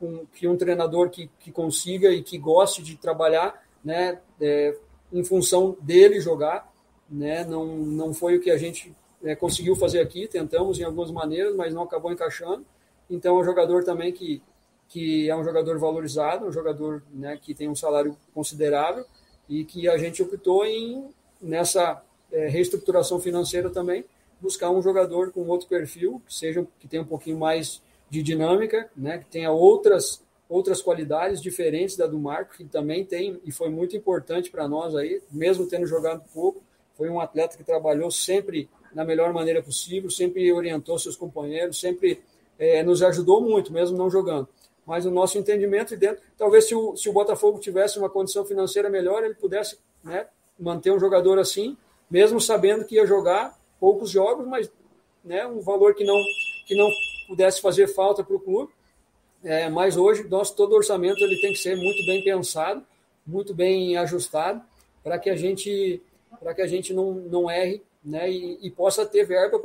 um, 0.00 0.26
que 0.26 0.46
um 0.46 0.56
treinador 0.56 1.10
que, 1.10 1.30
que 1.40 1.50
consiga 1.50 2.10
e 2.10 2.22
que 2.22 2.38
goste 2.38 2.82
de 2.82 2.96
trabalhar, 2.96 3.62
né, 3.86 4.18
é, 4.40 4.76
em 5.12 5.22
função 5.22 5.76
dele 5.80 6.20
jogar, 6.20 6.68
né, 7.08 7.44
não 7.44 7.64
não 7.76 8.12
foi 8.12 8.36
o 8.36 8.40
que 8.40 8.50
a 8.50 8.58
gente 8.58 8.92
é, 9.22 9.36
conseguiu 9.36 9.76
fazer 9.76 10.00
aqui, 10.00 10.26
tentamos 10.26 10.80
em 10.80 10.82
algumas 10.82 11.12
maneiras, 11.12 11.54
mas 11.54 11.72
não 11.72 11.82
acabou 11.82 12.10
encaixando. 12.10 12.66
Então 13.08 13.36
é 13.36 13.40
um 13.40 13.44
jogador 13.44 13.84
também 13.84 14.12
que 14.12 14.42
que 14.88 15.28
é 15.28 15.36
um 15.36 15.42
jogador 15.42 15.78
valorizado, 15.78 16.46
um 16.46 16.52
jogador 16.52 17.02
né, 17.12 17.36
que 17.40 17.54
tem 17.54 17.68
um 17.68 17.74
salário 17.74 18.16
considerável 18.32 19.04
e 19.48 19.64
que 19.64 19.88
a 19.88 19.96
gente 19.98 20.22
optou 20.22 20.64
em 20.64 21.08
nessa 21.40 22.02
é, 22.32 22.48
reestruturação 22.48 23.20
financeira 23.20 23.70
também, 23.70 24.04
buscar 24.40 24.70
um 24.70 24.82
jogador 24.82 25.30
com 25.32 25.46
outro 25.48 25.68
perfil, 25.68 26.20
que 26.26 26.34
seja 26.34 26.66
que 26.80 26.88
tenha 26.88 27.02
um 27.02 27.06
pouquinho 27.06 27.38
mais 27.38 27.80
de 28.10 28.22
dinâmica, 28.22 28.90
né, 28.96 29.18
que 29.18 29.26
tenha 29.26 29.50
outras 29.50 30.22
outras 30.48 30.80
qualidades 30.80 31.40
diferentes 31.40 31.96
da 31.96 32.06
do 32.06 32.18
Marco, 32.18 32.56
que 32.56 32.64
também 32.64 33.04
tem 33.04 33.40
e 33.44 33.50
foi 33.50 33.68
muito 33.68 33.96
importante 33.96 34.50
para 34.50 34.68
nós 34.68 34.94
aí, 34.94 35.20
mesmo 35.30 35.66
tendo 35.66 35.86
jogado 35.86 36.22
pouco, 36.32 36.62
foi 36.96 37.08
um 37.10 37.20
atleta 37.20 37.56
que 37.56 37.64
trabalhou 37.64 38.10
sempre 38.10 38.68
na 38.94 39.04
melhor 39.04 39.32
maneira 39.32 39.62
possível, 39.62 40.10
sempre 40.10 40.50
orientou 40.52 40.98
seus 40.98 41.16
companheiros, 41.16 41.78
sempre 41.78 42.22
é, 42.58 42.82
nos 42.82 43.02
ajudou 43.02 43.40
muito, 43.40 43.72
mesmo 43.72 43.96
não 43.96 44.08
jogando. 44.08 44.48
Mas 44.86 45.04
o 45.04 45.10
nosso 45.10 45.36
entendimento 45.36 45.92
e 45.92 45.96
dentro, 45.96 46.22
talvez 46.38 46.66
se 46.66 46.74
o, 46.74 46.96
se 46.96 47.08
o 47.08 47.12
Botafogo 47.12 47.58
tivesse 47.58 47.98
uma 47.98 48.08
condição 48.08 48.44
financeira 48.44 48.88
melhor, 48.88 49.24
ele 49.24 49.34
pudesse 49.34 49.78
né, 50.02 50.26
manter 50.58 50.92
um 50.92 50.98
jogador 50.98 51.38
assim, 51.38 51.76
mesmo 52.10 52.40
sabendo 52.40 52.84
que 52.84 52.94
ia 52.94 53.06
jogar 53.06 53.58
poucos 53.80 54.10
jogos, 54.10 54.46
mas 54.46 54.70
né, 55.24 55.46
um 55.46 55.60
valor 55.60 55.94
que 55.94 56.04
não, 56.04 56.16
que 56.66 56.74
não 56.74 56.88
pudesse 57.26 57.60
fazer 57.60 57.88
falta 57.88 58.22
para 58.22 58.36
o 58.36 58.40
clube. 58.40 58.72
É, 59.44 59.68
mas 59.68 59.96
hoje, 59.96 60.24
nosso 60.28 60.54
todo 60.56 60.74
orçamento 60.74 61.22
ele 61.22 61.40
tem 61.40 61.52
que 61.52 61.58
ser 61.58 61.76
muito 61.76 62.04
bem 62.06 62.22
pensado, 62.24 62.82
muito 63.26 63.54
bem 63.54 63.96
ajustado, 63.96 64.62
para 65.02 65.18
que 65.18 65.30
a 65.30 65.36
gente, 65.36 66.02
para 66.40 66.54
que 66.54 66.62
a 66.62 66.66
gente 66.66 66.92
não, 66.92 67.12
não 67.14 67.50
erre 67.50 67.82
né, 68.04 68.30
e, 68.30 68.58
e 68.62 68.70
possa 68.70 69.06
ter 69.06 69.24
verba 69.24 69.58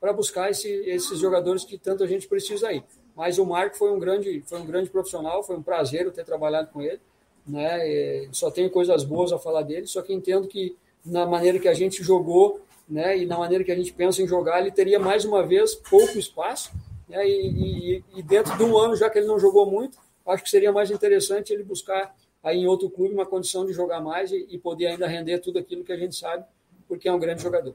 para 0.00 0.12
buscar 0.12 0.50
esse, 0.50 0.68
esses 0.68 1.18
jogadores 1.18 1.64
que 1.64 1.78
tanto 1.78 2.04
a 2.04 2.06
gente 2.06 2.28
precisa 2.28 2.68
aí. 2.68 2.82
Mas 3.16 3.38
o 3.38 3.46
Marco 3.46 3.76
foi 3.76 3.90
um 3.90 3.98
grande, 3.98 4.42
foi 4.46 4.60
um 4.60 4.66
grande 4.66 4.90
profissional, 4.90 5.42
foi 5.42 5.56
um 5.56 5.62
prazer 5.62 6.10
ter 6.12 6.24
trabalhado 6.24 6.70
com 6.70 6.82
ele. 6.82 7.00
Né, 7.46 8.28
só 8.32 8.50
tenho 8.50 8.68
coisas 8.70 9.04
boas 9.04 9.32
a 9.32 9.38
falar 9.38 9.62
dele, 9.62 9.86
só 9.86 10.02
que 10.02 10.12
entendo 10.12 10.48
que 10.48 10.76
na 11.04 11.24
maneira 11.24 11.60
que 11.60 11.68
a 11.68 11.74
gente 11.74 12.02
jogou 12.02 12.60
né, 12.88 13.18
e 13.18 13.26
na 13.26 13.38
maneira 13.38 13.64
que 13.64 13.70
a 13.70 13.76
gente 13.76 13.92
pensa 13.92 14.20
em 14.20 14.26
jogar, 14.26 14.60
ele 14.60 14.70
teria 14.70 14.98
mais 14.98 15.24
uma 15.24 15.44
vez 15.44 15.74
pouco 15.74 16.18
espaço. 16.18 16.72
Né, 17.08 17.26
e, 17.26 17.96
e, 17.96 18.04
e, 18.16 18.22
dentro 18.22 18.56
de 18.56 18.64
um 18.64 18.76
ano, 18.76 18.96
já 18.96 19.08
que 19.08 19.18
ele 19.18 19.28
não 19.28 19.38
jogou 19.38 19.70
muito, 19.70 19.98
acho 20.26 20.42
que 20.42 20.50
seria 20.50 20.72
mais 20.72 20.90
interessante 20.90 21.52
ele 21.52 21.62
buscar 21.62 22.14
aí 22.42 22.58
em 22.58 22.66
outro 22.66 22.90
clube 22.90 23.14
uma 23.14 23.26
condição 23.26 23.64
de 23.64 23.72
jogar 23.72 24.00
mais 24.00 24.32
e, 24.32 24.46
e 24.50 24.58
poder 24.58 24.88
ainda 24.88 25.06
render 25.06 25.38
tudo 25.38 25.58
aquilo 25.58 25.84
que 25.84 25.92
a 25.92 25.96
gente 25.96 26.16
sabe, 26.16 26.44
porque 26.88 27.08
é 27.08 27.12
um 27.12 27.18
grande 27.18 27.42
jogador. 27.42 27.74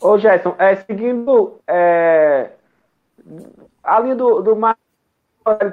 Ô, 0.00 0.18
Gerson, 0.18 0.54
é, 0.58 0.76
seguindo 0.76 1.60
é, 1.66 2.50
a 3.82 4.00
linha 4.00 4.16
do, 4.16 4.42
do 4.42 4.56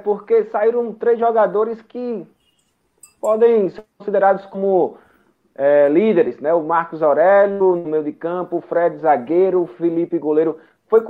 porque 0.03 0.45
saíram 0.45 0.93
três 0.93 1.17
jogadores 1.17 1.81
que 1.81 2.25
podem 3.19 3.69
ser 3.69 3.83
considerados 3.97 4.45
como 4.45 4.97
é, 5.55 5.87
líderes, 5.89 6.39
né? 6.39 6.53
O 6.53 6.63
Marcos 6.63 7.01
Aurélio 7.01 7.57
no 7.57 7.75
meio 7.85 8.03
de 8.03 8.11
campo, 8.11 8.57
o 8.57 8.61
Fred 8.61 8.97
zagueiro, 8.97 9.61
o 9.61 9.67
Felipe 9.67 10.17
goleiro. 10.17 10.59
Foi 10.87 11.01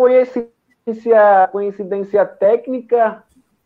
coincidência, 0.85 1.49
coincidência 1.51 2.25
técnica 2.25 3.23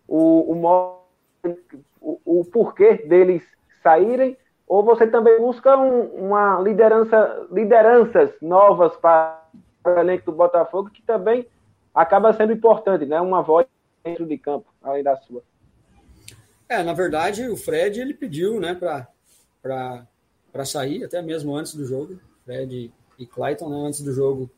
o, 0.07 0.53
o, 0.53 1.57
o, 2.01 2.39
o 2.39 2.45
porquê 2.45 2.95
deles 3.07 3.43
saírem? 3.81 4.37
Ou 4.67 4.83
você 4.83 5.07
também 5.07 5.39
busca 5.39 5.77
um, 5.77 6.25
uma 6.25 6.59
liderança, 6.59 7.47
lideranças 7.51 8.31
novas 8.41 8.95
para 8.97 9.43
o 9.85 9.89
elenco 9.89 10.25
do 10.25 10.37
Botafogo, 10.37 10.89
que 10.89 11.01
também 11.03 11.47
acaba 11.93 12.33
sendo 12.33 12.53
importante, 12.53 13.05
né? 13.05 13.21
Uma 13.21 13.41
voz 13.41 13.67
dentro 14.03 14.25
de 14.25 14.37
campo, 14.37 14.65
além 14.83 15.03
da 15.03 15.15
sua. 15.17 15.43
É, 16.67 16.81
na 16.81 16.93
verdade, 16.93 17.47
o 17.47 17.55
Fred 17.55 18.01
ele 18.01 18.13
pediu, 18.13 18.59
né, 18.59 18.73
para 18.73 20.65
sair, 20.65 21.03
até 21.03 21.21
mesmo 21.21 21.55
antes 21.55 21.75
do 21.75 21.85
jogo, 21.85 22.19
Fred 22.43 22.91
e 23.19 23.25
Clayton, 23.25 23.69
né, 23.69 23.87
antes 23.87 24.01
do 24.01 24.11
jogo 24.11 24.49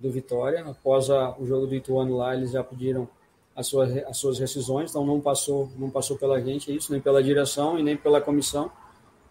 do 0.00 0.10
Vitória. 0.10 0.64
Após 0.64 1.10
a, 1.10 1.36
o 1.38 1.46
jogo 1.46 1.66
do 1.66 1.74
Ituano 1.74 2.16
lá, 2.16 2.34
eles 2.34 2.52
já 2.52 2.64
pediram 2.64 3.08
as 3.54 3.66
suas, 3.66 3.96
as 4.04 4.16
suas 4.16 4.38
rescisões, 4.38 4.90
então 4.90 5.04
não 5.04 5.20
passou, 5.20 5.70
não 5.76 5.90
passou 5.90 6.16
pela 6.16 6.40
gente 6.40 6.74
isso, 6.74 6.90
nem 6.90 7.00
pela 7.00 7.22
direção 7.22 7.78
e 7.78 7.82
nem 7.82 7.96
pela 7.96 8.20
comissão. 8.20 8.72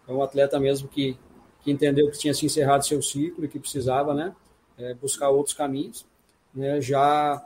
É 0.06 0.12
um 0.12 0.22
atleta 0.22 0.58
mesmo 0.60 0.88
que, 0.88 1.18
que 1.62 1.70
entendeu 1.70 2.10
que 2.10 2.18
tinha 2.18 2.32
se 2.32 2.46
encerrado 2.46 2.86
seu 2.86 3.02
ciclo 3.02 3.44
e 3.44 3.48
que 3.48 3.58
precisava 3.58 4.14
né, 4.14 4.34
é, 4.78 4.94
buscar 4.94 5.30
outros 5.30 5.54
caminhos. 5.54 6.06
Né, 6.54 6.80
já, 6.80 7.44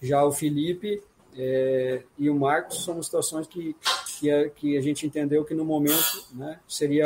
já 0.00 0.24
o 0.24 0.32
Felipe 0.32 1.02
é, 1.36 2.02
e 2.18 2.28
o 2.28 2.34
Marcos 2.34 2.84
são 2.84 3.02
situações 3.02 3.46
que, 3.46 3.74
que, 4.18 4.30
a, 4.30 4.48
que 4.50 4.76
a 4.76 4.80
gente 4.80 5.06
entendeu 5.06 5.44
que 5.44 5.54
no 5.54 5.64
momento 5.64 6.26
né, 6.32 6.60
seria 6.68 7.04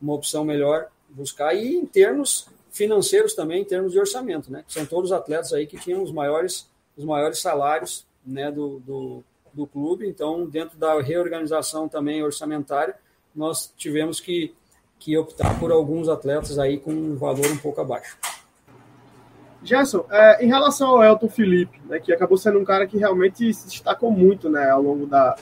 uma 0.00 0.14
opção 0.14 0.44
melhor 0.44 0.88
buscar. 1.08 1.54
E 1.54 1.76
em 1.76 1.84
termos 1.84 2.46
financeiros 2.70 3.34
também, 3.34 3.62
em 3.62 3.64
termos 3.64 3.92
de 3.92 3.98
orçamento, 3.98 4.50
né? 4.50 4.64
São 4.68 4.86
todos 4.86 5.12
atletas 5.12 5.52
aí 5.52 5.66
que 5.66 5.78
tinham 5.78 6.02
os 6.02 6.12
maiores, 6.12 6.68
os 6.96 7.04
maiores 7.04 7.38
salários 7.38 8.06
né, 8.24 8.50
do, 8.50 8.80
do, 8.80 9.24
do 9.52 9.66
clube. 9.66 10.06
Então, 10.06 10.46
dentro 10.46 10.78
da 10.78 11.00
reorganização 11.00 11.88
também 11.88 12.22
orçamentária, 12.22 12.94
nós 13.34 13.72
tivemos 13.76 14.20
que, 14.20 14.54
que 14.98 15.16
optar 15.16 15.58
por 15.58 15.70
alguns 15.70 16.08
atletas 16.08 16.58
aí 16.58 16.78
com 16.78 16.92
um 16.92 17.16
valor 17.16 17.46
um 17.46 17.58
pouco 17.58 17.80
abaixo. 17.80 18.16
Gerson, 19.62 20.06
é, 20.10 20.44
em 20.44 20.48
relação 20.48 20.88
ao 20.88 21.04
Elton 21.04 21.28
Felipe, 21.28 21.80
né, 21.84 22.00
que 22.00 22.12
acabou 22.12 22.38
sendo 22.38 22.58
um 22.58 22.64
cara 22.64 22.86
que 22.86 22.96
realmente 22.96 23.52
se 23.52 23.66
destacou 23.66 24.10
muito 24.10 24.48
né, 24.48 24.70
ao 24.70 24.80
longo 24.80 25.06
da, 25.06 25.36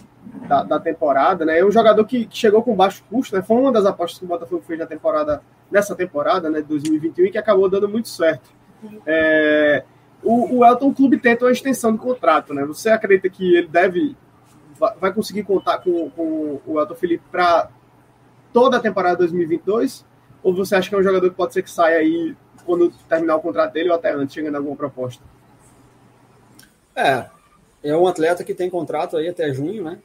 da, 0.46 0.62
da, 0.62 0.80
temporada, 0.80 1.44
né? 1.44 1.58
É 1.58 1.64
um 1.64 1.70
jogador 1.70 2.04
que, 2.04 2.26
que, 2.26 2.36
chegou 2.36 2.62
com 2.62 2.74
baixo 2.74 3.02
custo, 3.10 3.34
né? 3.34 3.42
Foi 3.42 3.56
uma 3.56 3.72
das 3.72 3.86
apostas 3.86 4.18
que 4.18 4.24
o 4.24 4.28
Botafogo 4.28 4.62
fez 4.66 4.78
na 4.78 4.86
temporada, 4.86 5.42
nessa 5.70 5.94
temporada, 5.94 6.48
né, 6.48 6.60
de 6.60 6.68
2021, 6.68 7.26
e 7.26 7.30
que 7.32 7.38
acabou 7.38 7.68
dando 7.68 7.88
muito 7.88 8.08
certo. 8.08 8.50
É, 9.06 9.84
o, 10.22 10.58
o 10.58 10.64
Elton 10.64 10.92
Clube 10.92 11.18
tenta 11.18 11.44
uma 11.44 11.52
extensão 11.52 11.92
de 11.92 11.98
contrato, 11.98 12.54
né? 12.54 12.64
Você 12.64 12.90
acredita 12.90 13.28
que 13.28 13.56
ele 13.56 13.68
deve 13.68 14.16
vai 15.00 15.12
conseguir 15.12 15.42
contar 15.42 15.78
com, 15.78 16.08
com 16.10 16.60
o 16.64 16.80
Elton 16.80 16.94
Felipe 16.94 17.24
para 17.30 17.68
toda 18.52 18.76
a 18.76 18.80
temporada 18.80 19.16
2022? 19.16 20.06
Ou 20.42 20.54
você 20.54 20.76
acha 20.76 20.88
que 20.88 20.94
é 20.94 20.98
um 20.98 21.02
jogador 21.02 21.28
que 21.28 21.36
pode 21.36 21.52
ser 21.52 21.62
que 21.62 21.70
saia 21.70 21.98
aí 21.98 22.36
quando 22.64 22.90
terminar 23.08 23.36
o 23.36 23.40
contrato 23.40 23.72
dele 23.72 23.88
ou 23.88 23.96
até 23.96 24.12
antes, 24.12 24.34
chegando 24.34 24.56
alguma 24.56 24.76
proposta? 24.76 25.22
É, 26.94 27.26
é 27.82 27.96
um 27.96 28.06
atleta 28.06 28.44
que 28.44 28.54
tem 28.54 28.70
contrato 28.70 29.16
aí 29.16 29.28
até 29.28 29.52
junho, 29.52 29.84
né? 29.84 29.98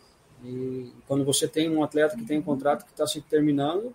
E 0.43 0.91
quando 1.07 1.23
você 1.23 1.47
tem 1.47 1.69
um 1.69 1.83
atleta 1.83 2.15
que 2.17 2.25
tem 2.25 2.39
um 2.39 2.43
contrato 2.43 2.83
que 2.85 2.91
está 2.91 3.07
se 3.07 3.21
terminando, 3.21 3.93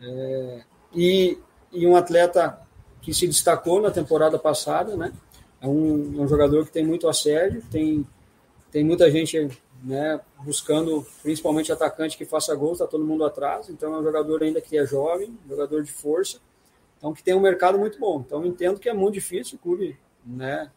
é, 0.00 0.62
e, 0.94 1.38
e 1.72 1.86
um 1.86 1.96
atleta 1.96 2.60
que 3.00 3.14
se 3.14 3.26
destacou 3.26 3.80
na 3.80 3.90
temporada 3.90 4.38
passada, 4.38 4.96
né? 4.96 5.12
É 5.60 5.66
um, 5.66 6.18
é 6.18 6.22
um 6.22 6.28
jogador 6.28 6.64
que 6.64 6.70
tem 6.70 6.86
muito 6.86 7.08
assédio, 7.08 7.62
tem, 7.70 8.06
tem 8.70 8.84
muita 8.84 9.10
gente 9.10 9.50
né, 9.82 10.20
buscando, 10.44 11.06
principalmente 11.22 11.72
atacante 11.72 12.16
que 12.16 12.24
faça 12.24 12.54
gol, 12.54 12.72
está 12.72 12.86
todo 12.86 13.04
mundo 13.04 13.24
atrás. 13.24 13.68
Então 13.68 13.94
é 13.94 13.98
um 13.98 14.02
jogador 14.02 14.42
ainda 14.42 14.60
que 14.60 14.76
é 14.76 14.86
jovem, 14.86 15.36
jogador 15.48 15.82
de 15.82 15.92
força, 15.92 16.38
então 16.96 17.12
que 17.12 17.22
tem 17.22 17.34
um 17.34 17.40
mercado 17.40 17.78
muito 17.78 17.98
bom. 17.98 18.22
Então 18.24 18.44
entendo 18.44 18.78
que 18.78 18.88
é 18.88 18.94
muito 18.94 19.14
difícil 19.14 19.56
o 19.56 19.62
clube 19.62 19.98
né, 20.24 20.70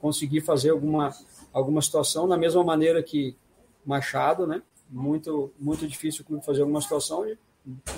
conseguir 0.00 0.40
fazer 0.40 0.70
alguma, 0.70 1.10
alguma 1.52 1.82
situação 1.82 2.26
da 2.28 2.36
mesma 2.36 2.64
maneira 2.64 3.02
que 3.02 3.36
Machado, 3.84 4.46
né? 4.46 4.62
Muito, 4.90 5.52
muito 5.58 5.86
difícil 5.86 6.22
o 6.22 6.24
clube 6.24 6.44
fazer 6.44 6.60
alguma 6.60 6.80
situação. 6.80 7.26
E 7.26 7.36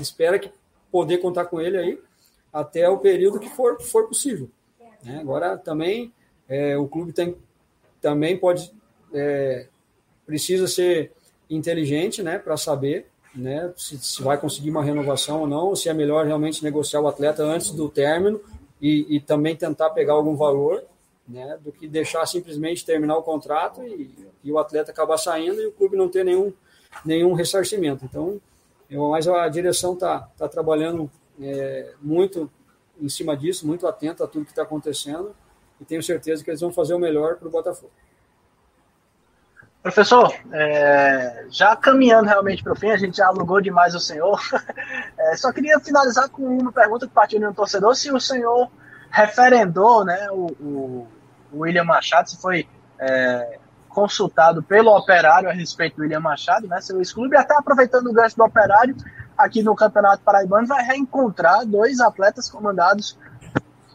espera 0.01 0.39
que 0.39 0.51
poder 0.91 1.19
contar 1.19 1.47
com 1.47 1.61
ele 1.61 1.77
aí 1.77 2.01
até 2.53 2.89
o 2.89 2.99
período 2.99 3.39
que 3.39 3.49
for, 3.49 3.81
for 3.83 4.09
possível. 4.09 4.49
Né? 5.03 5.19
Agora 5.21 5.59
também 5.59 6.13
é, 6.49 6.77
o 6.77 6.87
clube 6.87 7.13
tem, 7.13 7.37
também 8.01 8.37
pode 8.37 8.73
é, 9.13 9.67
precisa 10.25 10.67
ser 10.67 11.13
inteligente, 11.49 12.23
né, 12.23 12.39
para 12.39 12.57
saber, 12.57 13.07
né, 13.35 13.73
se, 13.77 13.99
se, 13.99 14.23
vai 14.23 14.37
conseguir 14.37 14.71
uma 14.71 14.83
renovação 14.83 15.43
ou 15.43 15.47
não, 15.47 15.77
se 15.77 15.89
é 15.89 15.95
melhor 15.95 16.27
realmente 16.27 16.65
negociar 16.65 17.01
o 17.01 17.07
atleta 17.07 17.43
antes 17.45 17.71
do 17.71 17.89
término 17.89 18.41
e, 18.83 19.17
e 19.17 19.21
também 19.21 19.55
tentar 19.55 19.91
pegar 19.91 20.15
algum 20.15 20.35
valor, 20.35 20.83
né, 21.29 21.59
do 21.61 21.73
que 21.73 21.89
deixar 21.89 22.25
simplesmente 22.27 22.85
terminar 22.85 23.17
o 23.17 23.23
contrato 23.23 23.83
e, 23.83 24.29
e, 24.45 24.53
o 24.53 24.59
atleta 24.59 24.91
acabar 24.91 25.19
saindo 25.19 25.61
e 25.61 25.67
o 25.67 25.73
clube 25.73 25.97
não 25.97 26.09
ter 26.09 26.25
nenhum 26.25 26.53
nenhum 27.05 27.35
ressarcimento. 27.35 28.05
Então, 28.05 28.41
eu, 28.89 29.09
mas 29.09 29.27
a 29.27 29.49
direção 29.49 29.95
está 29.95 30.21
tá 30.37 30.49
trabalhando 30.49 31.11
é, 31.41 31.93
muito 32.01 32.51
em 33.01 33.09
cima 33.09 33.37
disso, 33.37 33.67
muito 33.67 33.87
atento 33.87 34.25
a 34.25 34.29
tudo 34.29 34.45
que 34.45 34.53
está 34.53 34.63
acontecendo 34.63 35.35
e 35.81 35.85
tenho 35.85 36.03
certeza 36.03 36.43
que 36.43 36.51
eles 36.51 36.61
vão 36.61 36.73
fazer 36.73 36.95
o 36.95 36.99
melhor 36.99 37.37
para 37.37 37.49
o 37.49 37.51
Botafogo. 37.51 37.93
Professor, 39.83 40.35
é, 40.53 41.47
já 41.49 41.77
caminhando 41.77 42.27
realmente 42.27 42.63
para 42.63 42.73
o 42.73 42.77
fim, 42.77 42.91
a 42.91 42.97
gente 42.97 43.19
já 43.19 43.29
alugou 43.29 43.61
demais 43.61 43.95
o 43.95 44.01
senhor. 44.01 44.41
É, 45.19 45.35
só 45.35 45.51
queria 45.51 45.81
finalizar 45.81 46.29
com 46.29 46.43
uma 46.43 46.71
pergunta 46.71 47.07
que 47.07 47.13
partiu 47.13 47.39
de 47.39 47.47
um 47.47 47.53
torcedor: 47.53 47.97
se 47.97 48.13
o 48.13 48.21
senhor 48.21 48.71
referendou 49.11 50.05
né, 50.05 50.31
o, 50.31 50.47
o, 50.61 51.09
o 51.57 51.61
William 51.61 51.85
Machado, 51.85 52.29
se 52.29 52.41
foi 52.41 52.69
é, 52.99 53.59
consultado 53.89 54.63
pelo 54.63 54.95
operário 54.95 55.49
a 55.49 55.53
respeito 55.53 55.97
do 55.97 56.03
William 56.03 56.21
Machado, 56.21 56.69
né, 56.69 56.81
seu 56.81 56.99
ex-clube, 56.99 57.37
até 57.37 57.57
aproveitando 57.57 58.09
o 58.09 58.13
gancho 58.13 58.37
do 58.37 58.45
operário, 58.45 58.95
aqui 59.37 59.63
no 59.63 59.75
Campeonato 59.75 60.23
Paraibano, 60.23 60.67
vai 60.67 60.85
reencontrar 60.85 61.65
dois 61.67 62.01
atletas 62.01 62.49
comandados 62.49 63.19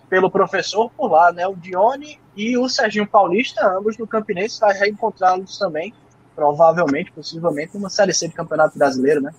pelo 0.09 0.29
professor 0.29 0.91
por 0.91 1.09
lá, 1.09 1.31
né? 1.31 1.47
O 1.47 1.55
Dione 1.55 2.19
e 2.35 2.57
o 2.57 2.67
Serginho 2.67 3.07
Paulista, 3.07 3.65
ambos 3.65 3.97
no 3.97 4.05
Campinense, 4.05 4.59
vai 4.59 4.77
reencontrá-los 4.77 5.57
também, 5.57 5.93
provavelmente, 6.35 7.11
possivelmente, 7.11 7.73
numa 7.75 7.89
Série 7.89 8.13
C 8.13 8.27
de 8.27 8.33
Campeonato 8.33 8.77
Brasileiro, 8.77 9.21
né? 9.21 9.33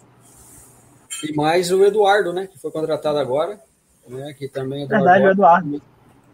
E 1.22 1.34
mais 1.34 1.70
o 1.70 1.84
Eduardo, 1.84 2.32
né? 2.32 2.46
Que 2.46 2.58
foi 2.58 2.70
contratado 2.70 3.18
agora, 3.18 3.60
né? 4.08 4.32
Que 4.32 4.48
também 4.48 4.84
Eduardo, 4.84 5.04
Verdade, 5.04 5.26
o 5.26 5.30
Eduardo. 5.30 5.82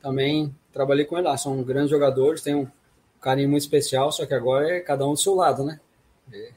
Também 0.01 0.55
trabalhei 0.78 1.05
com 1.05 1.18
ele 1.18 1.26
lá. 1.26 1.36
São 1.36 1.60
grandes 1.64 1.90
jogadores, 1.90 2.40
tem 2.40 2.55
um 2.55 2.68
carinho 3.20 3.48
muito 3.48 3.62
especial, 3.62 4.12
só 4.12 4.24
que 4.24 4.32
agora 4.32 4.76
é 4.76 4.80
cada 4.80 5.05
um 5.05 5.14
do 5.14 5.18
seu 5.18 5.34
lado, 5.34 5.64
né? 5.64 5.80
É. 6.32 6.52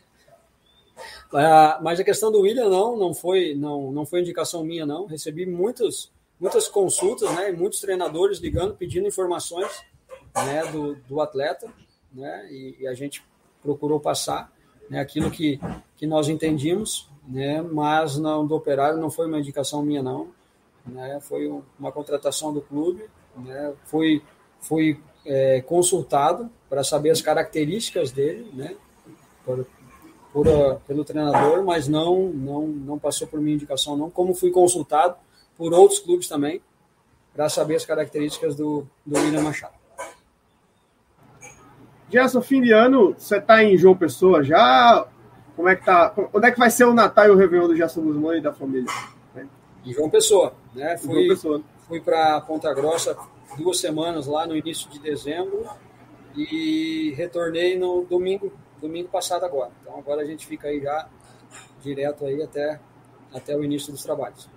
Ah, 1.33 1.79
mas 1.81 1.99
a 1.99 2.03
questão 2.03 2.31
do 2.31 2.41
William 2.41 2.69
não, 2.69 2.95
não 2.95 3.13
foi, 3.15 3.55
não, 3.55 3.91
não 3.91 4.05
foi 4.05 4.19
indicação 4.19 4.63
minha 4.63 4.85
não. 4.85 5.07
Recebi 5.07 5.45
muitos 5.45 6.11
muitas 6.39 6.67
consultas, 6.67 7.31
né, 7.35 7.51
muitos 7.51 7.79
treinadores 7.79 8.39
ligando, 8.39 8.73
pedindo 8.73 9.07
informações 9.07 9.85
né, 10.35 10.65
do, 10.71 10.95
do 11.07 11.21
atleta, 11.21 11.71
né, 12.11 12.47
e, 12.49 12.77
e, 12.79 12.87
a 12.87 12.95
gente 12.95 13.23
procurou 13.61 13.99
passar 13.99 14.51
né, 14.89 14.99
aquilo 14.99 15.29
que, 15.29 15.59
que 15.95 16.07
nós 16.07 16.27
entendimos, 16.29 17.07
né, 17.27 17.61
mas 17.61 18.17
não 18.17 18.47
do 18.47 18.55
operário 18.55 18.99
não 18.99 19.11
foi 19.11 19.27
uma 19.27 19.39
indicação 19.39 19.83
minha 19.83 20.01
não, 20.01 20.31
né, 20.83 21.19
foi 21.21 21.47
uma 21.79 21.91
contratação 21.91 22.51
do 22.51 22.59
clube, 22.59 23.07
né, 23.37 23.73
foi, 23.85 24.21
foi 24.59 24.99
é, 25.25 25.61
consultado 25.61 26.49
para 26.69 26.83
saber 26.83 27.11
as 27.11 27.21
características 27.21 28.11
dele, 28.11 28.49
né, 28.53 28.75
por, 29.45 29.65
por, 30.33 30.45
pelo 30.87 31.03
treinador, 31.03 31.63
mas 31.63 31.87
não, 31.87 32.29
não, 32.29 32.67
não 32.67 32.99
passou 32.99 33.27
por 33.27 33.39
minha 33.39 33.55
indicação 33.55 33.97
não, 33.97 34.09
como 34.09 34.33
fui 34.33 34.51
consultado 34.51 35.15
por 35.57 35.73
outros 35.73 35.99
clubes 35.99 36.27
também, 36.27 36.61
para 37.33 37.47
saber 37.49 37.75
as 37.75 37.85
características 37.85 38.55
do, 38.55 38.85
do 39.05 39.17
William 39.19 39.41
Machado. 39.41 39.73
Gerson, 42.09 42.41
fim 42.41 42.61
de 42.61 42.73
ano, 42.73 43.15
você 43.17 43.37
está 43.37 43.63
em 43.63 43.77
João 43.77 43.95
Pessoa 43.95 44.43
já? 44.43 45.07
Como 45.55 45.69
é 45.69 45.75
que 45.75 45.85
tá? 45.85 46.13
Onde 46.33 46.47
é 46.47 46.51
que 46.51 46.59
vai 46.59 46.69
ser 46.69 46.83
o 46.83 46.93
Natal 46.93 47.27
e 47.27 47.29
o 47.29 47.37
Réveillon 47.37 47.67
do 47.67 47.75
Gerson 47.75 48.01
Guzmão 48.01 48.35
e 48.35 48.41
da 48.41 48.51
família? 48.51 48.91
Em 49.85 49.93
João 49.93 50.09
Pessoa, 50.09 50.53
né? 50.75 50.97
Fui, 50.97 51.27
Pessoa. 51.27 51.61
Fui 51.91 51.99
para 51.99 52.39
Ponta 52.39 52.73
Grossa 52.73 53.17
duas 53.57 53.77
semanas 53.81 54.25
lá 54.25 54.47
no 54.47 54.55
início 54.55 54.89
de 54.89 54.97
dezembro 54.97 55.65
e 56.37 57.13
retornei 57.17 57.77
no 57.77 58.05
domingo, 58.05 58.49
domingo 58.81 59.09
passado 59.09 59.43
agora. 59.43 59.71
Então 59.81 59.99
agora 59.99 60.21
a 60.21 60.25
gente 60.25 60.47
fica 60.47 60.69
aí 60.69 60.79
já 60.79 61.09
direto 61.83 62.25
aí 62.25 62.41
até, 62.41 62.79
até 63.33 63.57
o 63.57 63.61
início 63.61 63.91
dos 63.91 64.01
trabalhos. 64.01 64.49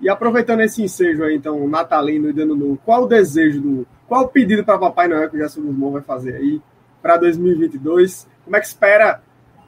E 0.00 0.08
aproveitando 0.08 0.62
esse 0.62 0.82
ensejo 0.82 1.22
aí, 1.22 1.36
então, 1.36 1.68
natalino 1.68 2.28
e 2.28 2.32
dando 2.32 2.56
novo, 2.56 2.76
qual 2.84 3.04
o 3.04 3.06
desejo 3.06 3.60
do. 3.60 3.86
Qual 4.08 4.24
o 4.24 4.28
pedido 4.28 4.64
para 4.64 4.76
Papai 4.76 5.06
Noel 5.06 5.30
que 5.30 5.36
o 5.36 5.38
Gerson 5.38 5.62
Guzmão 5.62 5.92
vai 5.92 6.02
fazer 6.02 6.34
aí 6.34 6.60
para 7.00 7.16
2022? 7.16 8.26
Como 8.44 8.56
é 8.56 8.60
que 8.60 8.66
espera? 8.66 9.22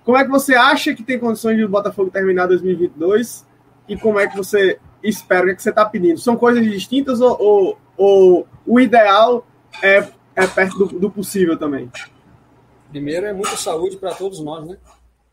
Como 0.05 0.19
é 0.19 0.24
que 0.24 0.31
você 0.31 0.57
acha 0.57 0.93
que 0.93 1.05
tem 1.05 1.20
condições 1.20 1.57
de 1.57 1.65
o 1.65 1.69
Botafogo 1.69 2.11
terminar 2.11 2.49
2022? 2.49 3.47
E 3.89 3.97
como 3.97 4.19
é 4.19 4.27
que 4.27 4.36
você 4.36 4.81
espera? 5.09 5.43
O 5.43 5.47
que, 5.47 5.52
é 5.52 5.55
que 5.55 5.62
você 5.62 5.70
está 5.70 5.85
pedindo? 5.85 6.18
São 6.18 6.36
coisas 6.36 6.64
distintas 6.64 7.20
ou, 7.20 7.40
ou, 7.40 7.78
ou, 7.97 8.48
o 8.66 8.81
ideal 8.81 9.47
é, 9.82 10.09
é 10.35 10.47
perto 10.47 10.78
do, 10.78 10.98
do 10.98 11.10
possível 11.10 11.59
também? 11.59 11.90
Primeiro 12.90 13.26
é 13.26 13.32
muita 13.32 13.56
saúde 13.56 13.97
para 13.97 14.14
todos 14.14 14.40
nós, 14.40 14.66
né? 14.66 14.78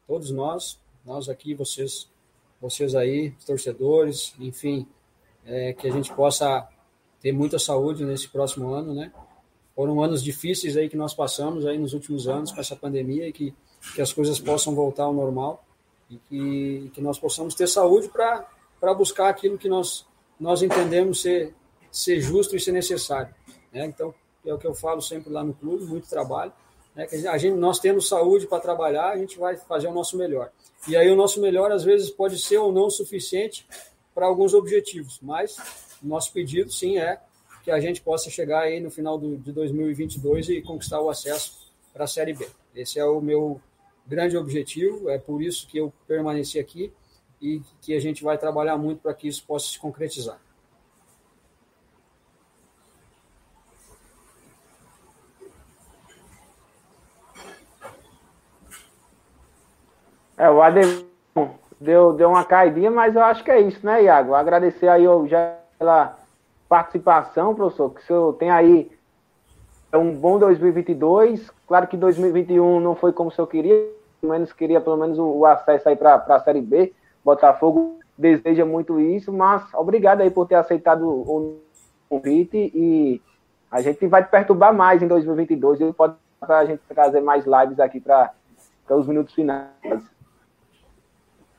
Todos 0.07 0.31
nós, 0.31 0.79
nós 1.05 1.29
aqui, 1.29 1.53
vocês 1.53 2.09
vocês 2.61 2.93
aí, 2.93 3.31
torcedores, 3.45 4.35
enfim, 4.39 4.85
é, 5.43 5.73
que 5.73 5.87
a 5.87 5.91
gente 5.91 6.13
possa 6.13 6.67
ter 7.19 7.31
muita 7.31 7.57
saúde 7.57 8.05
nesse 8.05 8.27
próximo 8.27 8.71
ano, 8.71 8.93
né? 8.93 9.11
Foram 9.75 10.01
anos 10.03 10.23
difíceis 10.23 10.77
aí 10.77 10.87
que 10.87 10.95
nós 10.95 11.13
passamos 11.13 11.65
aí 11.65 11.79
nos 11.79 11.93
últimos 11.93 12.27
anos 12.27 12.51
com 12.51 12.61
essa 12.61 12.75
pandemia 12.75 13.27
e 13.27 13.33
que, 13.33 13.53
que 13.95 14.01
as 14.01 14.13
coisas 14.13 14.39
possam 14.39 14.75
voltar 14.75 15.05
ao 15.05 15.13
normal 15.13 15.65
e 16.09 16.17
que, 16.17 16.91
que 16.93 17.01
nós 17.01 17.17
possamos 17.17 17.55
ter 17.55 17.67
saúde 17.67 18.09
para 18.09 18.47
buscar 18.95 19.29
aquilo 19.29 19.57
que 19.57 19.69
nós, 19.69 20.05
nós 20.39 20.63
entendemos 20.63 21.21
ser, 21.21 21.53
ser 21.91 22.19
justo 22.19 22.55
e 22.55 22.59
ser 22.59 22.71
necessário. 22.71 23.33
Né? 23.71 23.85
Então, 23.85 24.13
é 24.45 24.53
o 24.53 24.57
que 24.57 24.65
eu 24.65 24.73
falo 24.73 25.01
sempre 25.01 25.31
lá 25.31 25.43
no 25.43 25.53
clube, 25.53 25.85
muito 25.85 26.09
trabalho. 26.09 26.51
Né? 26.95 27.05
Que 27.05 27.27
a 27.27 27.37
gente, 27.37 27.55
nós 27.55 27.79
tendo 27.79 28.01
saúde 28.01 28.47
para 28.47 28.59
trabalhar, 28.59 29.09
a 29.09 29.17
gente 29.17 29.37
vai 29.37 29.55
fazer 29.55 29.87
o 29.87 29.93
nosso 29.93 30.17
melhor. 30.17 30.49
E 30.87 30.97
aí 30.97 31.09
o 31.11 31.15
nosso 31.15 31.39
melhor, 31.39 31.71
às 31.71 31.83
vezes, 31.83 32.09
pode 32.09 32.39
ser 32.39 32.57
ou 32.57 32.71
não 32.71 32.89
suficiente 32.89 33.67
para 34.13 34.25
alguns 34.25 34.53
objetivos, 34.53 35.19
mas 35.21 35.55
nosso 36.01 36.33
pedido, 36.33 36.71
sim, 36.71 36.97
é 36.97 37.19
que 37.63 37.69
a 37.69 37.79
gente 37.79 38.01
possa 38.01 38.29
chegar 38.29 38.61
aí 38.61 38.79
no 38.79 38.89
final 38.89 39.17
do, 39.17 39.37
de 39.37 39.51
2022 39.51 40.49
e 40.49 40.61
conquistar 40.61 40.99
o 40.99 41.09
acesso 41.09 41.71
para 41.93 42.05
a 42.05 42.07
Série 42.07 42.33
B. 42.33 42.47
Esse 42.75 42.99
é 42.99 43.05
o 43.05 43.21
meu 43.21 43.61
grande 44.07 44.35
objetivo, 44.35 45.09
é 45.09 45.17
por 45.19 45.41
isso 45.41 45.67
que 45.67 45.77
eu 45.77 45.93
permaneci 46.07 46.59
aqui 46.59 46.91
e 47.41 47.61
que 47.81 47.95
a 47.95 47.99
gente 47.99 48.23
vai 48.23 48.37
trabalhar 48.37 48.77
muito 48.77 49.01
para 49.01 49.13
que 49.13 49.27
isso 49.27 49.43
possa 49.45 49.67
se 49.67 49.79
concretizar. 49.79 50.39
É, 60.37 60.49
o 60.49 60.61
Ademir 60.61 61.05
deu, 61.79 62.13
deu 62.13 62.29
uma 62.29 62.43
caidinha, 62.43 62.89
mas 62.89 63.15
eu 63.15 63.23
acho 63.23 63.43
que 63.43 63.51
é 63.51 63.59
isso, 63.59 63.85
né, 63.85 64.03
Iago? 64.03 64.33
Agradecer 64.33 64.87
aí 64.87 65.03
já 65.27 65.55
pela 65.77 66.17
participação, 66.67 67.53
professor, 67.53 67.93
que 67.93 68.01
o 68.01 68.05
senhor 68.05 68.33
tem 68.33 68.49
aí 68.49 68.91
um 69.93 70.15
bom 70.15 70.39
2022. 70.39 71.51
Claro 71.67 71.87
que 71.87 71.97
2021 71.97 72.79
não 72.79 72.95
foi 72.95 73.11
como 73.11 73.29
o 73.29 73.31
senhor 73.31 73.47
queria, 73.47 73.87
pelo 74.19 74.33
menos 74.33 74.53
queria 74.53 74.79
pelo 74.79 74.97
menos 74.97 75.19
o 75.19 75.45
acesso 75.45 75.89
aí 75.89 75.95
para 75.95 76.15
a 76.15 76.39
Série 76.39 76.61
B. 76.61 76.93
Botafogo 77.23 77.99
deseja 78.17 78.65
muito 78.65 78.99
isso, 78.99 79.31
mas 79.31 79.73
obrigado 79.73 80.21
aí 80.21 80.29
por 80.29 80.47
ter 80.47 80.55
aceitado 80.55 81.07
o 81.07 81.59
convite 82.09 82.71
e 82.75 83.21
a 83.69 83.81
gente 83.81 84.05
vai 84.07 84.23
te 84.23 84.29
perturbar 84.29 84.73
mais 84.73 85.01
em 85.01 85.07
2022 85.07 85.81
e 85.81 85.93
pode 85.93 86.15
para 86.39 86.59
a 86.59 86.65
gente 86.65 86.81
trazer 86.89 87.21
mais 87.21 87.45
lives 87.45 87.79
aqui 87.79 87.99
para 87.99 88.33
os 88.89 89.07
minutos 89.07 89.33
finais. 89.33 89.69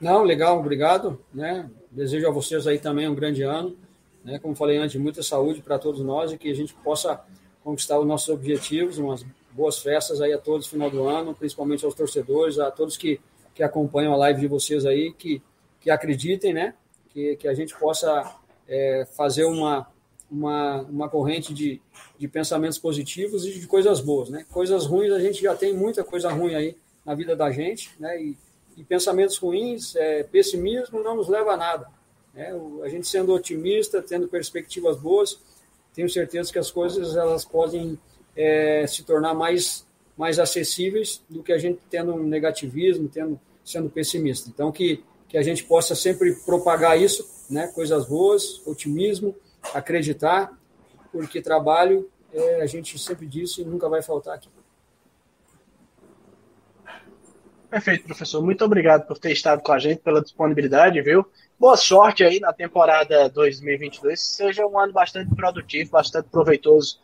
Não, 0.01 0.25
legal, 0.25 0.59
obrigado. 0.59 1.21
Né? 1.33 1.71
Desejo 1.89 2.27
a 2.27 2.33
vocês 2.33 2.67
aí 2.67 2.81
também 2.81 3.09
um 3.09 3.15
grande 3.15 3.43
ano. 3.43 3.77
Né? 4.25 4.41
Como 4.41 4.57
falei 4.57 4.79
antes, 4.79 5.01
muita 5.01 5.23
saúde 5.23 5.63
para 5.63 5.79
todos 5.79 6.01
nós 6.01 6.33
e 6.33 6.39
que 6.39 6.51
a 6.51 6.55
gente 6.55 6.75
possa 6.75 7.21
conquistar 7.63 8.01
os 8.01 8.07
nossos 8.07 8.29
objetivos, 8.29 8.99
uma, 8.99 9.15
boas 9.53 9.79
festas 9.79 10.21
aí 10.21 10.33
a 10.33 10.39
todos 10.39 10.67
no 10.67 10.71
final 10.73 10.91
do 10.91 11.07
ano, 11.07 11.33
principalmente 11.33 11.85
aos 11.85 11.95
torcedores, 11.95 12.59
a 12.59 12.71
todos 12.73 12.97
que, 12.97 13.21
que 13.55 13.63
acompanham 13.63 14.13
a 14.13 14.17
live 14.17 14.41
de 14.41 14.49
vocês 14.49 14.85
aí, 14.85 15.13
que, 15.13 15.41
que 15.83 15.91
acreditem, 15.91 16.53
né? 16.55 16.75
Que, 17.11 17.37
que 17.37 17.49
a 17.49 17.55
gente 17.55 17.77
possa 17.77 18.37
é, 18.69 19.07
fazer 19.17 19.45
uma, 19.45 19.87
uma, 20.31 20.83
uma 20.83 21.09
corrente 21.09 21.53
de, 21.53 21.81
de 22.19 22.29
pensamentos 22.29 22.79
positivos 22.79 23.45
e 23.45 23.59
de 23.59 23.67
coisas 23.67 24.01
boas, 24.01 24.31
né? 24.31 24.47
Coisas 24.51 24.87
ruins, 24.87 25.13
a 25.13 25.21
gente 25.21 25.43
já 25.43 25.55
tem 25.55 25.75
muita 25.75 26.03
coisa 26.03 26.31
ruim 26.31 26.55
aí 26.55 26.77
na 27.05 27.15
vida 27.15 27.37
da 27.37 27.51
gente, 27.51 27.91
né? 27.99 28.23
E, 28.23 28.39
e 28.77 28.85
pensamentos 28.85 29.37
ruins, 29.37 29.95
é, 29.97 30.23
pessimismo 30.23 31.03
não 31.03 31.17
nos 31.17 31.29
leva 31.29 31.53
a 31.53 31.57
nada. 31.57 31.87
Né? 32.33 32.51
A 32.83 32.89
gente 32.89 33.07
sendo 33.07 33.35
otimista, 33.35 34.01
tendo 34.01 34.29
perspectivas 34.29 34.97
boas, 34.97 35.39
tenho 35.95 36.09
certeza 36.09 36.51
que 36.51 36.59
as 36.59 36.71
coisas 36.71 37.17
elas 37.17 37.45
podem 37.45 37.99
é, 38.35 38.87
se 38.87 39.05
tornar 39.05 39.35
mais, 39.35 39.87
mais 40.17 40.39
acessíveis 40.39 41.23
do 41.29 41.43
que 41.43 41.53
a 41.53 41.59
gente 41.59 41.81
tendo 41.91 42.15
um 42.15 42.23
negativismo, 42.23 43.09
tendo, 43.09 43.39
sendo 43.63 43.91
pessimista. 43.91 44.49
Então, 44.49 44.73
que, 44.73 45.05
que 45.33 45.39
a 45.39 45.43
gente 45.43 45.65
possa 45.65 45.95
sempre 45.95 46.35
propagar 46.45 47.01
isso, 47.01 47.27
né? 47.49 47.67
coisas 47.69 48.07
boas, 48.07 48.61
otimismo, 48.67 49.35
acreditar, 49.73 50.53
porque 51.11 51.41
trabalho, 51.41 52.07
é, 52.35 52.61
a 52.61 52.67
gente 52.67 52.99
sempre 52.99 53.27
disse, 53.27 53.65
nunca 53.65 53.89
vai 53.89 54.03
faltar 54.03 54.35
aqui. 54.35 54.51
Perfeito, 57.71 58.05
professor. 58.05 58.43
Muito 58.43 58.63
obrigado 58.63 59.07
por 59.07 59.19
ter 59.19 59.33
estado 59.33 59.63
com 59.63 59.73
a 59.73 59.79
gente, 59.79 60.03
pela 60.03 60.21
disponibilidade, 60.21 61.01
viu? 61.01 61.25
Boa 61.59 61.79
sorte 61.79 62.23
aí 62.23 62.39
na 62.39 62.53
temporada 62.53 63.31
2022. 63.31 64.21
Seja 64.21 64.67
um 64.67 64.79
ano 64.79 64.93
bastante 64.93 65.35
produtivo, 65.35 65.93
bastante 65.93 66.29
proveitoso 66.29 67.01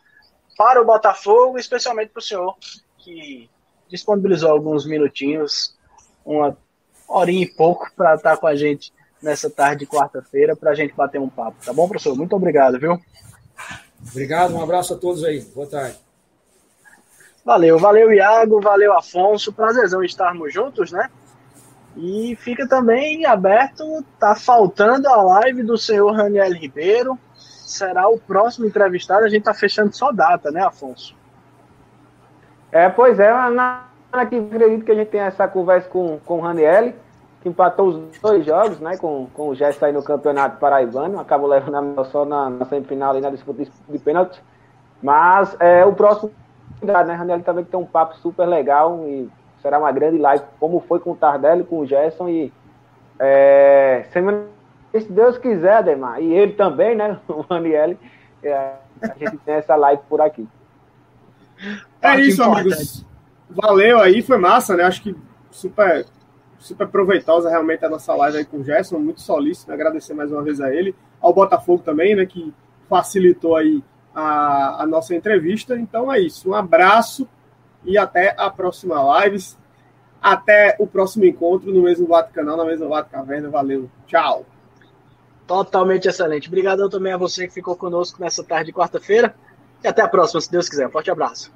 para 0.55 0.79
o 0.79 0.85
Botafogo, 0.85 1.57
especialmente 1.57 2.09
para 2.09 2.19
o 2.19 2.23
senhor, 2.23 2.55
que 2.99 3.49
disponibilizou 3.89 4.51
alguns 4.51 4.85
minutinhos, 4.85 5.75
uma 6.23 6.55
horinha 7.09 7.43
e 7.43 7.47
pouco, 7.47 7.89
para 7.97 8.15
estar 8.15 8.37
com 8.37 8.47
a 8.47 8.55
gente 8.55 8.93
nessa 9.21 9.49
tarde 9.49 9.85
de 9.85 9.91
quarta-feira, 9.91 10.55
para 10.55 10.71
a 10.71 10.75
gente 10.75 10.93
bater 10.93 11.19
um 11.19 11.27
papo. 11.27 11.57
Tá 11.65 11.73
bom, 11.73 11.87
professor? 11.87 12.15
Muito 12.15 12.35
obrigado, 12.35 12.79
viu? 12.79 12.97
Obrigado, 14.11 14.55
um 14.55 14.63
abraço 14.63 14.93
a 14.93 14.97
todos 14.97 15.23
aí. 15.23 15.41
Boa 15.41 15.67
tarde. 15.67 15.97
Valeu, 17.43 17.77
valeu, 17.77 18.13
Iago, 18.13 18.61
valeu, 18.61 18.95
Afonso. 18.97 19.51
Prazerzão 19.51 20.03
estarmos 20.03 20.53
juntos, 20.53 20.91
né? 20.91 21.09
E 21.97 22.37
fica 22.39 22.67
também 22.67 23.25
aberto, 23.25 24.05
tá 24.19 24.35
faltando 24.35 25.09
a 25.09 25.21
live 25.21 25.63
do 25.63 25.77
senhor 25.77 26.11
Raniel 26.11 26.53
Ribeiro. 26.53 27.19
Será 27.35 28.07
o 28.07 28.19
próximo 28.19 28.67
entrevistado. 28.67 29.25
A 29.25 29.29
gente 29.29 29.43
tá 29.43 29.53
fechando 29.53 29.93
só 29.95 30.11
data, 30.11 30.51
né, 30.51 30.63
Afonso? 30.63 31.15
É, 32.71 32.87
pois 32.87 33.19
é, 33.19 33.31
na 33.49 33.88
que 34.11 34.35
acredito 34.35 34.85
que 34.85 34.91
a 34.91 34.95
gente 34.95 35.09
tem 35.09 35.21
essa 35.21 35.47
conversa 35.47 35.87
com, 35.89 36.19
com 36.25 36.37
o 36.37 36.41
Raniel, 36.41 36.93
que 37.41 37.49
empatou 37.49 37.87
os 37.87 38.19
dois 38.19 38.45
jogos, 38.45 38.79
né, 38.79 38.97
com, 38.97 39.27
com 39.33 39.49
o 39.49 39.55
Gesto 39.55 39.85
aí 39.85 39.93
no 39.93 40.03
Campeonato 40.03 40.57
Paraibano, 40.57 41.19
acabou 41.19 41.47
levando 41.47 41.99
a 41.99 42.03
só 42.05 42.25
na, 42.25 42.49
na 42.49 42.65
semifinal 42.65 43.17
e 43.17 43.21
na 43.21 43.29
disputa 43.29 43.63
de 43.87 43.99
pênalti. 43.99 44.41
Mas 45.01 45.55
é, 45.59 45.85
o 45.85 45.93
próximo 45.93 46.31
né? 46.81 47.13
Raniel 47.13 47.41
também 47.43 47.65
tem 47.65 47.79
um 47.79 47.85
papo 47.85 48.15
super 48.17 48.45
legal 48.45 49.05
e 49.07 49.29
será 49.61 49.79
uma 49.79 49.91
grande 49.91 50.17
live, 50.17 50.43
como 50.59 50.79
foi 50.81 50.99
com 50.99 51.11
o 51.11 51.15
Tardelli, 51.15 51.63
com 51.63 51.79
o 51.79 51.85
Gerson 51.85 52.29
e 52.29 52.53
é, 53.19 54.05
semana, 54.11 54.45
se 54.93 55.11
Deus 55.11 55.37
quiser, 55.37 55.73
Ademar, 55.73 56.21
e 56.21 56.33
ele 56.33 56.53
também, 56.53 56.95
né, 56.95 57.19
o 57.27 57.41
Raniel, 57.41 57.97
é, 58.41 58.73
a 59.01 59.17
gente 59.17 59.37
tem 59.39 59.55
essa 59.55 59.75
live 59.75 60.01
por 60.09 60.21
aqui. 60.21 60.47
É 62.01 62.15
isso, 62.21 62.41
amigos. 62.41 63.05
Valeu 63.49 63.99
aí, 63.99 64.21
foi 64.21 64.37
massa, 64.37 64.75
né? 64.75 64.83
Acho 64.83 65.01
que 65.01 65.15
super, 65.49 66.05
super 66.59 66.87
proveitosa 66.87 67.49
realmente 67.49 67.83
a 67.83 67.89
nossa 67.89 68.13
live 68.15 68.37
aí 68.37 68.45
com 68.45 68.57
o 68.57 68.63
Gerson, 68.63 68.99
muito 68.99 69.21
solícito, 69.21 69.71
agradecer 69.71 70.13
mais 70.13 70.31
uma 70.31 70.43
vez 70.43 70.61
a 70.61 70.73
ele, 70.73 70.95
ao 71.19 71.33
Botafogo 71.33 71.81
também, 71.83 72.15
né, 72.15 72.25
que 72.25 72.53
facilitou 72.87 73.55
aí 73.55 73.83
a, 74.13 74.83
a 74.83 74.87
nossa 74.87 75.15
entrevista. 75.15 75.77
Então 75.77 76.11
é 76.11 76.19
isso. 76.19 76.49
Um 76.49 76.53
abraço 76.53 77.27
e 77.83 77.97
até 77.97 78.35
a 78.37 78.49
próxima 78.49 79.01
live. 79.01 79.37
Até 80.21 80.75
o 80.79 80.85
próximo 80.85 81.23
encontro 81.23 81.71
no 81.71 81.83
mesmo 81.83 82.05
Bate 82.05 82.33
Canal, 82.33 82.57
na 82.57 82.65
mesma 82.65 82.87
Bate 82.89 83.09
Caverna. 83.09 83.49
Valeu. 83.49 83.89
Tchau. 84.05 84.45
Totalmente 85.47 86.07
excelente. 86.07 86.47
Obrigado 86.47 86.89
também 86.89 87.13
a 87.13 87.17
você 87.17 87.47
que 87.47 87.53
ficou 87.53 87.75
conosco 87.75 88.21
nessa 88.21 88.43
tarde 88.43 88.65
de 88.65 88.73
quarta-feira. 88.73 89.33
E 89.81 89.87
até 89.87 90.01
a 90.01 90.09
próxima, 90.09 90.41
se 90.41 90.51
Deus 90.51 90.67
quiser. 90.67 90.91
Forte 90.91 91.09
abraço. 91.09 91.51